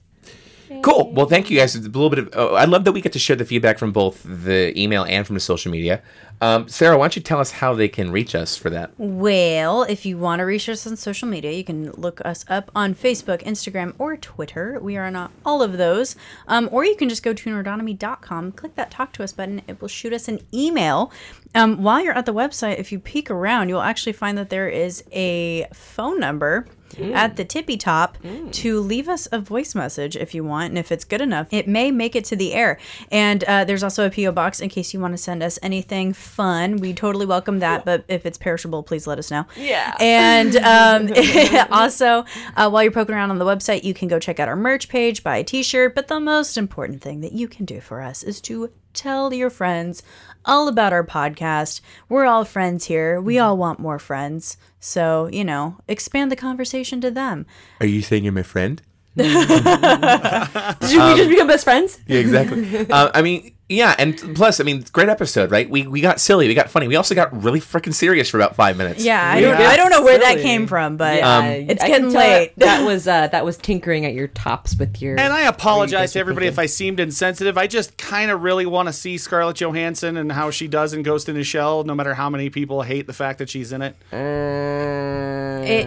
Cool. 0.83 1.13
Well, 1.13 1.27
thank 1.27 1.51
you 1.51 1.59
guys. 1.59 1.75
It's 1.77 1.87
a 1.87 1.91
little 1.91 2.11
bit 2.11 2.19
of. 2.19 2.31
Oh, 2.33 2.55
I 2.55 2.65
love 2.65 2.85
that 2.85 2.93
we 2.93 3.01
get 3.01 3.13
to 3.13 3.19
share 3.19 3.37
the 3.37 3.45
feedback 3.45 3.79
from 3.79 3.93
both 3.93 4.23
the 4.25 4.79
email 4.81 5.05
and 5.05 5.27
from 5.27 5.35
the 5.35 5.41
social 5.41 5.71
media. 5.71 6.03
Um, 6.41 6.69
Sarah, 6.69 6.99
why 6.99 7.05
don't 7.05 7.17
you 7.17 7.23
tell 7.23 7.41
us 7.41 7.51
how 7.51 7.73
they 7.75 7.89
can 7.89 8.11
reach 8.11 8.35
us 8.35 8.57
for 8.57 8.69
that? 8.71 8.93
Well, 8.99 9.85
if 9.85 10.05
you 10.05 10.19
want 10.19 10.41
to 10.41 10.45
reach 10.45 10.69
us 10.69 10.87
on 10.87 10.97
social 10.97 11.29
media, 11.29 11.53
you 11.53 11.65
can 11.65 11.91
look 11.93 12.21
us 12.25 12.45
up 12.49 12.71
on 12.75 12.95
Facebook, 12.95 13.43
Instagram, 13.43 13.95
or 13.99 14.17
Twitter. 14.19 14.79
We 14.81 14.99
are 14.99 15.05
on 15.05 15.31
all 15.47 15.63
of 15.63 15.79
those. 15.79 16.15
Um, 16.47 16.69
or 16.73 16.85
you 16.85 16.95
can 16.95 17.09
just 17.09 17.23
go 17.23 17.33
to 17.33 17.51
nerdonomy.com, 17.51 18.53
click 18.53 18.75
that 18.75 18.91
talk 18.91 19.13
to 19.15 19.23
us 19.23 19.33
button. 19.33 19.63
It 19.67 19.81
will 19.81 19.89
shoot 19.89 20.13
us 20.13 20.29
an 20.29 20.41
email. 20.53 21.11
Um, 21.55 21.83
while 21.83 22.03
you're 22.03 22.17
at 22.17 22.27
the 22.27 22.35
website, 22.35 22.79
if 22.79 22.93
you 22.93 22.99
peek 22.99 23.31
around, 23.31 23.71
you'll 23.71 23.81
actually 23.81 24.13
find 24.13 24.37
that 24.37 24.51
there 24.51 24.69
is 24.69 25.05
a 25.13 25.67
phone 25.73 26.21
number 26.21 26.67
at 26.99 27.37
the 27.37 27.45
tippy 27.45 27.77
top 27.77 28.19
to 28.53 28.81
leave 28.81 29.09
us 29.09 29.29
a 29.33 29.39
voice 29.39 29.75
message 29.75 30.17
if 30.17 30.35
you 30.35 30.45
want. 30.45 30.71
And 30.71 30.79
if 30.79 30.91
it's 30.93 31.05
good 31.05 31.21
enough, 31.21 31.49
it 31.51 31.69
may 31.69 31.91
make 31.91 32.17
it 32.17 32.25
to 32.27 32.37
the 32.37 32.55
air. 32.55 32.79
And 33.11 33.45
uh, 33.45 33.65
there's 33.65 33.83
also 33.83 34.07
a 34.07 34.11
P.O. 34.11 34.33
box 34.33 34.61
in 34.61 34.69
case 34.69 34.93
you 34.95 35.01
want 35.01 35.13
to 35.13 35.19
send 35.19 35.43
us 35.43 35.59
anything 35.63 36.13
fun. 36.13 36.77
We 36.77 36.93
totally 36.95 37.27
welcome 37.27 37.59
that. 37.61 37.85
But 37.85 38.05
if 38.09 38.27
it's 38.27 38.39
perishable, 38.39 38.83
please 38.83 39.07
let 39.07 39.19
us 39.19 39.31
know. 39.31 39.47
Yeah. 39.57 39.95
And 40.01 40.57
um, 40.57 41.13
also, 41.71 42.25
uh, 42.57 42.69
while 42.69 42.83
you're 42.83 42.93
poking 42.93 43.15
around 43.15 43.31
on 43.31 43.39
the 43.39 43.45
website, 43.45 43.85
you 43.85 43.95
can 43.95 44.09
go 44.09 44.19
check 44.19 44.41
out 44.41 44.49
our 44.49 44.57
merch 44.57 44.89
page, 44.89 45.23
buy 45.23 45.39
a 45.39 45.45
t 45.45 45.63
shirt. 45.63 45.95
But 45.95 46.09
the 46.09 46.21
most 46.21 46.57
important 46.57 47.03
thing 47.03 47.21
that 47.21 47.33
you 47.33 47.49
can 47.49 47.65
do 47.65 47.81
for 47.81 48.01
us 48.03 48.23
is 48.23 48.41
to 48.43 48.71
tell 48.93 49.33
your 49.33 49.51
friends 49.51 50.03
all 50.47 50.69
about 50.69 50.93
our 50.93 51.05
podcast. 51.05 51.81
We're 52.09 52.25
all 52.27 52.45
friends 52.45 52.87
here. 52.87 53.21
We 53.21 53.39
all 53.39 53.57
want 53.57 53.79
more 53.81 53.99
friends. 53.99 54.57
So, 54.81 55.29
you 55.33 55.45
know, 55.45 55.79
expand 55.89 56.31
the 56.31 56.37
conversation 56.37 57.01
to 57.01 57.11
them. 57.11 57.47
Are 57.81 57.87
you 57.87 58.03
saying 58.03 58.25
you're 58.25 58.33
my 58.33 58.43
friend? 58.45 58.81
Did 59.17 59.27
we 59.35 60.99
Um, 61.01 61.17
just 61.17 61.31
become 61.31 61.47
best 61.49 61.65
friends? 61.65 61.99
Yeah, 62.07 62.21
exactly. 62.21 62.89
uh, 62.91 63.11
I 63.15 63.23
mean, 63.23 63.56
Yeah, 63.69 63.97
and 63.99 64.17
plus, 64.37 64.61
I 64.61 64.65
mean, 64.65 64.85
great 64.93 65.09
episode, 65.09 65.51
right? 65.51 65.69
We 65.69 65.89
we 65.89 66.01
got 66.01 66.21
silly, 66.21 66.47
we 66.47 66.55
got 66.55 66.71
funny, 66.71 66.87
we 66.87 66.95
also 66.95 67.17
got 67.17 67.43
really 67.43 67.59
freaking 67.59 67.93
serious 67.93 68.31
for 68.31 68.39
about 68.39 68.55
five 68.55 68.77
minutes. 68.77 69.03
Yeah, 69.03 69.21
I 69.29 69.41
don't, 69.41 69.57
I 69.57 69.77
don't 69.77 69.91
know 69.91 70.03
where 70.03 70.19
that 70.19 70.39
came 70.39 70.69
from, 70.69 70.97
but 70.97 71.17
Yeah, 71.17 71.51
it's 71.51 71.83
I 71.83 71.89
getting 71.89 72.11
late. 72.11 72.53
That 72.67 72.87
was 72.87 73.09
uh, 73.09 73.27
that 73.29 73.45
was 73.45 73.57
tinkering 73.57 74.05
at 74.07 74.15
your 74.15 74.29
tops 74.29 74.77
with 74.77 75.03
your. 75.03 75.19
And 75.19 75.33
I 75.33 75.43
apologize 75.43 76.13
to 76.13 76.19
you're 76.19 76.21
everybody 76.21 76.47
if. 76.47 76.61
I 76.61 76.67
seemed 76.67 77.01
insensitive. 77.01 77.59
I 77.59 77.67
just 77.67 77.97
kind 77.99 78.31
of 78.31 78.43
really 78.43 78.67
want 78.67 78.89
to 78.89 78.93
see 78.93 79.19
Scarlett 79.19 79.57
Johansson 79.57 80.17
and 80.17 80.31
how 80.31 80.51
she 80.53 80.69
does 80.69 80.93
in 80.93 81.03
Ghost 81.03 81.29
in 81.29 81.35
the 81.35 81.43
Shell, 81.43 81.85
no 81.85 81.95
matter 81.95 82.15
how 82.15 82.31
many 82.31 82.51
people 82.51 82.83
hate 82.83 83.09
the 83.09 83.13
fact 83.13 83.41
that 83.41 83.51
she's 83.51 83.73
in 83.73 83.83
it. 83.83 83.97
It, 84.13 85.87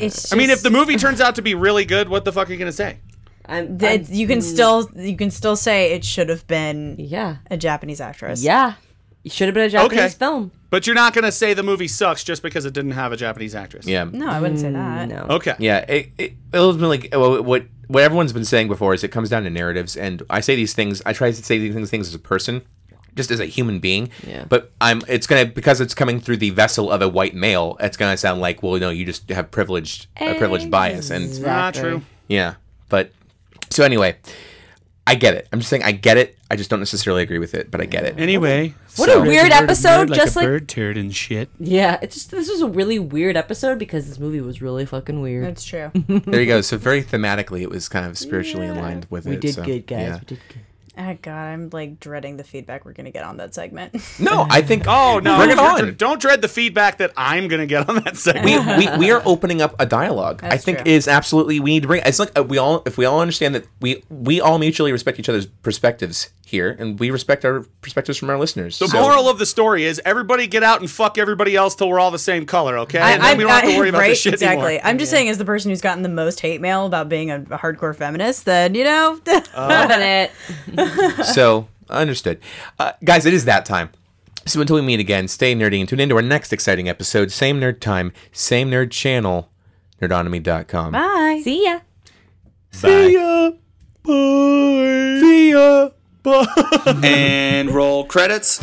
it's 0.00 0.32
I 0.32 0.36
mean, 0.36 0.50
if 0.50 0.62
the 0.62 0.70
movie 0.70 0.96
turns 0.96 1.20
out 1.20 1.34
to 1.34 1.42
be 1.42 1.54
really 1.54 1.84
good, 1.84 2.08
what 2.08 2.24
the 2.24 2.32
fuck 2.32 2.48
are 2.48 2.52
you 2.52 2.58
going 2.58 2.70
to 2.70 2.76
say? 2.76 2.98
I'm, 3.48 3.78
that 3.78 3.90
I'm- 3.90 4.06
you 4.08 4.26
can 4.26 4.38
mm. 4.38 4.42
still 4.42 4.90
you 4.94 5.16
can 5.16 5.30
still 5.30 5.56
say 5.56 5.92
it 5.92 6.04
should 6.04 6.28
have 6.28 6.46
been 6.46 6.96
yeah, 6.98 7.36
a 7.50 7.56
Japanese 7.56 8.00
actress. 8.00 8.42
yeah. 8.42 8.74
It 9.24 9.32
should 9.32 9.48
have 9.48 9.54
been 9.54 9.64
a 9.64 9.68
Japanese 9.68 9.98
Okay. 9.98 10.08
film. 10.10 10.52
But 10.70 10.86
you're 10.86 10.94
not 10.94 11.12
going 11.12 11.24
to 11.24 11.32
say 11.32 11.52
the 11.52 11.64
movie 11.64 11.88
sucks 11.88 12.22
just 12.22 12.44
because 12.44 12.64
it 12.64 12.72
didn't 12.72 12.92
have 12.92 13.10
a 13.10 13.16
Japanese 13.16 13.56
actress. 13.56 13.84
Yeah. 13.84 14.04
No, 14.04 14.28
I 14.28 14.40
wouldn't 14.40 14.60
say 14.60 14.70
that. 14.70 15.08
Mm, 15.08 15.28
no. 15.28 15.34
Okay. 15.34 15.56
Yeah, 15.58 15.78
it, 15.78 16.10
it, 16.16 16.32
ultimately, 16.54 17.12
uh, 17.12 17.18
well, 17.18 17.42
what 17.42 17.64
what 17.88 18.04
everyone's 18.04 18.32
been 18.32 18.44
saying 18.44 18.68
before 18.68 18.94
is 18.94 19.02
it 19.02 19.08
comes 19.08 19.28
down 19.28 19.42
to 19.42 19.50
narratives, 19.50 19.96
and 19.96 20.22
I 20.30 20.38
say 20.40 20.54
these 20.54 20.74
things. 20.74 21.02
I 21.04 21.12
try 21.12 21.32
to 21.32 21.34
say 21.42 21.58
these 21.58 21.74
things, 21.74 21.90
things 21.90 22.06
as 22.06 22.14
a 22.14 22.20
person, 22.20 22.62
just 23.16 23.32
as 23.32 23.40
a 23.40 23.46
human 23.46 23.80
being. 23.80 24.10
Yeah. 24.24 24.44
But 24.48 24.70
I'm. 24.80 25.02
It's 25.08 25.26
gonna 25.26 25.46
because 25.46 25.80
it's 25.80 25.94
coming 25.94 26.20
through 26.20 26.36
the 26.36 26.50
vessel 26.50 26.92
of 26.92 27.02
a 27.02 27.08
white 27.08 27.34
male. 27.34 27.76
It's 27.80 27.96
gonna 27.96 28.16
sound 28.16 28.40
like, 28.40 28.62
well, 28.62 28.78
no, 28.78 28.90
you 28.90 29.04
just 29.04 29.28
have 29.30 29.50
privileged 29.50 30.06
a 30.18 30.34
privileged 30.34 30.70
bias, 30.70 31.10
and 31.10 31.24
it's 31.24 31.38
Not 31.38 31.74
true. 31.74 32.02
yeah. 32.28 32.54
But 32.88 33.10
so 33.76 33.84
anyway, 33.84 34.16
I 35.06 35.16
get 35.16 35.34
it. 35.34 35.48
I'm 35.52 35.58
just 35.60 35.68
saying 35.68 35.82
I 35.82 35.92
get 35.92 36.16
it. 36.16 36.38
I 36.50 36.56
just 36.56 36.70
don't 36.70 36.78
necessarily 36.78 37.22
agree 37.22 37.38
with 37.38 37.54
it, 37.54 37.70
but 37.70 37.82
I 37.82 37.84
get 37.84 38.04
it. 38.04 38.18
Anyway. 38.18 38.74
What 38.96 39.14
a 39.14 39.20
weird 39.20 39.52
episode! 39.52 40.14
Just 40.14 40.34
like 40.34 40.46
bird 40.46 40.66
turd 40.66 40.96
and 40.96 41.14
shit. 41.14 41.50
yeah, 41.60 41.98
it's 42.00 42.14
just 42.14 42.30
this 42.30 42.48
was 42.48 42.62
a 42.62 42.66
really 42.66 42.98
weird 42.98 43.36
episode 43.36 43.78
because 43.78 44.08
this 44.08 44.18
movie 44.18 44.40
was 44.40 44.62
really 44.62 44.86
fucking 44.86 45.20
weird. 45.20 45.44
That's 45.44 45.62
true. 45.62 45.90
there 46.08 46.40
you 46.40 46.46
go. 46.46 46.62
So 46.62 46.78
very 46.78 47.02
thematically, 47.02 47.60
it 47.60 47.68
was 47.68 47.90
kind 47.90 48.06
of 48.06 48.16
spiritually 48.16 48.68
aligned 48.68 49.06
with 49.10 49.26
it. 49.26 49.28
we 49.28 49.36
it. 49.36 49.42
did 49.42 49.54
so, 49.54 49.62
good, 49.62 49.86
guys. 49.86 50.20
We 50.20 50.24
did 50.24 50.40
good. 50.48 50.62
Oh 50.98 51.16
god, 51.22 51.46
I'm 51.46 51.70
like 51.70 52.00
dreading 52.00 52.36
the 52.36 52.44
feedback 52.44 52.84
we're 52.84 52.92
gonna 52.92 53.10
get 53.10 53.24
on 53.24 53.36
that 53.38 53.54
segment. 53.54 53.94
No, 54.18 54.46
I 54.48 54.62
think. 54.62 54.84
Oh, 54.98 55.20
no. 55.22 55.36
bring 55.36 55.50
it 55.50 55.58
on. 55.58 55.94
Don't 55.94 56.20
dread 56.20 56.40
the 56.42 56.48
feedback 56.48 56.98
that 56.98 57.12
I'm 57.16 57.48
going 57.48 57.60
to 57.60 57.66
get 57.66 57.88
on 57.88 57.96
that 58.04 58.16
segment. 58.16 58.66
we, 58.78 58.88
we 58.88 58.98
we 58.98 59.10
are 59.10 59.20
opening 59.24 59.60
up 59.60 59.74
a 59.78 59.84
dialogue. 59.84 60.42
I 60.42 60.56
think 60.56 60.78
true. 60.78 60.92
is 60.92 61.08
absolutely 61.08 61.60
we 61.60 61.72
need 61.72 61.82
to 61.82 61.88
bring. 61.88 62.02
It's 62.04 62.18
like 62.18 62.36
uh, 62.38 62.42
we 62.42 62.58
all 62.58 62.82
if 62.86 62.96
we 62.96 63.04
all 63.04 63.20
understand 63.20 63.54
that 63.56 63.66
we 63.80 64.04
we 64.08 64.40
all 64.40 64.58
mutually 64.58 64.92
respect 64.92 65.18
each 65.18 65.28
other's 65.28 65.46
perspectives 65.46 66.30
here, 66.48 66.76
and 66.78 66.98
we 67.00 67.10
respect 67.10 67.44
our 67.44 67.64
perspectives 67.82 68.16
from 68.18 68.30
our 68.30 68.38
listeners. 68.38 68.78
The 68.78 68.86
So- 68.86 69.00
moral 69.00 69.28
of 69.28 69.38
the 69.40 69.46
story 69.46 69.84
is 69.84 70.00
everybody 70.04 70.46
get 70.46 70.62
out 70.62 70.80
and 70.80 70.88
fuck 70.88 71.18
everybody 71.18 71.56
else 71.56 71.74
till 71.74 71.88
we're 71.88 71.98
all 71.98 72.12
the 72.12 72.20
same 72.20 72.46
color, 72.46 72.78
okay? 72.78 73.00
and 73.00 73.20
then 73.20 73.36
we 73.36 73.42
don't 73.42 73.52
have 73.52 73.64
to 73.64 73.76
worry 73.76 73.88
about 73.88 73.98
right, 74.02 74.10
this 74.10 74.20
shit 74.20 74.34
exactly. 74.34 74.74
anymore. 74.76 74.80
I'm 74.84 74.96
just 74.98 75.10
saying, 75.10 75.28
as 75.28 75.38
the 75.38 75.44
person 75.44 75.70
who's 75.70 75.80
gotten 75.80 76.02
the 76.04 76.08
most 76.08 76.38
hate 76.38 76.60
mail 76.60 76.86
about 76.86 77.08
being 77.08 77.32
a, 77.32 77.40
a 77.40 77.58
hardcore 77.58 77.94
feminist, 77.96 78.44
then 78.44 78.76
you 78.76 78.84
know, 78.84 79.20
Loving 79.56 79.98
it. 80.00 80.30
so 81.26 81.66
understood, 81.90 82.38
uh, 82.78 82.92
guys. 83.04 83.26
It 83.26 83.34
is 83.34 83.44
that 83.46 83.64
time. 83.64 83.90
So 84.46 84.60
until 84.60 84.76
we 84.76 84.82
meet 84.82 85.00
again, 85.00 85.26
stay 85.26 85.52
nerdy 85.56 85.80
and 85.80 85.88
tune 85.88 85.98
into 85.98 86.14
our 86.14 86.22
next 86.22 86.52
exciting 86.52 86.88
episode. 86.88 87.32
Same 87.32 87.60
nerd 87.60 87.80
time, 87.80 88.12
same 88.30 88.70
nerd 88.70 88.92
channel. 88.92 89.50
Nerdonomy.com. 90.00 90.92
bye. 90.92 91.40
See 91.42 91.64
ya. 91.64 91.80
See 92.70 93.14
ya. 93.14 93.50
Bye. 94.04 95.18
See 95.20 95.50
ya. 95.50 95.88
Bye. 96.26 96.44
And 97.04 97.70
roll 97.70 98.04
credits. 98.04 98.60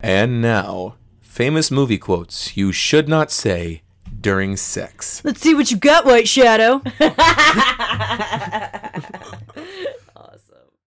And 0.00 0.42
now, 0.42 0.96
famous 1.22 1.70
movie 1.70 1.96
quotes 1.96 2.54
you 2.54 2.70
should 2.70 3.08
not 3.08 3.30
say 3.30 3.82
during 4.20 4.56
sex. 4.56 5.22
Let's 5.24 5.40
see 5.40 5.54
what 5.54 5.70
you 5.70 5.76
got, 5.76 6.04
White 6.04 6.28
Shadow. 6.28 6.82